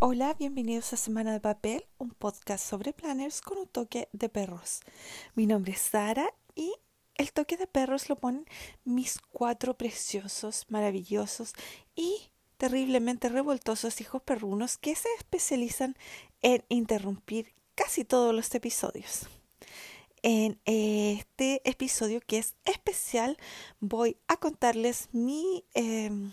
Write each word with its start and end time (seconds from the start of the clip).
Hola, 0.00 0.32
bienvenidos 0.38 0.92
a 0.92 0.96
Semana 0.96 1.32
de 1.32 1.40
Papel, 1.40 1.84
un 1.98 2.10
podcast 2.10 2.64
sobre 2.64 2.92
planners 2.92 3.40
con 3.40 3.58
un 3.58 3.66
toque 3.66 4.08
de 4.12 4.28
perros. 4.28 4.78
Mi 5.34 5.44
nombre 5.44 5.72
es 5.72 5.80
Sara 5.80 6.32
y 6.54 6.72
el 7.16 7.32
toque 7.32 7.56
de 7.56 7.66
perros 7.66 8.08
lo 8.08 8.14
ponen 8.14 8.46
mis 8.84 9.18
cuatro 9.18 9.76
preciosos, 9.76 10.66
maravillosos 10.68 11.52
y 11.96 12.30
terriblemente 12.58 13.28
revoltosos 13.28 14.00
hijos 14.00 14.22
perrunos 14.22 14.78
que 14.78 14.94
se 14.94 15.08
especializan 15.18 15.96
en 16.42 16.62
interrumpir 16.68 17.52
casi 17.74 18.04
todos 18.04 18.32
los 18.32 18.54
episodios. 18.54 19.26
En 20.22 20.60
este 20.64 21.60
episodio 21.68 22.20
que 22.20 22.38
es 22.38 22.54
especial 22.64 23.36
voy 23.80 24.16
a 24.28 24.36
contarles 24.36 25.08
mi 25.10 25.64
em, 25.74 26.32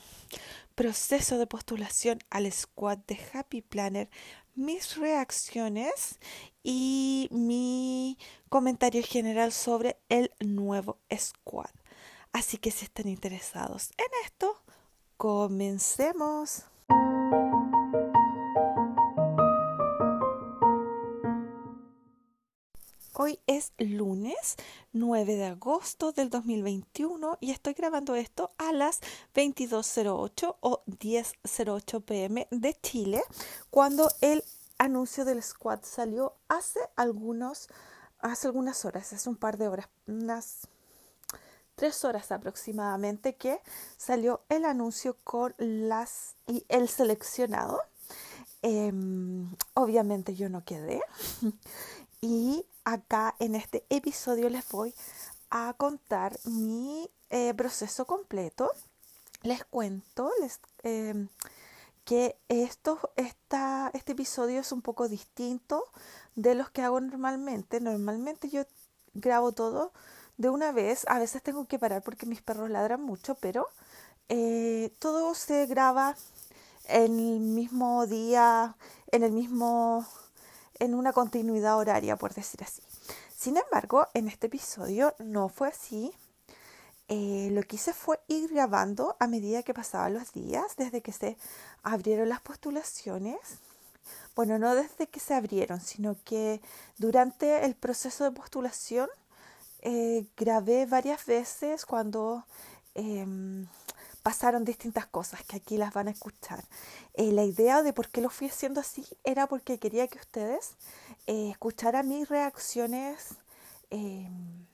proceso 0.75 1.37
de 1.37 1.47
postulación 1.47 2.19
al 2.29 2.51
squad 2.51 2.99
de 3.07 3.19
Happy 3.33 3.61
Planner, 3.61 4.09
mis 4.55 4.97
reacciones 4.97 6.19
y 6.63 7.27
mi 7.31 8.17
comentario 8.49 9.03
general 9.03 9.51
sobre 9.51 9.97
el 10.09 10.31
nuevo 10.39 10.99
squad. 11.17 11.71
Así 12.31 12.57
que 12.57 12.71
si 12.71 12.85
están 12.85 13.07
interesados 13.07 13.91
en 13.97 14.25
esto, 14.25 14.61
comencemos. 15.17 16.65
Hoy 23.17 23.39
es 23.47 23.71
lunes 23.77 24.57
9 24.91 25.37
de 25.37 25.45
agosto 25.45 26.11
del 26.11 26.29
2021 26.29 27.37
y 27.39 27.51
estoy 27.51 27.71
grabando 27.71 28.13
esto 28.13 28.51
a 28.57 28.73
las 28.73 28.99
22.08 29.33 30.57
o 30.59 30.83
10.08 30.85 32.03
pm 32.03 32.45
de 32.51 32.73
Chile 32.73 33.23
cuando 33.69 34.09
el 34.19 34.43
anuncio 34.77 35.23
del 35.23 35.41
squad 35.41 35.79
salió 35.83 36.35
hace 36.49 36.81
algunos 36.97 37.69
hace 38.19 38.47
algunas 38.47 38.83
horas, 38.83 39.13
hace 39.13 39.29
un 39.29 39.37
par 39.37 39.57
de 39.57 39.69
horas, 39.69 39.87
unas 40.07 40.67
tres 41.75 42.03
horas 42.03 42.33
aproximadamente 42.33 43.37
que 43.37 43.61
salió 43.95 44.41
el 44.49 44.65
anuncio 44.65 45.15
con 45.23 45.55
las 45.57 46.35
y 46.47 46.65
el 46.67 46.89
seleccionado. 46.89 47.79
Em, 48.61 49.55
obviamente 49.73 50.35
yo 50.35 50.49
no 50.49 50.65
quedé 50.65 51.01
y 52.19 52.65
acá 52.85 53.35
en 53.39 53.55
este 53.55 53.85
episodio 53.89 54.49
les 54.49 54.67
voy 54.69 54.93
a 55.49 55.73
contar 55.73 56.39
mi 56.45 57.09
eh, 57.29 57.53
proceso 57.53 58.05
completo. 58.05 58.71
Les 59.41 59.65
cuento 59.65 60.31
les, 60.39 60.59
em, 60.83 61.27
que 62.05 62.37
esto, 62.47 63.11
este 63.15 64.11
episodio 64.11 64.61
es 64.61 64.71
un 64.71 64.81
poco 64.81 65.09
distinto 65.09 65.83
de 66.35 66.55
los 66.55 66.69
que 66.69 66.83
hago 66.83 67.01
normalmente. 67.01 67.81
Normalmente 67.81 68.49
yo 68.49 68.63
grabo 69.13 69.51
todo 69.51 69.91
de 70.37 70.49
una 70.49 70.71
vez. 70.71 71.05
A 71.07 71.19
veces 71.19 71.43
tengo 71.43 71.65
que 71.67 71.79
parar 71.79 72.03
porque 72.03 72.25
mis 72.25 72.41
perros 72.41 72.69
ladran 72.69 73.01
mucho, 73.01 73.35
pero 73.35 73.67
eh, 74.29 74.93
todo 74.99 75.33
se 75.35 75.65
graba 75.65 76.15
en 76.85 77.19
el 77.19 77.39
mismo 77.39 78.05
día, 78.07 78.75
en 79.11 79.23
el 79.23 79.31
mismo 79.31 80.05
en 80.79 80.93
una 80.93 81.13
continuidad 81.13 81.77
horaria, 81.77 82.15
por 82.15 82.33
decir 82.33 82.63
así. 82.63 82.81
Sin 83.35 83.57
embargo, 83.57 84.07
en 84.13 84.27
este 84.27 84.47
episodio 84.47 85.13
no 85.19 85.49
fue 85.49 85.67
así. 85.67 86.13
Eh, 87.07 87.49
lo 87.51 87.61
que 87.63 87.75
hice 87.75 87.93
fue 87.93 88.19
ir 88.27 88.51
grabando 88.51 89.15
a 89.19 89.27
medida 89.27 89.61
que 89.61 89.73
pasaban 89.73 90.13
los 90.13 90.33
días, 90.33 90.75
desde 90.77 91.01
que 91.01 91.11
se 91.11 91.37
abrieron 91.83 92.29
las 92.29 92.41
postulaciones. 92.41 93.37
Bueno, 94.35 94.57
no 94.59 94.75
desde 94.75 95.07
que 95.07 95.19
se 95.19 95.33
abrieron, 95.33 95.79
sino 95.79 96.17
que 96.23 96.61
durante 96.97 97.65
el 97.65 97.75
proceso 97.75 98.23
de 98.23 98.31
postulación 98.31 99.07
eh, 99.81 100.25
grabé 100.35 100.87
varias 100.87 101.25
veces 101.25 101.85
cuando 101.85 102.43
em, 102.95 103.67
pasaron 104.25 104.65
distintas 104.65 105.05
cosas 105.05 105.43
que 105.43 105.57
aquí 105.57 105.77
las 105.77 105.93
van 105.93 106.07
a 106.07 106.11
escuchar. 106.11 106.65
Eh, 107.13 107.31
la 107.31 107.43
idea 107.43 107.83
de 107.83 107.93
por 107.93 108.09
qué 108.09 108.21
lo 108.21 108.31
fui 108.31 108.47
haciendo 108.47 108.81
así 108.81 109.05
era 109.23 109.45
porque 109.45 109.77
quería 109.77 110.07
que 110.07 110.17
ustedes 110.17 110.71
eh, 111.27 111.51
escucharan 111.51 112.09
mis 112.09 112.27
reacciones 112.27 113.35
em, 113.91 114.65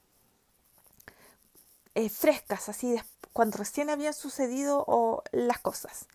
eh, 1.96 2.08
frescas, 2.08 2.70
así 2.70 2.96
cuando 3.34 3.58
recién 3.58 3.90
habían 3.90 4.14
sucedido 4.14 4.86
o 4.88 5.22
las 5.34 5.60
cosas, 5.60 6.06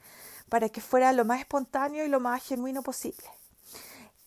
para 0.49 0.71
que 0.71 0.81
fuera 0.81 1.13
lo 1.13 1.27
más 1.27 1.41
espontáneo 1.41 2.07
y 2.07 2.09
lo 2.09 2.21
más 2.21 2.43
genuino 2.43 2.83
posible. 2.83 3.29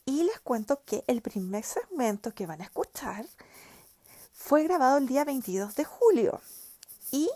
Y 0.05 0.21
les 0.21 0.39
cuento 0.41 0.83
que 0.85 1.03
el 1.07 1.23
primer 1.23 1.63
segmento 1.63 2.31
que 2.35 2.45
van 2.45 2.61
a 2.61 2.65
escuchar 2.65 3.25
fue 4.33 4.61
grabado 4.61 4.99
el 4.99 5.07
día 5.07 5.25
22 5.25 5.73
de 5.73 5.83
julio 5.83 6.41
y 7.11 7.27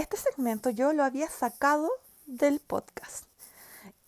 este 0.00 0.16
segmento 0.16 0.70
yo 0.70 0.92
lo 0.92 1.04
había 1.04 1.28
sacado 1.28 1.90
del 2.26 2.60
podcast. 2.60 3.24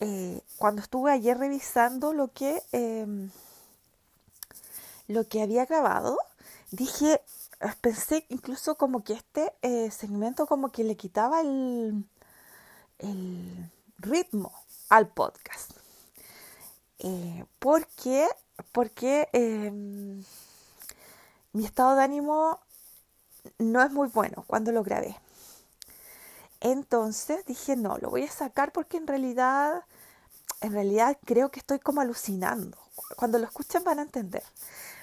Eh, 0.01 0.41
cuando 0.57 0.83
estuve 0.83 1.13
ayer 1.13 1.39
revisando 1.39 2.13
lo 2.13 2.33
que, 2.33 2.63
em, 2.73 3.31
lo 5.07 5.29
que 5.29 5.43
había 5.43 5.67
grabado, 5.67 6.19
dije, 6.71 7.21
eh, 7.61 7.73
pensé 7.81 8.27
incluso 8.29 8.77
como 8.77 9.05
que 9.05 9.13
este 9.13 9.53
eh, 9.63 9.91
segmento 9.91 10.47
como 10.47 10.73
que 10.73 10.85
le 10.85 10.97
quitaba 10.97 11.41
el, 11.41 12.05
ritmo 13.99 14.53
al 14.89 15.09
podcast. 15.09 15.73
¿Por 17.59 17.87
qué? 17.89 18.29
Porque 18.73 19.29
em, 19.33 20.23
mi 21.53 21.65
estado 21.65 21.97
de 21.97 22.03
ánimo 22.03 22.61
no 23.59 23.83
es 23.83 23.93
muy 23.93 24.09
bueno 24.09 24.45
cuando 24.47 24.73
lo 24.73 24.83
grabé. 24.83 25.17
Entonces 26.65 27.45
dije, 27.45 27.75
no, 27.75 27.99
lo 27.99 28.09
voy 28.09 28.23
a 28.23 28.31
sacar 28.31 28.71
porque 28.71 28.97
en 28.97 29.09
realidad, 29.09 29.85
en 30.61 30.73
realidad 30.73 31.19
creo 31.25 31.51
que 31.51 31.59
estoy 31.59 31.81
como 31.81 32.01
alucinando. 32.01 32.79
Cuando 33.17 33.39
lo 33.39 33.47
escuchen 33.47 33.83
van 33.83 33.99
a 33.99 34.03
entender. 34.03 34.45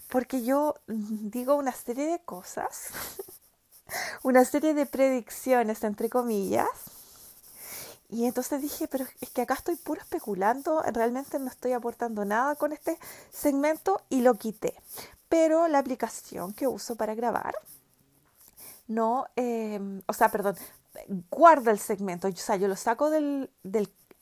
Porque 0.07 0.41
yo 0.41 0.75
digo 0.87 1.55
una 1.55 1.73
serie 1.73 2.07
de 2.07 2.19
cosas, 2.19 2.87
una 4.23 4.45
serie 4.45 4.73
de 4.73 4.85
predicciones, 4.85 5.83
entre 5.83 6.09
comillas. 6.09 6.69
Y 8.07 8.25
entonces 8.25 8.61
dije, 8.61 8.87
pero 8.87 9.05
es 9.19 9.29
que 9.29 9.41
acá 9.41 9.55
estoy 9.55 9.75
puro 9.75 9.99
especulando, 10.01 10.81
realmente 10.93 11.39
no 11.39 11.47
estoy 11.49 11.73
aportando 11.73 12.23
nada 12.23 12.55
con 12.55 12.71
este 12.71 12.97
segmento 13.31 14.01
y 14.07 14.21
lo 14.21 14.35
quité. 14.35 14.75
Pero 15.27 15.67
la 15.67 15.79
aplicación 15.79 16.53
que 16.53 16.67
uso 16.67 16.95
para 16.95 17.15
grabar, 17.15 17.53
no, 18.87 19.27
eh, 19.35 20.01
o 20.07 20.13
sea, 20.13 20.29
perdón, 20.31 20.55
guarda 21.29 21.71
el 21.71 21.79
segmento. 21.79 22.27
O 22.27 22.35
sea, 22.35 22.55
yo 22.55 22.67
lo 22.67 22.75
saco 22.75 23.09
del, 23.09 23.49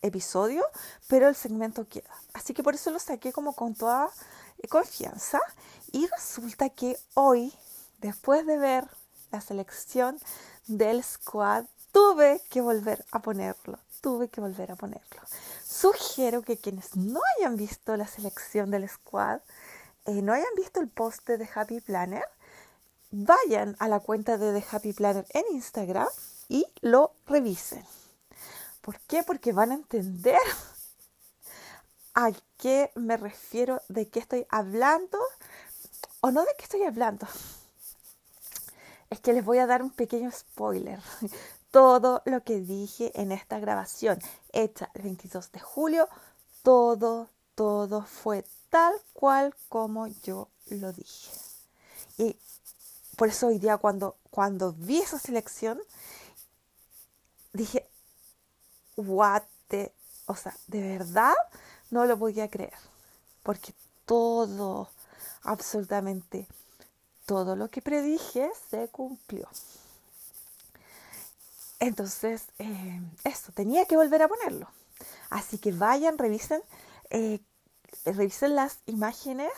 episodio, 0.04 0.64
pero 1.08 1.28
el 1.28 1.36
segmento 1.36 1.88
queda. 1.88 2.10
Así 2.34 2.54
que 2.54 2.62
por 2.62 2.76
eso 2.76 2.92
lo 2.92 3.00
saqué 3.00 3.34
como 3.34 3.54
con 3.54 3.74
toda 3.74 4.10
confianza. 4.70 5.40
Y 5.92 6.08
resulta 6.08 6.70
que 6.70 6.98
hoy, 7.16 7.52
después 8.00 8.46
de 8.46 8.58
ver 8.58 8.88
la 9.32 9.42
selección 9.42 10.20
del 10.68 11.04
squad, 11.04 11.66
tuve 11.92 12.42
que 12.50 12.62
volver 12.62 13.04
a 13.12 13.22
ponerlo. 13.22 13.80
Tuve 14.02 14.30
que 14.30 14.40
volver 14.40 14.72
a 14.72 14.76
ponerlo. 14.76 15.22
Sugiero 15.66 16.44
que 16.44 16.58
quienes 16.58 16.96
no 16.96 17.20
hayan 17.38 17.58
visto 17.58 17.98
la 17.98 18.08
selección 18.08 18.70
del 18.70 18.88
squad, 18.88 19.42
eh, 20.06 20.22
no 20.22 20.34
hayan 20.34 20.54
visto 20.56 20.80
el 20.80 20.88
post 20.88 21.28
de 21.28 21.50
Happy 21.54 21.82
Planner, 21.82 22.24
vayan 23.12 23.76
a 23.80 23.88
la 23.88 24.00
cuenta 24.00 24.38
de 24.38 24.60
The 24.60 24.66
Happy 24.72 24.94
Planner 24.94 25.26
en 25.30 25.44
Instagram 25.52 26.08
y 26.50 26.66
lo 26.81 27.13
revisen. 27.25 27.84
¿Por 28.81 29.00
qué? 29.02 29.24
Porque 29.24 29.53
van 29.53 29.72
a 29.72 29.75
entender 29.75 30.40
a 32.13 32.31
qué 32.57 32.92
me 32.95 33.18
refiero, 33.18 33.81
de 33.89 34.07
qué 34.07 34.19
estoy 34.19 34.48
hablando 34.50 35.19
o 36.22 36.31
no 36.31 36.42
de 36.42 36.51
qué 36.57 36.63
estoy 36.63 36.83
hablando. 36.83 37.27
Es 39.10 39.19
que 39.19 39.33
les 39.33 39.45
voy 39.45 39.60
a 39.60 39.68
dar 39.68 39.83
un 39.83 39.92
pequeño 39.92 40.31
spoiler. 40.31 41.00
Todo 41.72 42.22
lo 42.25 42.44
que 42.44 42.60
dije 42.60 43.12
en 43.19 43.31
esta 43.31 43.60
grabación 43.60 44.19
hecha 44.51 44.89
el 44.94 45.04
22 45.04 45.51
de 45.51 45.60
julio, 45.60 46.10
todo, 46.63 47.30
todo 47.56 48.04
fue 48.04 48.45
tal 48.69 48.94
cual 49.13 49.54
como 49.69 50.07
yo 50.07 50.50
lo 50.69 50.92
dije. 50.94 51.31
Y 52.18 52.38
por 53.16 53.27
eso 53.27 53.48
hoy 53.48 53.60
día 53.60 53.77
cuando, 53.77 54.16
cuando 54.30 54.74
vi 54.74 55.00
esa 55.00 55.19
selección, 55.19 55.80
dije, 57.57 57.89
what 58.95 59.44
the, 59.68 59.92
o 60.25 60.36
sea, 60.36 60.56
de 60.68 60.98
verdad 60.98 61.36
no 61.92 62.06
lo 62.06 62.18
podía 62.18 62.50
creer, 62.50 62.74
porque 63.44 63.74
todo, 64.06 64.89
absolutamente 65.44 66.48
todo 67.25 67.56
lo 67.56 67.69
que 67.69 67.81
predije 67.81 68.50
se 68.69 68.88
cumplió. 68.88 69.50
Entonces, 71.80 72.45
eh, 72.57 73.01
eso, 73.24 73.51
tenía 73.51 73.86
que 73.86 73.98
volver 73.98 74.21
a 74.21 74.27
ponerlo. 74.27 74.68
Así 75.30 75.57
que 75.57 75.71
vayan, 75.71 76.18
revisen, 76.18 76.62
eh, 77.10 77.39
revisen 78.06 78.56
las 78.56 78.80
imágenes, 78.86 79.51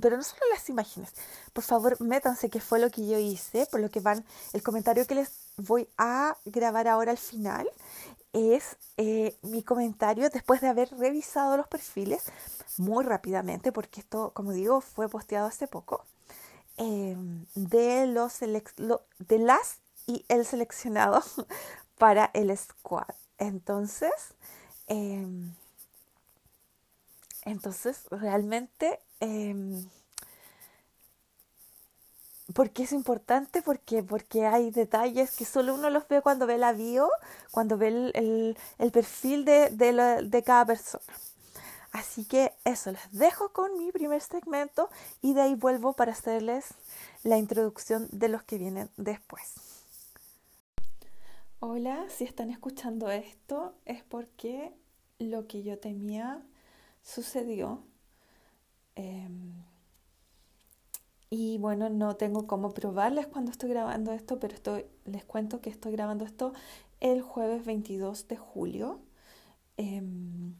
pero 0.00 0.16
no 0.16 0.22
solo 0.22 0.40
las 0.50 0.68
imágenes. 0.68 1.12
Por 1.52 1.64
favor, 1.64 2.00
métanse 2.00 2.48
qué 2.48 2.60
fue 2.60 2.78
lo 2.78 2.90
que 2.90 3.06
yo 3.06 3.18
hice, 3.18 3.66
por 3.66 3.80
lo 3.80 3.90
que 3.90 4.00
van, 4.00 4.24
el 4.52 4.62
comentario 4.62 5.06
que 5.06 5.16
les 5.16 5.41
voy 5.56 5.88
a 5.98 6.36
grabar 6.44 6.88
ahora 6.88 7.12
al 7.12 7.18
final 7.18 7.68
es 8.32 8.76
eh, 8.96 9.36
mi 9.42 9.62
comentario 9.62 10.30
después 10.30 10.60
de 10.60 10.68
haber 10.68 10.90
revisado 10.96 11.56
los 11.56 11.68
perfiles 11.68 12.24
muy 12.78 13.04
rápidamente, 13.04 13.72
porque 13.72 14.00
esto, 14.00 14.32
como 14.34 14.52
digo, 14.52 14.80
fue 14.80 15.08
posteado 15.08 15.46
hace 15.46 15.68
poco, 15.68 16.06
em, 16.78 17.44
de, 17.54 18.06
los 18.06 18.40
de 18.40 19.38
las 19.38 19.78
y 20.06 20.24
el 20.28 20.44
seleccionado 20.46 21.22
para 21.98 22.30
el 22.34 22.56
squad. 22.56 23.14
Entonces, 23.38 24.34
em, 24.86 25.54
entonces 27.44 28.06
realmente, 28.10 29.00
eh, 29.20 29.84
¿por 32.54 32.70
qué 32.70 32.84
es 32.84 32.92
importante? 32.92 33.62
Porque, 33.62 34.02
porque 34.02 34.46
hay 34.46 34.70
detalles 34.70 35.36
que 35.36 35.44
solo 35.44 35.74
uno 35.74 35.90
los 35.90 36.06
ve 36.08 36.22
cuando 36.22 36.46
ve 36.46 36.58
la 36.58 36.72
bio, 36.72 37.10
cuando 37.50 37.76
ve 37.76 37.88
el, 37.88 38.56
el, 38.78 38.92
perfil 38.92 39.44
de, 39.44 39.70
de, 39.70 39.92
de 40.22 40.42
cada 40.42 40.66
persona. 40.66 41.04
Así 41.92 42.24
que 42.24 42.52
eso, 42.64 42.90
les 42.90 43.12
dejo 43.12 43.50
con 43.52 43.76
mi 43.78 43.92
primer 43.92 44.22
segmento 44.22 44.88
y 45.20 45.34
de 45.34 45.42
ahí 45.42 45.54
vuelvo 45.54 45.92
para 45.92 46.12
hacerles 46.12 46.74
la 47.22 47.36
introducción 47.36 48.08
de 48.10 48.28
los 48.28 48.42
que 48.42 48.56
vienen 48.56 48.88
después. 48.96 49.54
Hola, 51.60 52.06
si 52.08 52.24
están 52.24 52.50
escuchando 52.50 53.10
esto 53.10 53.74
es 53.84 54.02
porque 54.02 54.72
lo 55.18 55.46
que 55.46 55.62
yo 55.62 55.78
temía 55.78 56.42
sucedió. 57.02 57.84
Em, 58.96 59.52
y 61.34 61.56
bueno, 61.56 61.88
no 61.88 62.16
tengo 62.16 62.46
cómo 62.46 62.74
probarles 62.74 63.26
cuando 63.26 63.52
estoy 63.52 63.70
grabando 63.70 64.12
esto, 64.12 64.38
pero 64.38 64.54
estoy, 64.54 64.84
les 65.06 65.24
cuento 65.24 65.62
que 65.62 65.70
estoy 65.70 65.92
grabando 65.92 66.26
esto 66.26 66.52
el 67.00 67.22
jueves 67.22 67.64
22 67.64 68.28
de 68.28 68.36
julio. 68.36 69.00
Em, 69.78 70.54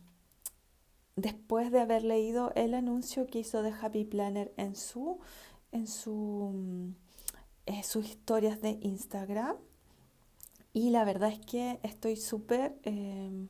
después 1.15 1.71
de 1.73 1.81
haber 1.81 2.05
leído 2.05 2.53
el 2.55 2.73
anuncio 2.73 3.27
que 3.27 3.41
hizo 3.41 3.63
de 3.63 3.71
Happy 3.71 4.05
Planner 4.07 4.55
en 4.57 4.75
su 4.75 5.19
en 5.73 5.87
su 5.87 6.95
en 7.67 7.85
sus 7.85 8.07
historias 8.09 8.63
de 8.63 8.79
Instagram 8.81 9.57
y 10.73 10.89
la 10.89 11.05
verdad 11.05 11.31
es 11.31 11.41
que 11.41 11.81
estoy 11.83 12.17
súper, 12.17 12.79
em, 12.85 13.49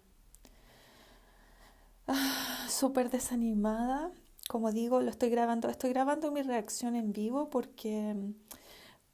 ah, 2.08 2.66
súper 2.68 3.10
desanimada. 3.10 4.10
Como 4.52 4.70
digo, 4.70 5.00
lo 5.00 5.08
estoy 5.08 5.30
grabando, 5.30 5.70
estoy 5.70 5.88
grabando 5.88 6.30
mi 6.30 6.42
reacción 6.42 6.94
en 6.94 7.14
vivo 7.14 7.48
porque, 7.48 8.14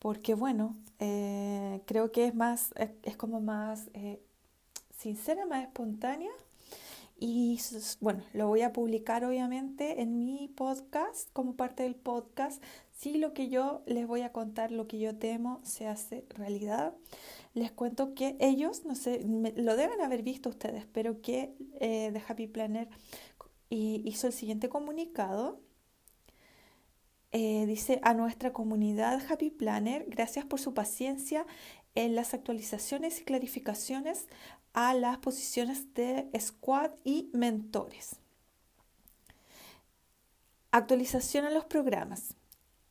porque 0.00 0.34
bueno, 0.34 0.74
eh, 0.98 1.80
creo 1.86 2.10
que 2.10 2.26
es 2.26 2.34
más, 2.34 2.74
es, 3.04 3.16
como 3.16 3.40
más 3.40 3.88
eh, 3.94 4.20
sincera, 4.90 5.46
más 5.46 5.62
espontánea. 5.62 6.32
Y 7.20 7.60
bueno, 8.00 8.24
lo 8.32 8.48
voy 8.48 8.62
a 8.62 8.72
publicar 8.72 9.24
obviamente 9.24 10.02
en 10.02 10.24
mi 10.24 10.48
podcast, 10.48 11.30
como 11.32 11.54
parte 11.54 11.84
del 11.84 11.94
podcast, 11.94 12.60
si 12.90 13.16
lo 13.16 13.32
que 13.32 13.48
yo 13.48 13.82
les 13.86 14.08
voy 14.08 14.22
a 14.22 14.32
contar, 14.32 14.72
lo 14.72 14.88
que 14.88 14.98
yo 14.98 15.14
temo, 15.18 15.60
se 15.62 15.86
hace 15.86 16.24
realidad 16.30 16.94
les 17.54 17.70
cuento 17.70 18.14
que 18.14 18.36
ellos, 18.40 18.84
no 18.84 18.94
sé, 18.94 19.24
lo 19.56 19.76
deben 19.76 20.00
haber 20.00 20.22
visto 20.22 20.48
ustedes, 20.48 20.84
pero 20.92 21.20
que 21.20 21.54
eh, 21.80 22.10
The 22.12 22.22
Happy 22.26 22.46
Planner 22.46 22.88
hizo 23.70 24.26
el 24.26 24.32
siguiente 24.32 24.68
comunicado. 24.68 25.60
Eh, 27.30 27.66
dice 27.66 28.00
a 28.02 28.14
nuestra 28.14 28.54
comunidad 28.54 29.20
Happy 29.28 29.50
Planner, 29.50 30.06
gracias 30.08 30.46
por 30.46 30.60
su 30.60 30.72
paciencia 30.72 31.46
en 31.94 32.14
las 32.14 32.32
actualizaciones 32.32 33.20
y 33.20 33.24
clarificaciones 33.24 34.28
a 34.72 34.94
las 34.94 35.18
posiciones 35.18 35.92
de 35.92 36.30
squad 36.40 36.92
y 37.04 37.30
mentores. 37.34 38.16
Actualización 40.70 41.44
a 41.44 41.50
los 41.50 41.66
programas. 41.66 42.34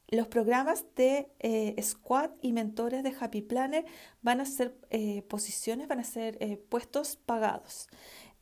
Los 0.09 0.27
programas 0.27 0.85
de 0.95 1.30
eh, 1.39 1.75
Squad 1.81 2.31
y 2.41 2.53
mentores 2.53 3.03
de 3.03 3.13
Happy 3.19 3.41
Planner 3.41 3.85
van 4.21 4.39
a 4.39 4.45
ser 4.45 4.77
eh, 4.89 5.21
posiciones, 5.23 5.89
van 5.89 6.00
a 6.00 6.06
ser 6.06 6.62
puestos 6.69 7.18
pagados. 7.18 7.89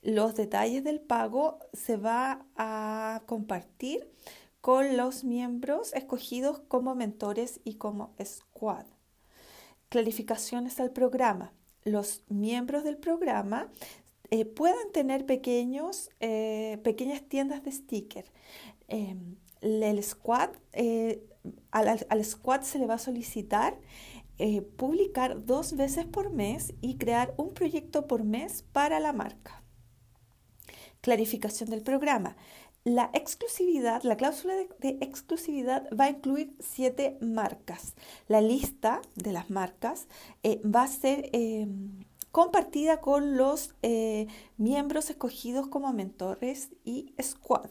Los 0.05 0.35
detalles 0.35 0.83
del 0.83 1.01
pago 1.01 1.57
se 1.73 1.97
va 1.97 2.45
a 2.55 3.23
compartir 3.25 4.07
con 4.61 4.97
los 4.97 5.23
miembros 5.23 5.93
escogidos 5.95 6.59
como 6.67 6.93
mentores 6.93 7.59
y 7.63 7.75
como 7.75 8.13
Squad. 8.23 8.85
Clarificaciones 9.89 10.79
al 10.79 10.91
programa. 10.91 11.53
Los 11.83 12.23
miembros 12.29 12.83
del 12.83 12.97
programa 12.97 13.71
pueden 14.55 14.91
tener 14.91 15.25
pequeños, 15.25 16.11
pequeñas 16.19 17.23
tiendas 17.23 17.63
de 17.63 17.71
sticker. 17.71 18.25
Em, 18.87 19.37
el 19.61 20.03
squad 20.03 20.51
al, 21.71 22.25
squad 22.25 22.61
se 22.61 22.77
le 22.77 22.85
va 22.85 22.93
a 22.95 22.99
solicitar 22.99 23.75
eh, 24.37 24.61
publicar 24.61 25.45
dos 25.45 25.75
veces 25.75 26.05
por 26.05 26.29
mes 26.29 26.75
y 26.81 26.99
crear 26.99 27.33
un 27.37 27.55
proyecto 27.55 28.05
por 28.05 28.23
mes 28.23 28.63
para 28.71 28.99
la 28.99 29.11
marca. 29.11 29.64
Clarificación 31.05 31.69
del 31.69 31.83
programa. 31.83 32.35
La 32.83 33.11
exclusividad, 33.13 34.01
la 34.01 34.17
cláusula 34.17 34.55
de, 34.55 34.97
exclusividad 35.01 35.87
va 35.93 36.05
a 36.05 36.09
incluir 36.09 36.55
siete 36.59 37.19
marcas. 37.21 37.93
La 38.27 38.41
lista 38.41 39.03
de 39.13 39.31
las 39.31 39.51
marcas 39.51 40.07
eh, 40.41 40.59
va 40.65 40.81
a 40.81 40.87
ser 40.87 41.29
em, 41.31 42.03
compartida 42.31 43.01
con 43.01 43.37
los 43.37 43.75
eh, 43.83 44.25
miembros 44.57 45.11
escogidos 45.11 45.67
como 45.67 45.93
mentores 45.93 46.71
y 46.83 47.13
squad 47.21 47.69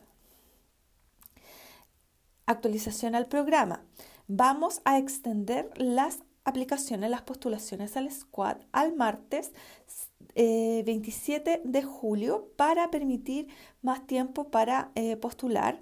actualización 2.47 3.17
al 3.17 3.27
programa. 3.27 3.83
Vamos 4.29 4.81
a 4.85 4.99
extender 4.99 5.73
las 5.75 6.21
aplicaciones, 6.45 7.11
las 7.11 7.23
postulaciones 7.23 7.97
al 7.97 8.13
squad 8.13 8.59
al 8.71 8.95
martes 8.95 9.53
27 10.35 11.53
eh, 11.53 11.61
de 11.65 11.83
julio 11.83 12.51
para 12.57 12.91
permitir 12.91 13.49
más 13.83 14.07
tiempo 14.07 14.51
para 14.51 14.91
eh, 14.95 15.17
postular. 15.17 15.81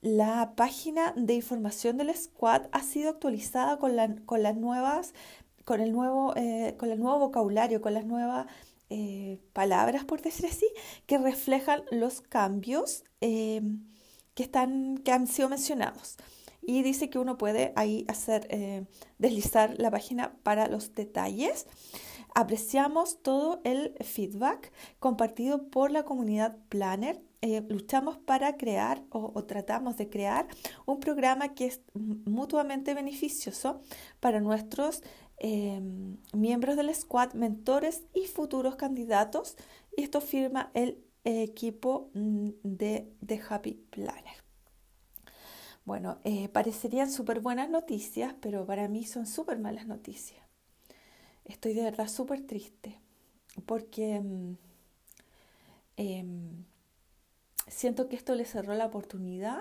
La 0.00 0.54
página 0.56 1.12
de 1.16 1.34
información 1.34 1.98
del 1.98 2.14
squad 2.16 2.62
ha 2.72 2.82
sido 2.82 3.10
actualizada 3.10 3.78
con, 3.78 3.96
las 3.96 4.56
nuevas, 4.56 5.12
con 5.64 5.80
el 5.80 5.92
nuevo, 5.92 6.34
eh, 6.36 6.74
con 6.78 6.90
el 6.90 6.98
nuevo 6.98 7.18
vocabulario, 7.18 7.80
con 7.80 7.94
las 7.94 8.06
nuevas 8.06 8.46
palabras, 9.52 10.04
por 10.04 10.20
decir 10.20 10.46
así, 10.46 10.66
que 11.06 11.16
reflejan 11.16 11.84
los 11.92 12.22
cambios 12.22 13.04
que, 13.20 13.62
están, 14.34 14.98
que 14.98 15.12
han 15.12 15.28
sido 15.28 15.48
mencionados. 15.48 16.16
Y 16.62 16.82
dice 16.82 17.08
que 17.08 17.18
uno 17.18 17.38
puede 17.38 17.72
ahí 17.76 18.04
hacer, 18.08 18.46
eh, 18.50 18.84
deslizar 19.18 19.74
la 19.78 19.90
página 19.90 20.34
para 20.42 20.68
los 20.68 20.94
detalles. 20.94 21.66
Apreciamos 22.34 23.22
todo 23.22 23.60
el 23.64 23.94
feedback 24.04 24.72
compartido 24.98 25.68
por 25.68 25.90
la 25.90 26.04
comunidad 26.04 26.56
Planner. 26.68 27.22
Eh, 27.42 27.62
luchamos 27.68 28.18
para 28.18 28.56
crear 28.56 29.02
o, 29.10 29.44
tratamos 29.44 29.96
de 29.96 30.10
crear 30.10 30.46
un 30.86 31.00
programa 31.00 31.54
que 31.54 31.66
es 31.66 31.80
mutuamente 31.94 32.94
beneficioso 32.94 33.80
para 34.20 34.40
nuestros 34.40 35.02
em, 35.38 36.18
miembros 36.34 36.76
del 36.76 36.94
squad, 36.94 37.32
mentores 37.32 38.04
y 38.14 38.26
futuros 38.26 38.76
candidatos. 38.76 39.56
Y 39.96 40.02
esto 40.02 40.20
firma 40.20 40.70
el 40.74 41.02
equipo 41.24 42.10
mm, 42.14 42.50
de, 42.62 43.42
Happy 43.48 43.74
Planner. 43.90 44.44
Bueno, 45.84 46.18
eh, 46.24 46.48
parecerían 46.50 47.10
súper 47.10 47.40
buenas 47.40 47.70
noticias, 47.70 48.34
pero 48.40 48.66
para 48.66 48.86
mí 48.86 49.04
son 49.04 49.26
súper 49.26 49.58
malas 49.58 49.86
noticias. 49.86 50.49
Estoy 51.50 51.74
de 51.74 51.82
verdad 51.82 52.06
súper 52.06 52.46
triste 52.46 53.00
porque 53.66 54.20
mm, 54.20 54.56
em, 55.96 56.64
siento 57.66 58.08
que 58.08 58.14
esto 58.14 58.36
le 58.36 58.44
cerró 58.44 58.74
la 58.74 58.86
oportunidad 58.86 59.58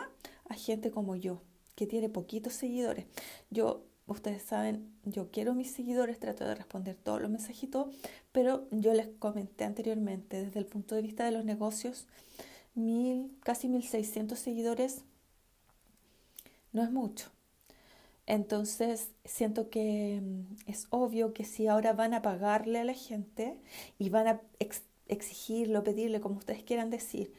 a 0.47 0.53
gente 0.53 0.91
como 0.91 1.15
yo, 1.15 1.41
que 1.75 1.87
tiene 1.87 2.07
poquitos 2.07 2.53
seguidores. 2.53 3.05
Yo 3.49 3.83
ustedes 4.05 4.43
saben, 4.43 4.87
yo 5.03 5.31
quiero 5.31 5.55
mis 5.55 5.71
seguidores, 5.71 6.19
trato 6.19 6.45
de 6.45 6.53
responder 6.53 6.95
todos 6.95 7.21
los 7.21 7.31
mensajitos, 7.31 7.87
pero 8.31 8.67
yo 8.69 8.93
les 8.93 9.07
comenté 9.07 9.63
anteriormente, 9.63 10.45
desde 10.45 10.59
el 10.59 10.67
punto 10.67 10.93
de 10.93 11.01
vista 11.01 11.25
de 11.25 11.31
los 11.31 11.43
negocios, 11.43 12.05
mil, 12.75 13.35
casi 13.41 13.67
1600 13.67 14.37
seguidores 14.37 15.01
no 16.71 16.83
es 16.83 16.91
mucho. 16.91 17.31
Entonces, 18.29 19.09
siento 19.25 19.71
que 19.71 20.21
mm, 20.21 20.69
es 20.69 20.85
obvio 20.91 21.33
que 21.33 21.45
si 21.45 21.65
ahora 21.67 21.93
van 21.93 22.13
a 22.13 22.21
pagarle 22.21 22.79
a 22.79 22.83
la 22.83 22.93
gente 22.93 23.59
y 23.97 24.09
van 24.09 24.27
a 24.27 24.41
exigirlo, 25.07 25.83
pedirle, 25.83 26.21
como 26.21 26.37
ustedes 26.37 26.63
quieran 26.63 26.91
decir, 26.91 27.33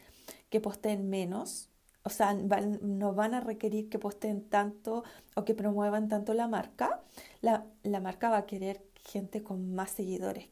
que 0.51 0.61
posteen 0.61 1.09
menos. 1.09 1.69
O 2.03 2.11
sea, 2.11 2.35
no 2.35 3.15
van 3.15 3.35
a 3.35 3.41
requerir 3.41 3.89
que 3.89 4.01
posteen 4.01 4.43
tanto 4.43 5.05
o 5.37 5.45
que 5.45 5.55
promuevan 5.55 6.09
tanto 6.09 6.35
la 6.35 6.49
marca. 6.49 7.03
La, 7.41 7.67
la 7.85 8.01
marca 8.01 8.29
va 8.29 8.39
a 8.39 8.47
querer 8.47 8.83
gente 8.97 9.45
con 9.45 9.73
más 9.73 9.93
seguidores. 9.93 10.49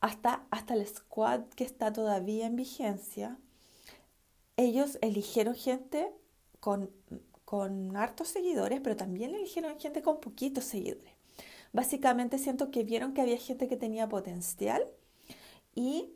Hasta, 0.00 0.44
hasta 0.50 0.74
el 0.74 0.86
squad 0.86 1.44
que 1.56 1.64
está 1.64 1.90
todavía 1.92 2.46
en 2.46 2.56
vigencia, 2.56 3.38
ellos 4.58 4.98
eligieron 5.00 5.54
gente 5.54 6.12
con, 6.60 6.90
con 7.52 7.94
hartos 7.98 8.28
seguidores, 8.28 8.80
pero 8.80 8.96
también 8.96 9.34
eligieron 9.34 9.78
gente 9.78 10.00
con 10.00 10.20
poquitos 10.20 10.64
seguidores. 10.64 11.12
Básicamente 11.74 12.38
siento 12.38 12.70
que 12.70 12.82
vieron 12.82 13.12
que 13.12 13.20
había 13.20 13.36
gente 13.36 13.68
que 13.68 13.76
tenía 13.76 14.08
potencial 14.08 14.88
y, 15.74 16.14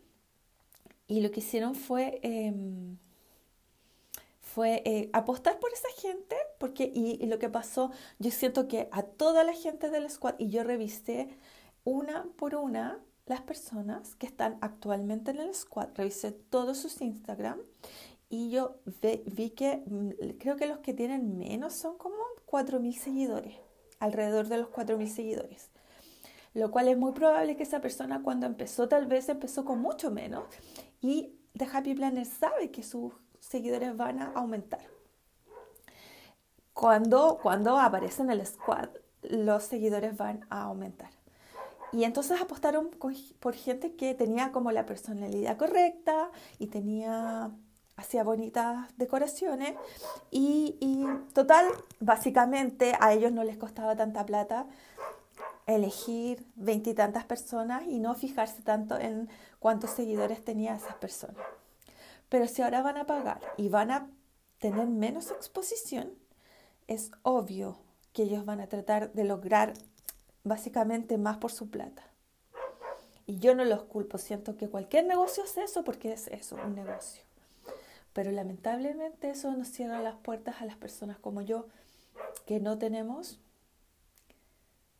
y 1.06 1.20
lo 1.20 1.30
que 1.30 1.40
hicieron 1.40 1.74
fue, 1.74 2.20
em, 2.22 2.96
fue 4.40 4.80
eh, 4.86 5.10
apostar 5.12 5.58
por 5.58 5.70
esa 5.74 5.90
gente, 6.00 6.36
porque 6.56 6.90
y, 6.94 7.22
y, 7.22 7.26
lo 7.26 7.38
que 7.38 7.50
pasó, 7.50 7.90
yo 8.18 8.30
siento 8.30 8.66
que 8.66 8.88
a 8.90 9.02
toda 9.02 9.44
la 9.44 9.52
gente 9.52 9.90
del 9.90 10.08
squad, 10.08 10.36
y 10.38 10.48
yo 10.48 10.64
revisé 10.64 11.28
una 11.84 12.24
por 12.38 12.54
una 12.54 12.98
las 13.26 13.42
personas 13.42 14.14
que 14.14 14.26
están 14.26 14.56
actualmente 14.62 15.32
en 15.32 15.40
el 15.40 15.54
squad, 15.54 15.88
revisé 15.96 16.32
todos 16.32 16.78
sus 16.78 17.02
Instagram 17.02 17.60
y 18.28 18.50
yo 18.50 18.76
vi 18.84 19.50
que 19.50 19.82
mm, 19.86 20.38
creo 20.38 20.56
que 20.56 20.66
los 20.66 20.78
que 20.78 20.94
tienen 20.94 21.38
menos 21.38 21.74
son 21.74 21.96
como 21.96 22.16
4.000 22.46 22.92
seguidores, 22.94 23.56
alrededor 23.98 24.48
de 24.48 24.58
los 24.58 24.68
4.000 24.68 25.06
seguidores. 25.08 25.70
Lo 26.54 26.70
cual 26.70 26.88
es 26.88 26.96
muy 26.96 27.12
probable 27.12 27.56
que 27.56 27.62
esa 27.62 27.80
persona 27.80 28.22
cuando 28.22 28.46
empezó 28.46 28.88
tal 28.88 29.06
vez 29.06 29.28
empezó 29.28 29.64
con 29.64 29.80
mucho 29.80 30.10
menos 30.10 30.44
y 31.00 31.38
The 31.56 31.66
Happy 31.72 31.94
Planner 31.94 32.24
sabe 32.24 32.70
que 32.70 32.82
sus 32.82 33.12
seguidores 33.40 33.96
van 33.96 34.20
a 34.20 34.32
aumentar. 34.32 34.80
Cuando, 36.72 37.38
cuando 37.42 37.78
aparece 37.78 38.22
en 38.22 38.30
el 38.30 38.44
squad, 38.44 38.88
los 39.22 39.64
seguidores 39.64 40.16
van 40.16 40.46
a 40.50 40.62
aumentar. 40.62 41.10
Y 41.92 42.04
entonces 42.04 42.40
apostaron 42.40 42.90
por 42.90 43.54
gente 43.54 43.94
que 43.94 44.14
tenía 44.14 44.52
como 44.52 44.72
la 44.72 44.84
personalidad 44.84 45.56
correcta 45.56 46.30
y 46.58 46.66
tenía 46.66 47.52
hacía 47.96 48.22
bonitas 48.24 48.88
decoraciones 48.96 49.74
y, 50.30 51.06
total, 51.32 51.66
básicamente 52.00 52.94
a 53.00 53.12
ellos 53.12 53.32
no 53.32 53.42
les 53.42 53.56
costaba 53.56 53.96
tanta 53.96 54.26
plata 54.26 54.66
elegir 55.66 56.46
veintitantas 56.54 57.24
personas 57.24 57.84
y 57.88 57.98
no 57.98 58.14
fijarse 58.14 58.62
tanto 58.62 58.98
en 58.98 59.28
cuántos 59.58 59.90
seguidores 59.90 60.44
tenía 60.44 60.76
esas 60.76 60.94
personas. 60.96 61.44
Pero 62.28 62.46
si 62.46 62.62
ahora 62.62 62.82
van 62.82 62.98
a 62.98 63.06
pagar 63.06 63.40
y 63.56 63.68
van 63.68 63.90
a 63.90 64.08
tener 64.58 64.86
menos 64.86 65.30
exposición, 65.30 66.12
es 66.86 67.10
obvio 67.22 67.78
que 68.12 68.22
ellos 68.22 68.44
van 68.44 68.60
a 68.60 68.68
tratar 68.68 69.12
de 69.12 69.24
lograr 69.24 69.74
básicamente 70.44 71.18
más 71.18 71.38
por 71.38 71.50
su 71.50 71.68
plata. 71.70 72.04
Y 73.26 73.38
yo 73.38 73.56
no 73.56 73.64
los 73.64 73.82
culpo, 73.84 74.18
siento 74.18 74.56
que 74.56 74.68
cualquier 74.68 75.04
negocio 75.04 75.42
hace 75.42 75.64
eso 75.64 75.82
porque 75.82 76.12
es 76.12 76.28
eso, 76.28 76.56
un 76.64 76.76
negocio. 76.76 77.25
Pero 78.16 78.32
lamentablemente 78.32 79.28
eso 79.28 79.54
nos 79.54 79.68
cierra 79.68 80.00
las 80.00 80.14
puertas 80.14 80.62
a 80.62 80.64
las 80.64 80.78
personas 80.78 81.18
como 81.18 81.42
yo 81.42 81.66
que 82.46 82.60
no 82.60 82.78
tenemos 82.78 83.38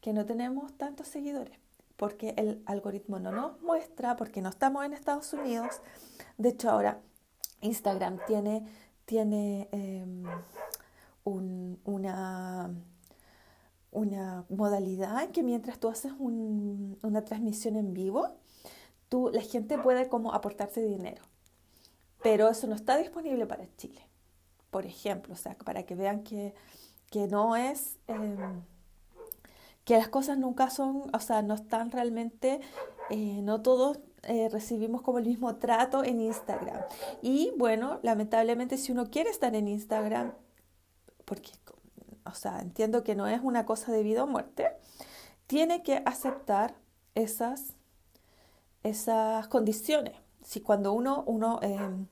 que 0.03 0.13
no 0.13 0.27
tenemos 0.27 0.77
tantos 0.77 1.09
seguidores, 1.09 1.59
porque 1.97 2.35
el 2.37 2.63
algoritmo 2.67 3.19
no 3.19 3.33
nos 3.33 3.59
muestra, 3.63 4.17
porque 4.17 4.43
no 4.43 4.51
estamos 4.51 4.85
en 4.85 4.93
Estados 4.93 5.33
Unidos. 5.33 5.81
De 6.37 6.51
hecho, 6.51 6.71
ahora 6.71 7.01
Instagram 7.63 8.19
tiene, 8.27 8.67
tiene 9.07 9.71
em, 9.73 10.25
una, 11.25 12.71
una 13.93 14.45
modalidad 14.51 15.31
que 15.31 15.43
mientras 15.43 15.81
tú 15.81 15.89
haces 15.89 16.13
una 16.21 17.25
transmisión 17.25 17.77
en 17.77 17.95
vivo, 17.95 18.29
tú, 19.09 19.31
la 19.33 19.41
gente 19.41 19.79
puede 19.79 20.11
como 20.11 20.35
aportarte 20.35 20.83
dinero 20.83 21.23
pero 22.27 22.49
eso 22.49 22.67
no 22.67 22.75
está 22.75 22.97
disponible 22.97 23.47
para 23.47 23.69
Chile, 23.77 24.05
por 24.73 24.85
ejemplo, 24.85 25.33
o 25.35 25.37
sea, 25.37 25.57
para 25.59 25.85
que 25.85 25.95
vean 25.95 26.25
que, 26.25 26.55
que 27.09 27.29
no 27.29 27.55
es, 27.55 28.01
em, 28.09 28.65
que 29.85 29.97
las 29.97 30.09
cosas 30.09 30.37
nunca 30.37 30.69
son, 30.69 31.09
o 31.15 31.21
sea, 31.21 31.43
no 31.43 31.55
están 31.55 31.93
realmente, 31.93 32.61
eh, 33.11 33.43
no 33.45 33.63
todos 33.63 34.01
eh, 34.25 34.49
recibimos 34.49 35.03
como 35.03 35.21
el 35.21 35.27
mismo 35.27 35.55
trato 35.55 36.03
en 36.03 36.21
Instagram. 36.21 36.81
Y 37.23 37.53
bueno, 37.59 38.01
lamentablemente 38.03 38.77
si 38.77 38.91
uno 38.91 39.09
quiere 39.09 39.31
estar 39.31 39.55
en 39.55 39.69
Instagram, 39.69 40.33
porque, 41.25 41.53
o 42.25 42.35
sea, 42.35 42.59
entiendo 42.59 43.05
que 43.05 43.15
no 43.15 43.29
es 43.29 43.41
una 43.41 43.67
cosa 43.67 43.93
de 43.93 44.03
vida 44.03 44.25
o 44.25 44.27
muerte, 44.27 44.67
tiene 45.47 45.85
que 45.85 46.03
aceptar 46.05 46.75
esas, 47.15 47.77
esas 48.83 49.47
condiciones 49.47 50.27
si 50.47 50.61
cuando 50.61 50.93
uno, 50.93 51.25
uno 51.27 51.59
em, 51.61 52.07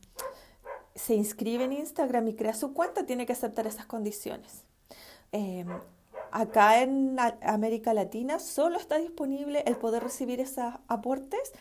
se 0.94 1.14
inscribe 1.14 1.64
en 1.64 1.72
Instagram 1.72 2.28
y 2.28 2.34
crea 2.34 2.54
su 2.54 2.72
cuenta, 2.72 3.06
tiene 3.06 3.26
que 3.26 3.32
aceptar 3.32 3.66
esas 3.66 3.86
condiciones. 3.86 4.64
Em, 5.32 5.68
acá 6.30 6.82
en 6.82 7.16
América 7.42 7.94
Latina 7.94 8.38
solo 8.38 8.78
está 8.78 8.98
disponible 8.98 9.62
el 9.66 9.76
poder 9.76 10.02
recibir 10.02 10.40
esos 10.40 10.74
aportes 10.88 11.52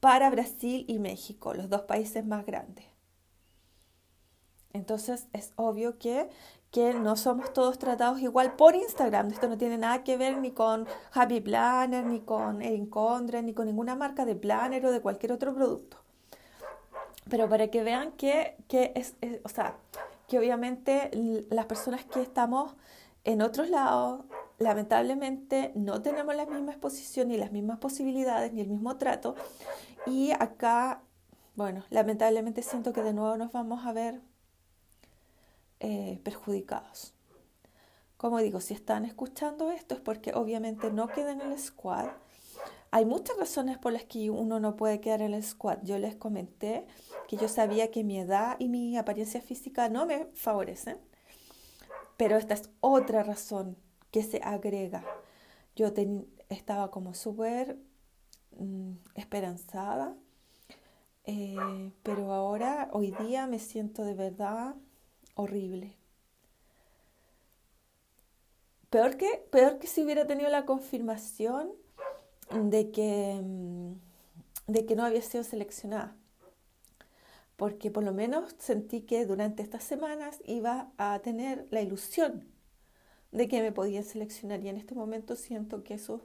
para 0.00 0.30
Brasil 0.30 0.84
y 0.88 0.98
México, 0.98 1.54
los 1.54 1.68
dos 1.68 1.82
países 1.82 2.24
más 2.26 2.44
grandes. 2.46 2.84
Entonces 4.72 5.26
es 5.32 5.52
obvio 5.56 5.98
que, 5.98 6.28
que 6.70 6.94
no 6.94 7.16
somos 7.16 7.52
todos 7.52 7.78
tratados 7.78 8.20
igual 8.20 8.54
por 8.56 8.76
Instagram. 8.76 9.28
Esto 9.28 9.48
no 9.48 9.58
tiene 9.58 9.78
nada 9.78 10.04
que 10.04 10.16
ver 10.16 10.38
ni 10.38 10.52
con 10.52 10.86
Happy 11.12 11.40
Planner, 11.40 12.04
ni 12.06 12.20
con 12.20 12.62
Encondre, 12.62 13.42
ni 13.42 13.52
con 13.52 13.66
ninguna 13.66 13.96
marca 13.96 14.24
de 14.24 14.36
planner 14.36 14.86
o 14.86 14.92
de 14.92 15.00
cualquier 15.00 15.32
otro 15.32 15.54
producto 15.54 15.98
pero 17.28 17.48
para 17.48 17.68
que 17.68 17.82
vean 17.82 18.12
que, 18.12 18.56
es, 18.94 19.14
o 19.44 19.48
sea, 19.48 19.76
que 20.28 20.38
obviamente 20.38 21.10
las 21.50 21.66
personas 21.66 22.04
que 22.04 22.22
estamos 22.22 22.74
en 23.24 23.42
otros 23.42 23.68
lados, 23.68 24.24
lamentablemente 24.58 25.72
no 25.74 26.02
tenemos 26.02 26.34
la 26.34 26.46
misma 26.46 26.72
exposición, 26.72 27.28
ni 27.28 27.36
las 27.36 27.52
mismas 27.52 27.78
posibilidades, 27.78 28.52
ni 28.52 28.60
el 28.60 28.68
mismo 28.68 28.96
trato. 28.96 29.34
Y 30.06 30.30
acá, 30.32 31.02
bueno, 31.56 31.84
lamentablemente 31.90 32.62
siento 32.62 32.92
que 32.92 33.02
de 33.02 33.12
nuevo 33.12 33.36
nos 33.36 33.52
vamos 33.52 33.84
a 33.86 33.92
ver 33.92 34.20
eh, 35.80 36.20
perjudicados. 36.24 37.14
Como 38.16 38.38
digo, 38.38 38.60
si 38.60 38.74
están 38.74 39.06
escuchando 39.06 39.70
esto 39.70 39.94
es 39.94 40.00
porque 40.00 40.32
obviamente 40.34 40.90
no 40.90 41.08
queden 41.08 41.40
en 41.40 41.52
el 41.52 41.58
squad. 41.58 42.06
Hay 42.90 43.06
muchas 43.06 43.38
razones 43.38 43.78
por 43.78 43.92
las 43.92 44.04
que 44.04 44.28
uno 44.28 44.60
no 44.60 44.76
puede 44.76 45.00
quedar 45.00 45.22
en 45.22 45.32
el 45.32 45.42
squad. 45.42 45.78
Yo 45.84 45.96
les 45.98 46.16
comenté 46.16 46.86
que 47.30 47.36
yo 47.36 47.46
sabía 47.46 47.92
que 47.92 48.02
mi 48.02 48.18
edad 48.18 48.56
y 48.58 48.68
mi 48.68 48.96
apariencia 48.96 49.40
física 49.40 49.88
no 49.88 50.04
me 50.04 50.26
favorecen, 50.34 50.98
pero 52.16 52.36
esta 52.36 52.54
es 52.54 52.70
otra 52.80 53.22
razón 53.22 53.76
que 54.10 54.24
se 54.24 54.40
agrega. 54.42 55.04
Yo 55.76 55.92
estaba 56.48 56.90
como 56.90 57.14
súper 57.14 57.78
mm, 58.58 58.94
esperanzada, 59.14 60.16
eh, 61.22 61.92
pero 62.02 62.32
ahora, 62.32 62.90
hoy 62.92 63.14
día, 63.20 63.46
me 63.46 63.60
siento 63.60 64.02
de 64.02 64.14
verdad 64.14 64.74
horrible. 65.36 65.96
Peor 68.90 69.16
que, 69.16 69.46
peor 69.52 69.78
que 69.78 69.86
si 69.86 70.02
hubiera 70.02 70.26
tenido 70.26 70.50
la 70.50 70.66
confirmación 70.66 71.70
de 72.50 72.90
que, 72.90 73.40
mm, 73.40 73.92
de 74.66 74.84
que 74.84 74.96
no 74.96 75.04
había 75.04 75.22
sido 75.22 75.44
seleccionada 75.44 76.16
porque 77.60 77.90
por 77.90 78.02
lo 78.02 78.14
menos 78.14 78.54
sentí 78.58 79.02
que 79.02 79.26
durante 79.26 79.62
estas 79.62 79.84
semanas 79.84 80.40
iba 80.46 80.90
a 80.96 81.18
tener 81.18 81.68
la 81.70 81.82
ilusión 81.82 82.48
de 83.32 83.48
que 83.48 83.60
me 83.60 83.70
podían 83.70 84.02
seleccionar 84.02 84.64
y 84.64 84.70
en 84.70 84.78
este 84.78 84.94
momento 84.94 85.36
siento 85.36 85.84
que 85.84 85.92
eso, 85.92 86.24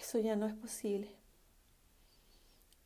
eso 0.00 0.18
ya 0.20 0.36
no 0.36 0.46
es 0.46 0.54
posible. 0.54 1.14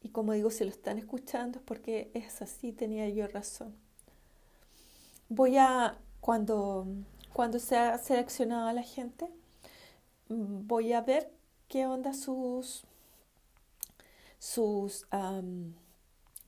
Y 0.02 0.08
como 0.08 0.32
digo, 0.32 0.50
si 0.50 0.64
lo 0.64 0.70
están 0.70 0.98
escuchando 0.98 1.60
es 1.60 1.64
porque 1.64 2.10
es 2.14 2.42
así, 2.42 2.72
tenía 2.72 3.08
yo 3.10 3.28
razón. 3.28 3.72
Voy 5.28 5.56
a, 5.56 6.00
cuando, 6.20 6.88
cuando 7.32 7.60
sea 7.60 7.96
seleccionada 7.98 8.72
la 8.72 8.82
gente, 8.82 9.28
voy 10.28 10.94
a 10.94 11.00
ver 11.00 11.32
qué 11.68 11.86
onda 11.86 12.12
sus, 12.12 12.82
sus 14.40 15.06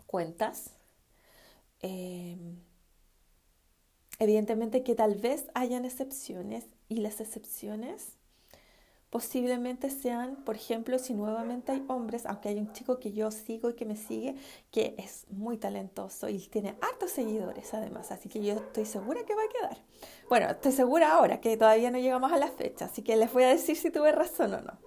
cuentas. 0.06 0.70
Em, 1.80 2.56
evidentemente 4.18 4.82
que 4.82 4.94
tal 4.94 5.16
vez 5.16 5.50
hayan 5.54 5.84
excepciones 5.84 6.64
y 6.88 6.96
las 6.96 7.20
excepciones 7.20 8.16
posiblemente 9.10 9.88
sean, 9.88 10.36
por 10.44 10.56
ejemplo, 10.56 10.98
si 10.98 11.14
nuevamente 11.14 11.72
hay 11.72 11.84
hombres, 11.88 12.26
aunque 12.26 12.48
hay 12.48 12.58
un 12.58 12.72
chico 12.72 12.98
que 12.98 13.12
yo 13.12 13.30
sigo 13.30 13.70
y 13.70 13.74
que 13.74 13.84
me 13.86 13.96
sigue, 13.96 14.34
que 14.70 14.94
es 14.98 15.26
muy 15.30 15.56
talentoso 15.56 16.28
y 16.28 16.38
tiene 16.38 16.76
hartos 16.80 17.12
seguidores 17.12 17.72
además, 17.72 18.10
así 18.10 18.28
que 18.28 18.44
yo 18.44 18.54
estoy 18.54 18.84
segura 18.84 19.24
que 19.24 19.34
va 19.34 19.42
a 19.42 19.48
quedar. 19.48 19.84
Bueno, 20.28 20.50
estoy 20.50 20.72
segura 20.72 21.12
ahora 21.12 21.40
que 21.40 21.56
todavía 21.56 21.90
no 21.90 21.98
llegamos 21.98 22.32
a 22.32 22.36
la 22.36 22.48
fecha, 22.48 22.86
así 22.86 23.02
que 23.02 23.16
les 23.16 23.32
voy 23.32 23.44
a 23.44 23.48
decir 23.48 23.76
si 23.76 23.90
tuve 23.90 24.12
razón 24.12 24.52
o 24.54 24.60
no. 24.60 24.78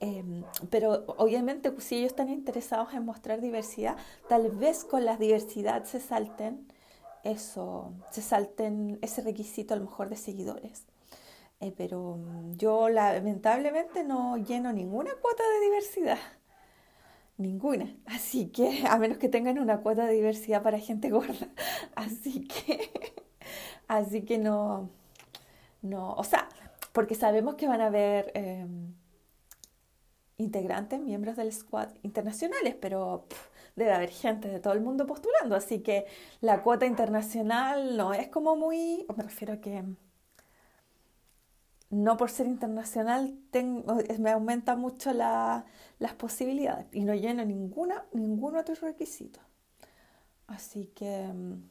Em, 0.00 0.44
pero 0.70 1.04
obviamente 1.18 1.72
si 1.80 1.96
ellos 1.96 2.12
están 2.12 2.28
interesados 2.28 2.94
en 2.94 3.04
mostrar 3.04 3.40
diversidad, 3.40 3.96
tal 4.28 4.50
vez 4.50 4.84
con 4.84 5.04
la 5.04 5.16
diversidad 5.16 5.84
se 5.84 6.00
salten 6.00 6.66
eso, 7.24 7.92
se 8.10 8.22
salten 8.22 8.98
ese 9.02 9.22
requisito 9.22 9.74
a 9.74 9.76
lo 9.76 9.84
mejor 9.84 10.08
de 10.08 10.16
seguidores. 10.16 10.84
Eh, 11.60 11.72
pero 11.76 12.16
mm, 12.18 12.56
yo 12.56 12.88
lamentablemente 12.88 14.04
no 14.04 14.36
lleno 14.36 14.72
ninguna 14.72 15.10
cuota 15.20 15.42
de 15.54 15.66
diversidad. 15.66 16.18
Ninguna. 17.36 17.94
Así 18.06 18.48
que, 18.48 18.84
a 18.88 18.98
menos 18.98 19.18
que 19.18 19.28
tengan 19.28 19.58
una 19.58 19.80
cuota 19.80 20.06
de 20.06 20.14
diversidad 20.14 20.62
para 20.62 20.78
gente 20.80 21.10
gorda. 21.10 21.48
Así 21.94 22.46
que, 22.46 22.90
así 23.88 24.22
que 24.22 24.38
no, 24.38 24.90
no, 25.82 26.12
o 26.14 26.24
sea, 26.24 26.48
porque 26.92 27.14
sabemos 27.14 27.54
que 27.56 27.66
van 27.68 27.80
a 27.80 27.86
haber 27.86 28.32
em, 28.34 28.94
integrantes, 30.38 31.00
miembros 31.00 31.36
del 31.36 31.52
squad 31.52 31.90
internacionales, 32.02 32.76
pero 32.80 33.26
debe 33.76 33.92
haber 33.92 34.10
gente 34.10 34.48
de 34.48 34.60
todo 34.60 34.72
el 34.72 34.80
mundo 34.80 35.06
postulando. 35.06 35.56
Así 35.56 35.80
que 35.80 36.06
la 36.40 36.62
cuota 36.62 36.86
internacional 36.86 37.96
no 37.96 38.14
es 38.14 38.28
como 38.28 38.56
muy, 38.56 39.06
me 39.16 39.24
refiero 39.24 39.54
a 39.54 39.60
que 39.60 39.84
no 41.90 42.16
por 42.16 42.30
ser 42.30 42.46
internacional 42.46 43.38
me 44.18 44.30
aumenta 44.30 44.76
mucho 44.76 45.12
las 45.12 46.14
posibilidades 46.18 46.86
y 46.92 47.04
no 47.04 47.14
lleno 47.14 47.44
ninguna, 47.44 48.04
ningún 48.12 48.56
otro 48.56 48.74
requisito. 48.74 49.40
Así 50.46 50.86
que, 50.94 51.28
mm, 51.28 51.62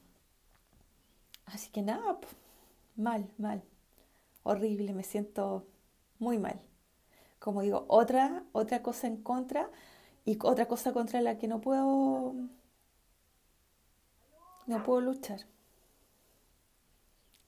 así 1.46 1.72
que 1.72 1.82
nada, 1.82 2.20
mal, 2.96 3.30
mal, 3.38 3.64
horrible, 4.44 4.94
me 4.94 5.04
siento 5.04 5.68
muy 6.20 6.38
mal. 6.40 6.60
Como 7.40 7.62
digo, 7.62 7.86
otra, 7.88 8.44
otra 8.52 8.82
cosa 8.82 9.08
en 9.08 9.18
contra 9.18 9.70
y 10.26 10.38
otra 10.42 10.68
cosa 10.68 10.94
contra 10.94 11.22
la 11.22 11.38
que 11.38 11.48
no 11.48 11.62
puedo, 11.62 12.34
no 14.66 14.84
puedo 14.84 15.02
luchar. 15.02 15.42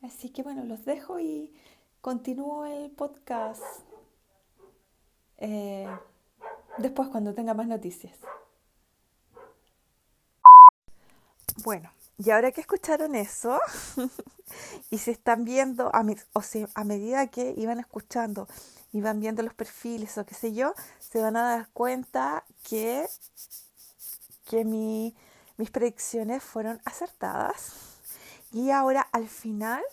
Así 0.02 0.30
que 0.30 0.44
bueno, 0.44 0.64
los 0.64 0.86
dejo 0.86 1.20
y 1.20 1.54
continúo 2.02 2.66
el 2.66 2.92
podcast 2.92 3.62
eh, 5.38 5.88
después 6.78 7.10
cuando 7.10 7.34
tenga 7.34 7.54
más 7.54 7.68
noticias. 7.68 8.18
Bueno, 11.64 11.92
y 12.18 12.30
ahora 12.32 12.52
que 12.52 12.62
escucharon 12.62 13.16
eso 13.16 13.60
y 14.90 14.98
se 14.98 15.12
están 15.12 15.44
viendo, 15.44 15.94
a, 15.94 16.06
o 16.34 16.42
sea, 16.42 16.68
a 16.74 16.84
medida 16.84 17.28
que 17.28 17.54
iban 17.58 17.80
escuchando, 17.80 18.48
iban 18.94 19.20
viendo 19.20 19.44
los 19.44 19.54
perfiles 19.54 20.18
o 20.18 20.26
qué 20.26 20.36
sé 20.36 20.54
yo, 20.54 20.74
se 21.00 21.22
van 21.22 21.38
a 21.38 21.44
dar 21.44 21.70
cuenta 21.74 22.44
que, 22.68 23.08
que 24.46 24.66
mis 24.66 25.72
predicciones 25.72 26.44
fueron 26.44 26.82
acertadas. 26.86 27.74
Y 28.52 28.72
ahora 28.72 29.02
al 29.12 29.28
final 29.28 29.84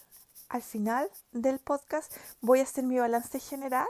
al 0.49 0.63
final 0.63 1.11
del 1.33 1.59
podcast 1.59 2.13
voy 2.41 2.61
a 2.61 2.63
hacer 2.63 2.85
mi 2.85 2.99
balance 2.99 3.41
general 3.41 3.89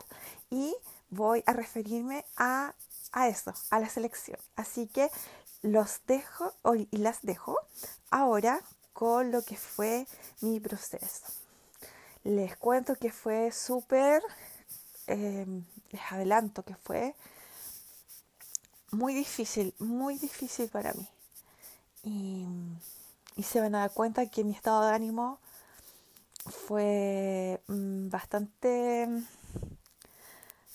y 0.50 0.74
voy 1.10 1.42
a 1.46 1.52
referirme 1.52 2.24
a, 2.36 2.74
eso, 3.28 3.52
a 3.70 3.80
la 3.80 3.88
selección. 3.88 4.38
Así 4.56 4.86
que 4.86 5.10
los 5.62 6.00
dejo 6.06 6.52
hoy 6.62 6.88
y 6.90 6.98
las 6.98 7.22
dejo 7.22 7.58
ahora 8.10 8.60
con 8.92 9.30
lo 9.30 9.42
que 9.42 9.56
fue 9.56 10.06
mi 10.40 10.60
proceso. 10.60 11.26
Les 12.24 12.56
cuento 12.56 12.96
que 12.96 13.12
fue 13.12 13.52
súper, 13.52 14.22
em, 15.06 15.64
les 15.90 16.02
adelanto 16.12 16.64
que 16.64 16.74
fue 16.74 17.14
muy 18.90 19.14
difícil, 19.14 19.74
muy 19.78 20.18
difícil 20.18 20.68
para 20.68 20.92
mí. 20.94 21.08
Y, 22.02 22.46
y 23.36 23.42
se 23.42 23.60
van 23.60 23.74
a 23.74 23.80
dar 23.80 23.92
cuenta 23.92 24.26
que 24.26 24.44
mi 24.44 24.52
estado 24.52 24.86
de 24.86 24.94
ánimo 24.94 25.38
fue 26.46 27.60
mm, 27.66 28.08
bastante, 28.08 29.08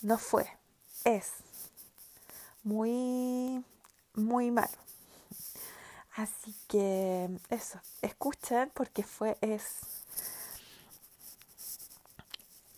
no 0.02 0.17
fue, 0.17 0.48
es 1.04 1.32
muy, 2.63 3.63
muy 4.13 4.52
malo. 4.52 4.78
Así 6.15 6.54
que 6.67 7.30
eso, 7.50 7.80
escuchen 8.02 8.70
porque 8.74 9.04
fue, 9.04 9.38
es... 9.41 9.80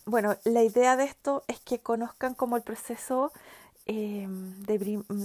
Bueno, 0.06 0.36
la 0.44 0.62
idea 0.62 0.96
de 0.96 1.04
esto 1.04 1.44
es 1.48 1.60
que 1.60 1.80
conozcan 1.80 2.34
como 2.34 2.56
el 2.56 2.62
proceso 2.62 3.32
eh, 3.86 4.28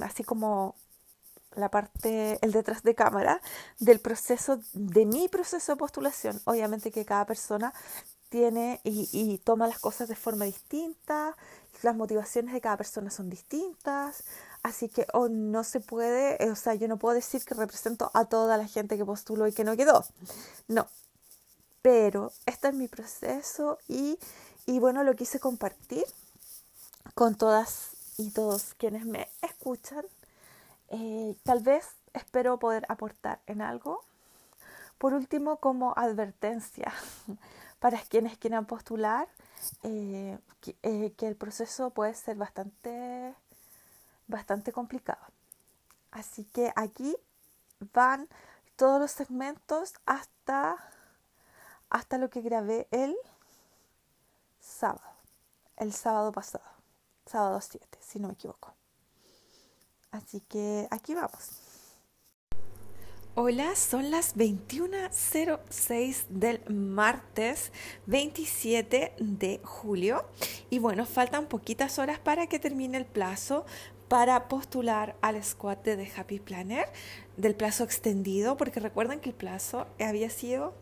así 0.02 0.24
como 0.24 0.76
la 1.56 1.70
parte, 1.70 2.40
el 2.42 2.52
detrás 2.52 2.84
de 2.84 2.96
cámara 2.96 3.42
del 3.80 4.00
proceso, 4.00 4.60
de 4.74 5.06
mi 5.06 5.28
proceso 5.28 5.74
de 5.74 5.78
postulación. 5.78 6.42
Obviamente 6.46 6.92
que 6.92 7.06
cada 7.06 7.26
persona 7.26 7.74
tiene 8.30 8.80
y, 8.84 9.40
toma 9.40 9.68
las 9.68 9.80
cosas 9.80 10.08
de 10.08 10.16
forma 10.16 10.46
distinta, 10.46 11.36
las 11.82 11.96
motivaciones 11.96 12.54
de 12.54 12.62
cada 12.62 12.78
persona 12.78 13.10
son 13.10 13.30
distintas, 13.30 14.24
así 14.62 14.88
que 14.88 15.08
oh, 15.14 15.30
no 15.30 15.64
se 15.64 15.80
puede, 15.80 16.44
eh, 16.44 16.52
o 16.52 16.56
sea, 16.56 16.76
yo 16.76 16.88
no 16.88 16.98
puedo 16.98 17.16
decir 17.16 17.44
que 17.44 17.56
represento 17.56 18.12
a 18.14 18.26
toda 18.26 18.58
la 18.58 18.68
gente 18.68 18.98
que 18.98 19.06
postuló 19.06 19.48
y 19.48 19.54
que 19.54 19.64
no 19.64 19.76
quedó, 19.76 20.06
no, 20.68 20.88
pero 21.82 22.32
este 22.46 22.68
es 22.68 22.76
mi 22.76 22.88
proceso 22.88 23.80
y, 23.88 24.20
y 24.70 24.78
bueno, 24.78 25.04
lo 25.04 25.16
quise 25.16 25.40
compartir 25.40 26.06
con 27.16 27.34
todas 27.34 27.96
y 28.20 28.30
todos 28.30 28.76
quienes 28.76 29.04
me 29.04 29.28
escuchan 29.42 30.06
eh, 30.90 31.36
tal 31.42 31.62
vez 31.64 31.88
espero 32.14 32.60
poder 32.60 32.86
aportar 32.88 33.40
en 33.48 33.64
algo. 33.64 34.04
Por 35.00 35.16
último, 35.16 35.58
como 35.58 35.94
advertencia 35.98 36.94
para 37.80 38.00
quienes 38.02 38.38
quieran 38.38 38.68
postular, 38.68 39.28
eh, 39.82 40.38
eh, 40.84 41.14
que, 41.18 41.28
el 41.28 41.36
proceso 41.36 41.90
puede 41.90 42.14
ser 42.14 42.36
bastante, 42.38 43.34
bastante 44.28 44.72
complicado. 44.72 45.26
Así 46.12 46.44
que 46.44 46.72
aquí 46.76 47.18
van 47.92 48.28
todos 48.76 49.02
los 49.02 49.10
segmentos 49.10 49.96
hasta, 50.06 50.78
hasta 51.90 52.20
lo 52.20 52.30
que 52.30 52.42
grabé 52.42 52.88
el 52.92 53.18
sábado, 54.70 55.02
el 55.78 55.92
sábado 55.94 56.32
pasado, 56.32 56.66
sábado 57.26 57.60
7, 57.60 57.98
si 58.02 58.20
no 58.20 58.28
me 58.28 58.36
equivoco. 58.36 58.76
Así 60.12 60.42
que 60.42 60.88
aquí 60.92 61.14
vamos. 61.14 61.50
Hola, 63.36 63.76
son 63.76 64.12
las 64.12 64.36
21.06 64.36 66.28
del 66.30 66.62
martes 66.68 67.72
27 68.08 69.14
de 69.18 69.62
julio 69.64 70.26
y 70.70 70.80
bueno, 70.80 71.06
faltan 71.06 71.46
poquitas 71.46 72.00
horas 72.00 72.20
para 72.20 72.48
que 72.48 72.60
termine 72.60 72.98
el 72.98 73.06
plazo 73.06 73.66
para 74.10 74.48
postular 74.48 75.16
al 75.22 75.42
squad 75.44 75.78
de 75.78 75.96
The 75.96 76.12
Happy 76.18 76.40
Planner 76.40 76.92
del 77.38 77.56
plazo 77.56 77.84
extendido, 77.84 78.58
porque 78.58 78.80
recuerden 78.80 79.20
que 79.22 79.30
el 79.30 79.36
plazo 79.36 79.88
había 80.00 80.30
sido 80.30 80.74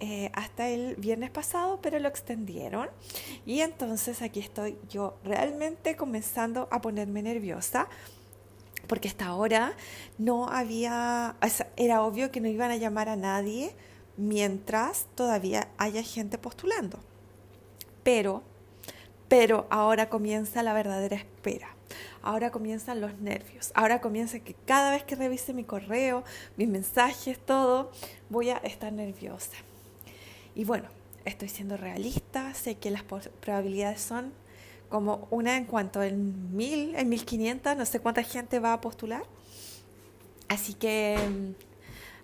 eh, 0.00 0.30
hasta 0.34 0.68
el 0.68 0.96
viernes 0.96 1.30
pasado, 1.30 1.78
pero 1.82 1.98
lo 1.98 2.08
extendieron. 2.08 2.88
Y 3.46 3.60
entonces 3.60 4.22
aquí 4.22 4.40
estoy 4.40 4.78
yo 4.88 5.18
realmente 5.24 5.96
comenzando 5.96 6.68
a 6.70 6.80
ponerme 6.80 7.22
nerviosa 7.22 7.88
porque 8.86 9.08
hasta 9.08 9.26
ahora 9.26 9.74
no 10.18 10.48
había, 10.48 11.36
era 11.76 12.02
obvio 12.02 12.32
que 12.32 12.40
no 12.40 12.48
iban 12.48 12.72
a 12.72 12.76
llamar 12.76 13.08
a 13.08 13.14
nadie 13.14 13.72
mientras 14.16 15.06
todavía 15.14 15.68
haya 15.78 16.02
gente 16.02 16.38
postulando. 16.38 16.98
Pero, 18.02 18.42
pero 19.28 19.68
ahora 19.70 20.08
comienza 20.08 20.64
la 20.64 20.72
verdadera 20.72 21.16
espera. 21.16 21.68
Ahora 22.22 22.50
comienzan 22.50 23.00
los 23.00 23.16
nervios. 23.20 23.70
Ahora 23.74 24.00
comienza 24.00 24.40
que 24.40 24.54
cada 24.66 24.90
vez 24.90 25.04
que 25.04 25.14
revise 25.14 25.54
mi 25.54 25.62
correo, 25.62 26.24
mis 26.56 26.68
mensajes, 26.68 27.38
todo, 27.38 27.92
voy 28.28 28.50
a 28.50 28.56
estar 28.56 28.92
nerviosa. 28.92 29.56
Y 30.60 30.64
bueno, 30.64 30.90
estoy 31.24 31.48
siendo 31.48 31.78
realista, 31.78 32.52
sé 32.52 32.74
que 32.74 32.90
las 32.90 33.02
probabilidades 33.02 34.02
son 34.02 34.30
como 34.90 35.26
una 35.30 35.56
en 35.56 35.64
cuanto 35.64 36.02
en 36.02 36.54
mil, 36.54 36.94
en 36.96 37.10
quinientas, 37.20 37.78
no 37.78 37.86
sé 37.86 37.98
cuánta 38.00 38.22
gente 38.22 38.58
va 38.58 38.74
a 38.74 38.80
postular. 38.82 39.22
Así 40.48 40.74
que, 40.74 41.16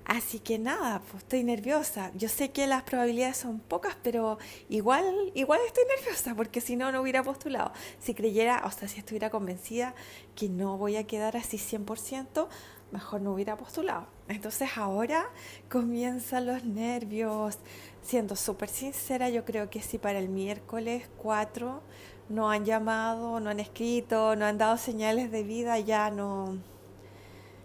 Así 0.05 0.39
que 0.39 0.59
nada, 0.59 1.01
pues 1.11 1.25
estoy 1.25 1.43
nerviosa. 1.43 2.13
Yo 2.15 2.29
sé 2.29 2.51
que 2.51 2.69
las 2.69 2.85
probabilidades 2.85 3.39
son 3.39 3.59
pocas, 3.59 3.97
pero 4.05 4.39
igual, 4.69 5.33
igual 5.35 5.59
estoy 5.67 5.83
nerviosa 5.97 6.35
porque 6.37 6.61
si 6.61 6.77
no, 6.77 6.93
no 6.93 7.01
hubiera 7.01 7.25
postulado. 7.25 7.73
Si 8.01 8.15
creyera, 8.15 8.63
o 8.67 8.71
sea, 8.71 8.87
si 8.87 9.01
estuviera 9.01 9.31
convencida 9.31 9.95
que 10.37 10.49
no 10.49 10.77
voy 10.79 10.95
a 10.95 11.09
quedar 11.09 11.37
así 11.37 11.57
100%, 11.57 12.47
mejor 12.93 13.21
no 13.21 13.33
hubiera 13.33 13.57
postulado. 13.57 14.07
Entonces 14.29 14.71
ahora 14.77 15.27
comienzan 15.71 16.47
los 16.47 16.65
nervios. 16.65 17.59
Siendo 18.03 18.37
súper 18.37 18.69
sincera, 18.69 19.31
yo 19.31 19.45
creo 19.45 19.69
que 19.69 19.83
si 19.83 19.99
para 19.99 20.21
el 20.21 20.29
miércoles 20.29 21.09
4 21.19 21.83
no 22.29 22.51
han 22.51 22.65
llamado, 22.65 23.41
no 23.41 23.51
han 23.51 23.61
escrito, 23.61 24.37
no 24.37 24.45
han 24.47 24.59
dado 24.59 24.77
señales 24.77 25.31
de 25.33 25.43
vida, 25.43 25.79
ya 25.81 26.11
no, 26.11 26.57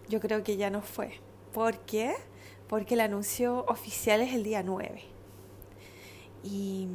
yo 0.08 0.20
creo 0.20 0.42
que 0.42 0.56
ya 0.56 0.70
no 0.70 0.82
fue. 0.82 1.20
¿Por 1.52 1.78
qué? 1.80 2.14
Porque 2.68 2.94
el 2.94 3.00
anuncio 3.00 3.64
oficial 3.68 4.20
es 4.20 4.34
el 4.34 4.42
día 4.42 4.62
9. 4.62 5.02
Y, 6.44 6.88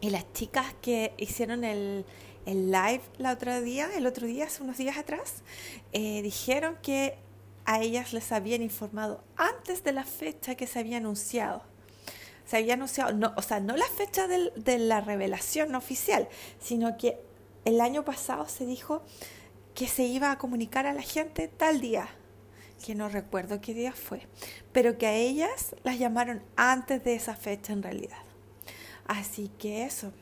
y 0.00 0.10
las 0.10 0.32
chicas 0.32 0.74
que 0.80 1.14
hicieron 1.18 1.64
el, 1.64 2.04
el 2.46 2.70
live 2.70 3.02
la 3.18 3.32
otra 3.32 3.60
día, 3.60 3.90
el 3.96 4.06
otro 4.06 4.26
día, 4.26 4.46
hace 4.46 4.62
unos 4.62 4.78
días 4.78 4.96
atrás, 4.96 5.42
eh, 5.92 6.22
dijeron 6.22 6.78
que 6.82 7.18
a 7.64 7.80
ellas 7.80 8.12
les 8.12 8.32
habían 8.32 8.62
informado 8.62 9.22
antes 9.36 9.84
de 9.84 9.92
la 9.92 10.04
fecha 10.04 10.54
que 10.54 10.66
se 10.66 10.78
había 10.78 10.98
anunciado. 10.98 11.62
Se 12.46 12.56
había 12.56 12.74
anunciado, 12.74 13.12
no, 13.12 13.34
o 13.36 13.42
sea, 13.42 13.58
no 13.58 13.76
la 13.76 13.86
fecha 13.86 14.28
de 14.28 14.78
la 14.78 15.00
revelación 15.00 15.74
oficial, 15.74 16.28
sino 16.60 16.96
que 16.96 17.20
el 17.64 17.80
año 17.80 18.04
pasado 18.04 18.48
se 18.48 18.64
dijo 18.64 19.02
que 19.74 19.88
se 19.88 20.04
iba 20.04 20.30
a 20.30 20.38
comunicar 20.38 20.86
a 20.86 20.94
la 20.94 21.02
gente 21.02 21.48
tal 21.48 21.80
día, 21.80 22.08
que 22.84 22.94
no 22.94 23.08
recuerdo 23.08 23.60
qué 23.60 23.74
día 23.74 23.92
fue, 23.92 24.28
pero 24.72 24.96
que 24.96 25.06
a 25.06 25.14
ellas 25.14 25.74
las 25.82 25.98
llamaron 25.98 26.42
antes 26.54 27.02
de 27.02 27.16
esa 27.16 27.34
fecha 27.34 27.72
en 27.72 27.82
realidad. 27.82 28.22
Así 29.06 29.50
que 29.58 29.84
eso, 29.84 30.12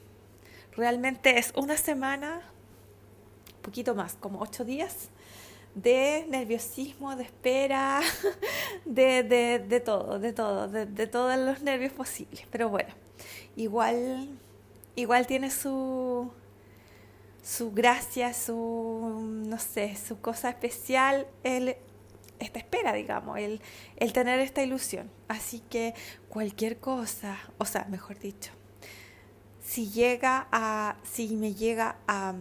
realmente 0.76 1.38
es 1.38 1.52
una 1.56 1.76
semana, 1.76 2.42
poquito 3.62 3.94
más, 3.94 4.14
como 4.14 4.40
ocho 4.40 4.64
días 4.64 5.10
de 5.74 6.24
nerviosismo, 6.28 7.16
de 7.16 7.24
espera, 7.24 8.00
de, 8.84 9.22
de, 9.24 9.58
de 9.58 9.80
todo, 9.80 10.18
de 10.18 10.32
todo, 10.32 10.68
de, 10.68 10.86
de, 10.86 11.06
todos 11.06 11.36
los 11.36 11.62
nervios 11.62 11.92
posibles. 11.92 12.46
Pero 12.50 12.68
bueno, 12.68 12.94
igual, 13.56 14.28
igual 14.94 15.26
tiene 15.26 15.50
su, 15.50 16.30
su 17.42 17.72
gracia, 17.72 18.32
su, 18.32 19.42
no 19.46 19.58
sé, 19.58 19.96
su 19.96 20.20
cosa 20.20 20.48
especial, 20.48 21.26
el, 21.42 21.76
esta 22.38 22.58
espera, 22.58 22.92
digamos, 22.92 23.38
el, 23.38 23.60
el 23.96 24.12
tener 24.12 24.38
esta 24.40 24.62
ilusión. 24.62 25.10
Así 25.28 25.60
que 25.60 25.94
cualquier 26.28 26.78
cosa, 26.78 27.38
o 27.58 27.64
sea, 27.64 27.86
mejor 27.86 28.18
dicho, 28.20 28.52
si 29.74 29.90
llega 29.90 30.46
a, 30.52 30.94
si 31.02 31.34
me 31.34 31.52
llega 31.52 31.96
a 32.06 32.36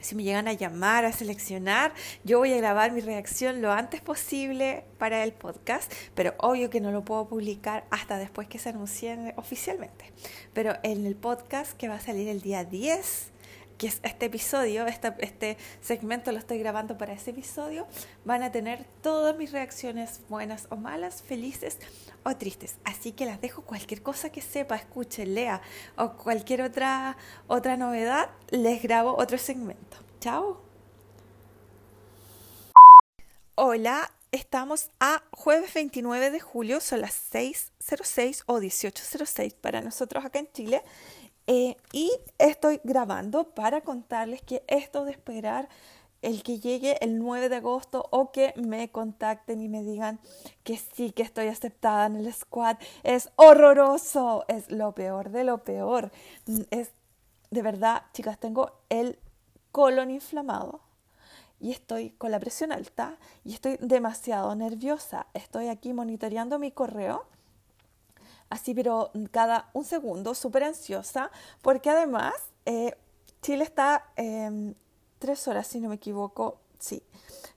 si 0.00 0.14
me 0.14 0.22
llegan 0.22 0.46
a 0.46 0.52
llamar, 0.52 1.04
a 1.04 1.12
seleccionar, 1.12 1.92
yo 2.22 2.38
voy 2.38 2.52
a 2.52 2.56
grabar 2.56 2.92
mi 2.92 3.00
reacción 3.00 3.60
lo 3.60 3.72
antes 3.72 4.00
posible 4.00 4.84
para 4.96 5.24
el 5.24 5.32
podcast, 5.32 5.92
pero 6.14 6.34
obvio 6.38 6.70
que 6.70 6.80
no 6.80 6.92
lo 6.92 7.04
puedo 7.04 7.26
publicar 7.26 7.84
hasta 7.90 8.16
después 8.16 8.46
que 8.46 8.60
se 8.60 8.68
anuncie 8.68 9.34
oficialmente. 9.34 10.12
Pero 10.52 10.74
en 10.84 11.04
el 11.04 11.16
podcast 11.16 11.76
que 11.76 11.88
va 11.88 11.96
a 11.96 12.00
salir 12.00 12.28
el 12.28 12.40
día 12.40 12.62
10 12.62 13.32
que 13.78 13.86
es 13.86 14.00
este 14.02 14.26
episodio, 14.26 14.86
este 14.86 15.56
segmento 15.80 16.32
lo 16.32 16.38
estoy 16.38 16.58
grabando 16.58 16.98
para 16.98 17.12
ese 17.12 17.30
episodio, 17.30 17.86
van 18.24 18.42
a 18.42 18.50
tener 18.50 18.84
todas 19.02 19.36
mis 19.36 19.52
reacciones 19.52 20.20
buenas 20.28 20.66
o 20.70 20.76
malas, 20.76 21.22
felices 21.22 21.78
o 22.24 22.36
tristes. 22.36 22.76
Así 22.84 23.12
que 23.12 23.24
las 23.24 23.40
dejo 23.40 23.62
cualquier 23.62 24.02
cosa 24.02 24.30
que 24.30 24.42
sepa, 24.42 24.74
escuche, 24.74 25.24
lea 25.24 25.62
o 25.96 26.14
cualquier 26.14 26.62
otra, 26.62 27.16
otra 27.46 27.76
novedad, 27.76 28.30
les 28.50 28.82
grabo 28.82 29.16
otro 29.16 29.38
segmento. 29.38 29.96
Chao. 30.20 30.60
Hola, 33.54 34.10
estamos 34.32 34.90
a 34.98 35.22
jueves 35.30 35.72
29 35.74 36.30
de 36.30 36.40
julio, 36.40 36.80
son 36.80 37.00
las 37.00 37.32
6.06 37.32 38.42
o 38.46 38.58
18.06 38.58 39.54
para 39.54 39.80
nosotros 39.80 40.24
acá 40.24 40.40
en 40.40 40.50
Chile. 40.52 40.82
Eh, 41.50 41.78
y 41.92 42.12
estoy 42.36 42.78
grabando 42.84 43.44
para 43.54 43.80
contarles 43.80 44.42
que 44.42 44.62
esto 44.66 45.06
de 45.06 45.12
esperar 45.12 45.70
el 46.20 46.42
que 46.42 46.60
llegue 46.60 47.02
el 47.02 47.18
9 47.18 47.48
de 47.48 47.56
agosto 47.56 48.06
o 48.10 48.32
que 48.32 48.52
me 48.56 48.90
contacten 48.90 49.62
y 49.62 49.68
me 49.68 49.82
digan 49.82 50.20
que 50.62 50.76
sí, 50.76 51.10
que 51.10 51.22
estoy 51.22 51.46
aceptada 51.46 52.04
en 52.04 52.16
el 52.16 52.30
squad, 52.34 52.76
es 53.02 53.30
horroroso, 53.36 54.44
es 54.48 54.70
lo 54.70 54.92
peor 54.92 55.30
de 55.30 55.44
lo 55.44 55.64
peor. 55.64 56.12
Mm, 56.46 56.60
es 56.70 56.90
de 57.50 57.62
verdad, 57.62 58.02
chicas, 58.12 58.38
tengo 58.38 58.72
el 58.90 59.18
colon 59.72 60.10
inflamado 60.10 60.80
y 61.60 61.72
estoy 61.72 62.10
con 62.10 62.30
la 62.30 62.40
presión 62.40 62.72
alta 62.72 63.16
y 63.42 63.54
estoy 63.54 63.78
demasiado 63.80 64.54
nerviosa. 64.54 65.28
Estoy 65.32 65.68
aquí 65.68 65.94
monitoreando 65.94 66.58
mi 66.58 66.72
correo 66.72 67.24
así 68.50 68.74
pero 68.74 69.10
cada 69.30 69.70
un 69.72 69.84
segundo, 69.84 70.34
súper 70.34 70.64
ansiosa, 70.64 71.30
porque 71.62 71.90
además 71.90 72.34
eh, 72.66 72.96
Chile 73.42 73.64
está 73.64 74.10
eh, 74.16 74.74
tres 75.18 75.46
horas, 75.48 75.66
si 75.66 75.80
no 75.80 75.88
me 75.88 75.96
equivoco, 75.96 76.60
sí, 76.78 77.02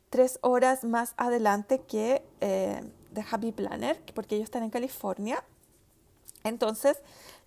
tres 0.10 0.40
horas 0.42 0.84
más 0.84 1.14
adelante 1.18 1.82
que 1.82 2.24
eh, 2.42 2.84
The 3.14 3.26
Happy 3.30 3.52
Planner, 3.52 4.02
porque 4.14 4.36
ellos 4.36 4.46
están 4.46 4.64
en 4.64 4.70
California. 4.70 5.44
Entonces, 6.44 6.98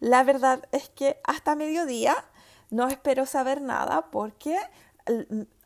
la 0.01 0.23
verdad 0.23 0.69
es 0.73 0.89
que 0.89 1.21
hasta 1.25 1.57
mediodía 1.57 2.15
no 2.71 2.89
espero 2.89 3.27
saber 3.27 3.61
nada 3.61 4.11
porque 4.11 4.57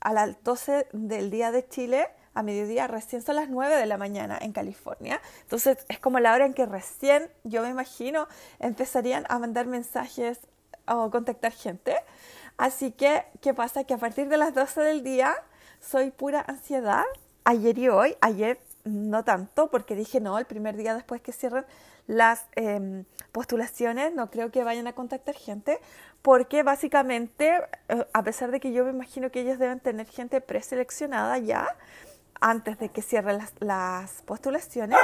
a 0.00 0.12
las 0.12 0.42
12 0.42 0.88
del 0.92 1.30
día 1.30 1.52
de 1.52 1.68
Chile 1.68 2.08
a 2.38 2.42
mediodía, 2.44 2.86
recién 2.86 3.20
son 3.20 3.34
las 3.34 3.48
9 3.48 3.74
de 3.74 3.86
la 3.86 3.98
mañana 3.98 4.38
en 4.40 4.52
California. 4.52 5.20
Entonces 5.42 5.78
es 5.88 5.98
como 5.98 6.20
la 6.20 6.32
hora 6.32 6.46
en 6.46 6.54
que 6.54 6.66
recién, 6.66 7.28
yo 7.42 7.62
me 7.62 7.68
imagino, 7.68 8.28
empezarían 8.60 9.24
a 9.28 9.40
mandar 9.40 9.66
mensajes 9.66 10.38
o 10.86 11.10
contactar 11.10 11.50
gente. 11.50 11.96
Así 12.56 12.92
que, 12.92 13.24
¿qué 13.40 13.54
pasa? 13.54 13.82
Que 13.82 13.94
a 13.94 13.98
partir 13.98 14.28
de 14.28 14.36
las 14.36 14.54
12 14.54 14.80
del 14.82 15.02
día 15.02 15.34
soy 15.80 16.12
pura 16.12 16.44
ansiedad. 16.46 17.02
Ayer 17.42 17.76
y 17.76 17.88
hoy, 17.88 18.16
ayer 18.20 18.60
no 18.84 19.24
tanto, 19.24 19.68
porque 19.68 19.96
dije 19.96 20.20
no, 20.20 20.38
el 20.38 20.44
primer 20.44 20.76
día 20.76 20.94
después 20.94 21.20
que 21.20 21.32
cierren 21.32 21.66
las 22.06 22.46
em, 22.54 23.04
postulaciones, 23.32 24.14
no 24.14 24.30
creo 24.30 24.50
que 24.50 24.62
vayan 24.64 24.86
a 24.86 24.94
contactar 24.94 25.34
gente, 25.34 25.78
porque 26.22 26.62
básicamente, 26.62 27.60
eh, 27.88 28.06
a 28.12 28.22
pesar 28.22 28.50
de 28.50 28.60
que 28.60 28.72
yo 28.72 28.84
me 28.84 28.90
imagino 28.90 29.30
que 29.30 29.40
ellos 29.40 29.58
deben 29.58 29.80
tener 29.80 30.06
gente 30.06 30.40
preseleccionada 30.40 31.36
ya, 31.38 31.76
antes 32.40 32.78
de 32.78 32.88
que 32.90 33.02
cierren 33.02 33.38
las, 33.60 34.22
postulaciones, 34.22 34.98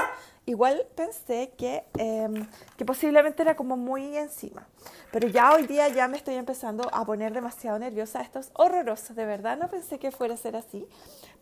igual 0.46 0.86
pensé 0.94 1.52
que, 1.56 1.84
em, 1.98 2.46
que 2.76 2.84
posiblemente 2.84 3.42
era 3.42 3.56
como 3.56 3.76
muy 3.76 4.16
encima. 4.16 4.66
Pero 5.10 5.28
ya 5.28 5.52
hoy 5.52 5.66
día 5.66 5.88
ya 5.88 6.08
me 6.08 6.16
estoy 6.16 6.34
empezando 6.34 6.88
a 6.92 7.04
poner 7.04 7.32
demasiado 7.32 7.78
nerviosa. 7.78 8.20
Esto 8.20 8.38
es 8.38 8.50
horroroso, 8.54 9.14
de 9.14 9.24
verdad. 9.24 9.56
No 9.56 9.68
pensé 9.68 9.98
que 9.98 10.10
fuera 10.10 10.34
a 10.34 10.36
ser 10.36 10.56
así. 10.56 10.86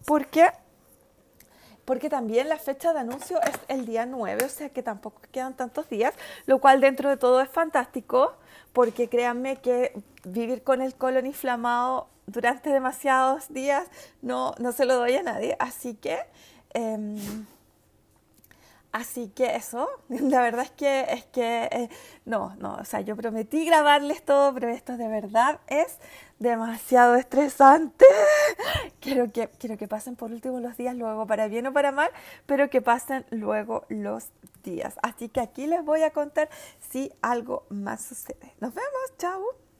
Porque, 0.07 0.51
porque 1.85 2.09
también 2.09 2.49
la 2.49 2.59
fecha 2.59 2.93
de 2.93 3.01
anuncio 3.01 3.41
es 3.43 3.59
el 3.69 3.87
día 3.87 4.07
9, 4.07 4.45
o 4.45 4.49
sea 4.49 4.69
que 4.69 4.83
tampoco 4.83 5.21
quedan 5.31 5.55
tantos 5.57 5.89
días, 5.89 6.15
lo 6.47 6.61
cual 6.61 6.81
dentro 6.81 7.09
de 7.09 7.17
todo 7.17 7.41
es 7.41 7.51
fantástico, 7.51 8.35
porque 8.73 9.09
créanme 9.09 9.57
que 9.61 9.93
vivir 10.25 10.63
con 10.63 10.81
el 10.83 10.95
colon 10.95 11.27
inflamado 11.27 12.12
durante 12.27 12.71
demasiados 12.71 13.53
días 13.53 13.87
no, 14.21 14.55
no 14.59 14.73
se 14.73 14.85
lo 14.85 14.97
doy 14.97 15.17
a 15.17 15.23
nadie. 15.23 15.57
Así 15.59 15.95
que, 15.95 16.19
em, 16.75 17.47
así 18.93 19.29
que 19.29 19.57
eso, 19.57 19.89
la 20.09 20.43
verdad 20.43 20.65
es 20.65 20.71
que, 20.73 21.07
es 21.11 21.25
que 21.27 21.69
eh, 21.71 21.89
no, 22.25 22.55
no, 22.57 22.75
o 22.75 22.85
sea, 22.85 23.01
yo 23.01 23.17
prometí 23.17 23.65
grabarles 23.65 24.25
todo, 24.25 24.55
pero 24.55 24.69
esto 24.69 24.97
de 24.97 25.09
verdad 25.09 25.61
es 25.67 25.99
demasiado 26.39 27.15
estresante. 27.17 28.05
Quiero 29.01 29.33
que, 29.33 29.49
quiero 29.59 29.77
que 29.79 29.89
pasen 29.89 30.17
por 30.17 30.31
último 30.31 30.61
los 30.61 30.77
días 30.77 30.95
luego, 30.97 31.27
para 31.27 31.49
bien 31.49 31.67
o 31.67 31.73
para 31.73 31.93
mal, 31.93 32.11
pero 32.47 32.71
que 32.71 32.81
pasen 32.83 33.25
luego 33.31 33.85
los 33.89 34.29
días. 34.63 34.95
Así 35.03 35.29
que 35.29 35.41
aquí 35.41 35.67
les 35.67 35.85
voy 35.85 36.03
a 36.03 36.11
contar 36.11 36.49
si 36.91 37.13
algo 37.21 37.65
más 37.69 38.03
sucede. 38.03 38.55
Nos 38.61 38.75
vemos, 38.75 39.17
chao. 39.19 39.72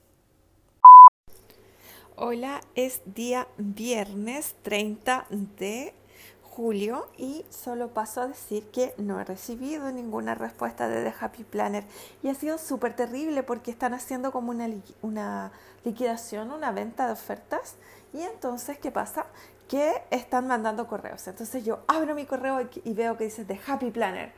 Hola, 2.15 2.61
es 2.75 3.01
día 3.05 3.47
viernes 3.57 4.55
30 4.61 5.25
de 5.57 5.95
julio 6.43 7.07
y 7.17 7.43
solo 7.49 7.87
paso 7.87 8.21
a 8.21 8.27
decir 8.27 8.69
que 8.69 8.93
no 8.99 9.19
he 9.19 9.23
recibido 9.23 9.91
ninguna 9.91 10.35
respuesta 10.35 10.87
de 10.87 11.03
The 11.03 11.15
Happy 11.19 11.43
Planner 11.43 11.83
y 12.21 12.29
ha 12.29 12.35
sido 12.35 12.59
súper 12.59 12.95
terrible 12.95 13.41
porque 13.41 13.71
están 13.71 13.95
haciendo 13.95 14.31
como 14.31 14.51
una, 14.51 14.69
una 15.01 15.51
liquidación, 15.83 16.51
una 16.51 16.71
venta 16.71 17.07
de 17.07 17.13
ofertas 17.13 17.77
y 18.13 18.21
entonces, 18.21 18.77
¿qué 18.77 18.91
pasa? 18.91 19.25
que 19.67 20.03
están 20.11 20.45
mandando 20.47 20.87
correos. 20.87 21.27
Entonces 21.27 21.65
yo 21.65 21.79
abro 21.87 22.13
mi 22.13 22.27
correo 22.27 22.69
y 22.83 22.93
veo 22.93 23.17
que 23.17 23.23
dice 23.23 23.43
The 23.43 23.59
Happy 23.65 23.89
Planner 23.89 24.31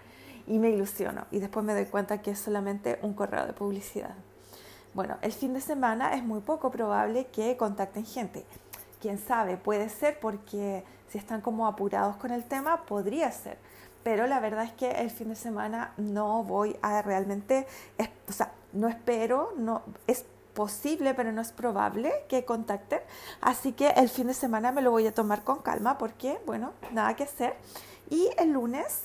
y 0.47 0.59
me 0.59 0.69
ilusiono 0.69 1.25
y 1.29 1.39
después 1.39 1.65
me 1.65 1.73
doy 1.73 1.87
cuenta 1.87 2.21
que 2.21 2.31
es 2.31 2.39
solamente 2.39 2.99
un 3.01 3.13
correo 3.13 3.45
de 3.45 3.51
publicidad. 3.51 4.15
Bueno, 4.95 5.17
el 5.21 5.33
fin 5.33 5.53
de 5.53 5.59
semana 5.59 6.13
es 6.13 6.23
muy 6.23 6.39
poco 6.39 6.71
probable 6.71 7.27
que 7.27 7.57
contacten 7.57 8.05
gente. 8.05 8.45
Quién 9.01 9.17
sabe, 9.17 9.57
puede 9.57 9.89
ser 9.89 10.17
porque 10.21 10.85
si 11.09 11.17
están 11.17 11.41
como 11.41 11.67
apurados 11.67 12.15
con 12.15 12.31
el 12.31 12.45
tema, 12.45 12.85
podría 12.85 13.29
ser. 13.29 13.57
Pero 14.03 14.25
la 14.25 14.39
verdad 14.39 14.63
es 14.63 14.71
que 14.71 14.89
el 14.91 15.11
fin 15.11 15.27
de 15.27 15.35
semana 15.35 15.93
no 15.97 16.45
voy 16.45 16.77
a 16.81 17.01
realmente, 17.01 17.67
o 18.29 18.31
sea, 18.31 18.53
no 18.71 18.87
espero, 18.87 19.51
no, 19.57 19.81
es 20.07 20.23
posible, 20.53 21.13
pero 21.13 21.33
no 21.33 21.41
es 21.41 21.51
probable 21.51 22.13
que 22.29 22.45
contacten. 22.45 23.01
Así 23.41 23.73
que 23.73 23.89
el 23.89 24.07
fin 24.07 24.27
de 24.27 24.33
semana 24.33 24.71
me 24.71 24.81
lo 24.81 24.91
voy 24.91 25.07
a 25.07 25.13
tomar 25.13 25.43
con 25.43 25.57
calma 25.57 25.97
porque, 25.97 26.39
bueno, 26.45 26.71
nada 26.93 27.17
que 27.17 27.23
hacer. 27.23 27.57
Y 28.09 28.29
el 28.37 28.53
lunes, 28.53 29.01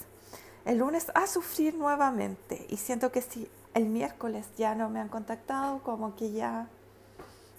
el 0.67 0.79
lunes 0.79 1.11
a 1.17 1.27
sufrir 1.27 1.75
nuevamente. 1.75 2.65
Y 2.69 2.77
siento 2.77 3.11
que 3.11 3.23
si 3.23 3.51
el 3.75 3.87
miércoles 3.87 4.47
ya 4.57 4.75
no 4.75 4.89
me 4.91 5.01
han 5.01 5.09
contactado, 5.09 5.83
como 5.83 6.17
que 6.17 6.33
ya 6.33 6.69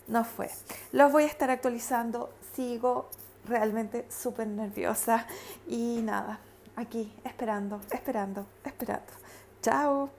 no 0.07 0.23
fue. 0.23 0.49
Los 0.91 1.11
voy 1.11 1.23
a 1.23 1.27
estar 1.27 1.49
actualizando. 1.49 2.33
Sigo 2.53 3.09
realmente 3.45 4.05
súper 4.11 4.47
nerviosa. 4.47 5.25
Y 5.67 6.01
nada, 6.03 6.39
aquí 6.75 7.13
esperando, 7.23 7.81
esperando, 7.91 8.45
esperando. 8.65 9.13
Chao. 9.61 10.09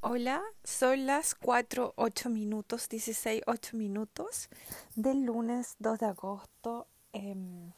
Hola, 0.00 0.42
son 0.62 1.06
las 1.06 1.34
4, 1.34 1.94
8 1.96 2.30
minutos, 2.30 2.88
16, 2.88 3.42
8 3.46 3.76
minutos 3.76 4.48
del 4.94 5.24
lunes 5.24 5.74
2 5.80 5.98
de 5.98 6.06
agosto. 6.06 6.86
Em, 7.12 7.72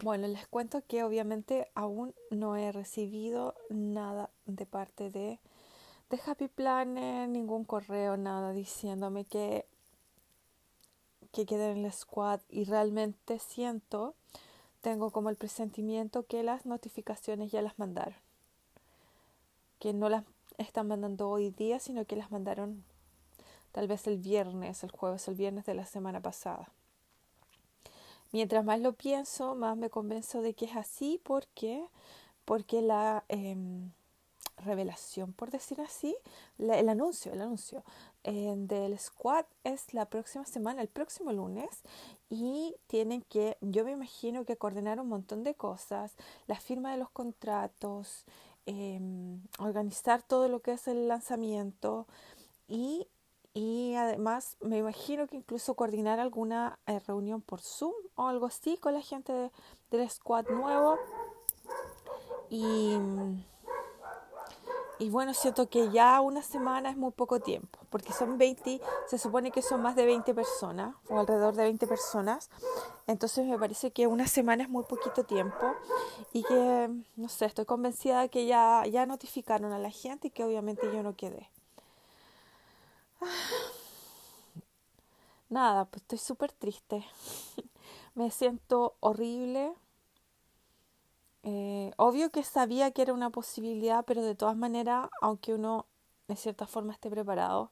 bueno, 0.00 0.28
les 0.28 0.46
cuento 0.46 0.80
que 0.86 1.02
obviamente 1.02 1.72
aún 1.74 2.14
no 2.30 2.54
he 2.54 2.70
recibido 2.70 3.56
nada 3.68 4.30
de 4.46 4.64
parte 4.64 5.10
de, 5.10 5.40
de 6.10 6.20
Happy 6.24 6.48
Planner, 6.48 7.28
ningún 7.28 7.64
correo, 7.64 8.16
nada 8.16 8.52
diciéndome 8.52 9.24
que, 9.24 9.66
que 11.32 11.44
quede 11.44 11.72
en 11.72 11.84
el 11.84 11.92
squad. 11.92 12.40
Y 12.48 12.64
realmente 12.64 13.38
siento, 13.38 14.14
tengo 14.80 15.10
como 15.10 15.30
el 15.30 15.36
presentimiento 15.36 16.26
que 16.26 16.42
las 16.42 16.64
notificaciones 16.64 17.52
ya 17.52 17.62
las 17.62 17.78
mandaron, 17.78 18.18
que 19.78 19.92
no 19.92 20.08
las 20.08 20.24
están 20.56 20.88
mandando 20.88 21.28
hoy 21.28 21.50
día, 21.50 21.78
sino 21.78 22.04
que 22.04 22.16
las 22.16 22.30
mandaron 22.30 22.84
tal 23.72 23.86
vez 23.86 24.06
el 24.06 24.16
viernes, 24.18 24.82
el 24.82 24.90
jueves, 24.90 25.28
el 25.28 25.34
viernes 25.34 25.66
de 25.66 25.74
la 25.74 25.84
semana 25.84 26.20
pasada. 26.20 26.70
Mientras 28.32 28.64
más 28.64 28.80
lo 28.80 28.92
pienso, 28.92 29.54
más 29.54 29.76
me 29.76 29.90
convenzo 29.90 30.42
de 30.42 30.54
que 30.54 30.66
es 30.66 30.76
así 30.76 31.20
porque, 31.22 31.84
porque 32.44 32.82
la 32.82 33.24
em, 33.28 33.90
revelación, 34.56 35.32
por 35.32 35.50
decir 35.50 35.80
así, 35.80 36.16
el 36.58 36.88
anuncio, 36.88 37.32
el 37.32 37.42
anuncio 37.42 37.84
eh, 38.24 38.54
del 38.56 38.98
squad 38.98 39.44
es 39.62 39.94
la 39.94 40.06
próxima 40.06 40.44
semana, 40.44 40.82
el 40.82 40.88
próximo 40.88 41.32
lunes, 41.32 41.82
y 42.28 42.74
tienen 42.88 43.22
que, 43.22 43.56
yo 43.60 43.84
me 43.84 43.92
imagino 43.92 44.44
que 44.44 44.56
coordinar 44.56 45.00
un 45.00 45.08
montón 45.08 45.44
de 45.44 45.54
cosas, 45.54 46.16
la 46.46 46.58
firma 46.58 46.90
de 46.90 46.98
los 46.98 47.10
contratos, 47.10 48.24
Em, 48.70 49.40
organizar 49.58 50.22
todo 50.22 50.46
lo 50.50 50.60
que 50.60 50.72
es 50.72 50.88
el 50.88 51.08
lanzamiento 51.08 52.06
y, 52.68 53.08
y, 53.54 53.94
además 53.94 54.58
me 54.60 54.76
imagino 54.76 55.26
que 55.26 55.36
incluso 55.36 55.72
coordinar 55.72 56.20
alguna 56.20 56.78
eh, 56.86 57.00
reunión 57.06 57.40
por 57.40 57.62
Zoom 57.62 57.94
o 58.14 58.26
algo 58.26 58.44
así 58.44 58.76
con 58.76 58.92
la 58.92 59.00
gente 59.00 59.50
del 59.90 60.10
squad 60.10 60.48
nuevo. 60.50 60.98
Y 62.50 62.98
y 64.98 65.10
bueno, 65.10 65.32
siento 65.32 65.68
que 65.68 65.90
ya 65.90 66.20
una 66.20 66.42
semana 66.42 66.90
es 66.90 66.96
muy 66.96 67.12
poco 67.12 67.38
tiempo, 67.38 67.78
porque 67.90 68.12
son 68.12 68.36
20, 68.36 68.80
se 69.06 69.18
supone 69.18 69.52
que 69.52 69.62
son 69.62 69.80
más 69.80 69.94
de 69.94 70.04
20 70.04 70.34
personas, 70.34 70.96
o 71.08 71.18
alrededor 71.18 71.54
de 71.54 71.62
20 71.64 71.86
personas. 71.86 72.50
Entonces 73.06 73.46
me 73.46 73.58
parece 73.58 73.92
que 73.92 74.08
una 74.08 74.26
semana 74.26 74.64
es 74.64 74.68
muy 74.68 74.84
poquito 74.84 75.24
tiempo 75.24 75.74
y 76.32 76.42
que, 76.42 76.90
no 77.16 77.28
sé, 77.28 77.46
estoy 77.46 77.64
convencida 77.64 78.22
de 78.22 78.28
que 78.28 78.46
ya, 78.46 78.84
ya 78.86 79.06
notificaron 79.06 79.72
a 79.72 79.78
la 79.78 79.90
gente 79.90 80.28
y 80.28 80.30
que 80.30 80.44
obviamente 80.44 80.82
yo 80.92 81.02
no 81.02 81.14
quedé. 81.14 81.48
Nada, 85.48 85.86
pues 85.86 86.02
estoy 86.02 86.18
súper 86.18 86.52
triste. 86.52 87.06
me 88.14 88.30
siento 88.30 88.96
horrible 89.00 89.74
eh, 91.50 91.92
obvio 91.96 92.30
que 92.30 92.42
sabía 92.42 92.90
que 92.90 93.00
era 93.00 93.14
una 93.14 93.30
posibilidad, 93.30 94.04
pero 94.04 94.22
de 94.22 94.34
todas 94.34 94.56
maneras, 94.56 95.08
aunque 95.22 95.54
uno 95.54 95.86
de 96.28 96.36
cierta 96.36 96.66
forma 96.66 96.92
esté 96.92 97.08
preparado 97.08 97.70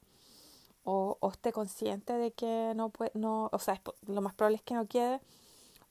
o, 0.85 1.19
esté 1.31 1.53
consciente 1.53 2.15
de 2.15 2.33
que 2.33 2.73
no 2.75 2.89
puede, 2.89 3.11
no, 3.15 3.51
o 3.53 3.59
sea, 3.59 3.83
lo 4.07 4.23
más 4.23 4.35
probable 4.35 4.57
es 4.57 4.63
que 4.63 4.75
no 4.75 4.87
quede, 4.87 5.21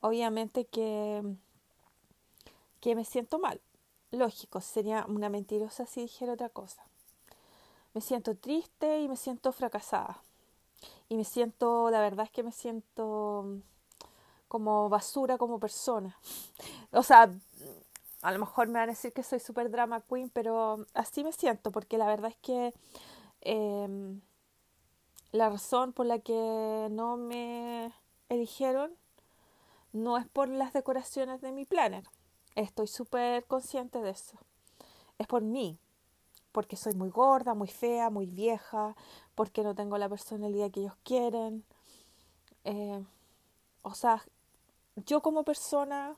obviamente 0.02 0.66
que, 0.66 1.22
que 2.82 2.96
me 2.96 3.06
siento 3.06 3.38
mal. 3.38 3.62
Lógico, 4.10 4.62
sería 4.62 5.06
una 5.08 5.30
mentirosa 5.30 5.86
si 5.86 6.02
dijera 6.02 6.34
otra 6.34 6.50
cosa. 6.50 6.82
Me 7.94 8.02
siento 8.02 8.36
triste 8.36 9.02
y 9.02 9.08
me 9.08 9.16
siento 9.16 9.52
fracasada. 9.52 10.24
Y 11.08 11.18
me 11.18 11.24
siento, 11.24 11.92
la 11.92 12.00
verdad 12.00 12.26
es 12.26 12.32
que 12.32 12.44
me 12.44 12.52
siento 12.52 13.62
como 14.48 14.90
basura 14.90 15.38
como 15.38 15.60
persona. 15.60 16.18
O 16.92 17.04
sea, 17.04 17.30
a 18.26 18.32
lo 18.32 18.40
mejor 18.40 18.68
me 18.68 18.80
van 18.80 18.90
a 18.90 18.94
decir 18.94 19.14
que 19.14 19.22
soy 19.22 19.40
super 19.40 19.70
drama 19.70 20.02
queen, 20.02 20.32
pero 20.32 20.88
así 20.96 21.24
me 21.24 21.32
siento, 21.32 21.72
porque 21.72 22.00
la 22.00 22.08
verdad 22.08 22.32
es 22.32 22.38
que 22.38 22.74
em, 23.42 24.20
la 25.32 25.48
razón 25.48 25.94
por 25.94 26.08
la 26.08 26.18
que 26.18 26.88
no 26.90 27.18
me 27.18 27.94
eligieron 28.30 28.92
no 29.94 30.18
es 30.18 30.28
por 30.28 30.50
las 30.50 30.74
decoraciones 30.74 31.40
de 31.42 31.52
mi 31.52 31.66
planner. 31.66 32.04
Estoy 32.56 32.88
súper 32.88 33.46
consciente 33.46 34.02
de 34.02 34.10
eso. 34.10 34.40
Es 35.20 35.28
por 35.28 35.44
mí, 35.44 35.78
porque 36.52 36.78
soy 36.78 36.96
muy 36.96 37.12
gorda, 37.12 37.54
muy 37.54 37.68
fea, 37.68 38.10
muy 38.10 38.26
vieja, 38.26 38.96
porque 39.36 39.62
no 39.62 39.76
tengo 39.76 40.00
la 40.00 40.10
personalidad 40.10 40.72
que 40.72 40.80
ellos 40.80 40.98
quieren. 41.04 41.64
Eh, 42.64 43.06
o 43.84 43.94
sea, 43.94 44.24
yo 44.96 45.22
como 45.22 45.44
persona 45.44 46.16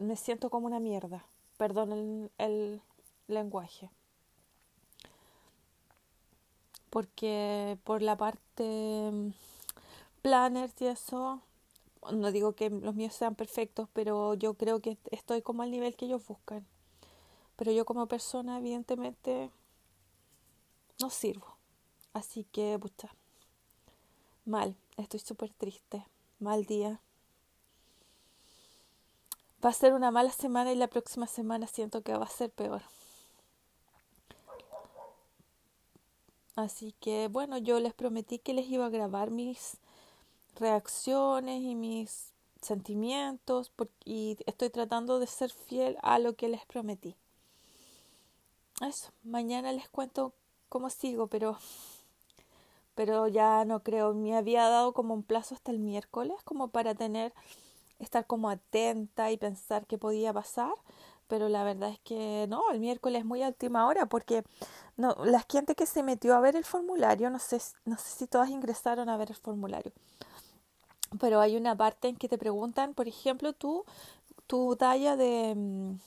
me 0.00 0.16
siento 0.16 0.50
como 0.50 0.66
una 0.66 0.80
mierda. 0.80 1.24
Perdón 1.56 2.30
el, 2.38 2.82
lenguaje. 3.28 3.90
Porque 6.88 7.78
por 7.84 8.02
la 8.02 8.16
parte 8.16 9.10
mm, 9.12 9.30
planners 10.22 10.74
y 10.80 10.86
eso, 10.86 11.40
no 12.12 12.32
digo 12.32 12.54
que 12.54 12.70
los 12.70 12.94
míos 12.96 13.14
sean 13.14 13.36
perfectos, 13.36 13.88
pero 13.92 14.34
yo 14.34 14.54
creo 14.54 14.80
que 14.80 14.98
estoy 15.12 15.42
como 15.42 15.62
al 15.62 15.70
nivel 15.70 15.94
que 15.94 16.06
ellos 16.06 16.26
buscan. 16.26 16.66
Pero 17.56 17.70
yo 17.70 17.84
como 17.84 18.06
persona, 18.06 18.58
evidentemente, 18.58 19.50
no 20.98 21.10
sirvo. 21.10 21.56
Así 22.14 22.44
que, 22.44 22.78
pucha, 22.78 23.14
mal, 24.44 24.74
estoy 24.96 25.20
súper 25.20 25.52
triste, 25.52 26.04
mal 26.40 26.64
día. 26.64 27.00
Va 29.64 29.70
a 29.70 29.74
ser 29.74 29.92
una 29.92 30.10
mala 30.10 30.30
semana 30.30 30.72
y 30.72 30.76
la 30.76 30.88
próxima 30.88 31.26
semana 31.26 31.66
siento 31.66 32.02
que 32.02 32.16
va 32.16 32.24
a 32.24 32.28
ser 32.28 32.50
peor. 32.50 32.82
Así 36.56 36.94
que 37.00 37.28
bueno, 37.28 37.58
yo 37.58 37.80
les 37.80 37.94
prometí 37.94 38.38
que 38.38 38.54
les 38.54 38.66
iba 38.68 38.86
a 38.86 38.90
grabar 38.90 39.30
mis 39.30 39.76
reacciones 40.56 41.62
y 41.62 41.74
mis 41.74 42.32
sentimientos 42.60 43.72
y 44.04 44.36
estoy 44.46 44.70
tratando 44.70 45.18
de 45.18 45.26
ser 45.26 45.50
fiel 45.50 45.96
a 46.02 46.18
lo 46.18 46.34
que 46.34 46.48
les 46.48 46.64
prometí. 46.66 47.16
Eso, 48.80 49.10
mañana 49.24 49.72
les 49.72 49.88
cuento 49.88 50.32
cómo 50.68 50.90
sigo, 50.90 51.26
pero 51.26 51.58
pero 52.94 53.28
ya 53.28 53.64
no 53.64 53.82
creo, 53.82 54.12
me 54.12 54.36
había 54.36 54.68
dado 54.68 54.92
como 54.92 55.14
un 55.14 55.22
plazo 55.22 55.54
hasta 55.54 55.70
el 55.70 55.78
miércoles 55.78 56.36
como 56.44 56.68
para 56.68 56.94
tener 56.94 57.32
estar 58.00 58.26
como 58.26 58.50
atenta 58.50 59.30
y 59.30 59.36
pensar 59.36 59.86
qué 59.86 59.98
podía 59.98 60.32
pasar, 60.32 60.72
pero 61.28 61.48
la 61.48 61.62
verdad 61.64 61.90
es 61.90 62.00
que 62.00 62.46
no, 62.48 62.70
el 62.72 62.80
miércoles 62.80 63.20
es 63.20 63.24
muy 63.24 63.42
última 63.44 63.86
hora 63.86 64.06
porque 64.06 64.42
no, 64.96 65.14
la 65.24 65.44
gente 65.48 65.74
que 65.74 65.86
se 65.86 66.02
metió 66.02 66.34
a 66.34 66.40
ver 66.40 66.56
el 66.56 66.64
formulario, 66.64 67.30
no 67.30 67.38
sé, 67.38 67.60
no 67.84 67.96
sé 67.96 68.10
si 68.18 68.26
todas 68.26 68.50
ingresaron 68.50 69.08
a 69.08 69.16
ver 69.16 69.30
el 69.30 69.36
formulario, 69.36 69.92
pero 71.18 71.40
hay 71.40 71.56
una 71.56 71.76
parte 71.76 72.08
en 72.08 72.16
que 72.16 72.28
te 72.28 72.38
preguntan, 72.38 72.94
por 72.94 73.08
ejemplo, 73.08 73.52
tú, 73.52 73.84
tu 74.46 74.76
talla 74.76 75.16
de, 75.16 75.54
mm, 75.54 75.98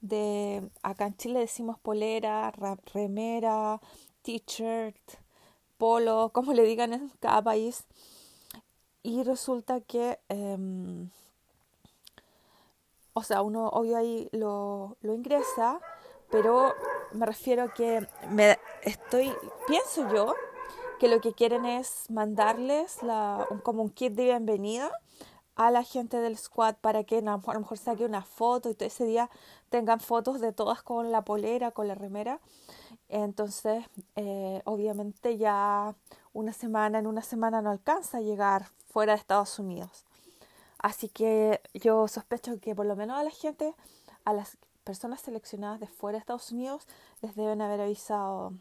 de, 0.00 0.70
acá 0.82 1.06
en 1.06 1.16
Chile 1.16 1.40
decimos 1.40 1.78
polera, 1.78 2.52
remera, 2.92 3.80
t-shirt, 4.22 4.96
polo, 5.78 6.30
como 6.32 6.52
le 6.52 6.64
digan 6.64 6.92
en 6.92 7.08
cada 7.20 7.42
país, 7.42 7.84
y 9.02 9.22
resulta 9.22 9.80
que, 9.80 10.18
em, 10.28 11.10
o 13.12 13.22
sea, 13.22 13.42
uno 13.42 13.68
obvio 13.68 13.96
ahí 13.96 14.28
lo, 14.32 14.96
lo 15.02 15.14
ingresa, 15.14 15.80
pero 16.30 16.74
me 17.12 17.26
refiero 17.26 17.64
a 17.64 17.74
que 17.74 18.06
me 18.30 18.58
estoy, 18.82 19.32
pienso 19.66 20.12
yo, 20.14 20.34
que 20.98 21.08
lo 21.08 21.20
que 21.20 21.32
quieren 21.32 21.64
es 21.64 22.10
mandarles 22.10 23.02
la, 23.02 23.46
como 23.62 23.82
un 23.82 23.90
kit 23.90 24.12
de 24.12 24.24
bienvenida 24.24 24.90
a 25.56 25.70
la 25.70 25.82
gente 25.82 26.18
del 26.18 26.36
squad 26.36 26.76
para 26.80 27.04
que 27.04 27.18
a 27.18 27.22
lo 27.22 27.60
mejor 27.60 27.78
saque 27.78 28.04
una 28.04 28.22
foto 28.22 28.70
y 28.70 28.74
todo 28.74 28.86
ese 28.86 29.04
día 29.04 29.30
tengan 29.70 30.00
fotos 30.00 30.40
de 30.40 30.52
todas 30.52 30.82
con 30.82 31.10
la 31.10 31.22
polera, 31.22 31.70
con 31.70 31.88
la 31.88 31.94
remera. 31.94 32.38
Entonces, 33.10 33.84
eh, 34.16 34.62
obviamente 34.64 35.36
ya 35.36 35.94
una 36.32 36.52
semana, 36.52 36.98
en 37.00 37.06
una 37.06 37.22
semana 37.22 37.60
no 37.60 37.70
alcanza 37.70 38.18
a 38.18 38.20
llegar 38.20 38.68
fuera 38.88 39.12
de 39.12 39.18
Estados 39.18 39.58
Unidos. 39.58 40.04
Así 40.78 41.08
que 41.08 41.60
yo 41.74 42.08
sospecho 42.08 42.58
que 42.60 42.74
por 42.74 42.86
lo 42.86 42.96
menos 42.96 43.18
a 43.18 43.24
la 43.24 43.30
gente, 43.30 43.74
a 44.24 44.32
las 44.32 44.56
personas 44.84 45.20
seleccionadas 45.20 45.80
de 45.80 45.86
fuera 45.88 46.16
de 46.16 46.20
Estados 46.20 46.52
Unidos, 46.52 46.86
les 47.20 47.34
deben 47.36 47.60
haber 47.60 47.80
avisado 47.80 48.52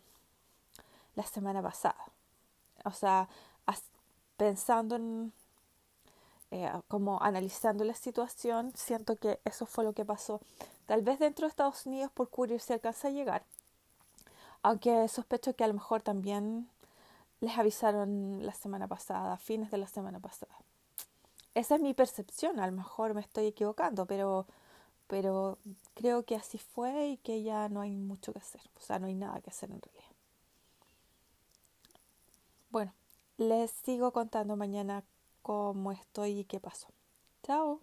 la 1.15 1.23
semana 1.23 1.61
pasada. 1.61 2.03
O 2.85 2.91
sea, 2.91 3.29
pensando 4.39 4.95
en, 4.95 5.33
eh, 6.49 6.71
como 6.87 7.21
analizando 7.21 7.83
la 7.83 7.93
situación, 7.93 8.71
siento 8.73 9.17
que 9.17 9.39
eso 9.45 9.65
fue 9.65 9.83
lo 9.83 9.93
que 9.93 10.05
pasó. 10.05 10.39
Tal 10.87 11.01
vez 11.03 11.19
dentro 11.19 11.45
de 11.45 11.49
Estados 11.49 11.85
Unidos 11.85 12.09
por 12.13 12.29
Courier 12.29 12.61
se 12.61 12.73
alcanza 12.73 13.09
a 13.09 13.11
llegar, 13.11 13.43
aunque 14.63 15.07
sospecho 15.07 15.55
que 15.55 15.63
a 15.63 15.67
lo 15.67 15.73
mejor 15.73 16.01
también 16.01 16.69
les 17.41 17.57
avisaron 17.57 18.45
la 18.45 18.53
semana 18.53 18.87
pasada, 18.87 19.37
fines 19.37 19.71
de 19.71 19.77
la 19.77 19.87
semana 19.87 20.19
pasada. 20.19 20.53
Esa 21.55 21.75
es 21.75 21.81
mi 21.81 21.93
percepción, 21.93 22.59
a 22.59 22.67
lo 22.67 22.73
mejor 22.73 23.13
me 23.13 23.21
estoy 23.21 23.47
equivocando, 23.47 24.05
pero, 24.05 24.45
pero 25.07 25.57
creo 25.93 26.23
que 26.23 26.35
así 26.35 26.57
fue 26.57 27.09
y 27.09 27.17
que 27.17 27.43
ya 27.43 27.69
no 27.69 27.81
hay 27.81 27.91
mucho 27.91 28.33
que 28.33 28.39
hacer, 28.39 28.61
o 28.77 28.79
sea, 28.81 28.99
no 28.99 29.07
hay 29.07 29.15
nada 29.15 29.41
que 29.41 29.49
hacer 29.49 29.71
en 29.71 29.81
realidad. 29.81 30.05
Bueno, 32.69 32.93
les 33.37 33.71
sigo 33.71 34.11
contando 34.11 34.55
mañana 34.55 35.03
cómo 35.41 35.91
estoy 35.91 36.39
y 36.39 36.45
qué 36.45 36.59
pasó. 36.59 36.87
Chao. 37.43 37.81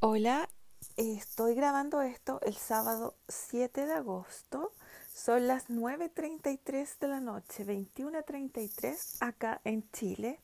Hola, 0.00 0.48
estoy 0.96 1.54
grabando 1.54 2.02
esto 2.02 2.40
el 2.42 2.56
sábado 2.56 3.14
7 3.28 3.86
de 3.86 3.94
agosto. 3.94 4.72
Son 5.14 5.46
las 5.46 5.68
9.33 5.68 6.98
de 6.98 7.06
la 7.06 7.20
noche, 7.20 7.66
21.33 7.66 9.18
acá 9.20 9.60
en 9.62 9.88
Chile. 9.92 10.40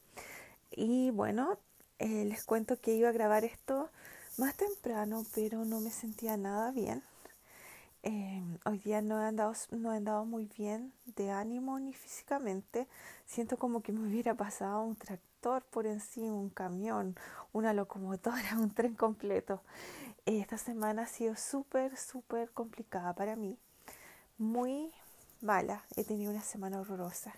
Y 0.70 1.10
bueno, 1.10 1.58
eh, 1.98 2.26
les 2.26 2.44
cuento 2.44 2.78
que 2.78 2.94
iba 2.94 3.08
a 3.08 3.12
grabar 3.12 3.44
esto 3.44 3.88
más 4.36 4.54
temprano, 4.56 5.24
pero 5.34 5.64
no 5.64 5.80
me 5.80 5.90
sentía 5.90 6.36
nada 6.36 6.70
bien. 6.70 7.02
Em, 8.02 8.58
hoy 8.66 8.78
día 8.78 9.00
no 9.00 9.20
he, 9.20 9.26
andado, 9.26 9.54
no 9.70 9.92
he 9.92 9.96
andado 9.96 10.26
muy 10.26 10.44
bien 10.56 10.92
de 11.16 11.30
ánimo 11.30 11.80
ni 11.80 11.94
físicamente. 11.94 12.86
Siento 13.24 13.56
como 13.56 13.82
que 13.82 13.92
me 13.92 14.06
hubiera 14.06 14.34
pasado 14.34 14.82
un 14.82 14.96
tractor 14.96 15.64
por 15.64 15.86
encima, 15.86 16.34
un 16.34 16.50
camión, 16.50 17.16
una 17.52 17.72
locomotora, 17.72 18.36
un 18.58 18.70
tren 18.72 18.94
completo. 18.94 19.62
Esta 20.26 20.58
semana 20.58 21.02
ha 21.02 21.06
sido 21.06 21.36
súper, 21.36 21.96
súper 21.96 22.50
complicada 22.50 23.14
para 23.14 23.34
mí 23.34 23.58
muy 24.38 24.92
mala. 25.40 25.84
He 25.96 26.04
tenido 26.04 26.30
una 26.30 26.42
semana 26.42 26.80
horrorosa. 26.80 27.34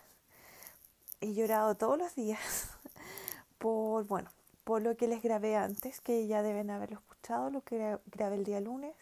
He 1.20 1.34
llorado 1.34 1.74
todos 1.74 1.98
los 1.98 2.14
días 2.14 2.70
por, 3.58 4.06
bueno, 4.06 4.30
por 4.64 4.82
lo 4.82 4.96
que 4.96 5.08
les 5.08 5.22
grabé 5.22 5.56
antes, 5.56 6.00
que 6.00 6.26
ya 6.26 6.42
deben 6.42 6.70
haberlo 6.70 6.98
escuchado, 6.98 7.50
lo 7.50 7.62
que 7.62 7.98
grabé 8.06 8.36
el 8.36 8.44
día 8.44 8.60
lunes, 8.60 8.94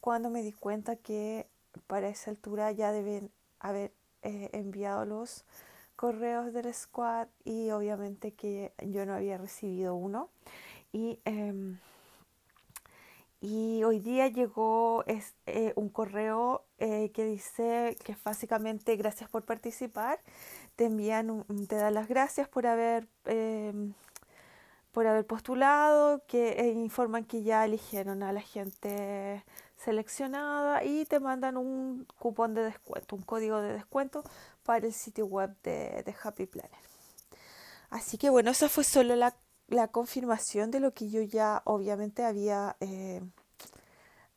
cuando 0.00 0.30
me 0.30 0.42
di 0.42 0.52
cuenta 0.52 0.96
que 0.96 1.46
para 1.86 2.08
esa 2.08 2.30
altura 2.30 2.70
ya 2.72 2.92
deben 2.92 3.30
haber 3.60 3.92
eh, 4.22 4.50
enviado 4.52 5.04
los 5.04 5.44
correos 5.96 6.52
del 6.52 6.72
squad 6.74 7.28
y 7.44 7.70
obviamente 7.70 8.32
que 8.32 8.72
yo 8.78 9.06
no 9.06 9.14
había 9.14 9.38
recibido 9.38 9.94
uno. 9.94 10.28
Y 10.92 11.20
em, 11.24 11.78
y 13.42 13.82
hoy 13.82 13.98
día 13.98 14.28
llegó 14.28 15.02
es, 15.06 15.34
eh, 15.46 15.72
un 15.74 15.88
correo 15.88 16.64
eh, 16.78 17.10
que 17.12 17.24
dice 17.24 17.96
que 18.04 18.16
básicamente 18.24 18.94
gracias 18.96 19.28
por 19.28 19.44
participar, 19.44 20.20
te 20.76 20.84
envían, 20.86 21.44
te 21.68 21.74
dan 21.76 21.94
las 21.94 22.06
gracias 22.08 22.48
por 22.48 22.66
haber, 22.68 23.08
em, 23.24 23.94
por 24.92 25.06
haber 25.08 25.26
postulado, 25.26 26.22
que 26.26 26.52
eh, 26.52 26.70
informan 26.72 27.24
que 27.24 27.42
ya 27.42 27.64
eligieron 27.64 28.22
a 28.22 28.32
la 28.32 28.42
gente 28.42 29.44
seleccionada 29.76 30.84
y 30.84 31.04
te 31.06 31.18
mandan 31.20 31.56
un 31.56 32.06
cupón 32.18 32.54
de 32.54 32.62
descuento, 32.62 33.16
un 33.16 33.22
código 33.22 33.60
de 33.60 33.72
descuento 33.72 34.22
para 34.62 34.86
el 34.86 34.92
sitio 34.92 35.26
web 35.26 35.56
de, 35.64 36.02
de 36.04 36.14
Happy 36.22 36.46
Planner. 36.46 36.70
Así 37.90 38.18
que 38.18 38.30
bueno, 38.30 38.50
esa 38.52 38.68
fue 38.68 38.84
solo 38.84 39.16
la 39.16 39.34
la 39.72 39.88
confirmación 39.88 40.70
de 40.70 40.80
lo 40.80 40.92
que 40.92 41.08
yo 41.08 41.22
ya 41.22 41.62
obviamente 41.64 42.24
había, 42.24 42.76
eh, 42.80 43.22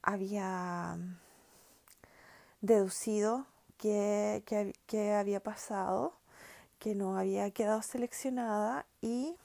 había 0.01 0.97
deducido 2.61 3.45
que, 3.77 4.43
que, 4.87 5.13
había 5.13 5.41
pasado, 5.41 6.13
que 6.79 6.95
no 6.95 7.17
había 7.17 7.51
quedado 7.51 7.81
seleccionada 7.81 8.85
y, 9.01 9.35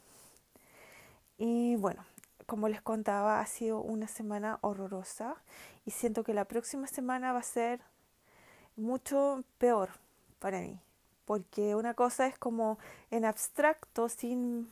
y 1.38 1.74
bueno, 1.74 2.04
como 2.46 2.68
les 2.68 2.80
contaba, 2.80 3.40
ha 3.40 3.46
sido 3.46 3.80
una 3.80 4.06
semana 4.06 4.58
horrorosa 4.60 5.34
y 5.84 5.90
siento 5.90 6.22
que 6.22 6.34
la 6.34 6.44
próxima 6.44 6.86
semana 6.86 7.32
va 7.32 7.40
a 7.40 7.42
ser 7.42 7.80
mucho 8.76 9.42
peor 9.58 9.90
para 10.38 10.60
mí, 10.60 10.78
porque 11.24 11.74
una 11.74 11.94
cosa 11.94 12.28
es 12.28 12.38
como 12.38 12.78
en 13.10 13.24
abstracto, 13.24 14.08
sin 14.08 14.70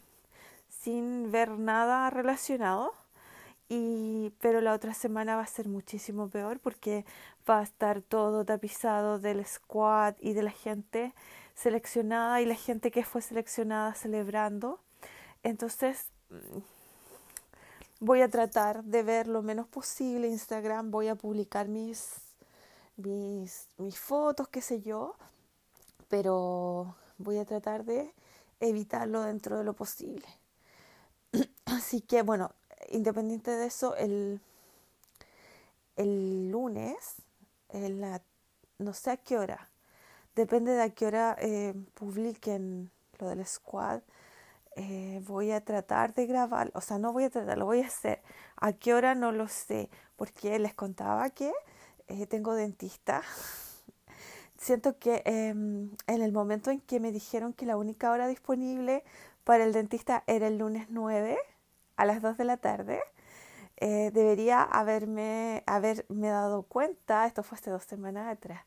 sin 0.89 1.31
ver 1.31 1.51
nada 1.51 2.09
relacionado. 2.09 2.95
Y, 3.69 4.33
pero 4.41 4.63
la 4.63 4.73
otra 4.73 4.95
semana 4.95 5.37
va 5.37 5.43
a 5.43 5.47
ser 5.47 5.69
muchísimo 5.69 6.31
peor 6.31 6.61
porque 6.61 7.05
va 7.49 7.59
a 7.59 7.63
estar 7.63 8.01
todo 8.01 8.47
tapizado 8.47 9.19
del 9.19 9.45
squad 9.45 10.15
y 10.21 10.33
de 10.33 10.43
la 10.43 10.51
gente 10.51 11.13
seleccionada 11.55 12.41
y 12.41 12.47
la 12.47 12.55
gente 12.55 12.91
que 12.91 13.05
fue 13.05 13.21
seleccionada 13.21 13.93
celebrando. 13.93 14.81
Entonces 15.43 16.07
mm, 16.31 16.59
voy 18.01 18.23
a 18.23 18.31
tratar 18.31 18.83
de 18.85 19.03
ver 19.03 19.29
lo 19.29 19.43
menos 19.43 19.69
posible 19.69 20.29
Instagram, 20.29 20.91
voy 20.91 21.09
a 21.09 21.17
publicar 21.17 21.69
mis, 21.69 22.15
mis, 22.97 23.69
mis 23.77 23.99
fotos, 23.99 24.49
qué 24.49 24.63
sé 24.63 24.81
yo, 24.81 25.17
pero 26.09 26.97
voy 27.19 27.37
a 27.37 27.45
tratar 27.45 27.85
de 27.85 28.15
evitarlo 28.61 29.21
dentro 29.21 29.59
de 29.59 29.65
lo 29.65 29.75
posible. 29.75 30.38
Así 31.71 32.01
que 32.01 32.23
bueno, 32.23 32.53
independiente 32.91 33.51
de 33.51 33.67
eso, 33.67 33.95
el, 33.97 34.41
el 35.97 36.51
lunes, 36.51 36.97
no 38.79 38.95
sé 38.95 39.11
a 39.11 39.17
qué 39.19 39.37
hora, 39.37 39.69
depende 40.35 40.73
de 40.73 40.83
a 40.83 40.91
qué 40.91 41.07
hora 41.07 41.37
eh, 41.39 41.75
publiquen 41.95 42.91
lo 43.19 43.29
del 43.29 43.45
squad, 43.47 44.01
eh, 44.77 45.21
voy 45.27 45.51
a 45.51 45.63
tratar 45.63 46.15
de 46.15 46.27
grabar, 46.27 46.71
o 46.75 46.81
sea, 46.81 46.99
no 46.99 47.13
voy 47.13 47.25
a 47.25 47.31
tratar, 47.31 47.59
lo 47.59 47.67
voy 47.67 47.83
a 47.83 47.87
hacer. 47.87 48.23
A 48.57 48.73
qué 48.73 48.95
hora 48.95 49.15
no 49.15 49.33
lo 49.33 49.49
sé, 49.49 49.91
porque 50.17 50.59
les 50.59 50.73
contaba 50.75 51.29
que 51.31 51.53
eh, 52.09 52.27
tengo 52.27 52.55
dentista. 52.55 53.23
Siento 54.57 54.99
que 54.99 55.23
em, 55.27 55.91
en 56.07 56.23
el 56.23 56.33
momento 56.33 56.71
en 56.71 56.81
que 56.81 57.01
me 57.01 57.13
dijeron 57.13 57.53
que 57.53 57.67
la 57.67 57.77
única 57.77 58.11
hora 58.11 58.27
disponible 58.27 59.05
para 59.45 59.65
el 59.65 59.73
dentista 59.73 60.25
era 60.27 60.49
el 60.49 60.59
lunes 60.59 60.87
9 60.91 61.39
a 61.99 62.07
las 62.07 62.23
2 62.23 62.39
de 62.39 62.45
la 62.45 62.57
tarde. 62.57 63.03
Eh, 63.77 64.11
debería 64.13 64.63
haberme, 64.63 65.63
haberme 65.67 66.29
dado 66.29 66.63
cuenta, 66.63 67.27
esto 67.27 67.43
fue 67.43 67.59
hace 67.59 67.71
dos 67.71 67.85
semanas 67.85 68.27
atrás, 68.29 68.65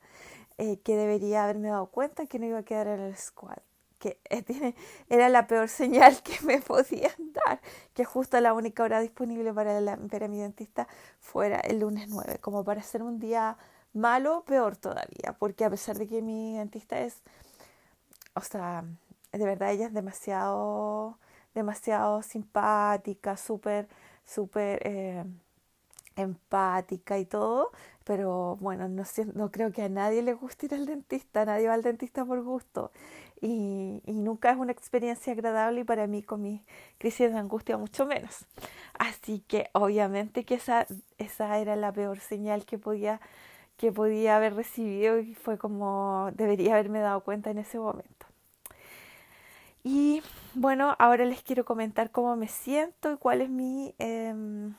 eh, 0.58 0.80
que 0.80 0.96
debería 0.96 1.44
haberme 1.44 1.70
dado 1.70 1.88
cuenta 1.88 2.28
que 2.28 2.39
no 2.39 2.46
iba 2.46 2.60
a 2.60 2.63
quedar 2.63 2.88
en 2.88 3.02
el 3.02 3.17
squad, 3.17 3.58
que 4.00 4.19
eh, 4.29 4.73
era 5.10 5.27
la 5.27 5.48
peor 5.48 5.67
señal 5.82 6.21
que 6.23 6.40
me 6.46 6.62
podían 6.62 7.34
dar, 7.34 7.60
que 7.94 8.06
justo 8.06 8.40
la 8.40 8.54
única 8.54 8.84
hora 8.84 9.02
disponible 9.02 9.54
para, 9.54 9.82
la, 9.82 9.98
para 9.98 10.27
mi 10.29 10.40
dentista 10.40 10.88
fuera 11.19 11.60
el 11.60 11.79
lunes 11.79 12.08
9, 12.08 12.38
como 12.40 12.63
para 12.63 12.79
hacer 12.79 13.04
un 13.04 13.19
día 13.19 13.58
malo, 13.94 14.46
peor 14.46 14.77
todavía, 14.77 15.36
porque 15.40 15.65
a 15.65 15.69
pesar 15.69 15.98
de 15.98 16.08
que 16.08 16.21
mi 16.21 16.58
dentista 16.58 17.00
es, 17.02 17.21
o 18.34 18.42
sea, 18.42 18.86
de 19.34 19.46
verdad 19.46 19.71
ella 19.71 19.88
es 19.88 19.94
demasiado 19.94 21.17
demasiado 21.54 22.21
simpática, 22.23 23.37
súper, 23.37 23.87
súper, 24.25 24.79
eh, 24.85 25.23
empática 26.15 27.17
y 27.19 27.25
todo, 27.25 27.71
pero 28.04 28.58
bueno, 28.60 28.89
no, 28.89 29.52
creo 29.52 29.71
que 29.71 29.83
a 29.83 29.89
nadie 29.89 30.21
le 30.21 30.33
guste 30.33 30.67
ir 30.67 30.73
al 30.73 30.85
dentista, 30.85 31.45
nadie 31.45 31.67
va 31.67 31.73
al 31.75 31.83
dentista 31.83 32.25
por 32.25 32.41
gusto 32.43 32.91
y, 33.41 34.02
nunca 34.06 34.52
es 34.52 34.58
una 34.58 34.71
experiencia 34.71 35.33
agradable 35.33 35.81
y 35.81 35.83
para 35.83 36.08
mí 36.08 36.23
con 36.23 36.41
mi 36.41 36.63
crisis 36.97 37.31
de 37.31 37.37
angustia 37.39 37.77
mucho 37.77 38.06
menos. 38.06 38.45
Así 38.99 39.39
que 39.47 39.69
obviamente 39.73 40.45
que 40.45 40.56
esa, 40.56 40.85
esa 41.17 41.58
era 41.60 41.75
la 41.75 41.91
peor 41.91 42.19
señal 42.19 42.65
que 42.65 42.77
podía, 42.77 43.19
que 43.77 43.91
podía 43.91 44.37
haber 44.37 44.56
recibido 44.56 45.19
y 45.19 45.33
fue 45.35 45.58
como 45.58 46.29
debería 46.33 46.73
haberme 46.73 46.99
dado 46.99 47.21
cuenta 47.21 47.49
en 47.52 47.60
ese 47.60 47.79
momento. 47.79 48.21
Y 49.84 50.21
bueno, 50.54 50.96
ahora 51.00 51.25
les 51.25 51.42
quiero 51.44 51.65
comentar 51.65 52.12
cómo 52.12 52.36
me 52.36 52.48
siento 52.48 53.12
y 53.12 53.17
cuál 53.17 53.42
es 53.42 53.50
mi, 53.50 53.96
em, 54.00 54.75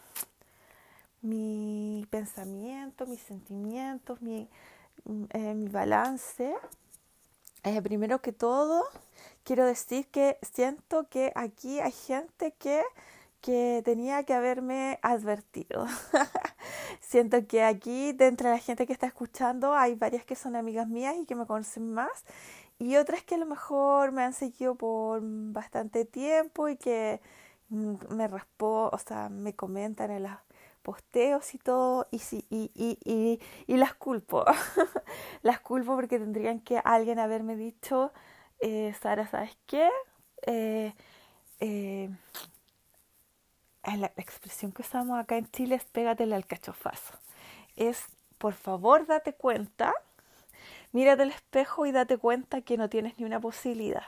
mi 1.22 2.07
pensamiento, 2.11 3.07
mis 3.07 3.20
sentimientos, 3.20 4.20
mi, 4.22 4.48
eh, 5.30 5.55
mi 5.55 5.68
balance 5.68 6.55
eh, 7.64 7.80
primero 7.80 8.20
que 8.20 8.32
todo, 8.32 8.84
quiero 9.44 9.64
decir 9.66 10.09
que 10.09 10.36
siento 10.42 11.09
que 11.09 11.32
aquí 11.36 11.78
hay 11.78 11.92
gente 11.92 12.53
que, 12.59 12.82
que 13.40 13.82
tenía 13.84 14.24
que 14.24 14.34
haberme 14.34 14.98
advertido. 15.03 15.86
siento 17.00 17.46
que 17.46 17.62
aquí, 17.62 18.12
dentro 18.14 18.48
de 18.48 18.57
la 18.57 18.61
gente 18.61 18.84
que 18.84 18.92
está 18.92 19.07
escuchando, 19.07 19.74
hay 19.74 19.94
varias 19.94 20.24
que 20.24 20.34
son 20.34 20.57
amigas 20.57 20.88
mías 20.88 21.14
y 21.20 21.24
que 21.24 21.36
me 21.36 21.46
conocen 21.46 21.92
más, 21.94 22.24
y 22.82 22.96
otras 22.96 23.22
que 23.22 23.36
a 23.36 23.38
lo 23.38 23.46
mejor 23.46 24.12
me 24.12 24.22
han 24.24 24.32
seguido 24.32 24.74
por 24.74 25.20
bastante 25.22 26.04
tiempo 26.04 26.68
y 26.68 26.76
que 26.76 27.20
me 27.68 28.28
raspó, 28.28 28.90
o 28.92 28.98
sea, 28.98 29.28
me 29.28 29.54
comentan 29.54 30.10
en 30.10 30.24
las 30.24 30.38
posteos 30.82 31.54
y 31.54 31.58
todo, 31.58 32.08
y, 32.10 32.18
sí, 32.18 32.44
y, 32.50 32.70
y, 32.74 32.98
y, 33.04 33.40
y 33.72 33.76
las 33.76 33.94
culpo. 33.94 34.44
las 35.42 35.60
culpo 35.60 35.94
porque 35.94 36.18
tendrían 36.18 36.60
que 36.60 36.78
alguien 36.84 37.18
haberme 37.20 37.56
dicho, 37.56 38.12
eh, 38.60 38.92
Sara, 39.00 39.28
¿sabes 39.28 39.56
qué? 39.66 39.88
Eh, 40.46 40.92
eh, 41.60 42.10
la 43.96 44.12
expresión 44.16 44.72
que 44.72 44.82
usamos 44.82 45.18
acá 45.18 45.36
en 45.36 45.50
Chile 45.50 45.76
es 45.76 45.84
pégatele 45.84 46.34
al 46.34 46.46
cachofazo. 46.46 47.14
Es, 47.76 48.06
por 48.38 48.54
favor, 48.54 49.06
date 49.06 49.34
cuenta, 49.34 49.94
mírate 50.93 51.22
al 51.22 51.30
espejo 51.30 51.86
y 51.86 51.93
date 51.93 52.18
cuenta 52.18 52.62
que 52.62 52.76
no 52.76 52.88
tienes 52.88 53.18
ni 53.18 53.24
una 53.24 53.40
posibilidad. 53.40 54.05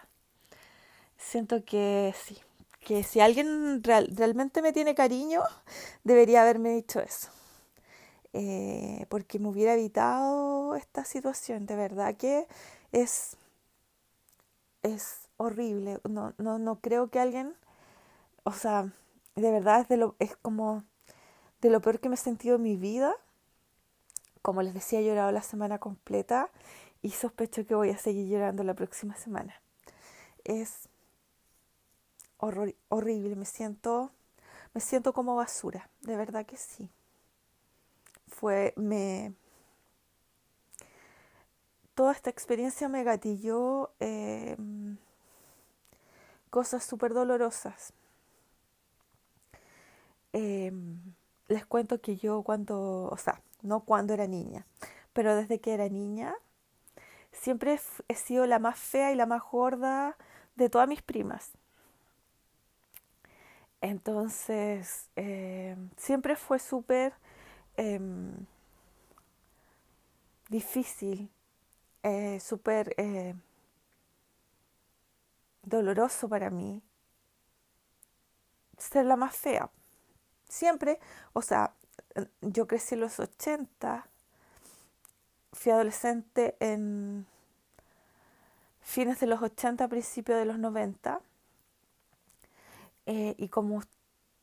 Siento 1.17 1.65
que 1.65 2.15
sí, 2.17 2.39
que 2.81 3.03
si 3.03 3.21
alguien 3.21 3.83
realmente 3.83 4.63
me 4.63 4.73
tiene 4.73 4.95
cariño, 4.95 5.43
debería 6.05 6.43
haberme 6.43 6.71
dicho 6.71 7.01
eso. 7.01 7.31
Eh, 8.33 9.07
porque 9.09 9.39
me 9.39 9.49
hubiera 9.49 9.75
evitado 9.75 10.75
esta 10.77 11.05
situación. 11.05 11.67
De 11.67 11.77
verdad 11.77 12.17
que 12.17 12.47
es, 12.93 13.37
es 14.83 15.29
horrible. 15.37 16.01
No, 16.09 16.35
no, 16.39 16.59
no 16.59 16.81
creo 16.81 17.09
que 17.11 17.21
alguien, 17.21 17.55
o 18.45 18.53
sea, 18.53 18.93
de 19.37 19.51
verdad 19.51 19.83
es, 19.83 19.89
de 19.89 19.97
lo, 19.97 20.17
es 20.19 20.37
como 20.37 20.85
de 21.61 21.71
lo 21.71 21.81
peor 21.81 22.01
que 22.01 22.09
me 22.09 22.17
he 22.17 22.19
sentido 22.19 22.57
en 22.57 22.63
mi 22.63 22.77
vida. 22.77 23.17
Como 24.45 24.61
les 24.61 24.75
decía, 24.75 25.01
he 25.01 25.05
llorado 25.07 25.33
la 25.33 25.41
semana 25.41 25.79
completa 25.79 26.51
y 27.01 27.13
sospecho 27.13 27.65
que 27.67 27.75
voy 27.75 27.89
a 27.89 27.97
seguir 27.97 28.29
llorando 28.29 28.63
la 28.63 28.75
próxima 28.75 29.17
semana. 29.17 29.55
Es 30.45 30.91
horrible, 32.37 33.37
me 33.37 33.47
siento, 33.47 34.11
me 34.75 34.83
siento 34.83 35.15
como 35.15 35.35
basura, 35.35 35.89
de 36.03 36.17
verdad 36.17 36.45
que 36.45 36.59
sí. 36.59 36.91
Fue, 38.29 38.75
me, 38.77 39.33
toda 41.95 42.13
esta 42.13 42.29
experiencia 42.29 42.87
me 42.91 43.03
gatilló 43.03 43.93
em, 43.99 44.99
cosas 46.51 46.85
súper 46.85 47.15
dolorosas. 47.15 47.95
Em, 50.35 51.01
les 51.49 51.65
cuento 51.65 52.03
que 52.03 52.19
yo 52.19 52.43
cuando, 52.43 53.09
o 53.11 53.17
sea, 53.17 53.41
no 53.65 53.83
cuando 53.83 54.15
era 54.15 54.29
niña, 54.29 54.67
pero 55.15 55.37
desde 55.37 55.61
que 55.61 55.75
era 55.75 55.89
niña, 55.91 56.37
siempre 57.33 57.79
he 58.09 58.15
sido 58.15 58.47
la 58.47 58.59
más 58.59 58.79
fea 58.79 59.13
y 59.13 59.17
la 59.17 59.27
más 59.27 59.43
gorda 59.51 60.17
de 60.57 60.69
todas 60.71 60.89
mis 60.89 61.03
primas. 61.03 61.53
Entonces, 63.81 65.11
eh, 65.17 65.77
siempre 65.97 66.37
fue 66.37 66.59
súper 66.59 67.13
em, 67.77 68.33
difícil, 70.51 71.31
eh, 72.05 72.41
súper 72.41 72.95
eh, 72.99 73.35
doloroso 75.65 76.29
para 76.29 76.49
mí 76.49 76.81
ser 78.79 79.07
la 79.07 79.17
más 79.17 79.37
fea. 79.37 79.71
Siempre, 80.49 81.01
o 81.35 81.43
sea, 81.43 81.75
yo 82.41 82.67
crecí 82.67 82.95
en 82.95 83.01
los 83.01 83.21
80, 83.21 84.07
fui 85.53 85.73
adolescente 85.73 86.57
en 86.61 87.27
fines 88.81 89.21
de 89.21 89.27
los 89.27 89.43
80, 89.43 89.89
principios 89.89 90.39
de 90.39 90.45
los 90.45 90.59
90 90.59 91.21
eh, 93.07 93.35
y 93.39 93.49
como 93.49 93.83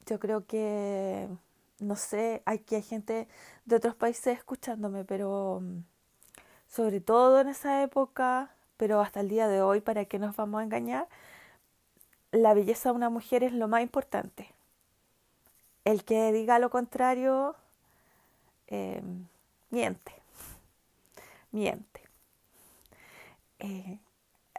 yo 0.05 0.19
creo 0.19 0.45
que, 0.45 1.27
no 1.79 1.95
sé, 1.95 2.43
aquí 2.45 2.75
hay 2.75 2.83
gente 2.83 3.27
de 3.65 3.75
otros 3.75 3.95
países 3.95 4.37
escuchándome, 4.37 5.05
pero 5.05 5.59
mm, 5.61 5.83
sobre 6.67 7.01
todo 7.01 7.41
en 7.41 7.49
esa 7.49 7.83
época, 7.83 8.55
pero 8.77 9.01
hasta 9.01 9.21
el 9.21 9.29
día 9.29 9.47
de 9.47 9.61
hoy, 9.61 9.81
¿para 9.81 10.05
qué 10.05 10.19
nos 10.19 10.35
vamos 10.35 10.61
a 10.61 10.63
engañar? 10.63 11.07
La 12.31 12.53
belleza 12.53 12.89
de 12.89 12.95
una 12.95 13.09
mujer 13.09 13.43
es 13.43 13.53
lo 13.53 13.67
más 13.67 13.81
importante. 13.83 14.53
El 15.85 16.03
que 16.03 16.31
diga 16.31 16.59
lo 16.59 16.69
contrario, 16.69 17.55
eh, 18.67 19.01
miente, 19.69 20.13
miente. 21.51 22.01
Eh, 23.59 23.99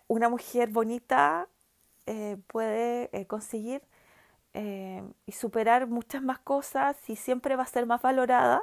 una 0.08 0.28
mujer 0.28 0.70
bonita 0.70 1.48
puede 2.48 3.26
conseguir 3.28 3.82
eh, 4.54 5.02
y 5.26 5.32
superar 5.32 5.86
muchas 5.86 6.22
más 6.22 6.38
cosas 6.38 6.96
y 7.08 7.16
siempre 7.16 7.56
va 7.56 7.62
a 7.62 7.66
ser 7.66 7.86
más 7.86 8.02
valorada 8.02 8.62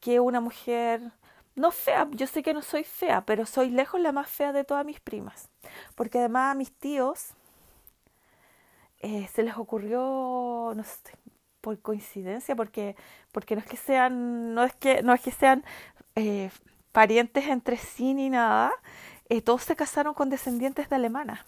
que 0.00 0.20
una 0.20 0.40
mujer 0.40 1.12
no 1.56 1.70
fea. 1.70 2.08
Yo 2.12 2.26
sé 2.26 2.42
que 2.42 2.54
no 2.54 2.62
soy 2.62 2.84
fea, 2.84 3.24
pero 3.26 3.46
soy 3.46 3.70
lejos 3.70 4.00
la 4.00 4.12
más 4.12 4.28
fea 4.28 4.52
de 4.52 4.64
todas 4.64 4.84
mis 4.86 5.00
primas. 5.00 5.48
Porque 5.94 6.18
además 6.18 6.52
a 6.52 6.54
mis 6.54 6.72
tíos 6.72 7.34
eh, 9.00 9.28
se 9.32 9.42
les 9.42 9.56
ocurrió, 9.56 10.72
no 10.74 10.84
sé, 10.84 11.12
por 11.64 11.80
coincidencia, 11.80 12.54
porque, 12.54 12.94
porque 13.32 13.56
no 13.56 13.62
es 13.62 13.66
que 13.66 13.78
sean, 13.78 14.54
no 14.54 14.64
es 14.64 14.74
que, 14.74 15.02
no 15.02 15.14
es 15.14 15.22
que 15.22 15.32
sean 15.32 15.64
eh, 16.14 16.50
parientes 16.92 17.46
entre 17.48 17.78
sí 17.78 18.12
ni 18.14 18.28
nada, 18.28 18.70
todos 19.44 19.62
se 19.64 19.74
casaron 19.74 20.14
con 20.14 20.30
descendientes 20.30 20.88
de 20.88 20.96
alemanas. 20.96 21.40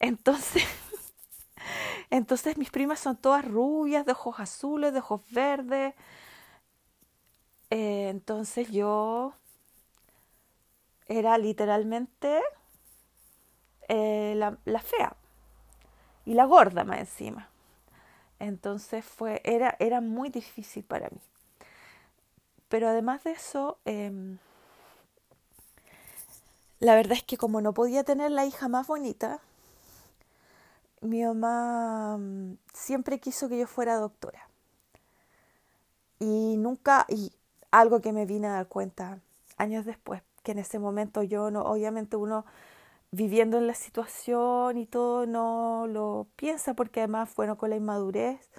Entonces, 0.00 0.64
entonces 2.10 2.56
mis 2.56 2.70
primas 2.70 3.00
son 3.00 3.16
todas 3.16 3.44
rubias, 3.44 4.06
de 4.06 4.12
ojos 4.12 4.38
azules, 4.38 4.92
de 4.92 5.00
ojos 5.00 5.22
verdes. 5.30 5.94
Eh, 7.70 8.08
entonces 8.10 8.70
yo 8.70 9.34
era 11.08 11.36
literalmente 11.38 12.40
eh, 13.88 14.34
la, 14.36 14.56
la, 14.64 14.80
fea 14.80 15.16
y 16.24 16.34
la 16.34 16.44
gorda 16.44 16.84
más 16.84 17.00
encima. 17.00 17.48
Entonces 18.38 19.04
fue, 19.04 19.40
era, 19.44 19.76
era 19.78 20.00
muy 20.00 20.28
difícil 20.28 20.84
para 20.84 21.08
mí. 21.10 21.20
Pero 22.68 22.88
además 22.88 23.24
de 23.24 23.32
eso, 23.32 23.78
em, 23.84 24.38
la 26.80 26.94
verdad 26.94 27.12
es 27.12 27.22
que 27.22 27.36
como 27.36 27.60
no 27.60 27.72
podía 27.72 28.04
tener 28.04 28.30
la 28.30 28.46
hija 28.46 28.68
más 28.68 28.86
bonita, 28.86 29.40
mi 31.00 31.22
mamá 31.22 32.16
mm, 32.18 32.56
siempre 32.72 33.20
quiso 33.20 33.48
que 33.48 33.58
yo 33.58 33.66
fuera 33.66 33.96
doctora. 33.96 34.48
Y 36.18 36.56
nunca, 36.56 37.06
y 37.08 37.32
algo 37.70 38.00
que 38.00 38.12
me 38.12 38.26
vine 38.26 38.46
a 38.48 38.52
dar 38.52 38.68
cuenta 38.68 39.20
años 39.56 39.84
después, 39.84 40.22
que 40.42 40.52
en 40.52 40.58
ese 40.58 40.78
momento 40.78 41.22
yo 41.22 41.50
no, 41.50 41.62
obviamente 41.62 42.16
uno 42.16 42.44
viviendo 43.14 43.58
en 43.58 43.66
la 43.66 43.74
situación 43.74 44.78
y 44.78 44.86
todo 44.86 45.26
no 45.26 45.86
lo 45.88 46.26
piensa 46.36 46.74
porque 46.74 47.00
además, 47.00 47.34
bueno, 47.36 47.56
con 47.58 47.70
la 47.70 47.76
inmadurez 47.76 48.50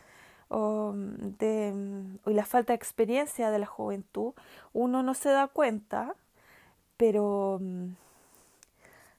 o, 0.50 0.94
mm, 0.96 2.18
y 2.28 2.34
la 2.34 2.46
falta 2.46 2.74
de 2.74 2.78
experiencia 2.78 3.52
de 3.52 3.60
la 3.60 3.66
juventud, 3.68 4.34
uno 4.74 5.04
no 5.04 5.14
se 5.14 5.30
da 5.30 5.48
cuenta, 5.48 6.16
pero 6.98 7.60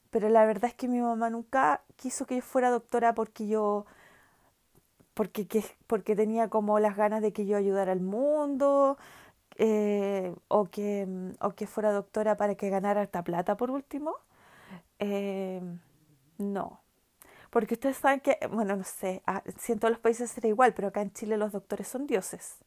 pero 0.09 0.29
la 0.29 0.45
verdad 0.45 0.65
es 0.69 0.73
que 0.75 0.87
mi 0.87 0.99
mamá 0.99 1.29
nunca 1.29 1.81
quiso 1.95 2.25
que 2.25 2.35
yo 2.37 2.41
fuera 2.41 2.69
doctora 2.69 3.13
porque 3.13 3.47
yo 3.47 3.85
porque, 5.13 5.47
porque 5.87 6.15
tenía 6.15 6.49
como 6.49 6.79
las 6.79 6.95
ganas 6.97 7.21
de 7.21 7.33
que 7.33 7.45
yo 7.45 7.57
ayudara 7.57 7.91
al 7.91 8.01
mundo, 8.01 8.97
eh, 9.57 10.35
o, 10.49 10.65
que, 10.69 11.07
o 11.41 11.51
que 11.55 11.67
fuera 11.67 11.91
doctora 11.91 12.37
para 12.37 12.55
que 12.55 12.69
ganara 12.69 13.03
esta 13.03 13.23
plata 13.23 13.57
por 13.57 13.71
último. 13.71 14.15
Eh, 14.99 15.61
no. 16.37 16.81
Porque 17.49 17.75
ustedes 17.75 17.97
saben 17.97 18.19
que, 18.19 18.37
bueno, 18.51 18.75
no 18.75 18.83
sé, 18.83 19.23
ah, 19.25 19.43
si 19.57 19.71
en 19.73 19.79
todos 19.79 19.91
los 19.91 19.99
países 19.99 20.29
será 20.31 20.47
igual, 20.47 20.73
pero 20.73 20.89
acá 20.89 21.01
en 21.01 21.13
Chile 21.13 21.37
los 21.37 21.51
doctores 21.51 21.87
son 21.87 22.07
dioses. 22.07 22.57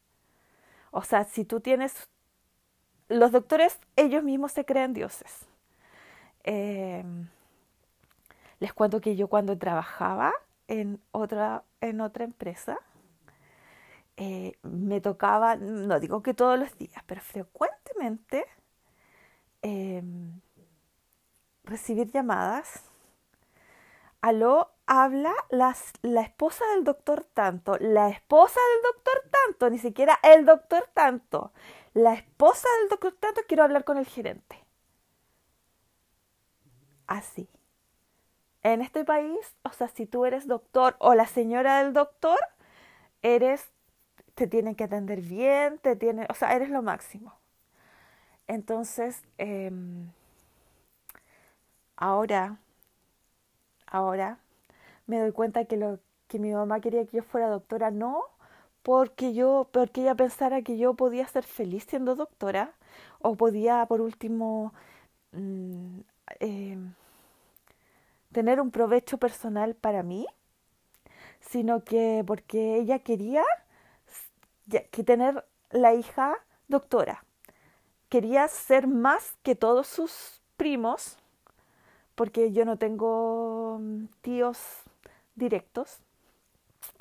O 0.91 1.03
sea, 1.03 1.25
si 1.25 1.45
tú 1.45 1.61
tienes... 1.61 2.09
Los 3.09 3.33
doctores, 3.33 3.79
ellos 3.97 4.23
mismos 4.23 4.53
se 4.53 4.65
creen 4.65 4.93
dioses. 4.93 5.47
Eh, 6.45 7.05
les 8.61 8.73
cuento 8.73 9.01
que 9.01 9.17
yo 9.17 9.29
cuando 9.29 9.59
trabajaba 9.59 10.33
en 10.69 11.01
otra, 11.11 11.65
en 11.81 12.01
otra 12.01 12.25
empresa, 12.25 12.79
eh, 14.17 14.53
me 14.63 15.01
tocaba, 15.01 15.57
no 15.57 15.99
digo 15.99 16.23
que 16.23 16.35
todos 16.35 16.59
los 16.59 16.77
días, 16.79 17.03
pero 17.07 17.21
frecuentemente 17.21 18.45
recibir 21.71 22.11
llamadas. 22.11 22.83
Aló, 24.21 24.71
habla 24.87 25.33
las, 25.49 25.93
la 26.03 26.21
esposa 26.21 26.65
del 26.75 26.85
doctor 26.85 27.25
tanto, 27.33 27.79
la 27.79 28.11
esposa 28.11 28.61
del 28.75 28.93
doctor 28.93 29.31
tanto, 29.31 29.71
ni 29.71 29.79
siquiera 29.79 30.19
el 30.23 30.45
doctor 30.45 30.91
tanto, 30.93 31.53
la 31.95 32.13
esposa 32.15 32.69
del 32.81 32.91
doctor 32.91 33.15
tanto, 33.19 33.41
quiero 33.49 33.63
hablar 33.63 33.85
con 33.85 33.97
el 33.97 34.07
gerente. 34.07 34.63
Así. 37.07 37.49
En 38.63 38.83
este 38.83 39.05
país, 39.05 39.39
o 39.63 39.73
sea, 39.73 39.89
si 39.89 40.05
tú 40.05 40.27
eres 40.27 40.47
doctor 40.47 40.97
o 40.99 41.15
la 41.15 41.27
señora 41.27 41.83
del 41.83 41.95
doctor, 41.95 42.39
eres 43.23 43.71
te 44.35 44.47
tienen 44.47 44.75
que 44.75 44.85
atender 44.85 45.21
bien, 45.21 45.79
te 45.79 45.97
tienen, 45.97 46.27
o 46.31 46.35
sea, 46.35 46.55
eres 46.55 46.71
lo 46.71 46.83
máximo. 46.83 47.35
Entonces, 48.47 49.23
em, 49.39 50.11
ahora, 52.01 52.59
ahora 53.87 54.39
me 55.07 55.21
doy 55.21 55.33
cuenta 55.33 55.65
que 55.67 55.77
lo 55.77 56.01
que 56.29 56.39
mi 56.39 56.53
mamá 56.53 56.81
quería 56.81 57.07
que 57.07 57.19
yo 57.19 57.23
fuera 57.25 57.49
doctora, 57.49 57.91
no 57.91 58.25
porque 58.83 59.35
yo, 59.35 59.69
porque 59.73 60.03
ella 60.03 60.15
pensara 60.15 60.63
que 60.63 60.79
yo 60.79 60.95
podía 60.95 61.27
ser 61.29 61.45
feliz 61.45 61.85
siendo 61.89 62.17
doctora, 62.17 62.75
o 63.21 63.37
podía, 63.37 63.87
por 63.87 64.01
último, 64.03 64.75
mm, 65.33 66.01
em, 66.41 66.95
tener 68.33 68.61
un 68.61 68.71
provecho 68.71 69.19
personal 69.19 69.75
para 69.75 70.03
mí, 70.03 70.27
sino 71.41 71.85
que 71.85 72.25
porque 72.27 72.77
ella 72.77 73.01
quería 73.01 73.45
que 74.91 75.05
tener 75.05 75.45
la 75.71 75.95
hija 75.95 76.37
doctora. 76.69 77.25
Quería 78.09 78.47
ser 78.49 78.87
más 78.87 79.37
que 79.43 79.55
todos 79.55 79.87
sus 79.87 80.43
primos, 80.57 81.19
porque 82.21 82.53
yo 82.53 82.67
no 82.67 82.77
tengo 82.77 83.79
mm, 83.81 84.05
tíos 84.21 84.59
directos, 85.37 86.01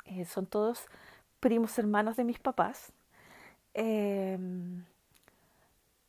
eh, 0.06 0.24
son 0.24 0.46
todos 0.46 0.86
primos 1.40 1.78
hermanos 1.78 2.16
de 2.16 2.24
mis 2.24 2.38
papás. 2.38 2.90
Em, 3.74 4.82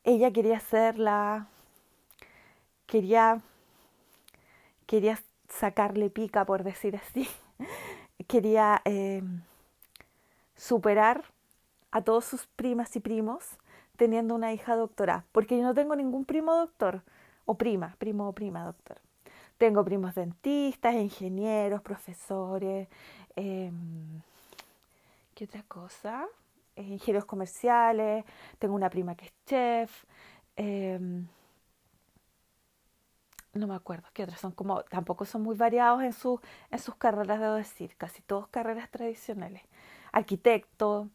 ella 0.05 0.31
quería 0.31 0.61
ser 0.61 0.97
la, 0.97 1.47
quería, 2.85 3.41
quería 4.87 5.19
sacarle 5.49 6.09
pica, 6.09 6.45
por 6.45 6.63
decir 6.63 6.95
así, 6.95 7.27
quería 8.29 8.81
em, 8.85 9.41
superar 10.55 11.25
a 11.91 12.01
todos 12.01 12.23
sus 12.23 12.47
primas 12.55 12.95
y 12.95 13.01
primos 13.01 13.57
teniendo 13.97 14.35
una 14.35 14.53
hija 14.53 14.77
doctora, 14.77 15.25
porque 15.33 15.57
yo 15.57 15.63
no 15.63 15.73
tengo 15.73 15.97
ningún 15.97 16.23
primo 16.23 16.55
doctor, 16.55 17.03
o 17.45 17.55
prima, 17.57 17.95
primo 17.97 18.27
o 18.29 18.33
prima 18.33 18.65
doctor. 18.65 18.97
Tengo 19.57 19.83
primos 19.83 20.15
dentistas, 20.15 20.95
ingenieros, 20.95 21.81
profesores, 21.81 22.87
em, 23.35 24.21
¿qué 25.35 25.45
otra 25.45 25.63
cosa? 25.63 26.25
Eh, 26.75 26.83
ingenieros 26.83 27.25
comerciales, 27.25 28.25
tengo 28.59 28.75
una 28.75 28.89
prima 28.89 29.15
que 29.15 29.25
es 29.25 29.33
chef, 29.45 30.05
em, 30.55 31.27
no 33.53 33.67
me 33.67 33.75
acuerdo 33.75 34.07
qué 34.13 34.23
otras 34.23 34.39
son 34.39 34.51
como, 34.53 34.83
tampoco 34.83 35.25
son 35.25 35.41
muy 35.43 35.55
variados 35.55 36.03
en, 36.03 36.13
su, 36.13 36.39
en 36.71 36.79
sus 36.79 36.95
carreras, 36.95 37.39
debo 37.39 37.55
decir, 37.55 37.95
casi 37.97 38.21
todos 38.21 38.47
carreras 38.47 38.89
tradicionales. 38.89 39.61
Arquitecto, 40.13 41.09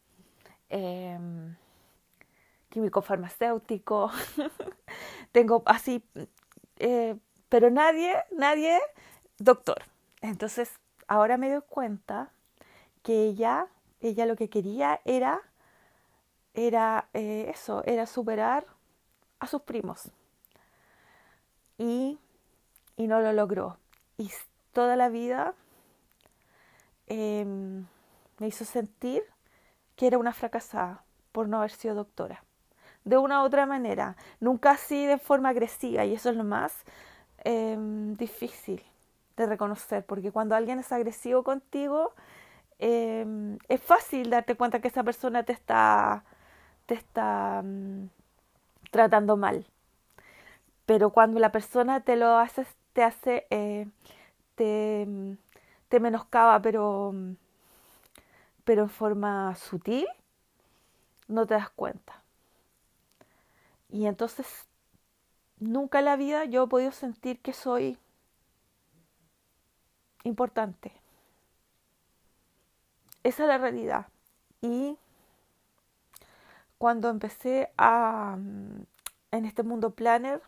Em, 0.68 1.54
químico 2.68 3.02
farmacéutico, 3.02 4.10
tengo 5.32 5.62
así, 5.66 6.02
eh, 6.78 7.16
pero 7.48 7.70
nadie, 7.70 8.14
nadie 8.32 8.80
doctor. 9.38 9.82
Entonces, 10.20 10.70
ahora 11.08 11.36
me 11.36 11.50
doy 11.50 11.62
cuenta 11.68 12.30
que 13.02 13.24
ella, 13.24 13.68
ella 14.00 14.26
lo 14.26 14.36
que 14.36 14.48
quería 14.48 15.00
era, 15.04 15.40
era 16.54 17.08
eh, 17.14 17.50
eso, 17.54 17.84
era 17.84 18.06
superar 18.06 18.66
a 19.38 19.46
sus 19.46 19.62
primos. 19.62 20.10
Y, 21.78 22.18
y 22.96 23.06
no 23.06 23.20
lo 23.20 23.32
logró. 23.32 23.78
Y 24.16 24.30
toda 24.72 24.96
la 24.96 25.08
vida 25.08 25.54
em, 27.06 27.86
me 28.38 28.48
hizo 28.48 28.64
sentir 28.64 29.22
que 29.94 30.06
era 30.06 30.18
una 30.18 30.32
fracasada 30.32 31.04
por 31.32 31.48
no 31.48 31.58
haber 31.58 31.70
sido 31.70 31.94
doctora. 31.94 32.45
De 33.06 33.18
una 33.18 33.42
u 33.42 33.46
otra 33.46 33.66
manera, 33.66 34.16
nunca 34.40 34.72
así 34.72 35.06
de 35.06 35.18
forma 35.18 35.50
agresiva, 35.50 36.04
y 36.06 36.14
eso 36.14 36.30
es 36.30 36.36
lo 36.36 36.44
más 36.44 36.84
em, 37.44 38.16
difícil 38.16 38.82
de 39.36 39.46
reconocer, 39.46 40.04
porque 40.06 40.32
cuando 40.32 40.54
alguien 40.56 40.80
es 40.80 40.92
agresivo 40.92 41.42
contigo, 41.44 42.12
em, 42.80 43.58
es 43.68 43.82
fácil 43.82 44.30
darte 44.30 44.56
cuenta 44.56 44.80
que 44.80 44.88
esa 44.88 45.04
persona 45.04 45.44
te 45.44 45.52
está, 45.54 46.24
te 46.86 46.94
está 46.94 47.62
mm, 47.64 48.08
tratando 48.92 49.36
mal. 49.36 49.66
Pero 50.86 51.10
cuando 51.10 51.40
la 51.40 51.50
persona 51.52 52.00
te 52.00 52.16
lo 52.16 52.36
hace, 52.38 52.66
te 52.92 53.02
hace, 53.02 53.46
eh, 53.50 53.86
te, 54.56 55.08
te 55.88 56.00
menoscaba, 56.00 56.60
pero 56.62 57.14
pero 58.64 58.82
en 58.82 58.90
forma 58.90 59.54
sutil, 59.54 60.06
no 61.28 61.46
te 61.46 61.54
das 61.54 61.70
cuenta. 61.70 62.22
Y 63.88 64.06
entonces, 64.06 64.66
nunca 65.58 66.00
en 66.00 66.06
la 66.06 66.16
vida 66.16 66.44
yo 66.44 66.64
he 66.64 66.68
podido 66.68 66.92
sentir 66.92 67.40
que 67.40 67.52
soy 67.52 67.98
importante. 70.24 70.92
Esa 73.22 73.44
es 73.44 73.48
la 73.48 73.58
realidad. 73.58 74.06
Y 74.60 74.96
cuando 76.78 77.08
empecé 77.08 77.70
a, 77.78 78.36
en 79.30 79.44
este 79.44 79.62
mundo 79.62 79.90
planner, 79.90 80.42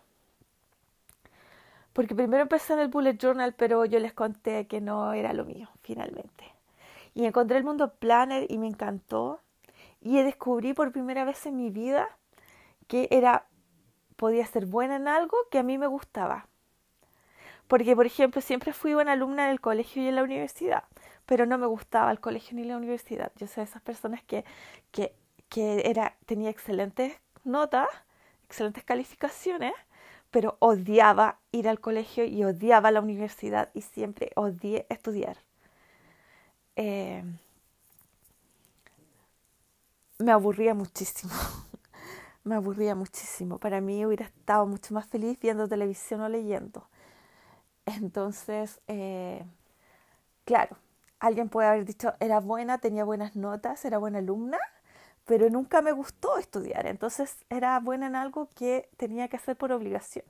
porque 1.93 2.15
primero 2.15 2.43
empecé 2.43 2.75
en 2.75 2.81
el 2.81 2.89
bullet 2.89 3.19
journal, 3.19 3.55
pero 3.55 3.85
yo 3.85 3.99
les 3.99 4.13
conté 4.13 4.67
que 4.69 4.81
no 4.81 5.13
era 5.13 5.33
lo 5.33 5.45
mío, 5.45 5.69
finalmente. 5.83 6.45
Y 7.15 7.25
encontré 7.25 7.59
el 7.59 7.65
mundo 7.65 7.95
planner 7.95 8.47
y 8.49 8.59
me 8.59 8.69
encantó. 8.69 9.41
Y 10.01 10.23
descubrí 10.23 10.75
por 10.75 10.93
primera 10.93 11.25
vez 11.25 11.45
en 11.47 11.57
mi 11.57 11.71
vida 11.71 12.09
que 12.89 13.09
era 13.13 13.47
podía 14.17 14.47
ser 14.47 14.67
buena 14.67 14.97
en 14.97 15.09
algo 15.09 15.37
que 15.51 15.59
a 15.59 15.63
mí 15.65 15.79
me 15.79 15.87
gustaba. 15.87 16.49
Porque, 17.69 17.95
por 17.95 18.07
ejemplo, 18.07 18.41
siempre 18.41 18.73
fui 18.73 18.95
buena 18.95 19.13
alumna 19.13 19.45
en 19.47 19.51
el 19.53 19.61
colegio 19.61 20.03
y 20.03 20.09
en 20.09 20.17
la 20.17 20.23
universidad, 20.23 20.85
pero 21.27 21.47
no 21.47 21.59
me 21.59 21.67
gustaba 21.67 22.11
el 22.11 22.21
colegio 22.21 22.57
ni 22.57 22.65
la 22.65 22.77
universidad. 22.77 23.33
Yo 23.37 23.47
soy 23.47 23.65
de 23.65 23.71
esas 23.71 23.83
personas 23.83 24.23
que, 24.23 24.45
que, 24.91 25.15
que 25.49 25.83
era, 25.89 26.17
tenía 26.27 26.51
excelentes 26.51 27.15
notas, 27.45 27.89
excelentes 28.45 28.85
calificaciones, 28.85 29.75
pero 30.31 30.57
odiaba 30.61 31.41
ir 31.53 31.69
al 31.69 31.81
colegio 31.81 32.25
y 32.25 32.45
odiaba 32.45 32.91
la 32.91 33.01
universidad 33.01 33.71
y 33.75 33.83
siempre 33.83 34.33
odié 34.37 34.87
estudiar. 34.89 35.39
Eh, 36.77 37.23
me 40.19 40.33
aburría 40.33 40.75
muchísimo. 40.75 41.33
me 42.49 42.57
aburría 42.57 42.95
muchísimo. 42.95 43.59
Para 43.59 43.81
mí 43.81 44.05
hubiera 44.07 44.27
estado 44.27 44.67
mucho 44.67 44.95
más 44.95 45.07
feliz 45.07 45.39
viendo 45.41 45.69
televisión 45.69 46.21
o 46.23 46.29
leyendo. 46.29 46.89
Entonces, 47.87 48.81
eh, 48.89 49.45
claro, 50.45 50.77
alguien 51.21 51.49
puede 51.49 51.69
haber 51.69 51.85
dicho, 51.85 52.15
era 52.21 52.41
buena, 52.41 52.79
tenía 52.79 53.05
buenas 53.05 53.37
notas, 53.37 53.85
era 53.85 53.99
buena 53.99 54.19
alumna, 54.19 54.59
pero 55.27 55.51
nunca 55.51 55.83
me 55.83 55.93
gustó 55.93 56.39
estudiar. 56.39 56.87
Entonces, 56.87 57.37
era 57.51 57.79
buena 57.81 58.07
en 58.09 58.17
algo 58.17 58.49
que 58.57 58.89
tenía 58.97 59.29
que 59.29 59.37
hacer 59.37 59.57
por 59.57 59.73
obligación. 59.73 60.25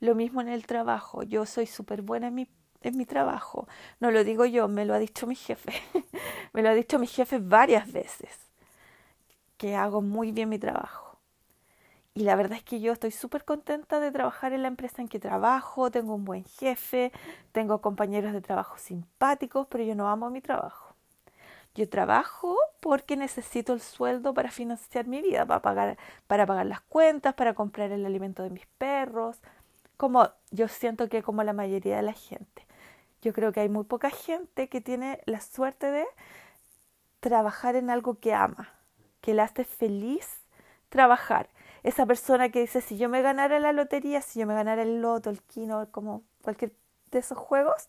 Lo 0.00 0.14
mismo 0.14 0.40
en 0.40 0.48
el 0.48 0.66
trabajo. 0.66 1.22
Yo 1.22 1.46
soy 1.46 1.66
súper 1.66 2.02
buena 2.02 2.28
en 2.28 2.34
mi 2.34 2.48
en 2.82 2.96
mi 2.96 3.06
trabajo. 3.06 3.66
No 4.00 4.10
lo 4.10 4.22
digo 4.24 4.44
yo, 4.46 4.68
me 4.68 4.84
lo 4.84 4.94
ha 4.94 4.98
dicho 4.98 5.26
mi 5.26 5.34
jefe. 5.34 5.72
me 6.52 6.62
lo 6.62 6.68
ha 6.68 6.74
dicho 6.74 6.98
mi 6.98 7.06
jefe 7.06 7.38
varias 7.38 7.92
veces, 7.92 8.30
que 9.56 9.74
hago 9.74 10.02
muy 10.02 10.32
bien 10.32 10.48
mi 10.48 10.58
trabajo. 10.58 11.05
Y 12.16 12.22
la 12.22 12.34
verdad 12.34 12.56
es 12.56 12.64
que 12.64 12.80
yo 12.80 12.94
estoy 12.94 13.10
súper 13.10 13.44
contenta 13.44 14.00
de 14.00 14.10
trabajar 14.10 14.54
en 14.54 14.62
la 14.62 14.68
empresa 14.68 15.02
en 15.02 15.08
que 15.08 15.18
trabajo, 15.18 15.90
tengo 15.90 16.14
un 16.14 16.24
buen 16.24 16.46
jefe, 16.46 17.12
tengo 17.52 17.82
compañeros 17.82 18.32
de 18.32 18.40
trabajo 18.40 18.78
simpáticos, 18.78 19.66
pero 19.66 19.84
yo 19.84 19.94
no 19.94 20.08
amo 20.08 20.30
mi 20.30 20.40
trabajo. 20.40 20.94
Yo 21.74 21.86
trabajo 21.90 22.56
porque 22.80 23.18
necesito 23.18 23.74
el 23.74 23.82
sueldo 23.82 24.32
para 24.32 24.50
financiar 24.50 25.06
mi 25.06 25.20
vida, 25.20 25.44
para 25.44 25.60
pagar, 25.60 25.98
para 26.26 26.46
pagar 26.46 26.64
las 26.64 26.80
cuentas, 26.80 27.34
para 27.34 27.52
comprar 27.52 27.92
el 27.92 28.06
alimento 28.06 28.42
de 28.42 28.48
mis 28.48 28.64
perros, 28.78 29.42
como 29.98 30.30
yo 30.50 30.68
siento 30.68 31.10
que 31.10 31.22
como 31.22 31.42
la 31.42 31.52
mayoría 31.52 31.96
de 31.96 32.02
la 32.02 32.14
gente. 32.14 32.66
Yo 33.20 33.34
creo 33.34 33.52
que 33.52 33.60
hay 33.60 33.68
muy 33.68 33.84
poca 33.84 34.08
gente 34.08 34.70
que 34.70 34.80
tiene 34.80 35.20
la 35.26 35.42
suerte 35.42 35.90
de 35.90 36.06
trabajar 37.20 37.76
en 37.76 37.90
algo 37.90 38.18
que 38.18 38.32
ama, 38.32 38.70
que 39.20 39.34
le 39.34 39.42
hace 39.42 39.64
feliz 39.64 40.40
trabajar. 40.88 41.50
Esa 41.86 42.04
persona 42.04 42.48
que 42.48 42.60
dice, 42.62 42.80
si 42.80 42.98
yo 42.98 43.08
me 43.08 43.22
ganara 43.22 43.60
la 43.60 43.72
lotería, 43.72 44.20
si 44.20 44.40
yo 44.40 44.46
me 44.48 44.54
ganara 44.54 44.82
el 44.82 45.00
loto, 45.00 45.30
el 45.30 45.40
kino, 45.42 45.88
como 45.92 46.24
cualquier 46.42 46.72
de 47.12 47.20
esos 47.20 47.38
juegos, 47.38 47.88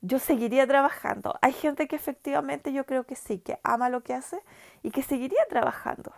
yo 0.00 0.18
seguiría 0.18 0.66
trabajando. 0.66 1.36
Hay 1.40 1.52
gente 1.52 1.86
que 1.86 1.94
efectivamente 1.94 2.72
yo 2.72 2.84
creo 2.84 3.04
que 3.04 3.14
sí, 3.14 3.38
que 3.38 3.60
ama 3.62 3.90
lo 3.90 4.02
que 4.02 4.12
hace 4.14 4.42
y 4.82 4.90
que 4.90 5.04
seguiría 5.04 5.38
trabajando, 5.48 6.12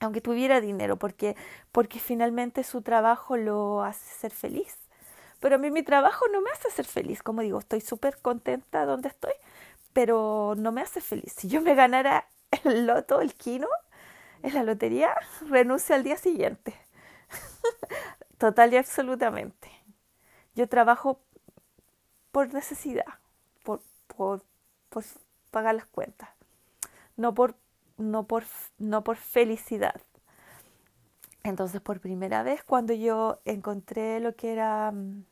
aunque 0.00 0.22
tuviera 0.22 0.62
dinero, 0.62 0.96
porque, 0.96 1.36
porque 1.72 1.98
finalmente 2.00 2.64
su 2.64 2.80
trabajo 2.80 3.36
lo 3.36 3.82
hace 3.82 4.06
ser 4.20 4.32
feliz. 4.32 4.78
Pero 5.40 5.56
a 5.56 5.58
mí 5.58 5.70
mi 5.70 5.82
trabajo 5.82 6.24
no 6.32 6.40
me 6.40 6.50
hace 6.52 6.70
ser 6.70 6.86
feliz, 6.86 7.22
como 7.22 7.42
digo, 7.42 7.58
estoy 7.58 7.82
súper 7.82 8.16
contenta 8.18 8.86
donde 8.86 9.08
estoy, 9.08 9.34
pero 9.92 10.54
no 10.56 10.72
me 10.72 10.80
hace 10.80 11.02
feliz. 11.02 11.34
Si 11.36 11.48
yo 11.48 11.60
me 11.60 11.74
ganara 11.74 12.28
el 12.64 12.86
loto, 12.86 13.20
el 13.20 13.34
kino, 13.34 13.68
en 14.42 14.54
la 14.54 14.62
lotería, 14.62 15.14
renuncio 15.48 15.94
al 15.94 16.04
día 16.04 16.16
siguiente. 16.16 16.74
Total 18.38 18.72
y 18.72 18.76
absolutamente. 18.76 19.70
Yo 20.54 20.68
trabajo 20.68 21.20
por 22.32 22.52
necesidad, 22.52 23.06
por, 23.64 24.42
pagar 25.50 25.74
las 25.74 25.86
cuentas, 25.86 26.28
no 27.16 27.34
por, 27.34 27.54
no, 27.96 28.26
por, 28.26 28.44
no 28.78 29.02
por 29.02 29.16
felicidad. 29.16 30.00
Entonces, 31.42 31.80
por 31.80 32.00
primera 32.00 32.42
vez, 32.42 32.62
cuando 32.62 32.92
yo 32.92 33.40
encontré 33.44 34.20
lo 34.20 34.36
que 34.36 34.52
era 34.52 34.92
mm, 34.92 35.24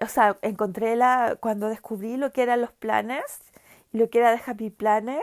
o 0.00 0.06
sea, 0.06 0.38
encontré 0.42 0.96
la, 0.96 1.36
cuando 1.40 1.68
descubrí 1.68 2.16
lo 2.16 2.32
que 2.32 2.42
eran 2.42 2.60
los 2.60 2.72
planners, 2.72 3.40
lo 3.92 4.08
que 4.08 4.18
era 4.18 4.30
de 4.30 4.40
Happy 4.44 4.70
Planner, 4.70 5.22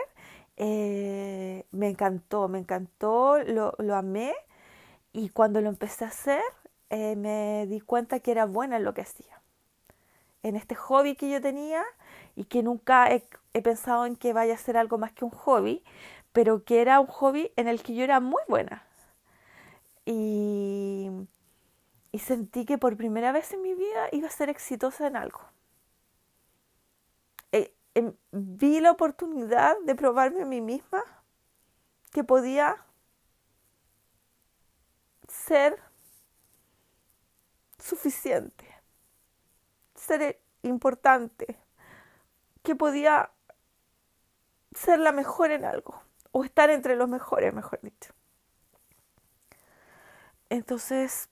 eh, 0.60 1.64
me 1.70 1.88
encantó, 1.88 2.48
me 2.48 2.58
encantó, 2.58 3.38
lo, 3.44 3.94
amé 3.94 4.34
y 5.12 5.28
cuando 5.30 5.60
lo 5.60 5.68
empecé 5.68 6.04
a 6.04 6.08
hacer 6.08 6.42
eh, 6.90 7.14
me 7.16 7.66
di 7.68 7.80
cuenta 7.80 8.18
que 8.20 8.32
era 8.32 8.44
buena 8.44 8.76
en 8.76 8.84
lo 8.84 8.92
que 8.92 9.02
hacía. 9.02 9.40
En 10.42 10.56
este 10.56 10.74
hobby 10.74 11.14
que 11.16 11.30
yo 11.30 11.40
tenía 11.40 11.84
y 12.36 12.44
que 12.44 12.62
nunca 12.64 13.08
he, 13.12 13.22
pensado 13.62 14.06
en 14.06 14.16
que 14.16 14.32
vaya 14.32 14.54
a 14.54 14.58
ser 14.58 14.76
algo 14.76 14.98
más 14.98 15.12
que 15.12 15.24
un 15.24 15.30
hobby, 15.30 15.82
pero 16.32 16.64
que 16.64 16.80
era 16.80 17.00
un 17.00 17.06
hobby 17.06 17.52
en 17.56 17.68
el 17.68 17.82
que 17.82 17.94
yo 17.94 18.04
era 18.04 18.20
muy 18.20 18.42
buena. 18.48 18.84
Y 20.04 21.08
sentí 22.18 22.64
que 22.64 22.78
por 22.78 22.96
primera 22.96 23.30
vez 23.32 23.52
en 23.52 23.62
mi 23.62 23.74
vida 23.74 24.08
iba 24.12 24.26
a 24.28 24.30
ser 24.30 24.48
exitosa 24.48 25.06
en 25.06 25.16
algo. 25.16 25.40
Em, 27.98 28.14
vi 28.30 28.78
la 28.78 28.92
oportunidad 28.92 29.76
de 29.84 29.96
probarme 29.96 30.42
a 30.42 30.46
mí 30.46 30.60
misma 30.60 31.02
que 32.12 32.22
podía 32.22 32.76
ser 35.26 35.82
suficiente, 37.76 38.72
ser 39.96 40.40
importante, 40.62 41.58
que 42.62 42.76
podía 42.76 43.32
ser 44.76 45.00
la 45.00 45.10
mejor 45.10 45.50
en 45.50 45.64
algo, 45.64 46.00
o 46.30 46.44
estar 46.44 46.70
entre 46.70 46.94
los 46.94 47.08
mejores, 47.08 47.52
mejor 47.52 47.80
dicho. 47.82 48.14
Entonces, 50.50 51.28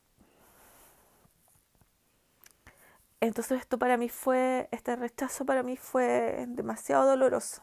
Entonces 3.27 3.61
esto 3.61 3.77
para 3.79 3.97
mí 3.97 4.09
fue, 4.09 4.69
este 4.71 4.95
rechazo 4.95 5.45
para 5.45 5.65
mí 5.65 5.77
fue 5.77 6.45
demasiado 6.49 7.09
doloroso. 7.09 7.61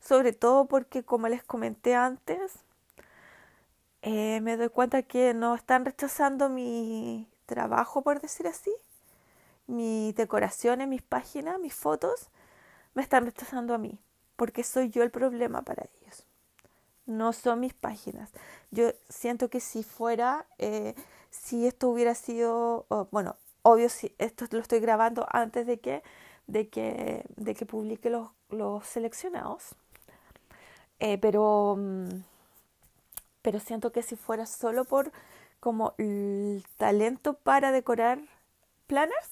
Sobre 0.00 0.32
todo 0.32 0.66
porque, 0.66 1.02
como 1.02 1.28
les 1.28 1.42
comenté 1.42 1.96
antes, 1.96 2.52
eh, 4.02 4.40
me 4.40 4.56
doy 4.56 4.68
cuenta 4.68 5.02
que 5.02 5.34
no 5.34 5.54
están 5.54 5.84
rechazando 5.84 6.48
mi 6.48 7.28
trabajo, 7.46 8.02
por 8.02 8.20
decir 8.20 8.46
así, 8.46 8.72
mis 9.66 10.14
decoraciones, 10.14 10.86
mis 10.86 11.02
páginas, 11.02 11.58
mis 11.58 11.74
fotos, 11.74 12.28
me 12.94 13.02
están 13.02 13.24
rechazando 13.24 13.74
a 13.74 13.78
mí, 13.78 13.98
porque 14.36 14.62
soy 14.62 14.90
yo 14.90 15.02
el 15.02 15.10
problema 15.10 15.62
para 15.62 15.84
ellos. 16.00 16.24
No 17.06 17.32
son 17.32 17.60
mis 17.60 17.74
páginas. 17.74 18.30
Yo 18.70 18.92
siento 19.08 19.50
que 19.50 19.58
si 19.60 19.82
fuera, 19.82 20.46
eh, 20.58 20.94
si 21.30 21.66
esto 21.66 21.88
hubiera 21.88 22.14
sido, 22.14 22.86
bueno, 23.10 23.36
obvio 23.62 23.88
si 23.88 24.14
esto 24.18 24.46
lo 24.50 24.60
estoy 24.60 24.80
grabando 24.80 25.26
antes 25.30 25.66
de 25.66 25.80
que, 25.80 26.02
de 26.46 26.68
que, 26.68 27.24
de 27.36 27.54
que 27.54 27.66
publique 27.66 28.10
los, 28.10 28.30
los 28.50 28.86
seleccionados. 28.86 29.74
Eh, 31.00 31.18
pero, 31.18 31.76
mm, 31.78 32.08
pero 33.42 33.60
siento 33.60 33.92
que 33.92 34.02
si 34.02 34.16
fuera 34.16 34.46
solo 34.46 34.84
por 34.84 35.12
como 35.60 35.94
el 35.98 36.64
talento 36.76 37.34
para 37.34 37.72
decorar 37.72 38.20
planners, 38.88 39.30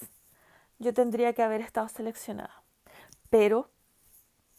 yo 0.79 0.95
tendría 0.95 1.33
que 1.33 1.43
haber 1.43 1.61
estado 1.61 1.89
seleccionada. 1.89 2.63
Pero, 3.31 3.69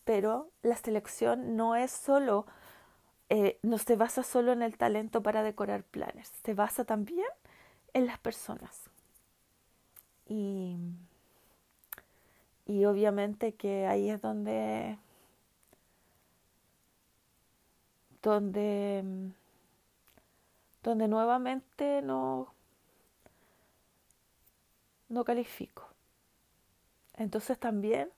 pero 0.04 0.50
la 0.64 0.76
selección 0.76 1.56
no 1.56 1.76
es 1.76 1.92
solo, 1.92 2.46
eh, 3.30 3.58
no 3.64 3.78
se 3.78 3.96
basa 3.96 4.24
solo 4.24 4.52
en 4.52 4.62
el 4.62 4.78
talento 4.78 5.24
para 5.24 5.44
decorar 5.44 5.84
planners, 5.84 6.32
se 6.44 6.54
basa 6.54 6.86
también 6.86 7.28
en 7.94 8.06
las 8.06 8.20
personas. 8.20 8.91
Y, 10.32 10.78
y 12.66 12.86
obviamente 12.86 13.54
que 13.54 13.86
ahí 13.86 14.10
es 14.10 14.22
donde, 14.22 14.98
donde, 18.24 19.04
donde 20.84 21.08
nuevamente 21.10 22.02
no, 22.02 22.48
no 25.10 25.26
califico. 25.26 25.86
Entonces 27.18 27.60
también 27.60 28.10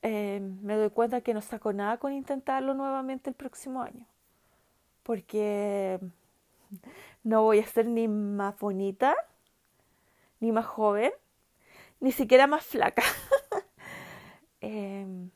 eh, 0.00 0.40
me 0.62 0.76
doy 0.76 0.88
cuenta 0.88 1.20
que 1.20 1.34
no 1.34 1.42
saco 1.42 1.74
nada 1.74 1.98
con 1.98 2.14
intentarlo 2.14 2.72
nuevamente 2.72 3.28
el 3.28 3.36
próximo 3.36 3.82
año. 3.82 4.06
Porque 5.02 6.00
no 7.24 7.42
voy 7.42 7.58
a 7.58 7.66
ser 7.66 7.84
ni 7.88 8.08
más 8.08 8.58
bonita 8.58 9.14
ni 10.44 10.52
más 10.52 10.66
joven, 10.66 11.12
ni 12.00 12.12
siquiera 12.12 12.46
más 12.46 12.64
flaca. 12.64 13.02
Em, 14.60 15.30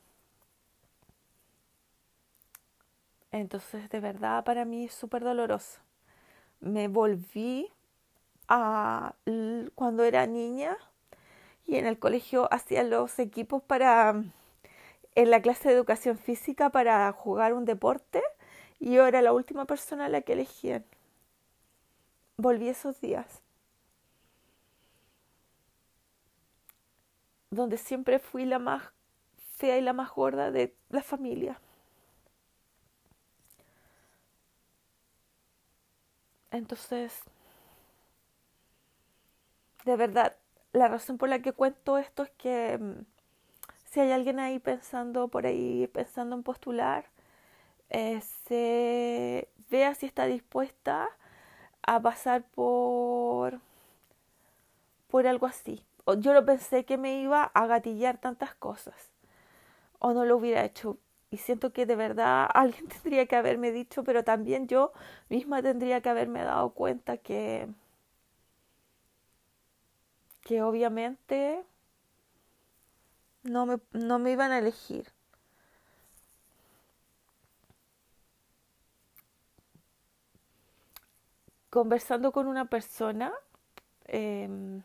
entonces, 3.31 3.89
de 3.89 3.99
verdad, 3.99 4.43
para 4.43 4.65
mí 4.65 4.85
es 4.85 4.93
súper 4.93 5.23
doloroso. 5.23 5.79
Me 6.61 6.87
volví 6.87 7.71
a 8.47 9.15
cuando 9.75 10.03
era 10.03 10.25
niña 10.25 10.77
y 11.67 11.77
en 11.77 11.85
el 11.85 11.99
colegio 11.99 12.51
hacía 12.51 12.83
los 12.83 13.19
equipos 13.19 13.61
para 13.61 14.23
en 15.15 15.29
la 15.31 15.41
clase 15.41 15.69
de 15.69 15.75
educación 15.75 16.17
física 16.17 16.71
para 16.71 17.11
jugar 17.11 17.53
un 17.53 17.65
deporte 17.65 18.23
y 18.79 18.93
yo 18.93 19.05
era 19.05 19.21
la 19.21 19.33
última 19.33 19.65
persona 19.65 20.05
a 20.05 20.09
la 20.09 20.21
que 20.21 20.33
elegían. 20.33 20.85
Volví 22.37 22.69
esos 22.69 22.99
días. 23.01 23.43
Donde 27.51 27.77
siempre 27.77 28.19
fui 28.19 28.45
la 28.45 28.59
más 28.59 28.83
fea 29.57 29.77
y 29.77 29.81
la 29.81 29.93
más 29.93 30.11
gorda 30.11 30.51
de 30.51 30.75
la 30.89 31.03
familia. 31.03 31.59
Entonces, 36.51 37.23
de 39.85 39.95
verdad, 39.95 40.35
la 40.73 40.87
razón 40.87 41.17
por 41.17 41.29
la 41.29 41.41
que 41.41 41.53
cuento 41.53 41.97
esto 41.97 42.23
es 42.23 42.31
que 42.31 42.77
mm, 42.77 43.05
si 43.91 43.99
hay 44.01 44.11
alguien 44.13 44.39
ahí 44.39 44.59
pensando 44.59 45.27
por 45.29 45.45
ahí, 45.47 45.87
pensando 45.87 46.35
en 46.35 46.43
postular, 46.43 47.05
eh, 47.91 48.21
se 48.47 49.49
vea 49.71 49.95
si 49.95 50.05
está 50.07 50.25
dispuesta 50.25 51.09
a 51.83 52.01
pasar 52.01 52.43
por, 52.43 53.59
por 55.09 55.27
algo 55.27 55.45
así, 55.45 55.83
yo 56.15 56.33
no 56.33 56.45
pensé 56.45 56.85
que 56.85 56.97
me 56.97 57.21
iba 57.21 57.43
a 57.43 57.67
gatillar 57.67 58.17
tantas 58.19 58.55
cosas 58.55 58.95
o 59.99 60.13
no 60.13 60.25
lo 60.25 60.37
hubiera 60.37 60.65
hecho. 60.65 60.97
Y 61.31 61.37
siento 61.37 61.73
que 61.73 61.85
de 61.85 61.95
verdad 61.95 62.47
alguien 62.55 62.87
tendría 62.87 63.25
que 63.27 63.35
haberme 63.35 63.71
dicho, 63.71 64.03
pero 64.03 64.23
también 64.23 64.67
yo 64.67 64.93
misma 65.29 65.61
tendría 65.61 66.01
que 66.01 66.09
haberme 66.09 66.43
dado 66.43 66.71
cuenta 66.71 67.17
que, 67.17 67.67
que 70.41 70.61
obviamente 70.61 71.63
no 73.43 73.65
me, 73.65 73.79
no 73.91 74.17
me 74.19 74.31
iban 74.31 74.51
a 74.53 74.59
elegir. 74.59 75.05
Conversando 81.69 82.31
con 82.31 82.47
una 82.47 82.65
persona, 82.65 83.31
em, 84.07 84.83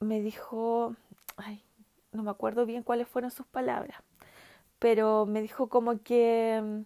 me 0.00 0.20
dijo, 0.20 0.96
ay, 1.36 1.62
no 2.12 2.22
me 2.22 2.30
acuerdo 2.30 2.66
bien 2.66 2.82
cuáles 2.82 3.08
fueron 3.08 3.30
sus 3.30 3.46
palabras, 3.46 4.02
pero 4.78 5.26
me 5.26 5.42
dijo 5.42 5.68
como 5.68 6.02
que 6.02 6.84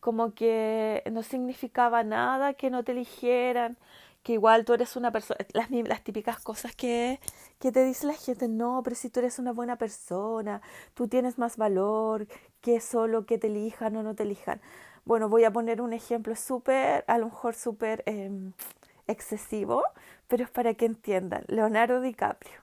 como 0.00 0.34
que 0.34 1.02
no 1.12 1.22
significaba 1.22 2.02
nada 2.02 2.54
que 2.54 2.70
no 2.70 2.82
te 2.84 2.90
eligieran, 2.92 3.78
que 4.24 4.32
igual 4.34 4.64
tú 4.64 4.74
eres 4.74 4.96
una 4.96 5.12
persona, 5.12 5.38
las, 5.52 5.70
las 5.70 6.02
típicas 6.02 6.40
cosas 6.40 6.74
que, 6.74 7.20
que 7.60 7.70
te 7.72 7.84
dice 7.84 8.06
la 8.08 8.14
gente, 8.14 8.48
no, 8.48 8.82
pero 8.82 8.96
si 8.96 9.10
tú 9.10 9.20
eres 9.20 9.38
una 9.38 9.52
buena 9.52 9.76
persona, 9.76 10.60
tú 10.94 11.08
tienes 11.08 11.38
más 11.38 11.56
valor 11.56 12.26
que 12.60 12.80
solo 12.80 13.26
que 13.26 13.38
te 13.38 13.46
elijan 13.48 13.96
o 13.96 14.02
no 14.02 14.14
te 14.14 14.24
elijan. 14.24 14.60
Bueno, 15.04 15.28
voy 15.28 15.44
a 15.44 15.52
poner 15.52 15.80
un 15.80 15.92
ejemplo 15.92 16.36
súper, 16.36 17.04
a 17.08 17.18
lo 17.18 17.26
mejor 17.26 17.54
súper 17.54 18.02
em, 18.06 18.52
excesivo, 19.06 19.84
pero 20.28 20.44
es 20.44 20.50
para 20.50 20.74
que 20.74 20.86
entiendan. 20.86 21.44
Leonardo 21.48 22.00
DiCaprio. 22.00 22.60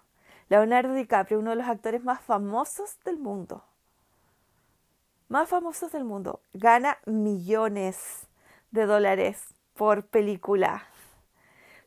Leonardo 0.50 0.94
DiCaprio, 0.94 1.40
uno 1.40 1.52
de 1.52 1.58
los 1.58 1.68
actores 1.68 2.04
más 2.04 2.22
famosos 2.22 2.98
del 3.06 3.18
mundo. 3.18 3.64
Más 5.28 5.48
famosos 5.48 5.92
del 5.92 6.04
mundo. 6.04 6.42
Gana 6.54 6.98
millones 7.06 8.28
de 8.72 8.86
dólares 8.86 9.54
por 9.76 10.08
película. 10.08 10.88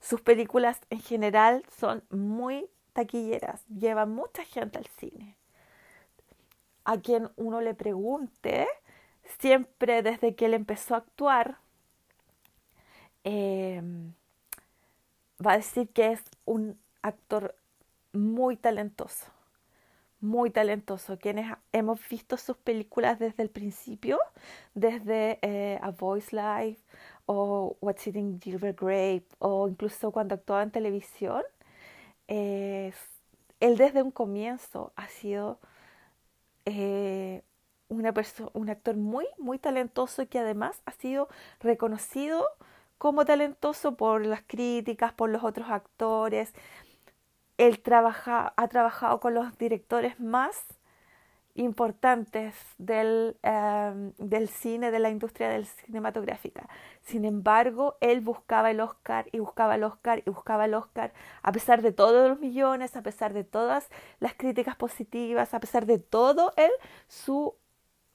Sus 0.01 0.21
películas 0.21 0.81
en 0.91 1.01
general 1.01 1.65
son 1.77 2.05
muy 2.11 2.69
taquilleras, 2.93 3.65
llevan 3.69 4.11
mucha 4.11 4.45
gente 4.45 4.79
al 4.79 4.87
cine. 4.99 5.37
A 6.85 6.99
quien 6.99 7.31
uno 7.37 7.61
le 7.61 7.75
pregunte, 7.75 8.67
siempre 9.39 10.03
desde 10.03 10.35
que 10.35 10.47
él 10.47 10.55
empezó 10.55 10.95
a 10.95 10.99
actuar, 10.99 11.59
em, 13.25 14.15
va 15.45 15.53
a 15.53 15.57
decir 15.57 15.89
que 15.89 16.13
es 16.13 16.23
un 16.45 16.79
actor 17.03 17.55
muy 18.13 18.57
talentoso, 18.57 19.27
muy 20.21 20.51
talentoso. 20.51 21.19
Quienes 21.19 21.53
hemos 21.73 22.01
visto 22.09 22.37
sus 22.37 22.57
películas 22.57 23.19
desde 23.19 23.43
el 23.43 23.51
principio, 23.51 24.19
desde 24.75 25.39
eh, 25.43 25.79
A 25.83 25.91
Voice 25.91 26.35
Live 26.35 26.79
o 27.27 27.77
What's 27.81 28.07
Eating 28.07 28.41
Gilbert 28.41 28.79
Grape 28.81 29.27
o 29.39 29.69
incluso 29.69 30.11
cuando 30.11 30.35
actuaba 30.35 30.63
en 30.63 30.71
televisión, 30.71 31.43
él 32.29 33.77
desde 33.77 34.03
un 34.03 34.11
comienzo 34.11 34.93
ha 34.97 35.09
sido 35.09 35.59
eh, 36.65 37.43
una 37.89 38.15
un 38.55 38.71
actor 38.71 38.97
muy, 38.97 39.27
muy 39.39 39.59
talentoso 39.59 40.27
que 40.29 40.39
además 40.39 40.81
ha 40.87 40.93
sido 40.93 41.29
reconocido 41.61 42.49
como 43.03 43.25
talentoso 43.25 43.97
por 43.97 44.25
las 44.25 44.43
críticas, 44.47 45.13
por 45.13 45.29
los 45.29 45.43
otros 45.43 45.69
actores. 45.71 46.55
Él 47.59 47.83
ha 47.85 48.69
trabajado 48.69 49.19
con 49.19 49.35
los 49.35 49.59
directores 49.59 50.21
más 50.21 50.57
importantes 51.57 52.55
del, 52.79 53.37
em, 53.43 54.13
cine, 54.47 54.93
de 54.93 55.01
la 55.01 55.11
industria 55.11 55.65
cinematográfica. 55.65 56.69
Sin 57.01 57.25
embargo, 57.25 57.97
él 58.01 58.21
buscaba 58.21 58.71
el 58.71 58.81
Oscar 58.81 59.27
y 59.33 59.41
buscaba 59.41 59.75
el 59.75 59.83
Oscar 59.83 60.23
y 60.25 60.31
buscaba 60.31 60.67
el 60.67 60.75
Oscar, 60.75 61.13
a 61.43 61.51
pesar 61.51 61.83
de 61.83 61.91
todos 61.93 62.29
los 62.29 62.39
millones, 62.39 62.95
a 62.97 63.03
pesar 63.03 63.33
de 63.33 63.43
todas 63.43 63.89
las 64.21 64.35
críticas 64.35 64.77
positivas, 64.77 65.55
a 65.55 65.61
pesar 65.61 65.87
de 65.87 65.99
todo, 65.99 66.53
él, 66.57 66.71
su 67.09 67.57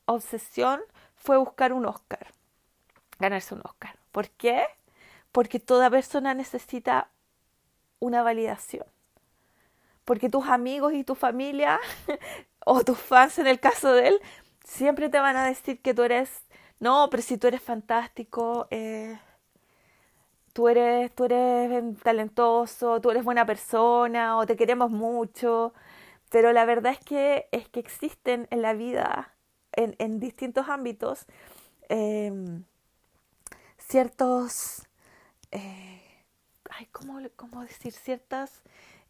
obsesión 0.05 0.79
fue 1.15 1.35
buscar 1.35 1.73
un 1.73 1.85
Oscar, 1.85 2.27
ganarse 3.19 3.53
un 3.53 3.61
Oscar. 3.65 3.96
¿Por 4.17 4.31
qué? 4.31 4.63
Porque 5.31 5.59
toda 5.59 5.91
persona 5.91 6.33
necesita 6.33 7.11
una 7.99 8.23
validación. 8.23 8.87
Porque 10.05 10.27
tus 10.27 10.47
amigos 10.47 10.93
y 10.93 11.03
tu 11.03 11.13
familia 11.13 11.79
o 12.65 12.83
tus 12.83 12.97
fans 12.97 13.37
en 13.37 13.45
el 13.45 13.59
caso 13.59 13.93
de 13.93 14.07
él, 14.07 14.19
siempre 14.63 15.09
te 15.09 15.19
van 15.19 15.37
a 15.37 15.45
decir 15.45 15.83
que 15.83 15.93
tú 15.93 16.01
eres, 16.01 16.31
no, 16.79 17.11
pero 17.11 17.21
si 17.21 17.37
tú 17.37 17.45
eres 17.45 17.61
fantástico, 17.61 18.65
eh, 18.71 19.19
tú, 20.51 20.67
eres, 20.67 21.13
tú 21.13 21.25
eres 21.25 21.99
talentoso, 21.99 22.99
tú 22.99 23.11
eres 23.11 23.23
buena 23.23 23.45
persona 23.45 24.35
o 24.37 24.47
te 24.47 24.55
queremos 24.55 24.89
mucho, 24.89 25.75
pero 26.31 26.53
la 26.53 26.65
verdad 26.65 26.93
es 26.93 26.99
que, 27.05 27.49
es 27.51 27.69
que 27.69 27.79
existen 27.79 28.47
en 28.49 28.63
la 28.63 28.73
vida, 28.73 29.35
en, 29.73 29.95
en 29.99 30.19
distintos 30.19 30.69
ámbitos, 30.69 31.27
em, 31.89 32.63
ciertos, 33.87 34.87
eh, 35.51 36.01
ay, 36.69 36.87
¿cómo, 36.91 37.19
¿cómo 37.35 37.61
decir? 37.61 37.93
Ciertas 37.93 38.63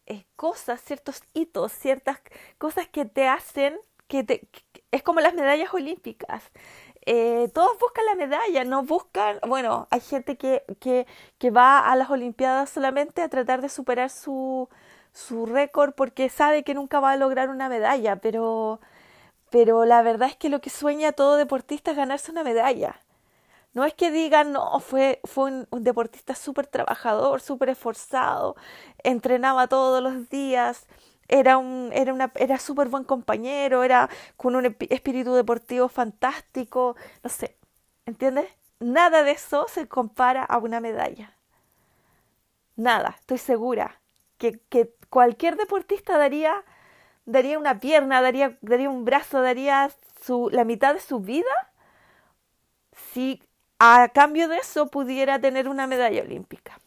eh, 0.06 0.24
cosas, 0.36 0.80
ciertos 0.82 1.22
hitos, 1.34 1.72
ciertas 1.72 2.20
cosas 2.58 2.88
que 2.88 3.04
te 3.04 3.28
hacen, 3.28 3.78
que, 4.08 4.24
te, 4.24 4.48
es 4.90 5.02
como 5.02 5.20
las 5.20 5.34
medallas 5.34 5.72
olímpicas. 5.74 6.44
Eh, 7.06 7.50
todos 7.54 7.78
buscan 7.78 8.04
la 8.06 8.14
medalla, 8.16 8.64
no 8.64 8.82
buscan, 8.84 9.38
bueno, 9.48 9.88
hay 9.90 10.00
gente 10.00 10.36
que, 10.36 10.64
que, 10.80 11.06
que, 11.38 11.50
va 11.50 11.78
a 11.80 11.96
las 11.96 12.10
Olimpiadas 12.10 12.70
solamente 12.70 13.22
a 13.22 13.28
tratar 13.28 13.62
de 13.62 13.68
superar 13.70 14.10
su, 14.10 14.68
su 15.12 15.46
récord 15.46 15.94
porque 15.94 16.28
sabe 16.28 16.64
que 16.64 16.74
nunca 16.74 17.00
va 17.00 17.12
a 17.12 17.16
lograr 17.16 17.50
una 17.50 17.68
medalla, 17.68 18.16
pero, 18.16 18.80
pero 19.50 19.84
la 19.86 20.02
verdad 20.02 20.28
es 20.28 20.36
que 20.36 20.50
lo 20.50 20.60
que 20.60 20.70
sueña 20.70 21.12
todo 21.12 21.36
deportista 21.36 21.92
es 21.92 21.96
ganarse 21.96 22.30
una 22.32 22.44
medalla. 22.44 23.00
No 23.74 23.84
es 23.84 23.94
que 23.94 24.10
digan, 24.10 24.52
no, 24.52 24.80
fue, 24.80 25.20
fue 25.24 25.66
un, 25.70 25.84
deportista 25.84 26.34
súper 26.34 26.66
trabajador, 26.66 27.40
súper 27.40 27.70
esforzado, 27.70 28.56
entrenaba 29.04 29.68
todos 29.68 30.02
los 30.02 30.28
días, 30.30 30.86
era 31.28 31.58
un 31.58 31.90
era 31.92 32.12
una 32.14 32.32
era 32.36 32.58
súper 32.58 32.88
buen 32.88 33.04
compañero, 33.04 33.84
era 33.84 34.08
con 34.36 34.56
un 34.56 34.76
espíritu 34.90 35.34
deportivo 35.34 35.88
fantástico, 35.88 36.96
no 37.22 37.30
sé, 37.30 37.56
¿entiendes? 38.06 38.46
Nada 38.80 39.22
de 39.24 39.32
eso 39.32 39.66
se 39.68 39.88
compara 39.88 40.44
a 40.44 40.58
una 40.58 40.80
medalla. 40.80 41.34
Nada, 42.76 43.16
estoy 43.18 43.38
segura 43.38 44.00
que, 44.38 44.60
que 44.70 44.94
cualquier 45.10 45.56
deportista 45.56 46.16
daría 46.18 46.64
daría 47.26 47.58
una 47.58 47.80
pierna, 47.80 48.22
daría 48.22 48.58
daría 48.62 48.90
un 48.90 49.04
brazo, 49.04 49.42
daría 49.42 49.90
su 50.22 50.48
la 50.50 50.64
mitad 50.64 50.94
de 50.94 51.00
su 51.00 51.20
vida 51.20 51.46
si 53.12 53.42
a 53.78 54.08
cambio 54.14 54.48
de 54.48 54.58
eso 54.58 54.88
pudiera 54.88 55.40
tener 55.40 55.68
una 55.68 55.86
medalla 55.86 56.22
olímpica 56.22 56.78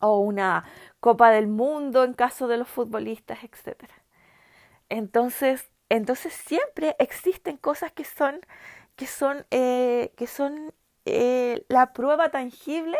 o 0.00 0.18
una 0.18 0.64
Copa 1.00 1.30
del 1.30 1.48
Mundo 1.48 2.04
en 2.04 2.14
caso 2.14 2.48
de 2.48 2.56
los 2.58 2.68
futbolistas, 2.68 3.38
etc. 3.44 3.84
Entonces, 4.88 5.70
entonces 5.88 6.32
siempre 6.34 6.96
existen 6.98 7.56
cosas 7.56 7.92
que 7.92 8.04
son, 8.04 8.40
que 8.96 9.06
son, 9.06 9.46
eh, 9.50 10.12
que 10.16 10.26
son 10.26 10.74
eh, 11.06 11.64
la 11.68 11.92
prueba 11.92 12.30
tangible 12.30 12.98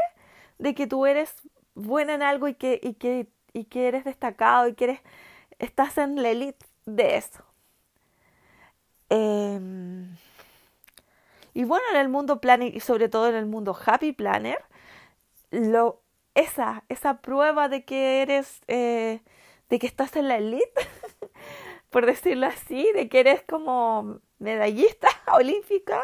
de 0.58 0.74
que 0.74 0.86
tú 0.86 1.06
eres 1.06 1.34
buena 1.74 2.14
en 2.14 2.22
algo 2.22 2.48
y 2.48 2.54
que, 2.54 2.80
y 2.82 2.94
que, 2.94 3.28
y 3.52 3.64
que 3.66 3.88
eres 3.88 4.04
destacado 4.04 4.68
y 4.68 4.74
que 4.74 4.84
eres, 4.84 5.00
estás 5.58 5.98
en 5.98 6.22
la 6.22 6.30
elite 6.30 6.66
de 6.86 7.16
eso. 7.16 7.44
Em, 9.10 10.16
y 11.54 11.64
bueno, 11.64 11.84
en 11.92 11.96
el 11.98 12.08
mundo 12.08 12.40
planner 12.40 12.74
y 12.74 12.80
sobre 12.80 13.08
todo 13.08 13.28
en 13.28 13.34
el 13.34 13.46
mundo 13.46 13.76
happy 13.86 14.12
planner, 14.12 14.58
lo, 15.50 16.02
esa, 16.34 16.84
esa 16.88 17.20
prueba 17.20 17.68
de 17.68 17.84
que 17.84 18.22
eres, 18.22 18.62
eh, 18.68 19.20
de 19.68 19.78
que 19.78 19.86
estás 19.86 20.16
en 20.16 20.28
la 20.28 20.36
elite, 20.38 20.88
por 21.90 22.06
decirlo 22.06 22.46
así, 22.46 22.90
de 22.94 23.08
que 23.08 23.20
eres 23.20 23.42
como 23.42 24.20
medallista 24.38 25.08
olímpica, 25.32 26.00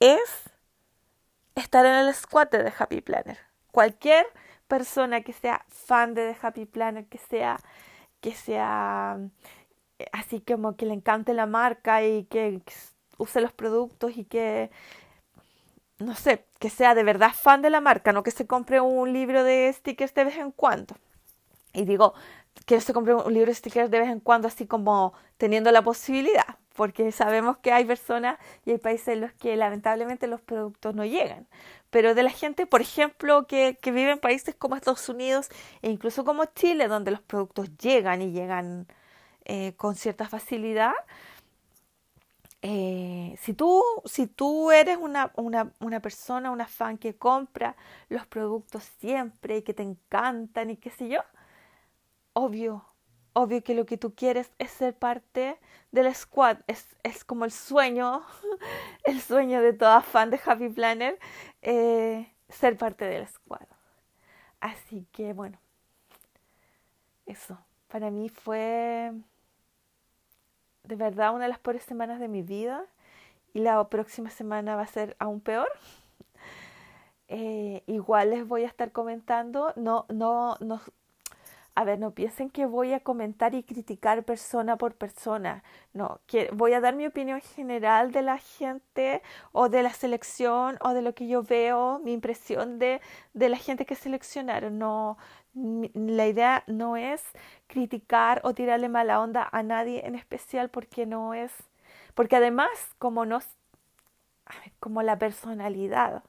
es 0.00 0.50
estar 1.54 1.86
en 1.86 1.94
el 1.94 2.14
squad 2.14 2.48
de 2.48 2.72
Happy 2.76 3.00
Planner. 3.00 3.38
Cualquier 3.70 4.26
persona 4.68 5.22
que 5.22 5.32
sea 5.32 5.64
fan 5.68 6.14
de 6.14 6.32
The 6.32 6.46
Happy 6.46 6.66
Planner, 6.66 7.06
que 7.06 7.18
sea, 7.18 7.58
que 8.20 8.32
sea 8.34 9.18
eh, 9.98 10.06
así 10.12 10.40
como 10.40 10.76
que 10.76 10.86
le 10.86 10.94
encante 10.94 11.34
la 11.34 11.46
marca 11.46 12.02
y 12.04 12.24
que 12.24 12.62
use 13.22 13.40
los 13.40 13.52
productos 13.52 14.16
y 14.16 14.24
que, 14.24 14.70
no 15.98 16.14
sé, 16.14 16.44
que 16.58 16.70
sea 16.70 16.94
de 16.94 17.04
verdad 17.04 17.32
fan 17.32 17.62
de 17.62 17.70
la 17.70 17.80
marca, 17.80 18.12
no 18.12 18.22
que 18.22 18.30
se 18.30 18.46
compre 18.46 18.80
un 18.80 19.12
libro 19.12 19.44
de 19.44 19.72
stickers 19.72 20.14
de 20.14 20.24
vez 20.24 20.36
en 20.36 20.52
cuando. 20.52 20.96
Y 21.72 21.84
digo, 21.84 22.14
que 22.66 22.80
se 22.80 22.92
compre 22.92 23.14
un 23.14 23.32
libro 23.32 23.50
de 23.50 23.54
stickers 23.54 23.90
de 23.90 24.00
vez 24.00 24.08
en 24.08 24.20
cuando, 24.20 24.48
así 24.48 24.66
como 24.66 25.14
teniendo 25.36 25.70
la 25.72 25.82
posibilidad, 25.82 26.58
porque 26.74 27.12
sabemos 27.12 27.58
que 27.58 27.72
hay 27.72 27.84
personas 27.84 28.38
y 28.64 28.72
hay 28.72 28.78
países 28.78 29.08
en 29.08 29.20
los 29.22 29.32
que 29.32 29.56
lamentablemente 29.56 30.26
los 30.26 30.40
productos 30.40 30.94
no 30.94 31.04
llegan. 31.04 31.46
Pero 31.90 32.14
de 32.14 32.22
la 32.22 32.30
gente, 32.30 32.66
por 32.66 32.80
ejemplo, 32.80 33.46
que, 33.46 33.76
vive 33.84 34.12
en 34.12 34.18
países 34.18 34.54
como 34.54 34.76
Estados 34.76 35.08
Unidos 35.08 35.48
e 35.82 35.90
incluso 35.90 36.24
como 36.24 36.46
Chile, 36.46 36.88
donde 36.88 37.10
los 37.10 37.20
productos 37.20 37.76
llegan 37.78 38.22
y 38.22 38.32
llegan 38.32 38.86
eh, 39.44 39.74
con 39.76 39.94
cierta 39.94 40.28
facilidad, 40.28 40.94
eh, 42.62 43.36
si, 43.40 43.54
tú, 43.54 43.82
si 44.04 44.28
tú 44.28 44.70
eres 44.70 44.96
una, 44.96 45.32
una, 45.36 45.72
una, 45.80 46.00
persona, 46.00 46.52
una 46.52 46.68
fan 46.68 46.96
que 46.96 47.16
compra 47.16 47.76
los 48.08 48.24
productos 48.26 48.84
siempre 49.00 49.58
y 49.58 49.62
que 49.62 49.74
te 49.74 49.82
encantan 49.82 50.70
y 50.70 50.76
qué 50.76 50.90
sé 50.90 51.08
yo, 51.08 51.20
obvio, 52.34 52.84
obvio 53.32 53.64
que 53.64 53.74
lo 53.74 53.84
que 53.84 53.98
tú 53.98 54.14
quieres 54.14 54.52
es 54.58 54.70
ser 54.70 54.96
parte 54.96 55.58
del 55.90 56.14
squad, 56.14 56.58
es, 56.68 56.86
es 57.02 57.24
como 57.24 57.44
el 57.44 57.50
sueño, 57.50 58.22
el 59.04 59.20
sueño 59.20 59.60
de 59.60 59.72
toda 59.72 60.00
fan 60.00 60.30
de 60.30 60.40
Happy 60.44 60.68
Planner, 60.68 61.18
eh, 61.62 62.32
ser 62.48 62.76
parte 62.76 63.06
del 63.06 63.26
squad. 63.26 63.66
Así 64.60 65.06
que 65.12 65.32
bueno, 65.32 65.58
eso, 67.26 67.58
para 67.88 68.10
mí 68.10 68.28
fue 68.28 69.12
de 70.84 70.96
verdad 70.96 71.34
una 71.34 71.44
de 71.44 71.50
las 71.50 71.58
peores 71.58 71.84
semanas 71.84 72.20
de 72.20 72.28
mi 72.28 72.42
vida 72.42 72.84
y 73.54 73.60
la 73.60 73.88
próxima 73.88 74.30
semana 74.30 74.76
va 74.76 74.82
a 74.82 74.86
ser 74.86 75.16
aún 75.18 75.40
peor. 75.40 75.68
Eh, 77.34 77.82
igual 77.86 78.28
les 78.28 78.46
voy 78.46 78.64
a 78.64 78.66
estar 78.66 78.92
comentando, 78.92 79.72
no, 79.74 80.04
no, 80.10 80.58
no, 80.60 80.82
a 81.74 81.84
ver, 81.84 81.98
no 81.98 82.10
piensen 82.12 82.50
que 82.50 82.66
voy 82.66 82.92
a 82.92 83.00
comentar 83.00 83.54
y 83.54 83.62
criticar 83.62 84.24
persona 84.24 84.76
por 84.76 84.94
persona. 84.94 85.64
No, 85.94 86.20
que 86.26 86.50
voy 86.52 86.74
a 86.74 86.80
dar 86.80 86.94
mi 86.94 87.06
opinión 87.06 87.40
general 87.40 88.12
de 88.12 88.22
la 88.22 88.36
gente 88.38 89.22
o 89.52 89.68
de 89.70 89.82
la 89.82 89.92
selección 89.94 90.76
o 90.82 90.92
de 90.92 91.00
lo 91.02 91.14
que 91.14 91.26
yo 91.28 91.42
veo, 91.42 91.98
mi 92.00 92.12
impresión 92.12 92.78
de, 92.78 93.00
de 93.32 93.48
la 93.48 93.56
gente 93.56 93.86
que 93.86 93.94
seleccionaron. 93.94 94.78
No, 94.78 95.16
la 95.54 96.26
idea 96.26 96.64
no 96.66 96.96
es 96.96 97.22
criticar 97.66 98.40
o 98.44 98.54
tirarle 98.54 98.88
mala 98.88 99.20
onda 99.20 99.48
a 99.52 99.62
nadie 99.62 100.06
en 100.06 100.14
especial 100.14 100.70
porque 100.70 101.06
no 101.06 101.34
es, 101.34 101.52
porque 102.14 102.36
además 102.36 102.70
como 102.98 103.26
no, 103.26 103.40
como 104.80 105.02
la 105.02 105.18
personalidad 105.18 106.22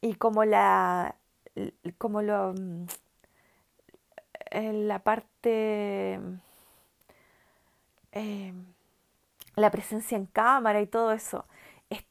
y 0.00 0.14
como 0.14 0.44
la, 0.44 1.16
como 1.98 2.22
lo, 2.22 2.54
mm, 2.54 2.86
la 4.52 4.98
parte, 5.00 6.20
eh, 8.12 8.52
la 9.56 9.70
presencia 9.70 10.16
en 10.16 10.26
cámara 10.26 10.80
y 10.80 10.86
todo 10.86 11.12
eso, 11.12 11.46
es, 11.90 12.04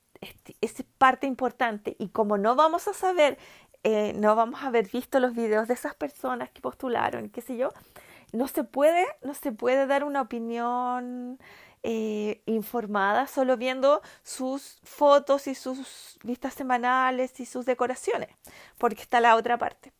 es 0.62 0.84
parte 0.98 1.28
importante 1.28 1.96
y 2.00 2.10
como 2.10 2.38
no 2.38 2.56
vamos 2.56 2.88
a 2.88 2.94
saber 2.94 3.38
eh, 3.84 4.14
no 4.14 4.36
vamos 4.36 4.62
a 4.62 4.68
haber 4.68 4.88
visto 4.90 5.20
los 5.20 5.34
videos 5.34 5.68
de 5.68 5.74
esas 5.74 5.96
personas 5.96 6.52
que 6.52 6.62
postularon, 6.62 7.30
qué 7.30 7.42
sé 7.42 7.58
yo, 7.58 7.70
no 8.32 8.48
se 8.48 8.64
puede, 8.64 9.06
no 9.24 9.34
se 9.34 9.52
puede 9.52 9.88
dar 9.88 10.04
una 10.04 10.22
opinión 10.22 11.40
eh, 11.84 12.42
informada 12.46 13.26
solo 13.28 13.58
viendo 13.58 14.02
sus 14.24 14.80
fotos 14.84 15.48
y 15.48 15.56
sus 15.56 16.20
vistas 16.24 16.54
semanales 16.54 17.40
y 17.40 17.46
sus 17.48 17.66
decoraciones, 17.66 18.30
porque 18.78 19.02
está 19.02 19.20
la 19.20 19.36
otra 19.36 19.58
parte. 19.58 19.92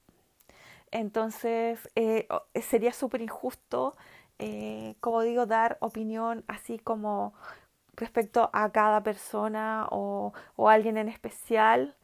Entonces 0.92 1.90
eh, 1.96 2.28
sería 2.62 2.94
súper 2.94 3.22
injusto, 3.22 3.96
como 5.00 5.22
digo, 5.22 5.46
dar 5.46 5.78
opinión 5.82 6.44
así 6.48 6.80
como 6.80 7.34
respecto 7.96 8.50
a 8.54 8.72
cada 8.72 9.04
persona 9.04 9.88
o, 9.92 10.34
o 10.56 10.70
alguien 10.70 10.98
en 10.98 11.10
especial. 11.10 11.96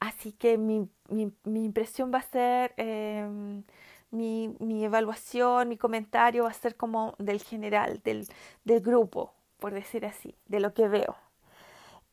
Así 0.00 0.32
que 0.32 0.58
mi, 0.58 0.88
mi, 1.10 1.64
impresión 1.64 2.12
va 2.14 2.18
a 2.18 2.22
ser, 2.22 2.72
em, 2.76 3.64
mi, 4.10 4.54
mi, 4.60 4.84
evaluación, 4.84 5.68
mi 5.68 5.76
comentario 5.76 6.44
va 6.44 6.50
a 6.50 6.54
ser 6.54 6.76
como 6.76 7.14
del 7.18 7.42
general, 7.42 8.00
del, 8.04 8.28
del 8.64 8.80
grupo, 8.80 9.32
por 9.58 9.72
decir 9.74 10.06
así, 10.06 10.36
de 10.46 10.60
lo 10.60 10.72
que 10.74 10.88
veo. 10.88 11.16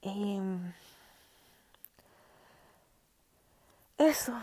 Em, 0.01 0.73
eso, 3.97 4.33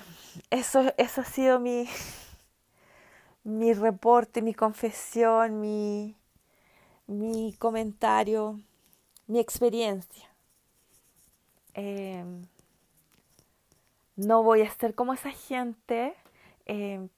eso, 0.50 0.92
eso 0.96 1.20
ha 1.20 1.24
sido 1.24 1.60
mi, 1.60 1.88
mi 3.44 3.72
reporte, 3.74 4.42
mi 4.42 4.54
confesión, 4.54 5.60
mi, 5.60 6.16
mi 7.06 7.54
comentario, 7.58 8.60
mi 9.26 9.40
experiencia. 9.40 10.28
Eh, 11.74 12.24
no 14.16 14.42
voy 14.42 14.62
a 14.62 14.70
ser 14.70 14.94
como 14.94 15.12
esa 15.14 15.30
gente 15.30 16.14
eh, 16.66 17.08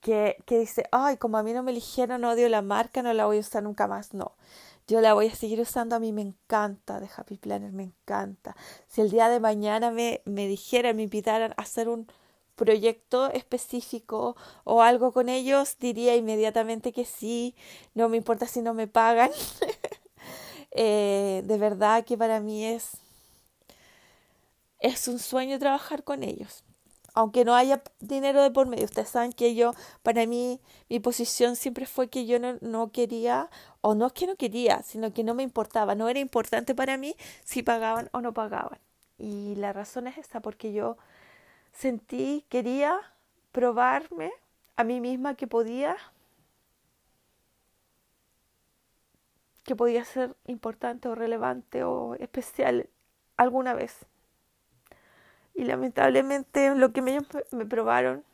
que, 0.00 0.36
que, 0.46 0.58
dice, 0.58 0.84
ay, 0.92 1.16
como 1.16 1.38
a 1.38 1.42
mí 1.42 1.52
no 1.52 1.62
me 1.62 1.70
eligieron, 1.70 2.24
odio 2.24 2.48
la 2.48 2.62
marca, 2.62 3.02
no 3.02 3.12
la 3.12 3.26
voy 3.26 3.36
a 3.38 3.40
usar 3.40 3.62
nunca 3.62 3.86
más. 3.86 4.14
No, 4.14 4.32
yo 4.88 5.00
la 5.00 5.14
voy 5.14 5.28
a 5.28 5.34
seguir 5.34 5.60
usando, 5.60 5.96
a 5.96 6.00
mí 6.00 6.12
me 6.12 6.22
encanta 6.22 7.00
de 7.00 7.08
Happy 7.16 7.36
Planner, 7.36 7.72
me 7.72 7.84
encanta. 7.84 8.56
Si 8.88 9.00
el 9.00 9.10
día 9.10 9.28
de 9.28 9.40
mañana 9.40 9.90
me, 9.90 10.22
me 10.24 10.48
dijeran, 10.48 10.96
me 10.96 11.04
invitaran 11.04 11.52
a 11.56 11.62
hacer 11.62 11.88
un 11.88 12.08
proyecto 12.56 13.30
específico 13.30 14.36
o 14.64 14.82
algo 14.82 15.12
con 15.12 15.28
ellos, 15.28 15.76
diría 15.78 16.16
inmediatamente 16.16 16.92
que 16.92 17.04
sí, 17.04 17.54
no 17.94 18.08
me 18.08 18.16
importa 18.16 18.46
si 18.46 18.60
no 18.62 18.74
me 18.74 18.88
pagan. 18.88 19.30
eh, 20.72 21.42
de 21.44 21.58
verdad 21.58 22.04
que 22.04 22.18
para 22.18 22.40
mí 22.40 22.64
es 22.64 23.01
es 24.82 25.08
un 25.08 25.18
sueño 25.18 25.58
trabajar 25.58 26.04
con 26.04 26.22
ellos. 26.22 26.64
Aunque 27.14 27.44
no 27.44 27.54
haya 27.54 27.82
dinero 28.00 28.42
de 28.42 28.50
por 28.50 28.66
medio, 28.66 28.84
ustedes 28.86 29.08
saben 29.10 29.32
que 29.32 29.54
yo, 29.54 29.72
para 30.02 30.26
mí, 30.26 30.60
mi 30.88 30.98
posición 30.98 31.56
siempre 31.56 31.86
fue 31.86 32.08
que 32.08 32.26
yo 32.26 32.38
no, 32.38 32.90
quería, 32.90 33.50
o 33.82 33.94
no 33.94 34.06
es 34.06 34.12
que 34.14 34.26
no 34.26 34.36
quería, 34.36 34.82
sino 34.82 35.12
que 35.12 35.22
no 35.22 35.34
me 35.34 35.42
importaba, 35.42 35.94
no 35.94 36.08
era 36.08 36.20
importante 36.20 36.74
para 36.74 36.96
mí 36.96 37.14
si 37.44 37.62
pagaban 37.62 38.08
o 38.12 38.20
no 38.22 38.32
pagaban. 38.32 38.78
Y 39.18 39.54
la 39.56 39.72
razón 39.72 40.06
es 40.06 40.18
esa, 40.18 40.40
porque 40.40 40.72
yo 40.72 40.96
sentí, 41.72 42.44
quería 42.48 42.98
probarme 43.52 44.32
a 44.76 44.84
mí 44.84 45.00
misma 45.00 45.34
que 45.34 45.46
podía, 45.46 45.96
que 49.64 49.76
podía 49.76 50.04
ser 50.04 50.34
importante 50.46 51.08
o 51.08 51.14
relevante 51.14 51.84
o 51.84 52.14
especial 52.14 52.88
alguna 53.36 53.74
vez. 53.74 54.06
Y 55.54 55.64
lamentablemente 55.64 56.74
lo 56.74 56.92
que 56.92 57.02
me, 57.02 57.18
me 57.50 57.66
probaron 57.66 58.24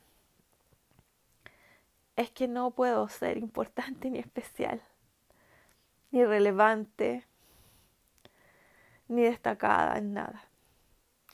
es 2.16 2.30
que 2.30 2.48
no 2.48 2.72
puedo 2.72 3.08
ser 3.08 3.38
importante 3.38 4.10
ni 4.10 4.18
especial, 4.18 4.82
ni 6.10 6.24
relevante, 6.24 7.24
ni 9.06 9.22
destacada 9.22 9.98
en 9.98 10.14
nada. 10.14 10.44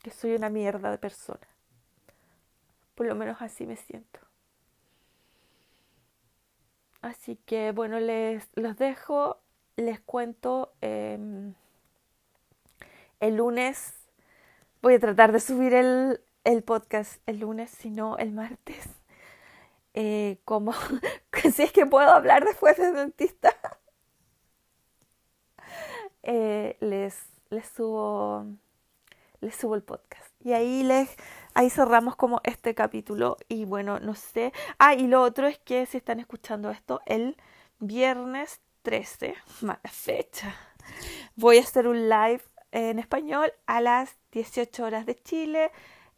Que 0.03 0.11
soy 0.11 0.35
una 0.35 0.51
mierda 0.51 0.91
de 0.91 0.99
persona. 0.99 1.49
Por 2.95 3.07
lo 3.07 3.15
menos 3.15 3.41
así 3.41 3.67
me 3.67 3.77
siento. 3.77 4.21
Así 7.01 7.37
que 7.45 7.73
bueno, 7.73 7.99
les 8.01 8.49
los 8.55 8.77
dejo. 8.77 9.41
Les 9.77 10.01
cuento 10.01 10.73
em, 10.81 11.55
el 13.21 13.37
lunes 13.37 14.04
Voy 14.85 14.93
a 14.93 15.01
tratar 15.01 15.33
de 15.33 15.41
subir 15.41 15.73
el, 15.73 16.21
el 16.45 16.63
podcast 16.63 17.19
el 17.25 17.39
lunes, 17.39 17.71
si 17.71 17.89
no 17.89 18.19
el 18.19 18.33
martes. 18.33 18.85
Eh, 19.95 20.41
como 20.45 20.75
si 21.55 21.63
es 21.63 21.73
que 21.73 21.87
puedo 21.87 22.11
hablar 22.11 22.45
después 22.45 22.77
del 22.77 22.93
dentista. 22.95 23.51
Eh, 26.27 26.79
les, 26.81 27.19
les 27.51 27.67
subo 27.67 28.47
les 29.41 29.55
subo 29.55 29.75
el 29.75 29.83
podcast. 29.83 30.31
Y 30.41 30.53
ahí 30.53 30.83
les 30.83 31.17
ahí 31.55 31.71
cerramos 31.71 32.15
como 32.15 32.43
este 32.45 32.75
capítulo. 32.75 33.39
Y 33.49 33.65
bueno, 33.65 34.01
no 34.01 34.15
sé. 34.15 34.53
Ah, 34.79 34.93
y 34.95 35.07
lo 35.07 35.23
otro 35.23 35.47
es 35.47 35.59
que 35.61 35.87
si 35.87 35.97
están 35.97 36.21
escuchando 36.21 36.71
esto, 36.71 37.01
el 37.07 37.39
viernes 37.79 38.61
13, 38.83 39.35
mala 39.63 39.81
fecha, 39.91 40.55
voy 41.37 41.57
a 41.57 41.63
hacer 41.63 41.89
un 41.89 42.11
live 42.11 42.43
en 42.75 42.99
español 42.99 43.51
a 43.67 43.81
las 43.81 44.19
18 44.35 44.85
horas 44.85 45.07
de 45.07 45.15
Chile, 45.15 45.71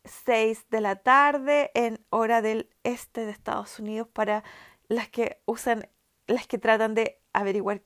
6 0.04 0.70
de 0.70 0.80
la 0.80 0.96
tarde 0.96 1.70
en 1.74 2.00
hora 2.10 2.40
del 2.40 2.70
este 2.82 3.26
de 3.26 3.30
Estados 3.30 3.78
Unidos 3.78 4.08
para 4.08 4.42
las 4.88 5.08
que 5.08 5.40
usan, 5.44 5.88
las 6.26 6.46
que 6.46 6.58
tratan 6.58 6.94
de 6.94 7.20
averiguar 7.32 7.82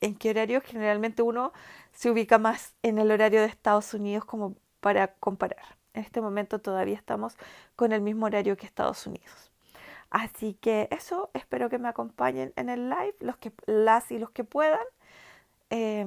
en 0.00 0.16
qué 0.16 0.30
horario. 0.30 0.62
Generalmente 0.62 1.22
uno 1.22 1.52
se 1.92 2.10
ubica 2.10 2.38
más 2.38 2.74
en 2.82 2.98
el 2.98 3.10
horario 3.10 3.40
de 3.40 3.46
Estados 3.46 3.92
Unidos 3.92 4.24
como 4.24 4.56
para 4.80 5.14
comparar. 5.14 5.76
En 5.92 6.02
este 6.02 6.20
momento 6.20 6.58
todavía 6.58 6.96
estamos 6.96 7.36
con 7.74 7.92
el 7.92 8.00
mismo 8.00 8.26
horario 8.26 8.56
que 8.56 8.66
Estados 8.66 9.06
Unidos. 9.06 9.52
Así 10.08 10.54
que 10.54 10.88
eso, 10.90 11.30
espero 11.34 11.68
que 11.68 11.78
me 11.78 11.88
acompañen 11.88 12.52
en 12.56 12.70
el 12.70 12.88
live, 12.88 13.16
los 13.20 13.36
que, 13.36 13.52
las 13.66 14.10
y 14.10 14.18
los 14.18 14.30
que 14.30 14.44
puedan, 14.44 14.84
eh, 15.70 16.06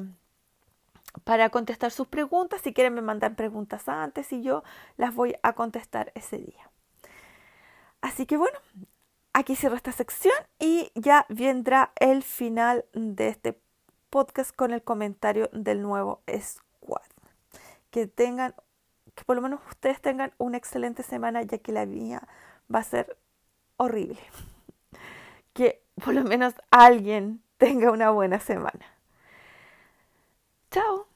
para 1.24 1.50
contestar 1.50 1.92
sus 1.92 2.08
preguntas. 2.08 2.62
Si 2.62 2.74
quieren 2.74 2.94
me 2.94 3.02
mandan 3.02 3.36
preguntas 3.36 3.88
antes 3.90 4.32
y 4.34 4.42
yo 4.42 4.64
las 4.98 5.14
voy 5.16 5.36
a 5.44 5.54
contestar 5.54 6.12
ese 6.16 6.38
día. 6.38 6.70
Así 8.02 8.26
que 8.26 8.38
bueno, 8.38 8.58
aquí 9.34 9.56
cierro 9.56 9.76
esta 9.76 9.92
sección 9.92 10.34
y 10.60 10.92
ya 10.96 11.26
vendrá 11.30 11.92
el 12.00 12.24
final 12.24 12.86
de 12.94 13.28
este 13.28 13.60
podcast 14.10 14.56
con 14.56 14.72
el 14.72 14.84
comentario 14.84 15.50
del 15.54 15.82
nuevo 15.82 16.22
squad. 16.40 17.02
Que 17.90 18.08
tengan, 18.08 18.54
que 19.16 19.24
por 19.24 19.36
lo 19.36 19.42
menos 19.42 19.60
ustedes 19.70 20.02
tengan 20.02 20.34
una 20.38 20.58
excelente 20.58 21.04
semana, 21.04 21.42
ya 21.44 21.58
que 21.58 21.72
la 21.72 21.86
mía 21.86 22.28
va 22.74 22.80
a 22.80 22.84
ser 22.84 23.18
horrible. 23.78 24.20
Que 25.52 25.84
por 25.96 26.14
lo 26.14 26.24
menos 26.24 26.54
alguien 26.70 27.42
tenga 27.58 27.92
una 27.92 28.12
buena 28.12 28.40
semana. 28.40 28.99
Chao. 30.72 31.08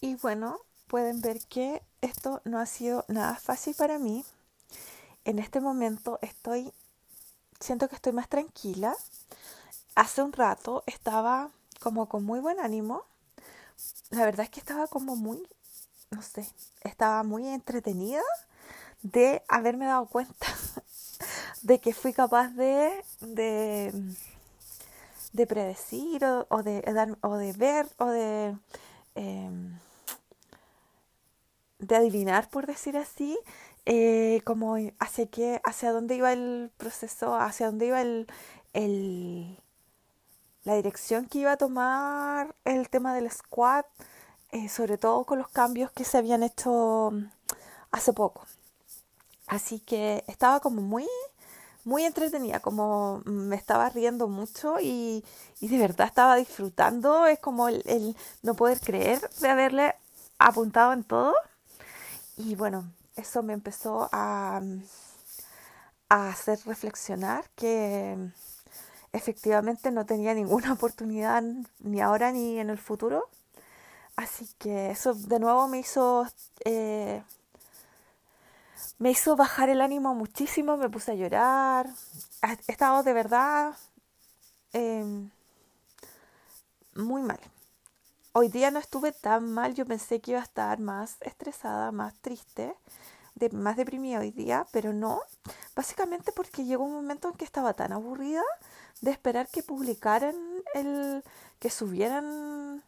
Y 0.00 0.16
bueno, 0.16 0.60
pueden 0.86 1.20
ver 1.20 1.40
que 1.46 1.82
esto 2.00 2.40
no 2.44 2.58
ha 2.58 2.66
sido 2.66 3.04
nada 3.08 3.36
fácil 3.36 3.74
para 3.74 3.98
mí. 3.98 4.24
En 5.24 5.38
este 5.38 5.60
momento 5.60 6.18
estoy, 6.22 6.72
siento 7.60 7.88
que 7.88 7.96
estoy 7.96 8.12
más 8.12 8.28
tranquila. 8.28 8.94
Hace 9.94 10.22
un 10.22 10.32
rato 10.32 10.82
estaba 10.86 11.50
como 11.80 12.08
con 12.08 12.24
muy 12.24 12.40
buen 12.40 12.60
ánimo. 12.60 13.04
La 14.10 14.24
verdad 14.24 14.44
es 14.44 14.50
que 14.50 14.60
estaba 14.60 14.86
como 14.86 15.16
muy, 15.16 15.46
no 16.10 16.22
sé, 16.22 16.46
estaba 16.82 17.22
muy 17.22 17.48
entretenida 17.48 18.22
de 19.02 19.42
haberme 19.48 19.86
dado 19.86 20.06
cuenta 20.06 20.46
de 21.62 21.80
que 21.80 21.94
fui 21.94 22.12
capaz 22.12 22.48
de, 22.50 23.04
de, 23.20 23.92
de 25.32 25.46
predecir 25.46 26.24
o, 26.24 26.62
de, 26.62 26.82
o 27.22 27.36
de 27.36 27.52
ver 27.52 27.86
o 27.98 28.06
de, 28.06 28.56
em, 29.14 29.78
de 31.78 31.96
adivinar, 31.96 32.48
por 32.50 32.66
decir 32.66 32.96
así, 32.96 33.38
eh, 33.86 34.42
como 34.44 34.76
hacia, 34.98 35.26
qué, 35.26 35.60
hacia 35.64 35.92
dónde 35.92 36.16
iba 36.16 36.32
el 36.32 36.70
proceso, 36.76 37.34
hacia 37.36 37.66
dónde 37.66 37.86
iba 37.86 38.00
el, 38.02 38.26
el, 38.72 39.58
la 40.64 40.74
dirección 40.76 41.26
que 41.26 41.40
iba 41.40 41.52
a 41.52 41.56
tomar 41.56 42.54
el 42.64 42.88
tema 42.90 43.14
del 43.14 43.30
squad, 43.30 43.84
eh, 44.52 44.68
sobre 44.68 44.98
todo 44.98 45.24
con 45.24 45.38
los 45.38 45.48
cambios 45.48 45.90
que 45.92 46.04
se 46.04 46.18
habían 46.18 46.42
hecho 46.42 47.12
hace 47.92 48.12
poco. 48.12 48.46
Así 49.46 49.80
que 49.80 50.24
estaba 50.28 50.60
como 50.60 50.82
muy, 50.82 51.06
muy 51.90 52.04
entretenida, 52.04 52.60
como 52.60 53.20
me 53.24 53.56
estaba 53.56 53.88
riendo 53.88 54.28
mucho 54.28 54.76
y, 54.80 55.24
y 55.60 55.66
de 55.66 55.76
verdad 55.76 56.06
estaba 56.06 56.36
disfrutando. 56.36 57.26
Es 57.26 57.40
como 57.40 57.68
el, 57.68 58.16
no 58.42 58.54
poder 58.54 58.78
creer 58.78 59.28
de 59.40 59.48
haberle 59.48 59.96
apuntado 60.38 60.92
en 60.92 61.02
todo. 61.02 61.34
Y 62.36 62.54
bueno, 62.54 62.84
eso 63.16 63.42
me 63.42 63.54
empezó 63.54 64.08
a, 64.12 64.62
a 66.08 66.28
hacer 66.28 66.60
reflexionar 66.64 67.50
que 67.56 68.16
efectivamente 69.12 69.90
no 69.90 70.06
tenía 70.06 70.32
ninguna 70.32 70.72
oportunidad 70.78 71.42
ni 71.80 72.00
ahora 72.00 72.30
ni 72.30 72.60
en 72.60 72.70
el 72.70 72.78
futuro. 72.78 73.28
Así 74.14 74.48
que 74.58 74.92
eso 74.92 75.14
de 75.14 75.40
nuevo 75.40 75.66
me 75.66 75.80
hizo 75.80 76.24
eh, 76.64 77.24
me 78.98 79.10
hizo 79.10 79.36
bajar 79.36 79.68
el 79.68 79.80
ánimo 79.80 80.14
muchísimo, 80.14 80.76
me 80.76 80.88
puse 80.88 81.12
a 81.12 81.14
llorar. 81.14 81.88
He 82.42 82.72
estado 82.72 83.02
de 83.02 83.12
verdad 83.12 83.74
em, 84.72 85.30
muy 86.94 87.22
mal. 87.22 87.40
Hoy 88.32 88.48
día 88.48 88.70
no 88.70 88.78
estuve 88.78 89.12
tan 89.12 89.52
mal, 89.52 89.74
yo 89.74 89.84
pensé 89.86 90.20
que 90.20 90.32
iba 90.32 90.40
a 90.40 90.44
estar 90.44 90.78
más 90.78 91.16
estresada, 91.20 91.90
más 91.90 92.14
triste, 92.20 92.76
más 93.52 93.76
deprimida 93.76 94.20
hoy 94.20 94.30
día, 94.30 94.66
pero 94.72 94.92
no. 94.92 95.20
Básicamente 95.74 96.32
porque 96.32 96.64
llegó 96.64 96.84
un 96.84 96.92
momento 96.92 97.28
en 97.28 97.34
que 97.34 97.44
estaba 97.44 97.74
tan 97.74 97.92
aburrida 97.92 98.42
de 99.00 99.10
esperar 99.10 99.48
que 99.48 99.62
publicaran 99.62 100.36
el, 100.74 101.24
que 101.58 101.70
subieran 101.70 102.82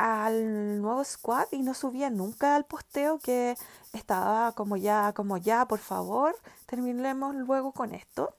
al 0.00 0.80
nuevo 0.80 1.04
squad 1.04 1.46
y 1.52 1.62
no 1.62 1.74
subía 1.74 2.08
nunca 2.08 2.56
al 2.56 2.64
posteo 2.64 3.18
que 3.18 3.56
estaba 3.92 4.52
como 4.52 4.76
ya, 4.78 5.12
como 5.12 5.36
ya, 5.36 5.66
por 5.66 5.78
favor, 5.78 6.34
terminemos 6.66 7.34
luego 7.34 7.72
con 7.72 7.94
esto. 7.94 8.34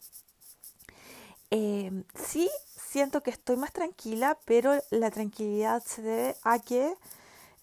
Em, 1.52 2.04
sí, 2.16 2.50
siento 2.78 3.22
que 3.22 3.30
estoy 3.30 3.58
más 3.58 3.72
tranquila, 3.74 4.38
pero 4.46 4.82
la 4.90 5.12
tranquilidad 5.12 5.84
se 5.86 6.02
debe 6.02 6.36
a 6.44 6.60
que, 6.60 6.96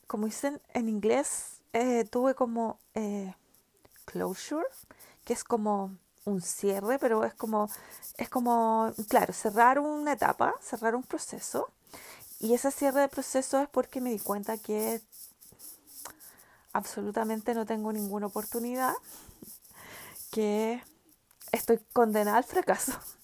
como 0.07 0.27
dicen 0.27 0.61
en 0.75 0.89
inglés, 0.89 1.61
eh, 1.73 2.05
tuve 2.05 2.35
como 2.35 2.79
eh, 2.95 3.35
closure, 4.05 4.67
que 5.25 5.33
es 5.33 5.45
como 5.45 5.97
un 6.25 6.41
cierre, 6.43 6.99
pero 6.99 7.25
es 7.25 7.35
como, 7.35 7.69
es 8.17 8.29
como, 8.29 8.93
claro, 9.09 9.33
cerrar 9.33 9.79
una 9.81 10.13
etapa, 10.13 10.55
cerrar 10.61 10.95
un 10.95 11.03
proceso. 11.03 11.69
Y 12.41 12.55
ese 12.55 12.71
cierre 12.71 13.01
de 13.01 13.09
proceso 13.09 13.61
es 13.61 13.69
porque 13.69 14.01
me 14.01 14.11
di 14.11 14.19
cuenta 14.21 14.59
que 14.59 15.01
absolutamente 16.73 17.55
no 17.55 17.67
tengo 17.67 17.93
ninguna 17.93 18.27
oportunidad, 18.27 18.95
que 20.31 20.83
estoy 21.53 21.81
condenada 21.93 22.39
al 22.39 22.45
fracaso. 22.45 22.93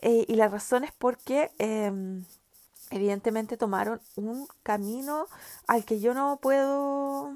Eh, 0.00 0.26
y 0.28 0.36
la 0.36 0.46
razón 0.46 0.84
es 0.84 0.92
porque 0.92 1.50
em, 1.58 2.24
evidentemente 2.90 3.56
tomaron 3.56 4.00
un 4.14 4.46
camino 4.62 5.26
al 5.66 5.84
que 5.84 5.98
yo 5.98 6.14
no 6.14 6.36
puedo, 6.36 7.32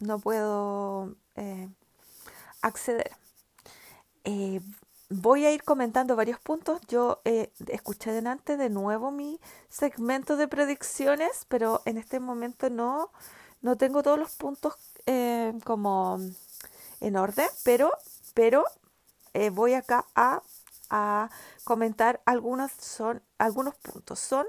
no 0.00 0.18
puedo 0.18 1.14
eh, 1.36 1.68
acceder. 2.60 3.12
Eh, 5.10 5.14
voy 5.14 5.46
a 5.46 5.52
ir 5.52 5.62
comentando 5.64 6.16
varios 6.16 6.40
puntos. 6.40 6.80
Yo 6.88 7.20
escuché 7.68 8.12
delante 8.12 8.56
de 8.56 8.70
nuevo 8.70 9.10
mi 9.10 9.40
segmento 9.68 10.36
de 10.36 10.48
predicciones, 10.48 11.46
pero 11.48 11.82
en 11.84 11.98
este 11.98 12.20
momento 12.20 12.70
no 12.70 13.10
no 13.62 13.76
tengo 13.76 14.02
todos 14.02 14.18
los 14.18 14.32
puntos 14.36 14.74
eh, 15.06 15.52
como 15.64 16.18
en 17.00 17.16
orden, 17.16 17.48
pero, 17.64 17.92
pero 18.34 18.64
eh, 19.34 19.50
voy 19.50 19.74
acá 19.74 20.06
a, 20.14 20.42
a, 20.90 21.30
comentar 21.64 22.20
algunos, 22.24 22.72
son, 22.72 23.22
algunos 23.38 23.74
puntos. 23.76 24.18
Son 24.18 24.46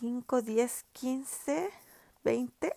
5, 0.00 0.42
10, 0.42 0.84
15, 0.92 1.70
20, 2.24 2.76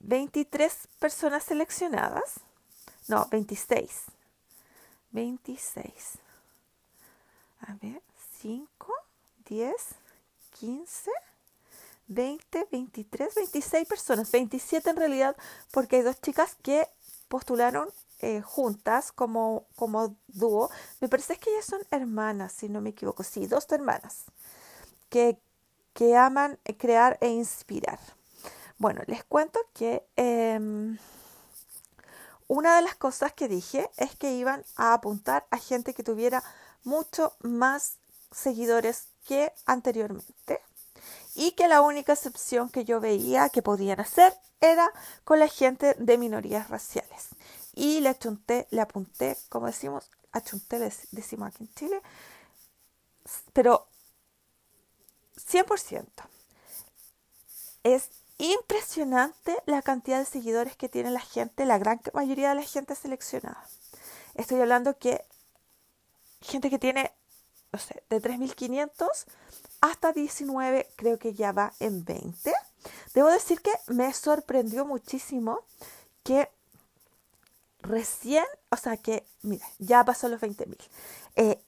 23 0.00 0.88
personas 0.98 1.44
seleccionadas. 1.44 2.40
No, 3.08 3.26
26. 3.30 4.17
26. 5.12 6.18
A 7.60 7.74
ver, 7.74 8.02
5, 8.40 8.94
10, 9.48 9.74
15. 10.60 11.10
20, 12.08 12.66
23, 12.72 13.34
26 13.34 13.86
personas, 13.86 14.30
27 14.32 14.90
en 14.90 14.96
realidad, 14.96 15.36
porque 15.70 15.96
hay 15.96 16.02
dos 16.02 16.18
chicas 16.22 16.56
que 16.62 16.88
postularon 17.28 17.88
eh, 18.20 18.40
juntas 18.40 19.12
como, 19.12 19.66
como 19.76 20.16
dúo. 20.28 20.70
Me 21.00 21.08
parece 21.08 21.36
que 21.36 21.50
ellas 21.50 21.66
son 21.66 21.80
hermanas, 21.90 22.52
si 22.52 22.68
no 22.68 22.80
me 22.80 22.90
equivoco. 22.90 23.22
Sí, 23.22 23.46
dos 23.46 23.66
hermanas 23.70 24.24
que, 25.10 25.38
que 25.94 26.16
aman 26.16 26.58
crear 26.78 27.18
e 27.20 27.28
inspirar. 27.28 27.98
Bueno, 28.78 29.02
les 29.06 29.24
cuento 29.24 29.60
que 29.74 30.04
em, 30.16 30.98
una 32.48 32.76
de 32.76 32.82
las 32.82 32.96
cosas 32.96 33.32
que 33.32 33.46
dije 33.46 33.88
es 33.96 34.16
que 34.16 34.32
iban 34.32 34.64
a 34.76 34.94
apuntar 34.94 35.46
a 35.50 35.58
gente 35.58 35.94
que 35.94 36.02
tuviera 36.02 36.42
mucho 36.82 37.36
más 37.40 37.98
seguidores 38.32 39.08
que 39.24 39.52
anteriormente 39.66 40.60
y 41.34 41.52
que 41.52 41.68
la 41.68 41.82
única 41.82 42.14
excepción 42.14 42.70
que 42.70 42.84
yo 42.84 43.00
veía 43.00 43.50
que 43.50 43.62
podían 43.62 44.00
hacer 44.00 44.34
era 44.60 44.90
con 45.24 45.38
la 45.38 45.48
gente 45.48 45.94
de 45.98 46.18
minorías 46.18 46.68
raciales. 46.68 47.28
Y 47.74 48.00
le 48.00 48.08
achunté, 48.08 48.66
le 48.70 48.80
apunté, 48.80 49.36
como 49.48 49.66
decimos, 49.66 50.10
achunté, 50.32 50.78
decimos 51.12 51.48
aquí 51.48 51.64
en 51.64 51.74
Chile, 51.74 52.02
pero 53.52 53.86
100%. 55.36 56.06
Es 57.84 58.10
impresionante 58.38 59.56
la 59.66 59.82
cantidad 59.82 60.18
de 60.18 60.24
seguidores 60.24 60.76
que 60.76 60.88
tiene 60.88 61.10
la 61.10 61.20
gente, 61.20 61.66
la 61.66 61.78
gran 61.78 62.00
mayoría 62.14 62.50
de 62.50 62.54
la 62.56 62.62
gente 62.62 62.94
seleccionada. 62.94 63.62
Estoy 64.34 64.60
hablando 64.60 64.96
que 64.98 65.24
gente 66.40 66.70
que 66.70 66.78
tiene 66.78 67.12
no 67.72 67.78
sé, 67.78 68.02
de 68.08 68.22
3.500 68.22 69.08
hasta 69.80 70.12
19, 70.12 70.88
creo 70.96 71.18
que 71.18 71.34
ya 71.34 71.52
va 71.52 71.72
en 71.80 72.04
20. 72.04 72.52
Debo 73.14 73.28
decir 73.28 73.60
que 73.60 73.72
me 73.88 74.12
sorprendió 74.12 74.84
muchísimo 74.84 75.64
que 76.22 76.50
recién, 77.80 78.44
o 78.70 78.76
sea 78.76 78.96
que, 78.96 79.26
mira, 79.42 79.66
ya 79.78 80.04
pasó 80.04 80.28
los 80.28 80.40
20.000. 80.40 80.76
Eh, 81.36 81.62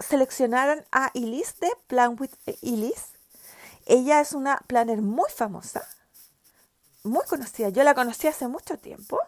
seleccionaron 0.00 0.84
a 0.92 1.10
Elise 1.14 1.54
de 1.60 1.72
Plan 1.86 2.16
with 2.18 2.30
Elise. 2.62 3.06
Ella 3.86 4.20
es 4.20 4.32
una 4.32 4.58
planner 4.66 5.00
muy 5.00 5.30
famosa, 5.30 5.88
muy 7.06 7.24
conocida. 7.26 7.68
Yo 7.70 7.82
la 7.84 7.94
conocí 7.94 8.26
hace 8.26 8.48
mucho 8.48 8.78
tiempo. 8.78 9.18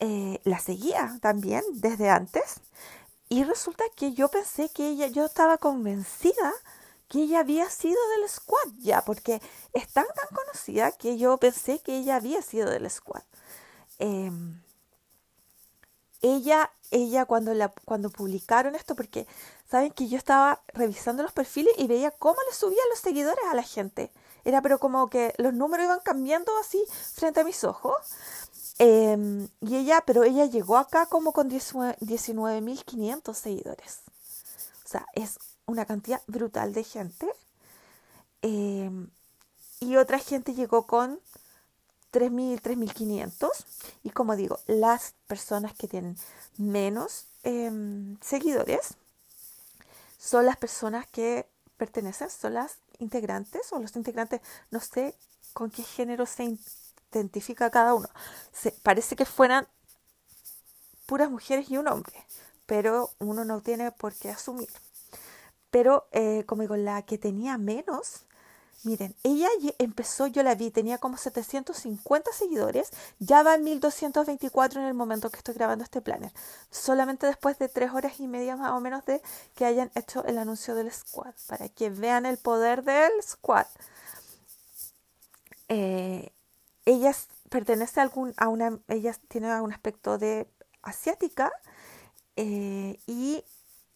Eh, 0.00 0.40
la 0.44 0.58
seguía 0.58 1.18
también 1.20 1.62
desde 1.72 2.10
antes. 2.10 2.60
Y 3.28 3.44
resulta 3.44 3.84
que 3.96 4.12
yo 4.12 4.28
pensé 4.28 4.68
que 4.68 4.88
ella, 4.88 5.06
yo 5.06 5.24
estaba 5.24 5.58
convencida 5.58 6.52
que 7.08 7.22
ella 7.22 7.40
había 7.40 7.68
sido 7.68 7.98
del 8.16 8.28
squad 8.28 8.72
ya, 8.78 9.02
porque 9.02 9.40
es 9.74 9.88
tan 9.92 10.06
conocida 10.34 10.92
que 10.92 11.18
yo 11.18 11.36
pensé 11.36 11.78
que 11.80 11.98
ella 11.98 12.16
había 12.16 12.40
sido 12.42 12.70
del 12.70 12.90
squad. 12.90 13.22
Em, 13.98 14.62
ella, 16.22 16.70
ella 16.90 17.26
cuando, 17.26 17.52
la, 17.54 17.68
cuando 17.84 18.10
publicaron 18.10 18.74
esto, 18.74 18.94
porque 18.94 19.26
saben 19.70 19.92
que 19.92 20.08
yo 20.08 20.16
estaba 20.16 20.62
revisando 20.72 21.22
los 21.22 21.32
perfiles 21.32 21.74
y 21.76 21.86
veía 21.86 22.10
cómo 22.12 22.38
le 22.48 22.54
subían 22.56 22.88
los 22.90 22.98
seguidores 23.00 23.44
a 23.50 23.54
la 23.54 23.62
gente. 23.62 24.10
Era 24.44 24.62
pero 24.62 24.78
como 24.78 25.08
que 25.08 25.34
los 25.38 25.54
números 25.54 25.84
iban 25.84 26.00
cambiando 26.00 26.52
así 26.58 26.82
frente 27.14 27.40
a 27.40 27.44
mis 27.44 27.64
ojos. 27.64 27.94
Em, 28.78 29.48
y 29.60 29.76
ella, 29.76 30.02
pero 30.06 30.24
ella 30.24 30.46
llegó 30.46 30.76
acá 30.76 31.06
como 31.06 31.32
con 31.32 31.48
19.500 31.48 33.34
seguidores. 33.34 34.00
O 34.84 34.88
sea, 34.88 35.06
es 35.14 35.38
una 35.66 35.84
cantidad 35.86 36.22
brutal 36.26 36.72
de 36.72 36.84
gente. 36.84 37.32
Em, 38.42 39.08
y 39.80 39.96
otra 39.96 40.18
gente 40.18 40.54
llegó 40.54 40.86
con 40.86 41.20
3.000, 42.10 42.60
3.500. 42.60 43.50
Y 44.02 44.10
como 44.10 44.36
digo, 44.36 44.58
las 44.66 45.14
personas 45.26 45.74
que 45.74 45.88
tienen 45.88 46.16
menos 46.56 47.26
em, 47.44 48.18
seguidores 48.20 48.94
son 50.18 50.46
las 50.46 50.56
personas 50.56 51.06
que 51.06 51.48
pertenecen, 51.76 52.30
son 52.30 52.54
las 52.54 52.78
integrantes 53.02 53.72
o 53.72 53.78
los 53.78 53.94
integrantes, 53.96 54.40
no 54.70 54.80
sé 54.80 55.14
con 55.52 55.70
qué 55.70 55.82
género 55.82 56.26
se 56.26 56.56
identifica 57.12 57.70
cada 57.70 57.94
uno. 57.94 58.08
Se, 58.52 58.72
parece 58.72 59.16
que 59.16 59.24
fueran 59.24 59.68
puras 61.06 61.30
mujeres 61.30 61.70
y 61.70 61.76
un 61.76 61.88
hombre, 61.88 62.14
pero 62.66 63.10
uno 63.18 63.44
no 63.44 63.60
tiene 63.60 63.92
por 63.92 64.14
qué 64.14 64.30
asumir. 64.30 64.70
Pero 65.70 66.06
eh, 66.12 66.44
como 66.46 66.62
digo, 66.62 66.76
la 66.76 67.02
que 67.02 67.18
tenía 67.18 67.58
menos, 67.58 68.26
miren, 68.84 69.14
ella 69.22 69.48
empezó, 69.78 70.26
yo 70.26 70.42
la 70.42 70.54
vi, 70.54 70.70
tenía 70.70 70.98
como 70.98 71.16
750 71.16 72.32
seguidores, 72.32 72.90
ya 73.18 73.42
va 73.42 73.54
en 73.54 73.64
1224 73.64 74.80
en 74.80 74.86
el 74.86 74.94
momento 74.94 75.30
que 75.30 75.38
estoy 75.38 75.54
grabando 75.54 75.84
este 75.84 76.00
planner. 76.00 76.32
Solamente 76.70 77.26
después 77.26 77.58
de 77.58 77.68
tres 77.68 77.92
horas 77.92 78.20
y 78.20 78.28
media 78.28 78.56
más 78.56 78.72
o 78.72 78.80
menos 78.80 79.04
de 79.04 79.22
que 79.54 79.64
hayan 79.64 79.90
hecho 79.94 80.24
el 80.24 80.38
anuncio 80.38 80.74
del 80.74 80.92
squad, 80.92 81.34
para 81.46 81.68
que 81.68 81.90
vean 81.90 82.26
el 82.26 82.38
poder 82.38 82.82
del 82.84 83.12
squad. 83.22 83.66
Eh, 85.68 86.32
ella 86.84 87.12
a, 87.12 88.02
algún, 88.02 88.34
a 88.36 88.48
una, 88.48 88.78
ella 88.88 89.14
tiene 89.28 89.60
un 89.60 89.72
aspecto 89.72 90.18
de 90.18 90.48
asiática 90.82 91.52
eh, 92.36 92.98
y 93.06 93.44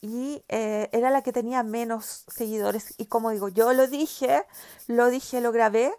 y 0.00 0.44
eh, 0.48 0.88
era 0.92 1.10
la 1.10 1.22
que 1.22 1.32
tenía 1.32 1.62
menos 1.62 2.24
seguidores. 2.28 2.94
Y 2.98 3.06
como 3.06 3.30
digo, 3.30 3.48
yo 3.48 3.72
lo 3.72 3.86
dije, 3.86 4.44
lo 4.86 5.08
dije, 5.10 5.40
lo 5.40 5.52
grabé. 5.52 5.92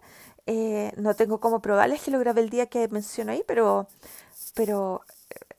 Eh, 0.46 0.92
no 0.96 1.14
tengo 1.14 1.40
cómo 1.40 1.60
probarles 1.60 2.02
que 2.02 2.10
lo 2.10 2.18
grabé 2.18 2.40
el 2.42 2.50
día 2.50 2.66
que 2.66 2.88
menciono 2.88 3.32
ahí, 3.32 3.44
pero, 3.46 3.88
pero 4.54 5.02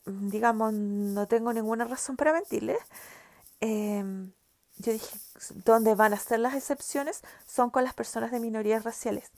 digamos, 0.05 0.73
no 0.73 1.27
tengo 1.27 1.53
ninguna 1.53 1.85
razón 1.85 2.17
para 2.17 2.33
mentirles. 2.33 2.79
Em, 3.61 4.31
yo 4.77 4.93
dije, 4.93 5.17
¿dónde 5.65 5.95
van 5.95 6.13
a 6.13 6.19
ser 6.19 6.39
las 6.39 6.55
excepciones? 6.55 7.21
Son 7.47 7.69
con 7.69 7.83
las 7.83 7.93
personas 7.93 8.31
de 8.31 8.39
minorías 8.39 8.83
raciales. 8.83 9.31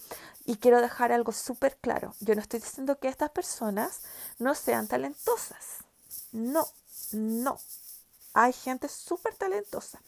Y 0.45 0.57
quiero 0.57 0.81
dejar 0.81 1.11
algo 1.11 1.31
súper 1.31 1.77
claro. 1.77 2.13
Yo 2.19 2.35
no 2.35 2.41
estoy 2.41 2.59
diciendo 2.59 2.99
que 2.99 3.07
estas 3.07 3.31
personas 3.31 4.01
no 4.39 4.55
sean 4.55 4.87
talentosas. 4.87 5.79
No, 6.31 6.67
no, 7.13 7.57
hay 8.33 8.53
gente 8.53 8.87
súper 8.87 9.35
talentosa. 9.35 10.01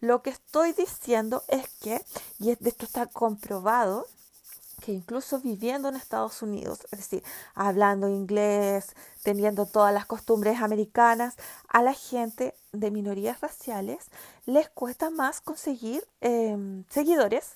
Lo 0.00 0.22
que 0.22 0.30
estoy 0.30 0.72
diciendo 0.72 1.42
es 1.48 1.68
que, 1.80 2.04
y 2.38 2.50
esto 2.50 2.84
está 2.84 3.06
comprobado, 3.06 4.06
que 4.80 4.92
incluso 4.92 5.38
viviendo 5.40 5.88
en 5.88 5.96
Estados 5.96 6.42
Unidos, 6.42 6.86
es 6.90 6.98
decir, 6.98 7.22
hablando 7.54 8.08
inglés, 8.08 8.94
teniendo 9.22 9.66
todas 9.66 9.92
las 9.92 10.06
costumbres 10.06 10.60
americanas, 10.60 11.36
a 11.68 11.82
la 11.82 11.92
gente 11.92 12.54
de 12.72 12.90
minorías 12.90 13.40
raciales 13.40 14.06
les 14.46 14.68
cuesta 14.70 15.10
más 15.10 15.40
conseguir 15.40 16.06
em, 16.20 16.84
seguidores 16.88 17.52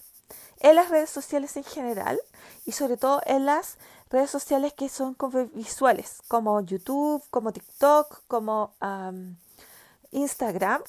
en 0.61 0.77
las 0.77 0.91
redes 0.91 1.11
sociales 1.11 1.57
en 1.57 1.64
general 1.64 2.20
y 2.64 2.72
sobre 2.72 2.97
todo 2.97 3.20
en 3.27 3.47
las 3.47 3.79
redes 4.11 4.31
sociales 4.31 4.72
que 4.75 4.89
son 4.89 5.16
visuales, 5.55 6.18
como 6.29 6.61
YouTube, 6.61 7.22
como 7.31 7.53
TikTok, 7.53 8.22
como 8.29 8.75
Instagram, 10.15 10.83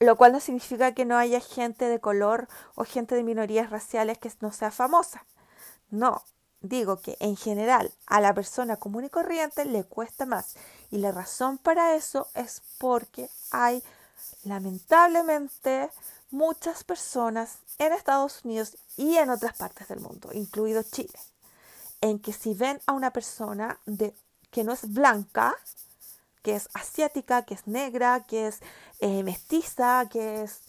lo 0.00 0.16
cual 0.16 0.32
no 0.32 0.40
significa 0.40 0.92
que 0.92 1.04
no 1.04 1.16
haya 1.16 1.40
gente 1.40 1.88
de 1.88 2.00
color 2.00 2.48
o 2.74 2.84
gente 2.84 3.14
de 3.14 3.22
minorías 3.22 3.70
raciales 3.70 4.18
que 4.18 4.32
no 4.40 4.52
sea 4.52 4.70
famosa. 4.70 5.24
No, 5.90 6.24
digo 6.60 7.00
que 7.00 7.16
en 7.20 7.36
general 7.36 7.92
a 8.06 8.20
la 8.20 8.34
persona 8.34 8.76
común 8.76 9.04
y 9.04 9.10
corriente 9.10 9.64
le 9.64 9.84
cuesta 9.84 10.26
más. 10.26 10.56
Y 10.90 10.98
la 10.98 11.12
razón 11.12 11.58
para 11.58 11.94
eso 11.94 12.28
es 12.34 12.62
porque 12.78 13.28
hay 13.50 13.82
lamentablemente 14.44 15.90
muchas 16.30 16.84
personas 16.84 17.58
en 17.78 17.92
Estados 17.92 18.44
Unidos 18.44 18.76
y 18.96 19.16
en 19.16 19.30
otras 19.30 19.56
partes 19.56 19.88
del 19.88 20.00
mundo, 20.00 20.30
incluido 20.32 20.82
Chile, 20.82 21.18
en 22.00 22.18
que 22.18 22.32
si 22.32 22.54
ven 22.54 22.80
a 22.86 22.92
una 22.92 23.12
persona 23.12 23.78
de, 23.86 24.14
que 24.50 24.64
no 24.64 24.72
es 24.72 24.90
blanca, 24.92 25.54
que 26.42 26.54
es 26.56 26.68
asiática, 26.74 27.42
que 27.44 27.54
es 27.54 27.66
negra, 27.66 28.24
que 28.26 28.48
es 28.48 28.60
eh, 29.00 29.22
mestiza, 29.22 30.08
que 30.10 30.42
es... 30.42 30.60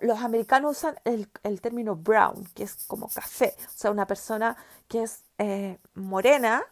Los 0.00 0.18
americanos 0.20 0.78
usan 0.78 0.96
el, 1.04 1.60
término 1.60 1.94
brown, 1.94 2.44
que 2.54 2.64
es 2.64 2.74
como 2.88 3.08
café, 3.08 3.54
o 3.66 3.78
sea, 3.78 3.92
una 3.92 4.06
persona 4.06 4.56
que 4.88 5.04
es 5.04 5.22
eh, 5.38 5.78
morena, 5.94 6.64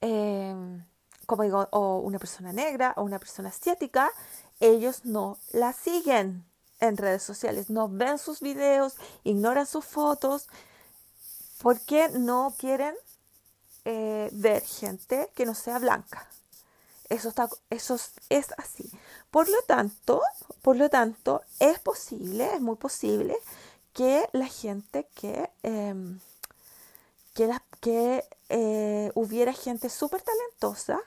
em, 0.00 0.84
como 1.26 1.44
digo, 1.44 1.68
o 1.70 1.98
una 1.98 2.18
persona 2.18 2.52
negra 2.52 2.92
o 2.96 3.04
una 3.04 3.20
persona 3.20 3.50
asiática, 3.50 4.10
ellos 4.58 5.04
no 5.04 5.38
la 5.52 5.72
siguen 5.72 6.44
en 6.80 6.96
redes 6.96 7.22
sociales, 7.22 7.70
no 7.70 7.88
ven 7.88 8.18
sus 8.18 8.40
videos, 8.40 8.96
ignoran 9.22 9.66
sus 9.66 9.84
fotos, 9.84 10.48
porque 11.62 12.08
no 12.08 12.54
quieren 12.58 12.94
eh, 13.84 14.28
ver 14.32 14.62
gente 14.62 15.30
que 15.34 15.46
no 15.46 15.54
sea 15.54 15.78
blanca. 15.78 16.26
Eso, 17.08 17.30
está, 17.30 17.48
eso 17.70 17.96
es 18.28 18.46
así. 18.56 18.88
Por 19.30 19.48
lo 19.48 19.60
tanto, 19.62 20.22
por 20.62 20.76
lo 20.76 20.88
tanto, 20.88 21.42
es 21.58 21.78
posible, 21.80 22.54
es 22.54 22.60
muy 22.60 22.76
posible 22.76 23.36
que 23.92 24.28
la 24.32 24.46
gente 24.46 25.08
que, 25.14 25.50
em, 25.62 26.20
que, 27.34 27.50
que 27.80 28.24
eh, 28.48 29.10
hubiera 29.14 29.52
gente 29.52 29.88
súper 29.90 30.22
talentosa 30.22 31.00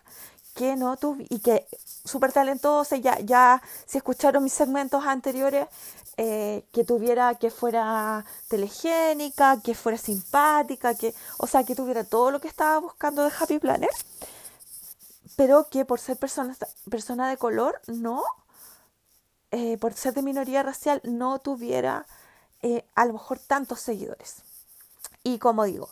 que 0.56 0.76
no 0.76 0.98
y 1.30 1.40
que 1.40 1.68
súper 2.06 2.32
talentosa, 2.32 2.98
ya, 2.98 3.20
ya 3.20 3.62
si 3.86 3.98
escucharon 3.98 4.44
mis 4.44 4.54
segmentos 4.54 5.04
anteriores, 5.06 5.68
eh, 6.18 6.66
que 6.72 6.84
tuviera, 6.84 7.36
que 7.36 7.50
fuera 7.50 8.26
telegénica, 8.48 9.60
que 9.62 9.74
fuera 9.74 9.98
simpática, 9.98 10.96
que, 10.96 11.14
o 11.38 11.48
sea, 11.48 11.64
que 11.64 11.76
tuviera 11.76 12.04
todo 12.04 12.30
lo 12.32 12.40
que 12.40 12.48
estaba 12.48 12.78
buscando 12.80 13.24
de 13.24 13.32
Happy 13.40 13.58
Planner, 13.58 13.90
pero 15.36 15.68
que 15.70 15.86
por 15.86 16.00
ser 16.00 16.18
persona, 16.18 16.56
persona 16.90 17.30
de 17.30 17.38
color, 17.38 17.82
no, 17.88 18.24
eh, 19.52 19.78
por 19.80 19.94
ser 19.94 20.14
de 20.14 20.22
minoría 20.22 20.62
racial, 20.64 21.02
no 21.04 21.40
tuviera 21.40 22.06
eh, 22.62 22.86
a 22.96 23.06
lo 23.06 23.14
mejor 23.14 23.40
tantos 23.40 23.80
seguidores. 23.80 24.44
Y 25.24 25.40
como 25.40 25.64
digo, 25.64 25.90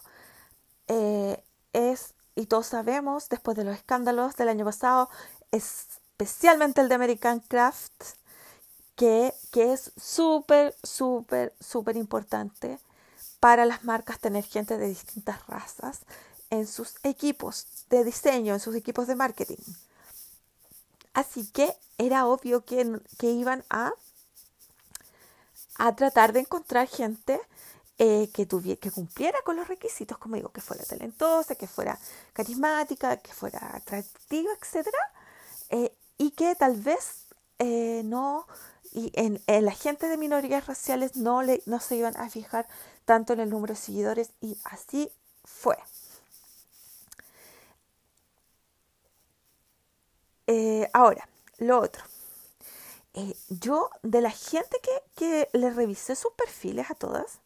es, 1.74 2.14
y 2.36 2.46
todos 2.48 2.68
sabemos, 2.68 3.30
después 3.30 3.58
de 3.58 3.64
los 3.64 3.76
escándalos 3.76 4.36
del 4.36 4.50
año 4.50 4.66
pasado, 4.66 5.10
especialmente 5.52 6.82
el 6.82 6.90
de 6.90 6.96
American 6.96 7.40
Craft, 7.40 8.21
que, 9.02 9.34
es 9.74 9.92
súper, 9.98 10.76
súper, 10.84 11.56
súper 11.60 11.98
importante 11.98 12.78
para 13.40 13.66
las 13.66 13.84
marcas 13.84 14.20
tener 14.20 14.44
gente 14.44 14.78
de 14.78 14.88
distintas 14.88 15.48
razas 15.48 16.02
en 16.52 16.68
sus 16.68 16.94
equipos 17.02 17.66
de 17.90 18.04
diseño, 18.04 18.54
en 18.54 18.60
sus 18.60 18.76
equipos 18.76 19.08
de 19.08 19.16
marketing. 19.16 19.58
Así 21.14 21.48
que 21.48 21.76
era 21.98 22.28
obvio 22.28 22.64
que, 22.64 23.02
que 23.18 23.32
iban 23.32 23.64
a, 23.72 23.92
a 25.80 25.96
tratar 25.96 26.32
de 26.32 26.42
encontrar 26.42 26.88
gente 26.88 27.42
eh, 27.98 28.30
que, 28.32 28.48
que 28.78 28.92
cumpliera 28.92 29.40
con 29.44 29.56
los 29.56 29.68
requisitos, 29.68 30.20
como 30.20 30.36
digo, 30.36 30.52
que 30.52 30.62
fuera 30.62 30.84
talentosa, 30.84 31.56
que 31.56 31.66
fuera 31.66 31.98
carismática, 32.34 33.18
que 33.18 33.34
fuera 33.34 33.76
atractiva, 33.76 34.52
etc. 34.54 34.88
Eh, 35.72 35.98
y 36.20 36.32
que 36.32 36.56
tal 36.56 36.76
vez 36.76 37.26
eh, 37.64 38.02
no, 38.06 38.48
y 38.92 39.12
en, 39.16 39.42
la 39.48 39.72
gente 39.72 40.08
de 40.08 40.18
minorías 40.18 40.68
raciales 40.68 41.16
no, 41.16 41.44
le, 41.44 41.62
no 41.66 41.80
se 41.80 41.96
iban 41.96 42.16
a 42.18 42.30
fijar 42.30 42.68
tanto 43.06 43.34
en 43.34 43.40
el 43.40 43.50
número 43.50 43.74
de 43.74 43.80
seguidores 43.80 44.32
y 44.42 44.58
así 44.66 45.12
fue. 45.44 45.78
ahora, 50.94 51.28
lo 51.60 51.80
otro. 51.80 52.04
yo, 53.50 53.90
de 54.04 54.22
la 54.22 54.32
gente 54.32 54.78
que, 54.82 54.92
que 55.16 55.50
le 55.54 55.70
revisé 55.72 56.16
sus 56.16 56.34
perfiles 56.34 56.90
a 56.92 56.96
todas, 56.96 57.40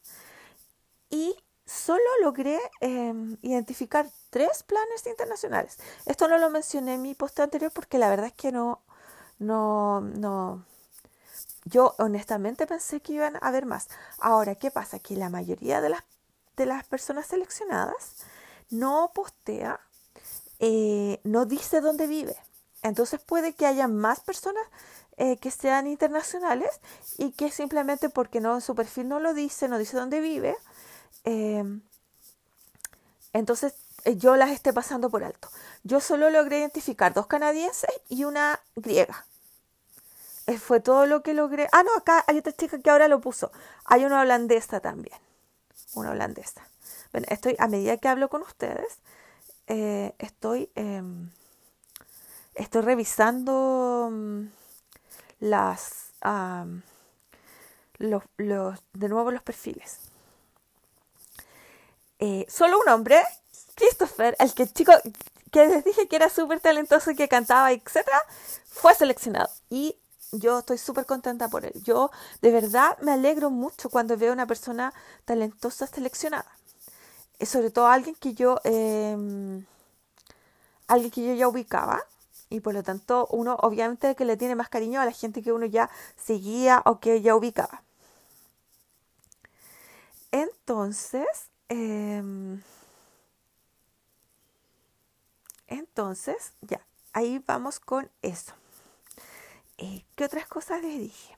y 1.10 1.36
solo 1.66 2.04
logré 2.22 2.60
em, 2.82 3.38
identificar 3.42 4.08
tres 4.30 4.64
planes 4.64 5.06
internacionales. 5.08 5.78
Esto 6.06 6.28
no 6.28 6.38
lo 6.38 6.50
mencioné 6.50 6.96
en 6.96 7.02
mi 7.02 7.16
post 7.16 7.40
anterior 7.40 7.72
porque 7.72 7.98
la 7.98 8.10
verdad 8.10 8.28
es 8.28 8.34
que 8.34 8.52
no, 8.52 8.82
no, 9.40 10.02
no. 10.02 10.66
Yo 11.66 11.96
honestamente 11.98 12.68
pensé 12.68 13.02
que 13.02 13.14
iban 13.14 13.36
a 13.36 13.40
haber 13.40 13.66
más. 13.66 13.88
Ahora, 14.20 14.56
¿qué 14.56 14.72
pasa? 14.72 15.00
Que 15.00 15.16
la 15.16 15.30
mayoría 15.30 15.82
de 15.82 15.90
las, 15.90 16.04
de 16.56 16.66
las 16.66 16.86
personas 16.86 17.26
seleccionadas 17.28 18.16
no 18.70 19.12
postea, 19.14 19.80
eh, 20.60 21.20
no 21.24 21.46
dice 21.46 21.82
dónde 21.82 22.08
vive. 22.08 22.36
Entonces 22.84 23.20
puede 23.20 23.54
que 23.54 23.66
haya 23.66 23.88
más 23.88 24.20
personas 24.20 24.64
eh, 25.18 25.38
que 25.38 25.52
sean 25.52 25.88
internacionales 25.88 26.70
y 27.18 27.32
que 27.32 27.52
simplemente 27.52 28.10
porque 28.10 28.42
no 28.42 28.56
en 28.56 28.62
su 28.62 28.76
perfil 28.76 29.10
no 29.10 29.20
lo 29.20 29.34
dice, 29.34 29.68
no 29.68 29.78
dice 29.80 29.98
dónde 29.98 30.22
vive, 30.22 30.56
Em, 31.26 31.82
entonces 33.34 33.74
eh, 34.06 34.16
yo 34.16 34.36
las 34.38 34.52
esté 34.52 34.72
pasando 34.72 35.10
por 35.10 35.24
alto. 35.24 35.50
Yo 35.84 36.00
solo 36.00 36.30
logré 36.30 36.60
identificar 36.60 37.14
dos 37.14 37.28
canadienses 37.28 37.90
y 38.08 38.24
una 38.24 38.60
griega. 38.76 39.26
Eh, 40.48 40.58
fue 40.60 40.80
todo 40.80 41.06
lo 41.06 41.24
que 41.24 41.34
logré. 41.34 41.68
Ah, 41.72 41.84
no, 41.84 41.96
acá 41.96 42.24
hay 42.28 42.38
otra 42.38 42.54
chica 42.54 42.80
que 42.80 42.90
ahora 42.90 43.08
lo 43.08 43.20
puso. 43.20 43.52
Hay 43.86 44.06
una 44.06 44.22
holandesa 44.22 44.80
también. 44.80 45.18
Una 45.96 46.12
holandesa. 46.12 46.68
Bueno, 47.12 47.28
estoy, 47.30 47.56
a 47.60 47.68
medida 47.68 47.98
que 47.98 48.08
hablo 48.08 48.30
con 48.30 48.42
ustedes, 48.42 49.00
eh, 49.68 50.14
estoy, 50.20 50.70
em, 50.76 51.32
estoy 52.54 52.82
revisando 52.82 54.10
mm, 54.12 54.46
las, 55.40 56.12
los, 57.98 58.24
de 58.38 59.10
nuevo 59.10 59.32
los 59.32 59.42
perfiles. 59.42 60.00
Eh, 62.20 62.46
solo 62.50 62.80
un 62.80 62.90
hombre, 62.90 63.22
Christopher, 63.76 64.36
el 64.40 64.54
que 64.54 64.68
chico 64.68 64.94
que 65.52 65.68
les 65.68 65.84
dije 65.86 66.08
que 66.08 66.16
era 66.18 66.30
súper 66.30 66.60
talentoso 66.60 67.12
y 67.12 67.16
que 67.16 67.28
cantaba, 67.28 67.72
etc., 67.72 68.06
fue 68.66 68.94
seleccionado. 68.94 69.50
Y 69.70 69.98
yo 70.32 70.60
estoy 70.60 70.78
súper 70.78 71.06
contenta 71.06 71.50
por 71.50 71.66
él. 71.66 71.74
Yo 71.84 72.12
de 72.42 72.52
verdad 72.52 72.98
me 73.02 73.12
alegro 73.12 73.50
mucho 73.50 73.90
cuando 73.90 74.18
veo 74.18 74.34
una 74.34 74.48
persona 74.48 74.94
talentosa 75.26 75.88
seleccionada. 75.88 76.48
Eh, 77.40 77.46
sobre 77.46 77.72
todo 77.72 77.88
alguien 77.88 78.16
que 78.16 78.34
yo, 78.34 78.60
em, 78.64 79.66
alguien 80.88 81.12
que 81.12 81.26
yo 81.26 81.34
ya 81.34 81.48
ubicaba. 81.48 82.04
Y 82.50 82.60
por 82.60 82.74
lo 82.74 82.84
tanto, 82.84 83.28
uno 83.32 83.58
obviamente 83.62 84.16
que 84.16 84.26
le 84.26 84.38
tiene 84.38 84.56
más 84.56 84.70
cariño 84.70 85.02
a 85.02 85.06
la 85.06 85.12
gente 85.12 85.42
que 85.42 85.52
uno 85.52 85.66
ya 85.66 85.90
seguía 86.18 86.82
o 86.86 87.00
que 87.00 87.22
ya 87.22 87.36
ubicaba. 87.36 87.82
Entonces, 90.32 91.50
Em, 91.70 92.62
entonces, 95.68 96.54
ya, 96.62 96.86
ahí 97.14 97.44
vamos 97.46 97.80
con 97.80 98.10
eso. 98.22 98.54
Eh, 99.78 100.06
¿Qué 100.16 100.26
otras 100.26 100.48
cosas 100.48 100.82
les 100.82 100.98
dije? 101.00 101.38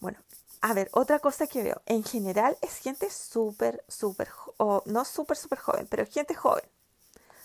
Bueno, 0.00 0.18
a 0.60 0.74
ver, 0.74 0.88
otra 0.92 1.18
cosa 1.18 1.46
que 1.46 1.62
veo, 1.62 1.82
en 1.86 2.04
general 2.04 2.56
es 2.62 2.78
gente 2.78 3.10
súper, 3.10 3.84
súper, 3.88 4.28
o 4.58 4.82
no 4.86 5.04
súper, 5.04 5.36
súper 5.36 5.58
joven, 5.58 5.86
pero 5.88 6.06
gente 6.06 6.34
joven. 6.34 6.64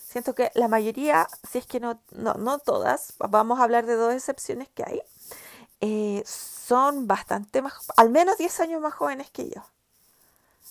Siento 0.08 0.34
que 0.34 0.52
la 0.56 0.68
mayoría, 0.68 1.28
si 1.50 1.60
es 1.60 1.68
que 1.68 1.80
no, 1.80 2.02
no, 2.12 2.34
no 2.34 2.60
todas, 2.60 3.14
vamos 3.20 3.60
a 3.60 3.64
hablar 3.64 3.86
de 3.86 3.96
dos 3.96 4.14
excepciones 4.14 4.68
que 4.70 4.84
hay, 4.84 5.02
eh, 5.82 6.24
son 6.26 7.08
bastante 7.08 7.62
más, 7.62 7.74
al 7.96 8.10
menos 8.10 8.38
10 8.38 8.60
años 8.60 8.82
más 8.82 8.94
jóvenes 8.94 9.30
que 9.32 9.50
yo. 9.50 9.64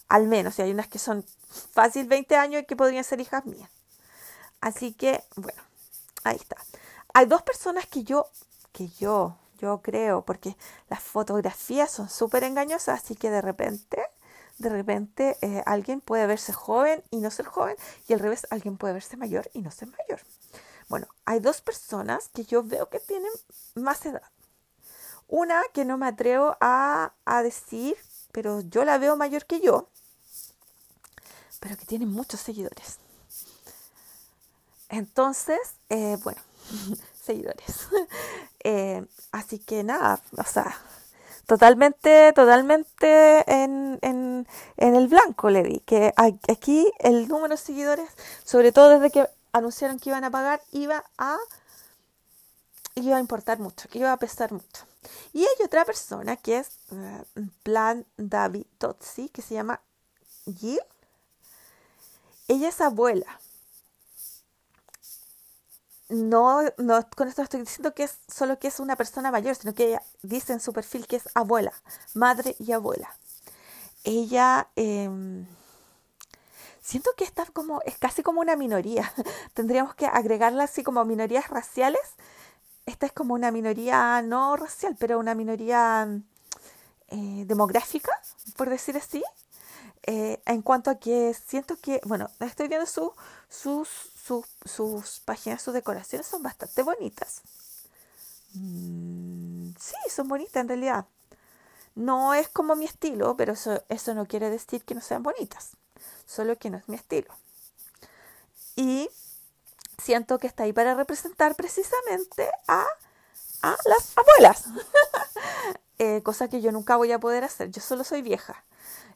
Al 0.09 0.27
menos, 0.27 0.59
y 0.59 0.63
hay 0.63 0.71
unas 0.73 0.89
que 0.89 0.99
son 0.99 1.25
fácil 1.73 2.07
20 2.07 2.37
años 2.37 2.63
y 2.63 2.67
que 2.67 2.77
podrían 2.77 3.05
ser 3.05 3.21
hijas 3.21 3.45
mías. 3.47 3.71
Así 4.61 4.93
que, 4.93 5.23
bueno, 5.37 5.63
ahí 6.25 6.37
está. 6.37 6.57
Hay 7.15 7.27
dos 7.27 7.43
personas 7.43 7.87
que 7.87 8.05
yo, 8.05 8.29
que 8.73 8.89
yo, 8.89 9.37
yo 9.59 9.81
creo, 9.83 10.23
porque 10.25 10.57
las 10.89 11.03
fotografías 11.03 11.91
son 11.91 12.09
súper 12.09 12.45
engañosas, 12.45 13.03
así 13.03 13.15
que 13.15 13.31
de 13.31 13.41
repente, 13.41 14.03
de 14.59 14.69
repente 14.69 15.37
eh, 15.41 15.63
alguien 15.67 16.01
puede 16.01 16.27
verse 16.27 16.53
joven 16.53 17.03
y 17.11 17.19
no 17.19 17.31
ser 17.31 17.47
joven, 17.47 17.77
y 18.07 18.13
al 18.13 18.21
revés, 18.21 18.47
alguien 18.51 18.77
puede 18.77 18.95
verse 18.95 19.17
mayor 19.17 19.51
y 19.53 19.63
no 19.63 19.71
ser 19.71 19.89
mayor. 19.89 20.21
Bueno, 20.89 21.07
hay 21.25 21.41
dos 21.41 21.61
personas 21.61 22.29
que 22.29 22.45
yo 22.45 22.63
veo 22.63 22.89
que 22.89 23.01
tienen 23.01 23.33
más 23.75 24.05
edad. 24.07 24.23
Una 25.29 25.63
que 25.75 25.85
no 25.85 25.99
me 25.99 26.07
atrevo 26.07 26.57
a, 26.61 27.13
a 27.27 27.43
decir, 27.43 27.97
pero 28.33 28.61
yo 28.61 28.85
la 28.85 28.97
veo 28.99 29.17
mayor 29.17 29.45
que 29.45 29.61
yo, 29.61 29.89
pero 31.61 31.77
que 31.77 31.85
tiene 31.85 32.07
muchos 32.07 32.41
seguidores. 32.41 32.99
Entonces, 34.89 35.59
eh, 35.91 36.17
bueno, 36.25 36.41
seguidores. 37.29 37.89
Eh, 38.65 39.07
así 39.31 39.61
que 39.61 39.85
nada, 39.85 40.21
o 40.37 40.43
sea, 40.43 40.77
totalmente, 41.47 42.33
totalmente 42.35 43.45
en, 43.47 44.01
en, 44.03 44.49
en, 44.77 44.97
el 44.97 45.07
blanco 45.07 45.49
le 45.49 45.63
di. 45.63 45.79
Que 45.87 46.13
aquí 46.17 46.93
el 46.99 47.29
número 47.29 47.55
de 47.55 47.57
seguidores, 47.57 48.11
sobre 48.45 48.73
todo 48.73 48.99
desde 48.99 49.11
que 49.11 49.29
anunciaron 49.53 50.01
que 50.01 50.11
iban 50.11 50.25
a 50.25 50.33
pagar, 50.33 50.61
iba 50.73 51.05
a, 51.17 51.39
iba 52.97 53.17
a 53.17 53.21
importar 53.21 53.61
mucho, 53.61 53.89
que 53.89 54.01
iba 54.01 54.13
a 54.13 54.19
pesar 54.19 54.51
mucho. 54.51 54.85
Y 55.33 55.43
hay 55.43 55.65
otra 55.65 55.85
persona 55.85 56.37
que 56.37 56.59
es 56.59 56.69
uh, 56.91 57.47
Plan 57.63 58.05
David 58.17 58.67
Totsi, 58.77 59.29
que 59.29 59.41
se 59.41 59.55
llama 59.55 59.81
Jill 60.47 60.81
ella 62.49 62.71
es 62.71 62.81
abuela. 62.81 63.39
No, 66.09 66.63
no, 66.79 67.07
con 67.17 67.29
esto 67.29 67.43
estoy 67.43 67.61
diciendo 67.61 67.95
que 67.95 68.05
es 68.05 68.19
solo 68.29 68.59
que 68.59 68.69
es 68.69 68.81
una 68.81 68.97
persona 68.97 69.31
mayor, 69.31 69.55
sino 69.55 69.75
que 69.75 69.89
ella 69.89 70.03
dice 70.23 70.55
en 70.55 70.61
su 70.61 70.73
perfil 70.73 71.07
que 71.07 71.17
es 71.17 71.29
abuela, 71.35 71.73
madre 72.15 72.57
y 72.59 72.73
abuela. 72.73 73.15
Ella 74.05 74.69
em, 74.77 75.47
siento 76.81 77.11
que 77.17 77.25
está 77.25 77.45
como, 77.47 77.83
es 77.85 77.99
casi 77.99 78.23
como 78.23 78.41
una 78.41 78.57
minoría. 78.57 79.13
Tendríamos 79.55 79.95
que 79.95 80.07
agregarla 80.07 80.65
así 80.65 80.83
como 80.83 81.05
minorías 81.05 81.49
raciales. 81.49 82.01
Esta 82.87 83.07
es 83.07 83.13
como 83.13 83.35
una 83.35 83.51
minoría 83.51 84.23
no 84.23 84.57
racial, 84.57 84.97
pero 84.99 85.19
una 85.19 85.35
minoría 85.35 86.09
eh, 87.09 87.45
demográfica, 87.47 88.13
por 88.57 88.71
decir 88.71 88.97
así. 88.97 89.23
Eh, 90.05 90.41
en 90.47 90.63
cuanto 90.63 90.91
a 90.91 90.95
que 90.95 91.35
siento 91.35 91.77
que, 91.77 92.01
bueno, 92.07 92.31
estoy 92.41 92.69
viendo 92.69 92.87
su, 92.87 93.13
sus, 93.51 93.89
sus 94.65 95.21
páginas, 95.25 95.63
sus 95.63 95.75
decoraciones 95.75 96.27
son 96.27 96.43
bastante 96.43 96.83
bonitas. 96.83 97.43
Mm, 98.55 99.71
sí, 99.79 99.97
son 100.11 100.29
bonitas 100.29 100.57
en 100.57 100.69
realidad. 100.69 101.07
No 101.97 102.35
es 102.35 102.49
como 102.49 102.77
mi 102.77 102.87
estilo, 102.87 103.37
pero 103.37 103.55
eso, 103.55 103.83
eso 103.89 104.15
no 104.15 104.27
quiere 104.27 104.51
decir 104.51 104.85
que 104.85 104.95
no 104.95 105.01
sean 105.03 105.23
bonitas. 105.23 105.73
Solo 106.27 106.59
que 106.59 106.71
no 106.71 106.79
es 106.79 106.89
mi 106.89 106.97
estilo. 106.97 107.35
Y 108.77 109.11
siento 110.03 110.39
que 110.39 110.47
está 110.47 110.65
ahí 110.65 110.73
para 110.73 110.95
representar 110.95 111.57
precisamente 111.57 112.51
a, 112.69 112.87
a 113.63 113.77
las 113.87 114.15
abuelas. 114.17 114.67
Eh, 116.01 116.23
cosa 116.23 116.49
que 116.49 116.61
yo 116.61 116.73
nunca 116.73 116.97
voy 116.97 117.13
a 117.13 117.19
poder 117.19 117.45
hacer. 117.45 117.71
Yo 117.71 117.81
solo 117.83 118.05
soy 118.05 118.23
vieja. 118.23 118.65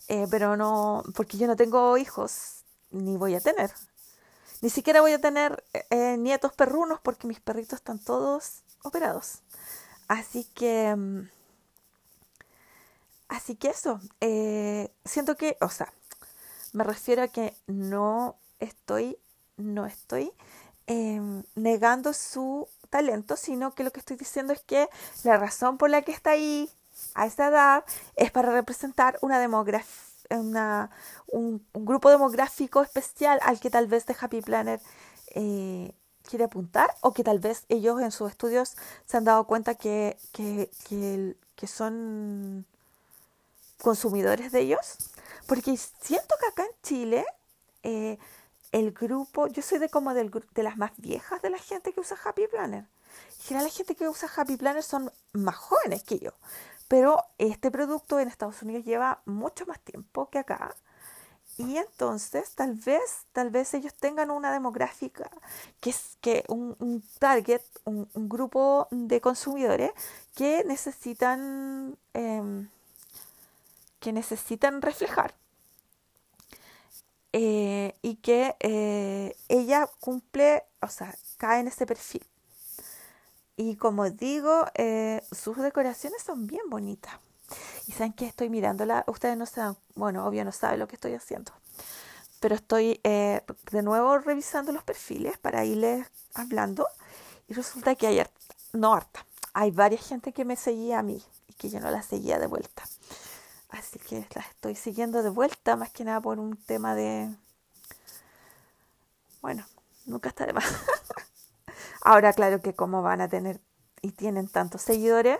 Eh, 0.09 0.27
pero 0.31 0.57
no, 0.57 1.05
porque 1.15 1.39
yo 1.39 1.47
no 1.47 1.57
tengo 1.57 1.97
hijos, 1.97 2.65
ni 2.91 3.17
voy 3.17 3.35
a 3.37 3.41
tener. 3.41 3.73
Ni 4.63 4.71
siquiera 4.71 5.01
voy 5.01 5.13
a 5.13 5.21
tener 5.21 5.65
eh, 5.91 6.17
nietos 6.17 6.53
perrunos 6.53 7.01
porque 7.01 7.27
mis 7.27 7.41
perritos 7.41 7.81
están 7.81 7.99
todos 7.99 8.63
operados. 8.85 9.43
Así 10.07 10.45
que, 10.55 10.95
mm, 10.97 11.29
así 13.29 13.57
que 13.57 13.71
eso, 13.71 14.01
eh, 14.21 14.93
siento 15.05 15.37
que, 15.37 15.57
o 15.61 15.69
sea, 15.69 15.93
me 16.73 16.85
refiero 16.85 17.23
a 17.23 17.29
que 17.29 17.57
no 17.67 18.37
estoy, 18.61 19.19
no 19.57 19.85
estoy 19.85 20.33
em, 20.87 21.43
negando 21.55 22.13
su 22.13 22.69
talento, 22.91 23.37
sino 23.37 23.75
que 23.75 23.85
lo 23.85 23.91
que 23.93 24.01
estoy 24.01 24.17
diciendo 24.17 24.53
es 24.53 24.61
que 24.63 24.89
la 25.25 25.39
razón 25.39 25.77
por 25.79 25.91
la 25.91 26.03
que 26.03 26.13
está 26.13 26.31
ahí 26.33 26.71
a 27.15 27.27
esa 27.27 27.49
edad 27.49 27.85
es 28.17 28.31
para 28.31 28.53
representar 28.53 29.19
una 29.23 29.41
una, 30.39 30.91
un, 31.27 31.65
grupo 31.75 32.11
demográfico 32.11 32.83
especial 32.83 33.39
al 33.43 33.61
que 33.61 33.71
tal 33.71 33.87
vez 33.87 34.05
The 34.05 34.17
Happy 34.21 34.41
Planner 34.41 34.81
eh, 35.35 35.95
quiere 36.23 36.45
apuntar 36.45 36.95
o 37.01 37.13
que 37.13 37.25
tal 37.25 37.39
vez 37.39 37.65
ellos 37.69 38.01
en 38.01 38.13
sus 38.13 38.31
estudios 38.31 38.77
se 39.07 39.17
han 39.17 39.25
dado 39.25 39.47
cuenta 39.47 39.75
que, 39.75 40.17
que, 40.33 40.71
que, 41.57 41.67
son 41.67 42.67
consumidores 43.81 44.53
de 44.53 44.61
ellos. 44.61 45.11
Porque 45.47 45.77
siento 45.77 46.35
que 46.41 46.47
acá 46.47 46.65
en 46.65 46.83
Chile 46.83 47.25
eh, 47.83 48.19
el 48.73 48.93
grupo, 48.93 49.47
yo 49.49 49.63
soy 49.63 49.79
de 49.79 49.89
como 49.89 50.15
del, 50.15 50.31
de 50.31 50.63
las 50.63 50.77
más 50.77 50.93
viejas 50.97 51.43
de 51.43 51.51
la 51.51 51.59
gente 51.59 51.93
que 51.93 52.01
usa 52.01 52.17
Happy 52.25 52.47
Planner. 52.49 52.87
En 53.39 53.45
general 53.45 53.67
la 53.67 53.73
gente 53.73 53.95
que 53.95 54.09
usa 54.09 54.31
Happy 54.35 54.57
Planner 54.57 54.83
son 54.83 55.13
más 55.33 55.57
jóvenes 55.57 56.03
que 56.03 56.19
yo. 56.19 56.31
Pero 56.93 57.25
este 57.39 57.71
producto 57.71 58.21
en 58.21 58.29
Estados 58.29 58.61
Unidos 58.61 58.85
lleva 58.85 59.23
mucho 59.25 59.65
más 59.65 59.81
tiempo 59.81 60.29
que 60.29 60.39
acá. 60.39 60.77
Y 61.57 61.79
entonces 61.79 62.55
tal 62.55 62.75
vez, 62.75 63.25
tal 63.33 63.49
vez 63.49 63.73
ellos 63.73 63.95
tengan 63.95 64.31
una 64.31 64.53
demográfica 64.53 65.31
que 65.81 65.89
es 65.89 66.19
que 66.21 66.45
un, 66.49 67.03
target, 67.19 67.63
un, 67.85 68.07
grupo 68.29 68.89
de 68.91 69.23
consumidores 69.23 69.91
que 70.35 70.65
necesitan, 70.65 71.97
em, 72.13 72.69
que 73.99 74.13
necesitan 74.13 74.83
reflejar. 74.83 75.35
Eh, 77.33 77.95
y 78.03 78.17
que 78.17 78.55
eh, 78.61 79.35
ella 79.49 79.89
cumple, 79.99 80.65
o 80.83 80.89
sea, 80.89 81.15
cae 81.39 81.61
en 81.61 81.69
ese 81.69 81.87
perfil. 81.87 82.23
Y 83.63 83.77
como 83.77 84.11
digo, 84.11 84.67
eh, 84.75 85.23
sus 85.31 85.57
decoraciones 85.57 86.21
son 86.23 86.49
bien 86.49 86.69
bonitas. 86.69 87.15
Y 87.87 87.93
saben 87.93 88.13
que 88.13 88.27
estoy 88.27 88.51
mirándola, 88.51 89.05
ustedes 89.07 89.37
no 89.37 89.47
saben, 89.47 89.77
bueno, 89.95 90.27
obvio 90.27 90.45
no 90.45 90.51
saben 90.51 90.81
lo 90.81 90.89
que 90.89 90.97
estoy 90.97 91.15
haciendo. 91.15 91.53
Pero 92.41 92.57
estoy 92.57 93.01
de 93.05 93.83
nuevo 93.85 94.19
revisando 94.19 94.73
los 94.73 94.83
perfiles 94.83 95.39
para 95.39 95.65
irles 95.65 96.09
hablando. 96.35 96.89
Y 97.47 97.55
resulta 97.55 97.95
que 97.95 98.09
hay, 98.09 98.23
no 98.73 98.95
harta, 98.95 99.25
hay 99.53 99.71
varias 99.71 100.05
gente 100.09 100.33
que 100.33 100.45
me 100.45 100.57
seguía 100.57 100.99
a 100.99 101.03
mí 101.03 101.23
y 101.47 101.53
que 101.53 101.69
yo 101.69 101.79
no 101.79 101.89
la 101.91 102.03
seguía 102.03 102.41
de 102.41 102.49
vuelta. 102.49 102.83
Así 103.69 104.01
que 104.01 104.27
la 104.35 104.43
estoy 104.43 104.75
siguiendo 104.75 105.23
de 105.23 105.31
vuelta, 105.31 105.77
más 105.77 105.91
que 105.91 106.05
nada 106.05 106.21
por 106.21 106.41
un 106.41 106.57
tema 106.57 106.97
de... 106.97 107.33
Bueno, 109.41 109.65
nunca 110.05 110.31
está 110.31 110.47
de 110.47 110.53
más. 110.53 110.65
Ahora, 112.03 112.33
claro 112.33 112.61
que 112.61 112.75
como 112.75 113.03
van 113.03 113.21
a 113.21 113.29
tener 113.29 113.61
y 114.03 114.13
tienen 114.13 114.49
tantos 114.49 114.83
seguidores, 114.83 115.39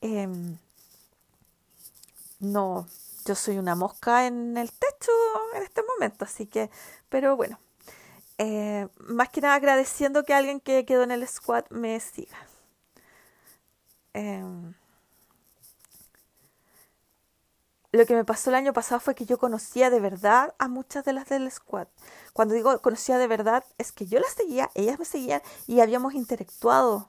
em, 0.00 0.58
no, 2.40 2.86
yo 3.24 3.34
soy 3.34 3.58
una 3.58 3.74
mosca 3.74 4.26
en 4.26 4.56
el 4.56 4.70
techo 4.72 5.12
en 5.56 5.62
este 5.62 5.82
momento, 5.82 6.24
así 6.24 6.46
que, 6.46 6.70
pero 7.08 7.36
bueno, 7.36 7.58
eh, 8.38 8.88
más 8.98 9.28
que 9.30 9.40
nada 9.40 9.54
agradeciendo 9.56 10.24
que 10.24 10.34
alguien 10.34 10.60
que 10.60 10.84
quedó 10.86 11.04
en 11.04 11.12
el 11.12 11.26
squad 11.28 11.64
me 11.70 11.98
siga. 12.00 12.38
Em, 14.14 14.74
lo 17.94 18.06
que 18.06 18.14
me 18.14 18.24
pasó 18.24 18.50
el 18.50 18.56
año 18.56 18.72
pasado 18.72 19.00
fue 19.00 19.14
que 19.14 19.24
yo 19.24 19.38
conocía 19.38 19.88
de 19.88 20.00
verdad 20.00 20.54
a 20.58 20.66
muchas 20.66 21.04
de 21.04 21.12
las 21.12 21.28
del 21.28 21.50
squad. 21.50 21.86
Cuando 22.32 22.54
digo 22.54 22.80
conocía 22.80 23.18
de 23.18 23.28
verdad, 23.28 23.64
es 23.78 23.92
que 23.92 24.06
yo 24.06 24.18
las 24.18 24.32
seguía, 24.32 24.70
ellas 24.74 24.98
me 24.98 25.04
seguían 25.04 25.40
y 25.68 25.80
habíamos 25.80 26.14
interactuado 26.14 27.08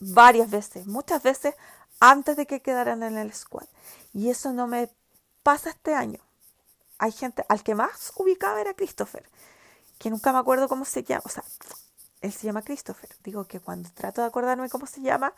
varias 0.00 0.50
veces, 0.50 0.86
muchas 0.86 1.22
veces 1.22 1.54
antes 2.00 2.36
de 2.36 2.46
que 2.46 2.62
quedaran 2.62 3.04
en 3.04 3.16
el 3.16 3.32
squad. 3.32 3.68
Y 4.12 4.30
eso 4.30 4.52
no 4.52 4.66
me 4.66 4.90
pasa 5.44 5.70
este 5.70 5.94
año. 5.94 6.20
Hay 6.98 7.12
gente, 7.12 7.44
al 7.48 7.62
que 7.62 7.76
más 7.76 8.12
ubicaba 8.16 8.60
era 8.60 8.74
Christopher, 8.74 9.28
que 9.98 10.10
nunca 10.10 10.32
me 10.32 10.38
acuerdo 10.38 10.68
cómo 10.68 10.84
se 10.84 11.04
llama, 11.04 11.22
o 11.26 11.28
sea, 11.28 11.44
él 12.22 12.32
se 12.32 12.46
llama 12.46 12.62
Christopher. 12.62 13.10
Digo 13.22 13.46
que 13.46 13.60
cuando 13.60 13.88
trato 13.92 14.20
de 14.20 14.26
acordarme 14.26 14.68
cómo 14.68 14.86
se 14.86 15.00
llama, 15.00 15.32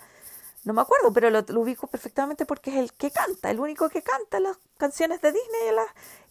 no 0.65 0.74
me 0.74 0.82
acuerdo, 0.82 1.12
pero 1.12 1.31
lo, 1.31 1.41
ubico 1.61 1.87
perfectamente 1.87 2.45
porque 2.45 2.70
es 2.70 2.77
el 2.77 2.93
que 2.93 3.11
canta, 3.11 3.51
el 3.51 3.61
único 3.61 3.89
que 3.89 4.03
canta 4.03 4.41
las 4.41 4.59
canciones 4.77 5.20
de 5.23 5.32
Disney 5.32 5.69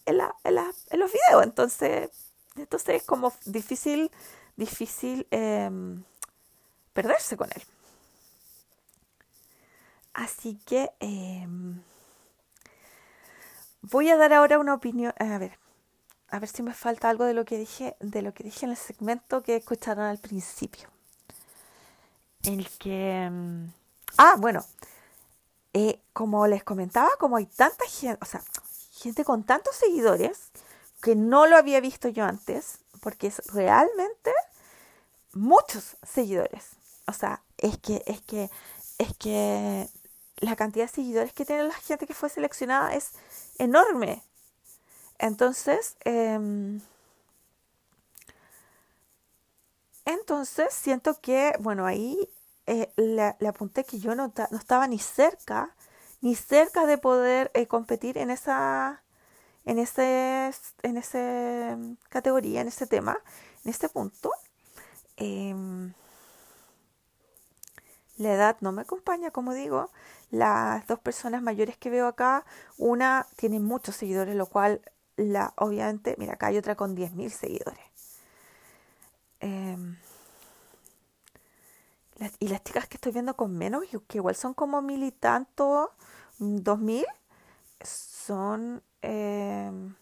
en, 0.06 0.18
la, 0.18 0.36
en, 0.44 0.58
en, 0.92 1.00
los 1.00 1.12
videos. 1.12 1.44
Entonces, 1.44 2.12
entonces 2.56 2.98
es 2.98 3.04
como 3.04 3.34
difícil, 3.46 4.12
difícil 4.56 5.28
em, 5.32 6.04
perderse 6.94 7.38
con 7.38 7.50
él. 7.56 7.64
Así 10.14 10.60
que 10.66 10.92
em, 11.00 11.82
voy 13.82 14.10
a 14.10 14.18
dar 14.18 14.34
ahora 14.34 14.60
una 14.60 14.76
opinión. 14.76 15.14
A 15.18 15.38
ver, 15.40 15.58
a 16.30 16.40
ver 16.40 16.50
si 16.50 16.62
me 16.62 16.74
falta 16.74 17.10
algo 17.10 17.26
de 17.26 17.34
lo 17.34 17.46
que 17.46 17.58
dije, 17.58 17.96
de 18.00 18.22
lo 18.22 18.34
que 18.34 18.44
dije 18.44 18.66
en 18.66 18.72
el 18.72 18.78
segmento 18.78 19.42
que 19.42 19.56
escucharon 19.56 20.06
al 20.06 20.20
principio. 20.20 20.88
El 22.44 22.70
que 22.78 23.24
em, 23.24 23.72
Ah, 24.18 24.36
bueno, 24.38 24.66
eh, 25.74 26.02
como 26.14 26.48
les 26.48 26.64
comentaba, 26.64 27.10
como 27.20 27.38
hay 27.38 27.46
tanta 27.46 27.86
gente, 27.86 28.18
o 28.22 28.26
sea, 28.26 28.42
gente 28.92 29.24
con 29.24 29.44
tantos 29.44 29.76
seguidores 29.76 30.52
que 31.02 31.16
no 31.16 31.48
lo 31.48 31.56
había 31.58 31.80
visto 31.80 32.10
yo 32.10 32.26
antes, 32.26 32.80
porque 33.02 33.28
es 33.28 33.42
realmente 33.54 34.32
muchos 35.34 35.98
seguidores. 36.04 36.72
O 37.08 37.14
sea, 37.14 37.44
es 37.58 37.78
que, 37.78 38.04
es 38.06 38.22
que, 38.22 38.50
es 38.98 39.16
que 39.18 39.90
la 40.38 40.56
cantidad 40.56 40.86
de 40.86 40.94
seguidores 40.94 41.34
que 41.34 41.46
tiene 41.46 41.64
la 41.64 41.74
gente 41.74 42.08
que 42.08 42.14
fue 42.14 42.30
seleccionada 42.30 42.94
es 42.96 43.12
enorme. 43.58 44.24
Entonces, 45.20 45.98
em, 46.06 46.82
entonces 50.06 50.74
siento 50.74 51.20
que, 51.22 51.54
bueno, 51.60 51.86
ahí 51.86 52.30
eh, 52.70 52.94
le, 52.98 53.48
apunté 53.48 53.84
que 53.84 53.98
yo 53.98 54.14
no, 54.14 54.32
no, 54.52 54.58
estaba 54.58 54.88
ni 54.88 55.00
cerca, 55.00 55.76
ni 56.22 56.36
cerca 56.36 56.86
de 56.86 57.00
poder 57.00 57.50
eh, 57.56 57.66
competir 57.66 58.20
en 58.20 58.30
esa, 58.30 59.02
en 59.66 59.80
ese, 59.80 60.52
en 60.84 60.98
ese 60.98 61.76
mm, 61.76 61.94
categoría, 62.10 62.62
en 62.62 62.68
ese 62.68 62.86
tema, 62.86 63.18
en 63.66 63.72
este 63.72 63.90
punto. 63.90 64.32
Em, 65.18 65.94
la 68.18 68.34
edad 68.34 68.58
no 68.62 68.72
me 68.72 68.84
acompaña, 68.84 69.32
como 69.32 69.54
digo. 69.56 69.90
Las 70.30 70.86
dos 70.86 71.00
personas 71.00 71.42
mayores 71.42 71.76
que 71.78 71.90
veo 71.90 72.08
acá, 72.08 72.46
una 72.78 73.26
tiene 73.36 73.60
muchos 73.60 73.96
seguidores, 73.96 74.36
lo 74.36 74.46
cual, 74.46 74.82
la, 75.18 75.54
obviamente, 75.58 76.16
mira, 76.20 76.34
acá 76.34 76.48
hay 76.48 76.58
otra 76.60 76.76
con 76.76 76.96
10.000 76.96 77.32
seguidores. 77.32 77.84
Eh, 82.20 82.32
y 82.40 82.48
las 82.50 82.64
chicas 82.64 82.88
que 82.88 82.98
estoy 82.98 83.12
viendo 83.12 83.36
con 83.36 83.58
menos, 83.58 83.84
que 84.08 84.18
igual 84.18 84.36
son 84.36 84.54
como 84.54 84.82
mil 84.82 85.04
y 85.04 85.12
tanto, 85.12 85.92
dos 86.38 86.80
mil, 86.80 87.06
son, 87.84 88.84
em, 89.02 89.96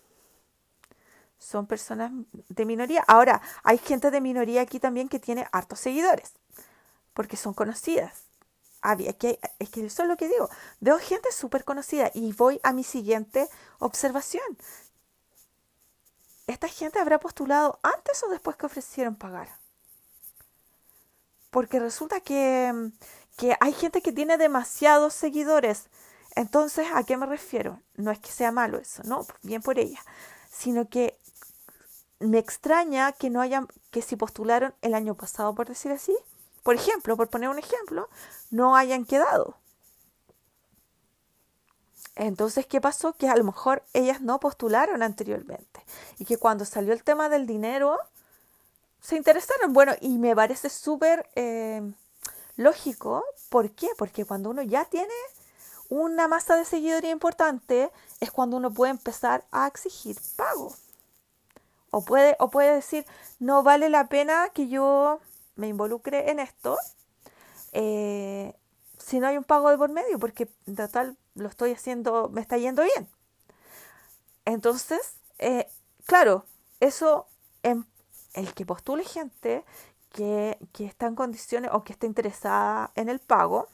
son 1.37 1.67
personas 1.67 2.11
de 2.49 2.65
minoría. 2.65 3.03
Ahora, 3.07 3.41
hay 3.63 3.77
gente 3.77 4.11
de 4.11 4.21
minoría 4.21 4.61
aquí 4.61 4.79
también 4.79 5.09
que 5.09 5.19
tiene 5.19 5.47
hartos 5.51 5.79
seguidores, 5.79 6.33
porque 7.13 7.37
son 7.37 7.53
conocidas. 7.53 8.25
Había 8.81 9.13
que, 9.13 9.39
es 9.59 9.69
que 9.69 9.85
eso 9.85 10.03
es 10.03 10.09
lo 10.09 10.17
que 10.17 10.27
digo. 10.29 10.49
Veo 10.79 10.99
gente 10.99 11.31
súper 11.31 11.63
conocida 11.65 12.11
y 12.13 12.33
voy 12.33 12.59
a 12.63 12.73
mi 12.73 12.83
siguiente 12.83 13.49
observación. 13.79 14.57
¿Esta 16.47 16.67
gente 16.67 16.99
habrá 16.99 17.19
postulado 17.19 17.79
antes 17.83 18.23
o 18.23 18.29
después 18.29 18.57
que 18.57 18.65
ofrecieron 18.65 19.15
pagar? 19.15 19.49
Porque 21.57 21.79
resulta 21.79 22.19
que, 22.19 22.91
hay 23.59 23.73
gente 23.73 24.03
que 24.03 24.11
tiene 24.11 24.37
demasiados 24.37 25.15
seguidores. 25.15 25.87
Entonces, 26.35 26.85
¿a 26.93 27.01
qué 27.01 27.17
me 27.17 27.25
refiero? 27.25 27.81
No 27.95 28.11
es 28.11 28.19
que 28.19 28.29
sea 28.29 28.51
malo 28.51 28.77
eso, 28.77 29.01
no, 29.05 29.25
bien 29.41 29.63
por 29.63 29.79
ella, 29.79 29.99
sino 30.51 30.87
que 30.87 31.17
me 32.19 32.37
extraña 32.37 33.11
que 33.11 33.31
no 33.31 33.41
hayan, 33.41 33.67
que 33.89 34.03
si 34.03 34.15
postularon 34.15 34.75
el 34.83 34.93
año 34.93 35.15
pasado, 35.15 35.55
por 35.55 35.67
decir 35.67 35.91
así, 35.91 36.15
por 36.61 36.75
ejemplo, 36.75 37.17
por 37.17 37.27
poner 37.27 37.49
un 37.49 37.57
ejemplo, 37.57 38.07
no 38.51 38.75
hayan 38.75 39.03
quedado. 39.03 39.57
Entonces, 42.13 42.67
¿qué 42.67 42.79
pasó? 42.81 43.13
Que 43.13 43.29
a 43.29 43.35
lo 43.35 43.43
mejor 43.43 43.81
ellas 43.93 44.21
no 44.21 44.39
postularon 44.39 45.01
anteriormente 45.01 45.83
y 46.19 46.25
que 46.25 46.37
cuando 46.37 46.65
salió 46.65 46.93
el 46.93 47.03
tema 47.03 47.29
del 47.29 47.47
dinero, 47.47 47.97
se 49.01 49.15
interesaron. 49.15 49.73
Bueno, 49.73 49.93
y 50.01 50.17
me 50.17 50.35
parece 50.35 50.69
súper 50.69 51.29
eh, 51.35 51.81
lógico. 52.55 53.23
¿Por 53.49 53.71
qué? 53.71 53.89
Porque 53.97 54.25
cuando 54.25 54.49
uno 54.49 54.61
ya 54.61 54.85
tiene 54.85 55.13
una 55.89 56.27
masa 56.27 56.55
de 56.55 56.65
seguidores 56.65 57.11
importante, 57.11 57.91
es 58.19 58.31
cuando 58.31 58.57
uno 58.57 58.71
puede 58.71 58.91
empezar 58.91 59.45
a 59.51 59.67
exigir 59.67 60.17
pago. 60.35 60.73
O 61.91 62.03
puede, 62.03 62.35
o 62.39 62.49
puede 62.49 62.75
decir, 62.75 63.05
no 63.39 63.63
vale 63.63 63.89
la 63.89 64.07
pena 64.09 64.49
que 64.53 64.67
yo 64.67 65.21
me 65.55 65.67
involucre 65.67 66.29
en 66.29 66.39
esto, 66.39 66.77
eh, 67.73 68.53
si 68.97 69.19
no 69.19 69.27
hay 69.27 69.37
un 69.37 69.43
pago 69.43 69.69
de 69.69 69.77
por 69.77 69.89
medio, 69.89 70.19
porque 70.19 70.49
en 70.65 70.75
total 70.75 71.17
lo 71.35 71.47
estoy 71.47 71.71
haciendo, 71.71 72.29
me 72.29 72.41
está 72.41 72.57
yendo 72.57 72.83
bien. 72.83 73.07
Entonces, 74.45 75.13
eh, 75.39 75.69
claro, 76.05 76.45
eso 76.79 77.27
en 77.63 77.85
el 78.33 78.53
que 78.53 78.65
postule 78.65 79.03
gente 79.03 79.63
que, 80.11 80.57
que, 80.73 80.85
está 80.85 81.07
en 81.07 81.15
condiciones 81.15 81.71
o 81.73 81.83
que 81.83 81.93
está 81.93 82.05
interesada 82.05 82.91
en 82.95 83.09
el 83.09 83.19
pago. 83.19 83.67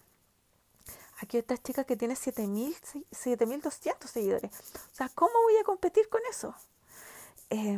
Aquí 1.21 1.37
esta 1.37 1.57
chica 1.57 1.83
que 1.85 1.95
tiene 1.95 2.15
7.200 2.15 4.07
seguidores. 4.07 4.51
O 4.91 4.95
sea, 4.95 5.09
¿cómo 5.15 5.33
voy 5.43 5.57
a 5.57 5.63
competir 5.63 6.09
con 6.09 6.21
eso? 6.29 6.53
Eh, 7.49 7.77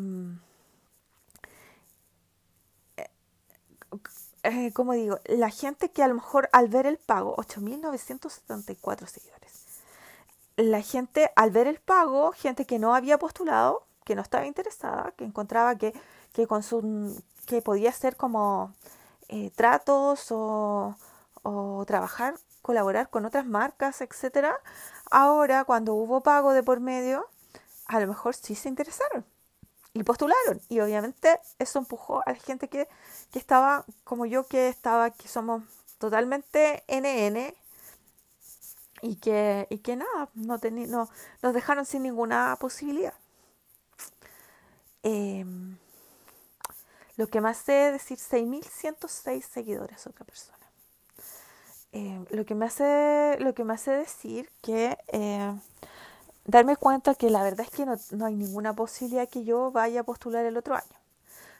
eh, 4.44 4.72
como 4.74 4.94
digo, 4.94 5.20
la 5.26 5.50
gente 5.50 5.90
que 5.90 6.04
a 6.04 6.08
lo 6.08 6.16
mejor 6.16 6.50
al 6.52 6.68
ver 6.70 6.86
el 6.86 6.98
pago, 6.98 7.36
8.974 7.38 9.08
seguidores, 9.08 9.54
la 10.56 10.82
gente 10.82 11.32
al 11.36 11.52
ver 11.52 11.68
el 11.68 11.80
pago, 11.80 12.32
gente 12.32 12.66
que 12.66 12.80
no 12.80 12.96
había 12.96 13.18
postulado, 13.18 13.86
que 14.04 14.16
no 14.16 14.22
estaba 14.22 14.46
interesada, 14.46 15.14
que 15.18 15.24
encontraba 15.24 15.76
que, 15.78 15.94
que, 16.36 16.48
con 16.48 16.64
su, 16.64 17.24
que 17.46 17.62
podía 17.62 17.90
hacer 17.90 18.18
como 18.18 18.74
eh, 19.30 19.52
tratos 19.56 20.28
o, 20.32 20.96
trabajar, 21.88 22.36
colaborar 22.62 23.10
con 23.10 23.26
otras 23.26 23.46
marcas, 23.46 24.02
etcétera, 24.02 24.60
ahora 25.12 25.64
cuando 25.64 25.94
hubo 25.94 26.22
pago 26.22 26.54
de 26.54 26.64
por 26.64 26.80
medio, 26.80 27.28
a 27.86 28.00
lo 28.00 28.08
mejor 28.08 28.36
sí 28.36 28.56
se 28.56 28.68
interesaron 28.68 29.24
y 29.94 30.04
postularon. 30.04 30.60
Y 30.70 30.80
obviamente 30.80 31.40
eso 31.60 31.80
empujó 31.80 32.22
a 32.26 32.32
la 32.32 32.40
gente 32.40 32.68
que, 32.68 32.88
estaba 33.34 33.86
como 34.04 34.26
yo, 34.26 34.48
que 34.48 34.70
estaba, 34.70 35.12
que 35.12 35.28
somos 35.28 35.64
totalmente 36.00 36.84
NN 36.88 37.54
y 39.02 39.18
que, 39.18 39.68
y 39.70 39.80
que 39.80 39.96
nada, 39.98 40.30
no, 40.34 40.58
no 40.88 41.10
nos 41.42 41.54
dejaron 41.54 41.86
sin 41.86 42.04
ninguna 42.04 42.58
posibilidad. 42.60 43.14
Eh, 45.04 45.46
lo 47.18 47.28
que 47.28 47.42
más 47.42 47.58
sé 47.58 47.88
es 47.88 47.94
decir 47.94 48.18
6.106 48.18 49.42
seguidores 49.42 50.06
otra 50.08 50.26
persona. 50.26 50.58
Eh, 51.94 52.26
lo, 52.30 52.46
que 52.46 52.56
me 52.56 52.66
hace, 52.66 53.38
lo 53.40 53.54
que 53.54 53.64
me 53.64 53.74
hace 53.74 53.92
decir 53.92 54.50
que 54.62 54.98
eh, 55.08 55.54
darme 56.44 56.76
cuenta 56.76 57.16
que 57.16 57.30
la 57.30 57.42
verdad 57.42 57.62
es 57.62 57.70
que 57.70 57.86
no, 57.86 57.96
no, 58.12 58.26
hay 58.26 58.36
ninguna 58.36 58.74
posibilidad 58.74 59.30
que 59.30 59.46
yo 59.46 59.72
vaya 59.72 60.02
a 60.02 60.04
postular 60.04 60.46
el 60.46 60.58
otro 60.58 60.76
año. 60.76 61.00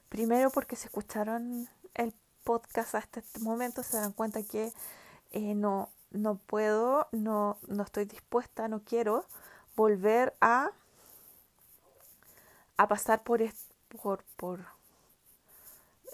Primero 0.10 0.50
porque 0.50 0.76
se 0.76 0.88
escucharon 0.88 1.70
el 1.94 2.14
podcast 2.44 2.96
hasta 2.96 3.22
este 3.22 3.40
momento, 3.40 3.82
se 3.82 3.96
dan 3.96 4.12
cuenta 4.12 4.44
que 4.44 4.74
eh, 5.32 5.56
no, 5.56 5.90
no 6.12 6.36
puedo, 6.36 7.08
no, 7.14 7.58
no 7.68 7.84
estoy 7.84 8.04
dispuesta, 8.04 8.68
no 8.68 8.82
quiero 8.84 9.26
volver 9.78 10.36
a, 10.42 10.72
a 12.76 12.88
pasar 12.90 13.24
por, 13.24 13.42
por, 14.02 14.24
por 14.36 14.75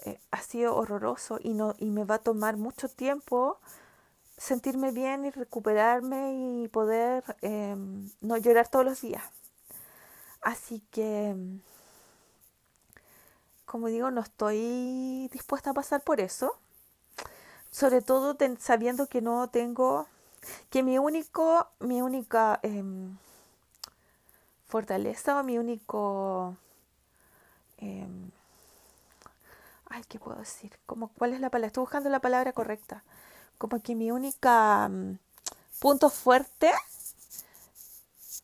eh, 0.04 0.20
ha 0.30 0.42
sido 0.42 0.76
horroroso 0.76 1.38
y, 1.42 1.54
no, 1.54 1.74
y 1.78 1.90
me 1.90 2.04
va 2.04 2.16
a 2.16 2.18
tomar 2.18 2.56
mucho 2.56 2.88
tiempo 2.88 3.58
sentirme 4.36 4.90
bien 4.90 5.24
y 5.24 5.30
recuperarme 5.30 6.62
y 6.64 6.68
poder 6.68 7.22
eh, 7.42 7.76
no 8.20 8.36
llorar 8.36 8.68
todos 8.68 8.84
los 8.84 9.00
días. 9.00 9.22
Así 10.40 10.82
que, 10.90 11.36
como 13.64 13.86
digo, 13.86 14.10
no 14.10 14.20
estoy 14.20 15.28
dispuesta 15.32 15.70
a 15.70 15.74
pasar 15.74 16.02
por 16.02 16.20
eso. 16.20 16.56
Sobre 17.70 18.02
todo 18.02 18.36
sabiendo 18.58 19.06
que 19.06 19.22
no 19.22 19.48
tengo, 19.48 20.08
que 20.70 20.82
mi 20.82 20.98
único, 20.98 21.68
mi 21.78 22.02
única 22.02 22.58
eh, 22.62 22.82
fortaleza 24.66 25.38
o 25.38 25.44
mi 25.44 25.58
único, 25.58 26.56
eh, 27.78 28.06
ay, 29.92 30.02
¿qué 30.08 30.18
puedo 30.18 30.38
decir? 30.38 30.78
Como, 30.86 31.08
¿Cuál 31.08 31.34
es 31.34 31.40
la 31.40 31.50
palabra? 31.50 31.68
Estoy 31.68 31.82
buscando 31.82 32.10
la 32.10 32.20
palabra 32.20 32.52
correcta 32.52 33.04
como 33.62 33.80
que 33.80 33.94
mi 33.94 34.10
única 34.10 34.88
mm, 34.88 35.18
punto 35.78 36.10
fuerte, 36.10 36.72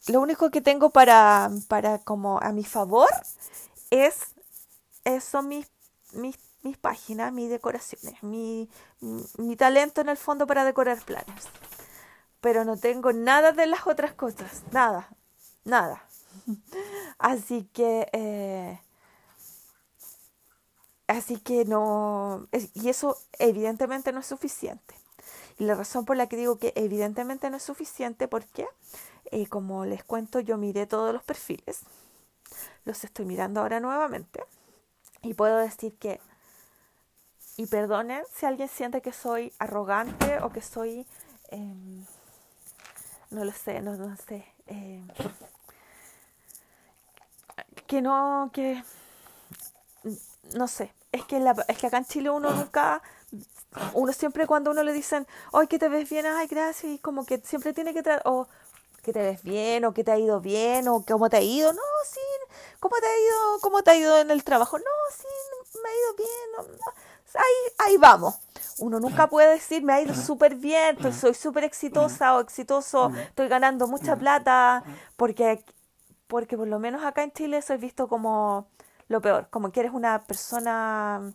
lo 0.06 0.20
único 0.20 0.48
que 0.52 0.60
tengo 0.60 0.90
para, 0.90 1.50
para 1.66 1.98
como 1.98 2.38
a 2.40 2.52
mi 2.52 2.62
favor 2.62 3.08
es, 3.90 4.14
son 5.20 5.48
mis, 5.48 5.66
mis, 6.12 6.38
mis 6.62 6.78
páginas, 6.78 7.32
mis 7.32 7.50
decoraciones, 7.50 8.22
mi, 8.22 8.70
mi 9.38 9.56
talento 9.56 10.02
en 10.02 10.08
el 10.08 10.16
fondo 10.16 10.46
para 10.46 10.64
decorar 10.64 11.04
planes. 11.04 11.48
Pero 12.40 12.64
no 12.64 12.76
tengo 12.76 13.12
nada 13.12 13.50
de 13.50 13.66
las 13.66 13.88
otras 13.88 14.12
cosas, 14.12 14.62
nada, 14.70 15.08
nada. 15.64 16.04
Así 17.18 17.68
que 17.72 18.08
eh, 18.12 18.80
Así 21.08 21.38
que 21.40 21.64
no, 21.64 22.46
y 22.74 22.90
eso 22.90 23.16
evidentemente 23.38 24.12
no 24.12 24.20
es 24.20 24.26
suficiente. 24.26 24.94
Y 25.58 25.64
la 25.64 25.74
razón 25.74 26.04
por 26.04 26.16
la 26.18 26.28
que 26.28 26.36
digo 26.36 26.58
que 26.58 26.72
evidentemente 26.76 27.48
no 27.50 27.56
es 27.56 27.62
suficiente, 27.62 28.28
porque, 28.28 28.68
eh, 29.30 29.46
como 29.48 29.86
les 29.86 30.04
cuento, 30.04 30.38
yo 30.40 30.58
miré 30.58 30.86
todos 30.86 31.14
los 31.14 31.22
perfiles, 31.22 31.80
los 32.84 33.02
estoy 33.04 33.24
mirando 33.24 33.60
ahora 33.60 33.80
nuevamente, 33.80 34.44
y 35.22 35.32
puedo 35.34 35.56
decir 35.56 35.96
que, 35.96 36.20
y 37.56 37.66
perdonen 37.66 38.22
si 38.32 38.44
alguien 38.44 38.68
siente 38.68 39.00
que 39.00 39.12
soy 39.12 39.52
arrogante 39.58 40.38
o 40.42 40.50
que 40.50 40.60
soy, 40.60 41.06
em, 41.50 42.04
no 43.30 43.44
lo 43.44 43.52
sé, 43.52 43.80
no, 43.80 43.96
no 43.96 44.14
sé, 44.16 44.44
em, 44.66 45.08
que 47.86 48.02
no, 48.02 48.50
que, 48.52 48.84
no 50.54 50.68
sé, 50.68 50.92
es 51.12 51.24
que, 51.24 51.40
la, 51.40 51.54
es 51.68 51.78
que 51.78 51.86
acá 51.86 51.98
en 51.98 52.04
Chile 52.04 52.30
uno 52.30 52.50
nunca 52.50 53.02
uno 53.94 54.12
siempre 54.12 54.46
cuando 54.46 54.70
uno 54.70 54.82
le 54.82 54.92
dicen, 54.92 55.26
ay, 55.52 55.66
que 55.66 55.78
te 55.78 55.88
ves 55.88 56.08
bien, 56.08 56.26
ay, 56.26 56.46
gracias, 56.46 56.92
y 56.92 56.98
como 56.98 57.24
que 57.24 57.38
siempre 57.38 57.72
tiene 57.72 57.92
que 57.92 58.02
traer, 58.02 58.22
o 58.24 58.48
que 59.02 59.12
te 59.12 59.20
ves 59.20 59.42
bien, 59.42 59.84
o 59.84 59.92
que 59.92 60.04
te 60.04 60.10
ha 60.10 60.18
ido 60.18 60.40
bien, 60.40 60.88
o 60.88 61.04
cómo 61.06 61.28
te 61.28 61.36
ha 61.36 61.42
ido, 61.42 61.72
no, 61.72 61.80
sí, 62.04 62.20
cómo 62.80 62.96
te 62.96 63.06
ha 63.06 63.20
ido, 63.20 63.60
cómo 63.60 63.82
te 63.82 63.90
ha 63.90 63.96
ido 63.96 64.18
en 64.18 64.30
el 64.30 64.42
trabajo, 64.44 64.78
no, 64.78 64.84
sí, 65.14 65.26
me 65.82 65.88
ha 65.88 65.92
ido 65.92 66.16
bien, 66.16 66.80
ahí, 67.34 67.72
ahí 67.78 67.96
vamos. 67.98 68.34
Uno 68.78 69.00
nunca 69.00 69.26
puede 69.26 69.54
decir, 69.54 69.82
me 69.82 69.92
ha 69.92 70.00
ido 70.00 70.14
súper 70.14 70.54
bien, 70.54 70.96
soy 71.12 71.34
súper 71.34 71.64
exitosa 71.64 72.36
o 72.36 72.40
exitoso, 72.40 73.10
estoy 73.16 73.48
ganando 73.48 73.88
mucha 73.88 74.16
plata, 74.16 74.84
porque, 75.16 75.64
porque 76.28 76.56
por 76.56 76.68
lo 76.68 76.78
menos 76.78 77.04
acá 77.04 77.24
en 77.24 77.32
Chile 77.32 77.58
es 77.58 77.80
visto 77.80 78.08
como 78.08 78.68
lo 79.08 79.20
peor, 79.20 79.48
como 79.50 79.72
que 79.72 79.80
eres 79.80 79.92
una 79.92 80.22
persona, 80.24 81.32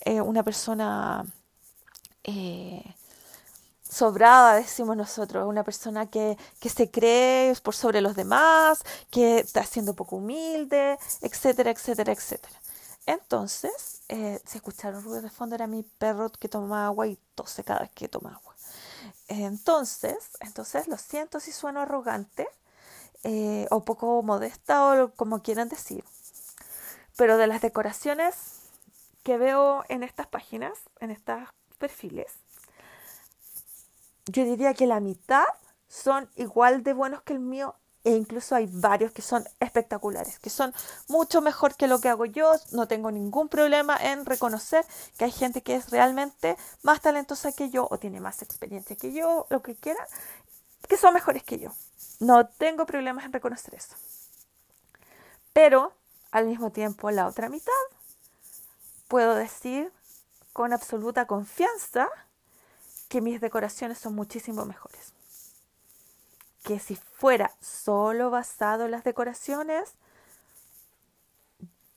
eh, 0.00 0.20
una 0.20 0.42
persona 0.42 1.24
eh, 2.24 2.94
sobrada, 3.82 4.54
decimos 4.54 4.96
nosotros, 4.96 5.46
una 5.46 5.64
persona 5.64 6.06
que, 6.06 6.38
que, 6.60 6.68
se 6.68 6.90
cree 6.90 7.54
por 7.62 7.74
sobre 7.74 8.00
los 8.00 8.14
demás, 8.16 8.84
que 9.10 9.40
está 9.40 9.64
siendo 9.64 9.94
poco 9.94 10.16
humilde, 10.16 10.98
etcétera, 11.22 11.70
etcétera, 11.70 12.12
etcétera. 12.12 12.60
Entonces, 13.06 14.02
eh, 14.08 14.40
si 14.46 14.58
escucharon 14.58 15.02
ruido 15.02 15.22
de 15.22 15.30
fondo, 15.30 15.56
era 15.56 15.66
mi 15.66 15.82
perro 15.82 16.30
que 16.30 16.48
toma 16.48 16.86
agua 16.86 17.08
y 17.08 17.18
tose 17.34 17.64
cada 17.64 17.80
vez 17.80 17.90
que 17.92 18.08
toma 18.08 18.34
agua. 18.34 18.54
Entonces, 19.28 20.16
entonces 20.40 20.88
lo 20.88 20.96
siento 20.98 21.40
si 21.40 21.52
sueno 21.52 21.80
arrogante 21.80 22.48
eh, 23.24 23.66
o 23.70 23.84
poco 23.84 24.22
modesta 24.22 25.04
o 25.04 25.12
como 25.14 25.42
quieran 25.42 25.68
decir. 25.68 26.04
Pero 27.16 27.36
de 27.36 27.46
las 27.46 27.60
decoraciones 27.60 28.60
que 29.22 29.38
veo 29.38 29.84
en 29.88 30.02
estas 30.02 30.26
páginas, 30.26 30.72
en 31.00 31.10
estas 31.10 31.48
perfiles, 31.78 32.32
yo 34.26 34.44
diría 34.44 34.74
que 34.74 34.86
la 34.86 35.00
mitad 35.00 35.44
son 35.88 36.30
igual 36.36 36.82
de 36.82 36.92
buenos 36.92 37.22
que 37.22 37.32
el 37.32 37.40
mío 37.40 37.74
e 38.02 38.12
incluso 38.12 38.54
hay 38.54 38.66
varios 38.72 39.12
que 39.12 39.20
son 39.20 39.44
espectaculares, 39.58 40.38
que 40.38 40.48
son 40.48 40.72
mucho 41.08 41.42
mejor 41.42 41.76
que 41.76 41.86
lo 41.86 42.00
que 42.00 42.08
hago 42.08 42.24
yo. 42.24 42.52
No 42.72 42.88
tengo 42.88 43.10
ningún 43.10 43.48
problema 43.48 43.96
en 43.96 44.24
reconocer 44.24 44.86
que 45.18 45.24
hay 45.24 45.32
gente 45.32 45.62
que 45.62 45.74
es 45.74 45.90
realmente 45.90 46.56
más 46.82 47.02
talentosa 47.02 47.52
que 47.52 47.68
yo 47.68 47.86
o 47.90 47.98
tiene 47.98 48.20
más 48.20 48.40
experiencia 48.40 48.96
que 48.96 49.12
yo, 49.12 49.46
lo 49.50 49.62
que 49.62 49.74
quieran, 49.74 50.06
que 50.88 50.96
son 50.96 51.12
mejores 51.12 51.42
que 51.42 51.58
yo. 51.58 51.72
No 52.20 52.46
tengo 52.46 52.86
problemas 52.86 53.24
en 53.26 53.32
reconocer 53.32 53.74
eso. 53.74 53.94
Pero 55.52 55.92
al 56.30 56.46
mismo 56.46 56.70
tiempo, 56.70 57.10
la 57.10 57.26
otra 57.26 57.48
mitad, 57.48 57.72
puedo 59.08 59.34
decir 59.34 59.92
con 60.52 60.72
absoluta 60.72 61.26
confianza 61.26 62.08
que 63.08 63.20
mis 63.20 63.40
decoraciones 63.40 63.98
son 63.98 64.14
muchísimo 64.14 64.64
mejores. 64.64 65.12
Que 66.62 66.78
si 66.78 66.94
fuera 66.94 67.50
solo 67.60 68.30
basado 68.30 68.84
en 68.84 68.92
las 68.92 69.04
decoraciones, 69.04 69.94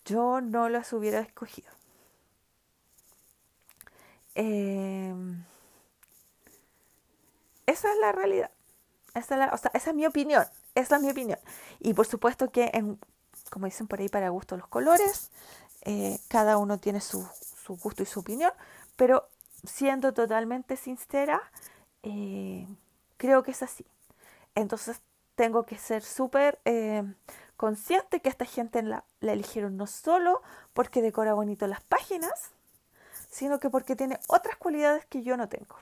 yo 0.06 0.42
no 0.42 0.70
las 0.70 0.92
hubiera 0.94 1.20
escogido. 1.20 1.72
Em, 4.36 5.44
esa 7.68 7.92
es 7.92 8.00
la 8.00 8.12
realidad. 8.12 8.50
Esa 9.14 9.46
es, 9.46 9.62
esa 9.74 9.90
es 9.92 9.96
mi 9.96 10.06
opinión. 10.06 10.46
Esa 10.74 10.96
es 10.96 11.02
mi 11.04 11.12
opinión. 11.12 11.40
Y 11.80 11.94
por 11.94 12.08
supuesto 12.08 12.52
que, 12.52 12.72
en, 12.74 13.00
como 13.50 13.66
dicen 13.66 13.88
por 13.88 14.00
ahí, 14.00 14.10
para 14.10 14.30
gusto 14.30 14.58
los 14.58 14.68
colores, 14.68 15.32
eh, 15.82 16.20
cada 16.28 16.58
uno 16.58 16.80
tiene 16.80 17.02
su, 17.02 17.28
su, 17.64 17.76
gusto 17.78 18.04
y 18.04 18.06
su 18.06 18.22
opinión, 18.22 18.52
pero 18.96 19.28
siendo 19.64 20.14
totalmente 20.14 20.78
sincera, 20.78 21.42
eh, 22.04 22.68
creo 23.18 23.44
que 23.44 23.52
es 23.52 23.64
así. 23.64 23.86
Entonces 24.56 25.02
tengo 25.36 25.66
que 25.66 25.78
ser 25.78 26.04
súper 26.04 26.60
eh, 26.66 27.04
consciente 27.58 28.20
que 28.20 28.30
esta 28.30 28.46
gente 28.46 28.82
la, 28.84 29.04
eligieron 29.22 29.78
no 29.78 29.88
solo 29.88 30.42
porque 30.74 31.02
decora 31.02 31.34
bonito 31.34 31.68
las 31.68 31.82
páginas, 31.82 32.52
sino 33.30 33.60
que 33.60 33.70
porque 33.70 33.96
tiene 33.96 34.20
otras 34.28 34.58
cualidades 34.58 35.06
que 35.06 35.24
yo 35.24 35.38
no 35.38 35.50
tengo. 35.50 35.76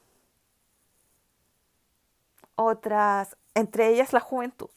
Otras, 2.56 3.36
entre 3.56 3.90
ellas 3.90 4.14
la 4.14 4.20
juventud. 4.20 4.70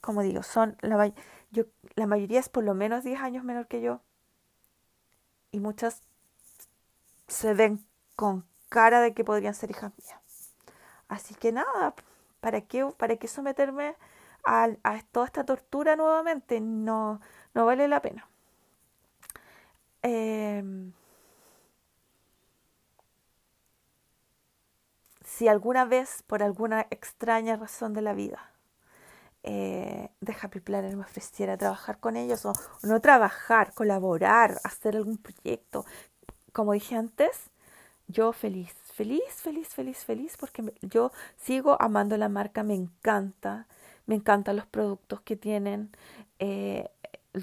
Como 0.00 0.22
digo, 0.22 0.42
son 0.42 0.76
la, 0.82 1.12
yo, 1.56 1.64
la 1.94 2.06
mayoría 2.06 2.40
es 2.40 2.48
por 2.48 2.64
lo 2.64 2.74
menos 2.74 3.04
10 3.04 3.20
años 3.20 3.44
menor 3.44 3.66
que 3.66 3.80
yo. 3.80 4.00
Y 5.50 5.60
muchas 5.60 6.02
se 7.28 7.54
ven 7.54 7.84
con 8.16 8.44
cara 8.68 9.00
de 9.00 9.14
que 9.14 9.24
podrían 9.24 9.54
ser 9.54 9.70
hijas 9.70 9.92
mías. 9.98 10.54
Así 11.08 11.34
que 11.34 11.52
nada, 11.52 11.94
¿para 12.40 12.60
qué, 12.62 12.86
para 12.98 13.16
qué 13.16 13.28
someterme 13.28 13.96
a, 14.44 14.68
toda 15.12 15.26
esta 15.26 15.44
tortura 15.44 15.96
nuevamente? 15.96 16.60
No, 16.60 17.20
no 17.54 17.66
vale 17.66 17.88
la 17.88 18.02
pena. 18.02 18.28
Eh, 20.02 20.62
si 25.24 25.48
alguna 25.48 25.84
vez, 25.84 26.22
por 26.22 26.42
alguna 26.42 26.86
extraña 26.90 27.56
razón 27.56 27.92
de 27.94 28.02
la 28.02 28.14
vida, 28.14 28.50
eh, 29.46 30.10
de 30.20 30.36
Happy 30.40 30.60
Planner 30.60 30.96
me 30.96 31.04
ofreciera 31.04 31.56
trabajar 31.56 31.98
con 31.98 32.16
ellos 32.16 32.44
o, 32.44 32.52
no 32.82 33.00
trabajar, 33.00 33.72
colaborar, 33.74 34.58
hacer 34.64 34.96
algún 34.96 35.18
proyecto, 35.18 35.86
como 36.52 36.72
dije 36.72 36.96
antes, 36.96 37.50
yo 38.08 38.32
feliz, 38.32 38.74
feliz, 38.92 39.22
feliz, 39.36 39.68
feliz, 39.68 40.04
feliz, 40.04 40.36
porque 40.36 40.74
yo 40.82 41.12
sigo 41.36 41.80
amando 41.80 42.16
la 42.16 42.28
marca, 42.28 42.62
me 42.62 42.74
encanta, 42.74 43.66
me 44.06 44.16
encantan 44.16 44.56
los 44.56 44.66
productos 44.66 45.20
que 45.20 45.36
tienen, 45.36 45.90
eh, 46.38 46.90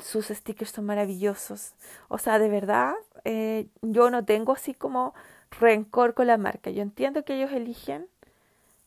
sus 0.01 0.27
stickers 0.27 0.71
son 0.71 0.85
maravillosos, 0.85 1.73
o 2.09 2.17
sea, 2.17 2.37
de 2.37 2.49
verdad, 2.49 2.95
eh, 3.23 3.67
yo 3.81 4.09
no 4.09 4.25
tengo 4.25 4.53
así 4.53 4.73
como 4.73 5.13
rencor 5.59 6.13
con 6.13 6.27
la 6.27 6.37
marca. 6.37 6.69
Yo 6.71 6.81
entiendo 6.81 7.23
que 7.23 7.35
ellos 7.35 7.51
eligen 7.51 8.07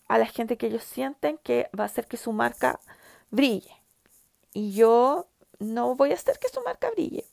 a 0.08 0.18
la 0.18 0.26
gente 0.26 0.56
que 0.56 0.66
ellos 0.66 0.84
sienten 0.84 1.38
que 1.38 1.70
va 1.78 1.84
a 1.84 1.86
hacer 1.86 2.06
que 2.06 2.16
su 2.16 2.32
marca 2.32 2.80
brille. 3.30 3.70
Y 4.52 4.72
yo 4.72 5.26
no 5.58 5.94
voy 5.94 6.12
a 6.12 6.14
hacer 6.14 6.38
que 6.38 6.48
su 6.48 6.60
marca 6.62 6.90
brille. 6.90 7.24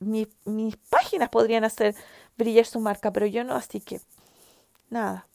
mis 0.00 0.76
páginas 0.88 1.28
podrían 1.28 1.64
hacer 1.64 1.94
brillar 2.36 2.66
su 2.66 2.80
marca, 2.80 3.12
pero 3.12 3.26
yo 3.26 3.44
no, 3.44 3.54
así 3.54 3.80
que 3.80 4.00
nada. 4.90 5.26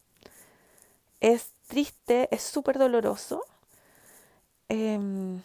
Es 1.19 1.51
triste, 1.67 2.27
es 2.31 2.41
súper 2.43 2.77
doloroso. 2.77 3.43
Em, 4.69 5.41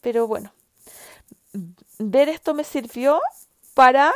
pero 0.00 0.26
bueno, 0.26 0.52
ver 1.98 2.28
esto 2.28 2.54
me 2.54 2.64
sirvió 2.64 3.20
para 3.74 4.14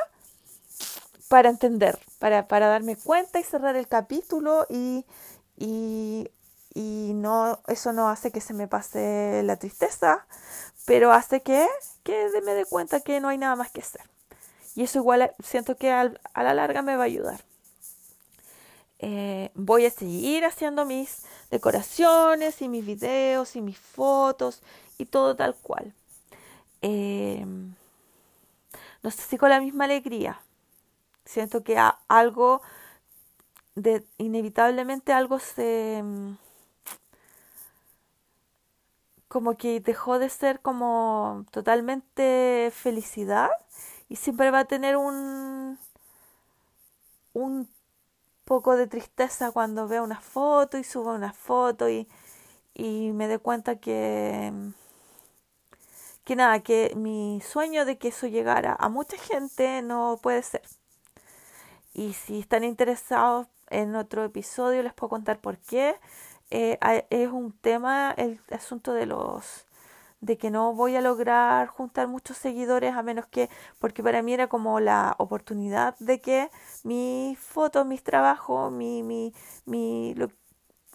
para 1.32 1.48
entender, 1.48 1.98
para, 2.18 2.46
para 2.46 2.66
darme 2.66 2.94
cuenta 2.94 3.40
y 3.40 3.42
cerrar 3.42 3.74
el 3.74 3.88
capítulo 3.88 4.66
y, 4.68 5.06
y, 5.56 6.28
y, 6.74 7.12
no, 7.14 7.60
eso 7.66 7.92
no 7.92 8.08
hace 8.08 8.30
que 8.32 8.40
se 8.40 8.54
me 8.54 8.68
pase 8.68 9.42
la 9.44 9.56
tristeza, 9.56 10.26
pero 10.86 11.12
hace 11.12 11.42
que, 11.42 11.68
que 12.02 12.28
me 12.44 12.54
dé 12.54 12.64
cuenta 12.64 13.00
que 13.00 13.20
no 13.20 13.28
hay 13.28 13.38
nada 13.38 13.56
más 13.56 13.70
que 13.70 13.80
hacer. 13.80 14.02
Y 14.74 14.84
eso 14.84 14.98
igual 14.98 15.34
siento 15.42 15.76
que 15.76 15.92
a 15.92 16.12
la 16.34 16.54
larga 16.54 16.82
me 16.82 16.96
va 16.96 17.02
a 17.02 17.06
ayudar. 17.06 17.44
Eh, 18.98 19.50
voy 19.54 19.86
a 19.86 19.90
seguir 19.90 20.44
haciendo 20.44 20.84
mis 20.84 21.24
decoraciones 21.50 22.62
y 22.62 22.68
mis 22.68 22.86
videos 22.86 23.56
y 23.56 23.60
mis 23.60 23.78
fotos 23.78 24.62
y 24.98 25.06
todo 25.06 25.36
tal 25.36 25.54
cual. 25.56 25.92
Eh, 26.82 27.44
no 29.02 29.10
sé 29.10 29.22
si 29.22 29.38
con 29.38 29.50
la 29.50 29.60
misma 29.60 29.84
alegría, 29.84 30.40
Siento 31.24 31.62
que 31.62 31.78
algo, 32.08 32.62
de, 33.74 34.04
inevitablemente 34.18 35.12
algo 35.12 35.38
se... 35.38 36.02
Como 39.32 39.56
que 39.56 39.80
dejó 39.80 40.18
de 40.18 40.28
ser 40.28 40.60
como 40.60 41.46
totalmente 41.52 42.70
felicidad 42.74 43.50
y 44.08 44.16
siempre 44.16 44.50
va 44.50 44.60
a 44.60 44.64
tener 44.66 44.96
un 44.96 45.78
un 47.32 47.68
poco 48.44 48.76
de 48.76 48.86
tristeza 48.88 49.52
cuando 49.52 49.88
veo 49.88 50.04
una 50.04 50.20
foto 50.20 50.78
y 50.78 50.84
subo 50.84 51.14
una 51.14 51.32
foto 51.32 51.88
y, 51.90 52.08
y 52.74 53.12
me 53.12 53.28
doy 53.28 53.38
cuenta 53.38 53.76
que 53.80 54.52
que 56.24 56.36
nada, 56.36 56.60
que 56.60 56.92
mi 56.96 57.40
sueño 57.42 57.84
de 57.84 57.98
que 57.98 58.08
eso 58.08 58.26
llegara 58.26 58.76
a 58.78 58.88
mucha 58.88 59.16
gente 59.18 59.82
no 59.82 60.18
puede 60.22 60.42
ser. 60.42 60.62
Y 61.94 62.14
si 62.14 62.40
están 62.40 62.64
interesados 62.64 63.46
en 63.70 63.96
otro 63.96 64.24
episodio, 64.24 64.82
les 64.82 64.94
puedo 64.94 65.10
contar 65.10 65.40
por 65.40 65.58
qué. 65.58 65.96
Eh, 66.54 66.78
es 67.08 67.30
un 67.30 67.52
tema, 67.52 68.12
el 68.18 68.38
asunto 68.50 68.92
de 68.92 69.06
los 69.06 69.64
de 70.20 70.38
que 70.38 70.50
no 70.50 70.74
voy 70.74 70.96
a 70.96 71.02
lograr 71.02 71.68
juntar 71.68 72.08
muchos 72.08 72.36
seguidores 72.38 72.94
a 72.94 73.02
menos 73.02 73.26
que, 73.26 73.50
porque 73.80 74.02
para 74.02 74.22
mí 74.22 74.34
era 74.34 74.48
como 74.48 74.80
la 74.80 75.14
oportunidad 75.18 75.96
de 76.00 76.20
que 76.20 76.50
mis 76.84 77.38
fotos, 77.38 77.86
mis 77.86 78.02
trabajos, 78.04 78.72
mi, 78.72 79.02
mi, 79.02 79.34
mi, 79.66 80.14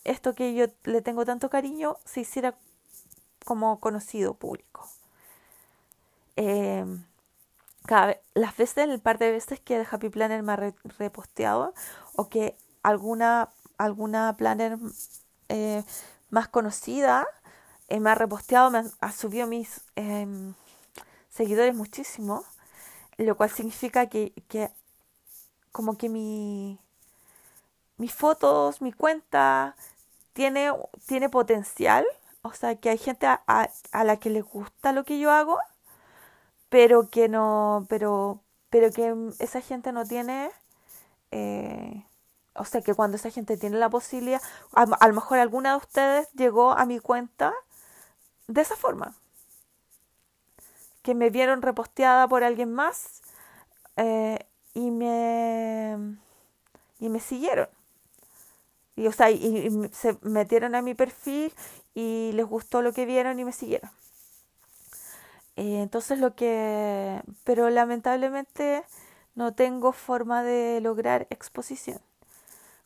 esto 0.06 0.36
que 0.36 0.56
yo 0.56 0.68
le 0.86 1.02
tengo 1.02 1.26
tanto 1.26 1.50
cariño, 1.50 1.98
se 2.06 2.22
hiciera 2.22 2.56
como 3.46 3.80
conocido 3.80 4.36
público. 4.36 4.88
Eh, 6.36 6.86
las 8.34 8.58
veces, 8.58 8.90
el 8.90 9.00
par 9.00 9.18
de 9.18 9.32
veces 9.32 9.60
que 9.60 9.78
el 9.78 9.88
Happy 9.90 10.10
Planner 10.10 10.44
me 10.44 10.54
ha 10.54 10.74
reposteado 10.98 11.74
o 12.16 12.30
que 12.30 12.56
alguna, 12.84 13.50
alguna 13.78 14.36
planner 14.38 14.78
eh, 15.50 15.84
más 16.30 16.48
conocida 16.48 17.28
eh, 17.90 18.00
me 18.00 18.10
ha 18.12 18.16
reposteado, 18.16 18.72
me 18.72 18.84
ha, 19.00 19.12
subido 19.12 19.48
mis 19.48 19.82
em, 19.96 20.54
seguidores 21.30 21.76
muchísimo, 21.76 22.44
lo 23.18 23.36
cual 23.38 23.50
significa 23.50 24.08
que, 24.08 24.34
que 24.50 24.70
como 25.72 25.98
que 25.98 26.10
mi, 26.10 26.80
mis 27.98 28.14
fotos, 28.14 28.82
mi 28.82 28.92
cuenta 28.94 29.76
tiene, 30.34 30.72
tiene 31.06 31.30
potencial, 31.30 32.06
o 32.42 32.54
sea 32.54 32.76
que 32.76 32.90
hay 32.90 32.98
gente 32.98 33.28
a, 33.28 33.42
a 33.92 34.04
la 34.04 34.18
que 34.18 34.30
le 34.30 34.42
gusta 34.42 34.92
lo 34.92 35.04
que 35.06 35.20
yo 35.20 35.32
hago 35.32 35.60
pero 36.70 37.10
que 37.10 37.30
no, 37.30 37.86
pero, 37.90 38.42
pero 38.70 38.92
que 38.92 39.16
esa 39.40 39.62
gente 39.62 39.92
no 39.92 40.06
tiene, 40.06 40.52
eh, 41.32 42.06
o 42.58 42.66
sea, 42.66 42.82
que 42.82 42.94
cuando 42.94 43.18
esa 43.18 43.32
gente 43.32 43.58
tiene 43.58 43.78
la 43.78 43.90
posibilidad, 43.90 44.42
a, 44.74 45.08
lo 45.08 45.14
mejor 45.14 45.40
alguna 45.40 45.72
de 45.72 45.78
ustedes 45.78 46.28
llegó 46.34 46.72
a 46.72 46.86
mi 46.86 47.00
cuenta 47.00 47.54
de 48.48 48.62
esa 48.62 48.76
forma, 48.76 49.16
que 51.02 51.16
me 51.16 51.30
vieron 51.30 51.62
reposteada 51.62 52.28
por 52.28 52.44
alguien 52.44 52.74
más 52.74 53.22
eh, 53.96 54.40
y 54.74 54.92
me 54.92 56.18
y 57.00 57.10
me 57.10 57.20
siguieron. 57.20 57.70
Y, 58.96 59.08
o 59.08 59.12
sea, 59.12 59.30
y 59.30 59.90
se 59.94 60.18
metieron 60.22 60.76
a 60.76 60.82
mi 60.82 60.96
perfil 60.96 61.54
y 61.94 62.32
les 62.34 62.46
gustó 62.46 62.82
lo 62.82 62.94
que 62.94 63.06
vieron 63.06 63.40
y 63.40 63.46
me 63.46 63.52
siguieron. 63.52 63.92
Eh, 65.56 65.82
entonces 65.82 66.20
lo 66.20 66.36
que, 66.36 67.22
pero 67.44 67.70
lamentablemente 67.70 68.84
no 69.36 69.54
tengo 69.56 69.92
forma 69.92 70.44
de 70.44 70.80
lograr 70.82 71.28
exposición. 71.30 72.00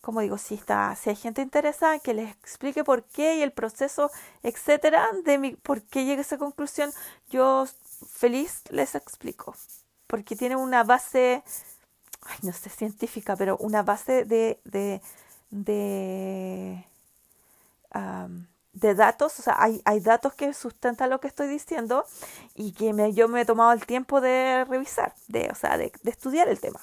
Como 0.01 0.21
digo, 0.21 0.37
si 0.37 0.55
está, 0.55 0.95
si 0.95 1.11
hay 1.11 1.15
gente 1.15 1.41
interesada 1.41 1.99
que 1.99 2.13
les 2.13 2.31
explique 2.31 2.83
por 2.83 3.03
qué 3.03 3.37
y 3.37 3.41
el 3.43 3.51
proceso, 3.51 4.11
etcétera, 4.43 5.07
de 5.23 5.37
mi, 5.37 5.51
por 5.55 5.81
qué 5.83 6.05
llegué 6.05 6.19
a 6.19 6.21
esa 6.21 6.37
conclusión, 6.37 6.91
yo 7.29 7.65
feliz 8.09 8.63
les 8.69 8.95
explico. 8.95 9.55
Porque 10.07 10.35
tiene 10.35 10.55
una 10.55 10.83
base, 10.83 11.43
ay, 12.23 12.37
no 12.43 12.53
sé, 12.53 12.69
científica, 12.69 13.35
pero 13.35 13.57
una 13.57 13.83
base 13.83 14.25
de, 14.25 14.59
de, 14.65 15.01
de 15.51 16.85
de 18.73 18.95
datos, 18.95 19.37
o 19.39 19.41
sea, 19.41 19.55
hay, 19.59 19.81
hay, 19.85 19.99
datos 19.99 20.33
que 20.33 20.53
sustentan 20.53 21.09
lo 21.09 21.19
que 21.19 21.27
estoy 21.27 21.47
diciendo 21.47 22.05
y 22.55 22.71
que 22.71 22.93
yo 23.13 23.27
me 23.27 23.41
he 23.41 23.45
tomado 23.45 23.73
el 23.73 23.85
tiempo 23.85 24.21
de 24.21 24.65
revisar, 24.67 25.13
de, 25.27 25.49
o 25.51 25.55
sea, 25.55 25.77
de, 25.77 25.91
estudiar 26.05 26.47
el 26.47 26.59
tema. 26.59 26.79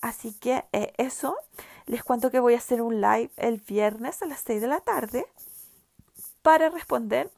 Así 0.00 0.32
que 0.34 0.64
eh, 0.72 0.92
eso, 0.98 1.36
Les 1.86 2.02
cuento 2.02 2.30
que 2.30 2.40
voy 2.40 2.54
a 2.54 2.58
hacer 2.58 2.80
un 2.80 3.00
live 3.00 3.30
el 3.36 3.60
viernes 3.60 4.22
a 4.22 4.26
las 4.26 4.40
6 4.40 4.62
de 4.62 4.68
la 4.68 4.80
tarde 4.80 5.26
para 6.42 6.70
responder 6.70 7.30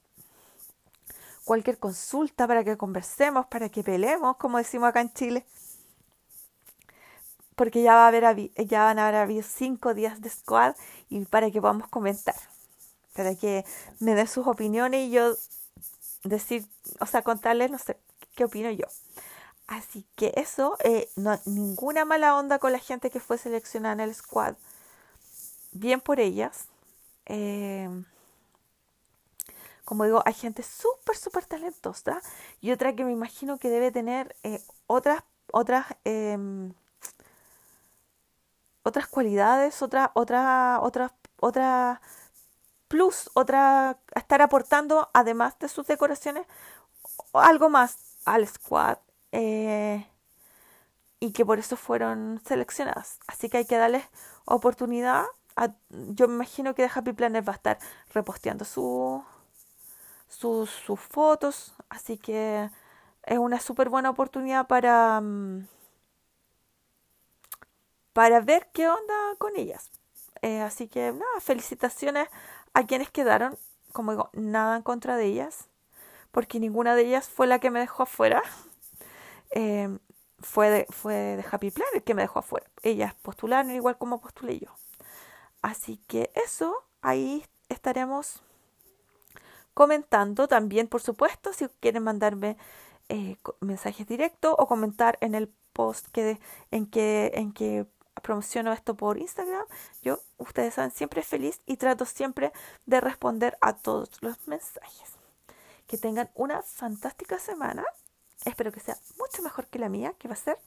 cualquier 1.44 1.78
consulta, 1.78 2.46
para 2.46 2.64
que 2.64 2.76
conversemos, 2.76 3.46
para 3.46 3.68
que 3.68 3.82
peleemos, 3.82 4.36
como 4.36 4.58
decimos 4.58 4.88
acá 4.88 5.00
en 5.00 5.12
Chile. 5.12 5.46
Porque 7.54 7.82
ya, 7.82 7.94
va 7.94 8.04
a 8.04 8.08
haber, 8.08 8.50
ya 8.66 8.84
van 8.84 8.98
a 8.98 9.08
haber 9.08 9.42
cinco 9.42 9.94
días 9.94 10.20
de 10.20 10.28
squad 10.28 10.74
y 11.08 11.24
para 11.24 11.50
que 11.50 11.60
podamos 11.60 11.88
comentar, 11.88 12.34
para 13.14 13.34
que 13.34 13.64
me 14.00 14.14
den 14.14 14.26
sus 14.26 14.46
opiniones 14.46 15.08
y 15.08 15.10
yo 15.10 15.34
decir, 16.24 16.66
o 17.00 17.06
sea, 17.06 17.22
contarles, 17.22 17.70
no 17.70 17.78
sé, 17.78 17.96
qué 18.34 18.44
opino 18.44 18.70
yo. 18.70 18.86
Así 19.66 20.06
que 20.14 20.32
eso, 20.36 20.76
eh, 20.84 21.08
no, 21.16 21.38
ninguna 21.44 22.04
mala 22.04 22.36
onda 22.36 22.58
con 22.58 22.72
la 22.72 22.78
gente 22.78 23.10
que 23.10 23.20
fue 23.20 23.36
seleccionada 23.38 23.94
en 23.94 24.00
el 24.00 24.14
squad. 24.14 24.54
Bien 25.72 26.00
por 26.00 26.20
ellas. 26.20 26.66
Eh, 27.26 27.88
como 29.84 30.04
digo, 30.04 30.22
hay 30.24 30.34
gente 30.34 30.62
súper, 30.62 31.16
súper 31.16 31.46
talentosa 31.46 32.20
y 32.60 32.72
otra 32.72 32.94
que 32.94 33.04
me 33.04 33.12
imagino 33.12 33.58
que 33.58 33.70
debe 33.70 33.92
tener 33.92 34.36
eh, 34.42 34.60
otras, 34.86 35.22
otras, 35.52 35.86
em, 36.04 36.72
otras 38.82 39.06
cualidades, 39.08 39.82
otra, 39.82 40.10
otra, 40.14 40.80
otra, 40.82 41.12
otra 41.40 42.00
plus, 42.88 43.30
otra, 43.34 43.98
estar 44.14 44.42
aportando, 44.42 45.10
además 45.12 45.58
de 45.58 45.68
sus 45.68 45.86
decoraciones, 45.86 46.46
algo 47.32 47.68
más 47.68 47.98
al 48.24 48.46
squad 48.48 48.98
eh, 49.32 50.06
y 51.20 51.32
que 51.32 51.44
por 51.46 51.58
eso 51.58 51.76
fueron 51.76 52.40
seleccionadas. 52.46 53.18
Así 53.26 53.48
que 53.48 53.58
hay 53.58 53.66
que 53.66 53.76
darles 53.76 54.04
oportunidad. 54.44 55.24
yo 55.90 56.28
me 56.28 56.34
imagino 56.34 56.74
que 56.74 56.86
The 56.86 56.92
Happy 56.98 57.12
Planner 57.12 57.46
va 57.48 57.52
a 57.54 57.56
estar 57.56 57.78
reposteando 58.14 58.64
su, 58.64 59.24
sus, 60.28 60.70
fotos, 61.00 61.74
así 61.88 62.18
que 62.18 62.70
es 63.24 63.38
una 63.38 63.60
súper 63.60 63.88
buena 63.88 64.10
oportunidad 64.10 64.66
para, 64.66 65.20
mm, 65.20 65.66
para 68.12 68.40
ver 68.40 68.68
qué 68.72 68.88
onda 68.88 69.14
con 69.38 69.56
ellas. 69.56 69.90
Eh, 70.42 70.60
así 70.62 70.88
que 70.88 71.12
nada, 71.12 71.40
felicitaciones 71.40 72.28
a 72.74 72.86
quienes 72.86 73.10
quedaron. 73.10 73.58
Como 73.92 74.12
digo, 74.12 74.30
nada 74.34 74.76
en 74.76 74.82
contra 74.82 75.16
de 75.16 75.26
ellas, 75.26 75.68
porque 76.32 76.60
ninguna 76.60 76.94
de 76.96 77.02
ellas 77.06 77.28
fue 77.28 77.46
la 77.46 77.58
que 77.60 77.70
me 77.70 77.80
dejó 77.80 78.04
afuera. 78.04 78.42
Em, 79.50 79.98
fue, 80.38 80.70
de, 80.70 80.86
fue 80.90 81.14
de 81.14 81.44
Happy 81.50 81.70
Planet 81.70 82.04
que 82.04 82.14
me 82.14 82.22
dejó 82.22 82.40
afuera. 82.40 82.66
Ellas 82.82 83.14
postularon 83.22 83.70
igual 83.70 83.98
como 83.98 84.20
postulé 84.20 84.58
yo. 84.58 84.68
Así 85.62 85.98
que 86.06 86.30
eso, 86.34 86.84
ahí 87.02 87.44
estaremos 87.68 88.42
comentando 89.74 90.48
también, 90.48 90.88
por 90.88 91.02
supuesto, 91.02 91.52
si 91.52 91.68
quieren 91.80 92.02
mandarme 92.02 92.56
eh, 93.08 93.36
mensajes 93.60 94.06
directos 94.06 94.54
o 94.58 94.66
comentar 94.66 95.18
en 95.20 95.34
el 95.34 95.48
post 95.72 96.08
que, 96.08 96.38
en, 96.70 96.86
que, 96.86 97.32
en 97.34 97.52
que 97.52 97.86
promociono 98.22 98.72
esto 98.72 98.96
por 98.96 99.18
Instagram. 99.18 99.66
Yo, 100.02 100.20
ustedes 100.38 100.74
saben, 100.74 100.90
siempre 100.90 101.22
feliz 101.22 101.60
y 101.66 101.76
trato 101.76 102.04
siempre 102.04 102.52
de 102.86 103.00
responder 103.00 103.58
a 103.60 103.74
todos 103.74 104.10
los 104.22 104.46
mensajes. 104.48 105.12
Que 105.86 105.98
tengan 105.98 106.30
una 106.34 106.62
fantástica 106.62 107.38
semana. 107.38 107.84
Espero 108.44 108.72
que 108.72 108.80
sea 108.80 108.98
mucho 109.18 109.42
mejor 109.42 109.66
que 109.66 109.78
la 109.78 109.88
mía, 109.88 110.14
que 110.18 110.28
va 110.28 110.34
a 110.34 110.36
ser 110.36 110.58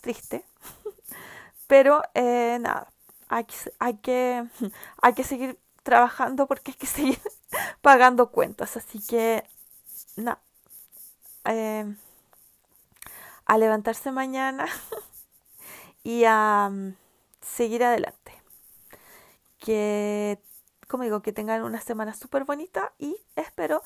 triste. 0.00 0.44
Pero 1.66 2.02
eh, 2.14 2.58
nada, 2.60 2.92
hay 3.28 3.46
hay, 3.78 3.94
que, 3.98 4.46
hay 5.02 5.14
que 5.14 5.24
seguir 5.24 5.58
trabajando 5.82 6.46
porque 6.46 6.72
hay 6.72 6.76
que 6.76 6.86
seguir 6.98 7.20
pagando 7.80 8.30
cuentas. 8.30 8.76
Así 8.76 9.00
que, 9.00 9.44
nada. 10.16 10.40
Eh, 11.44 11.94
a 13.46 13.56
levantarse 13.58 14.12
mañana 14.12 14.66
y 16.02 16.24
a 16.26 16.68
mm, 16.70 16.94
seguir 17.40 17.84
adelante. 17.84 18.32
Que, 19.58 20.38
como 20.88 21.02
digo, 21.04 21.22
que 21.22 21.32
tengan 21.32 21.62
una 21.62 21.80
semana 21.80 22.14
súper 22.14 22.44
bonita 22.44 22.92
y 22.98 23.16
espero 23.36 23.82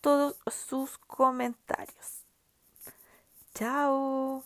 todos 0.00 0.36
sus 0.46 0.98
comentarios. 0.98 2.15
Chao. 3.56 4.44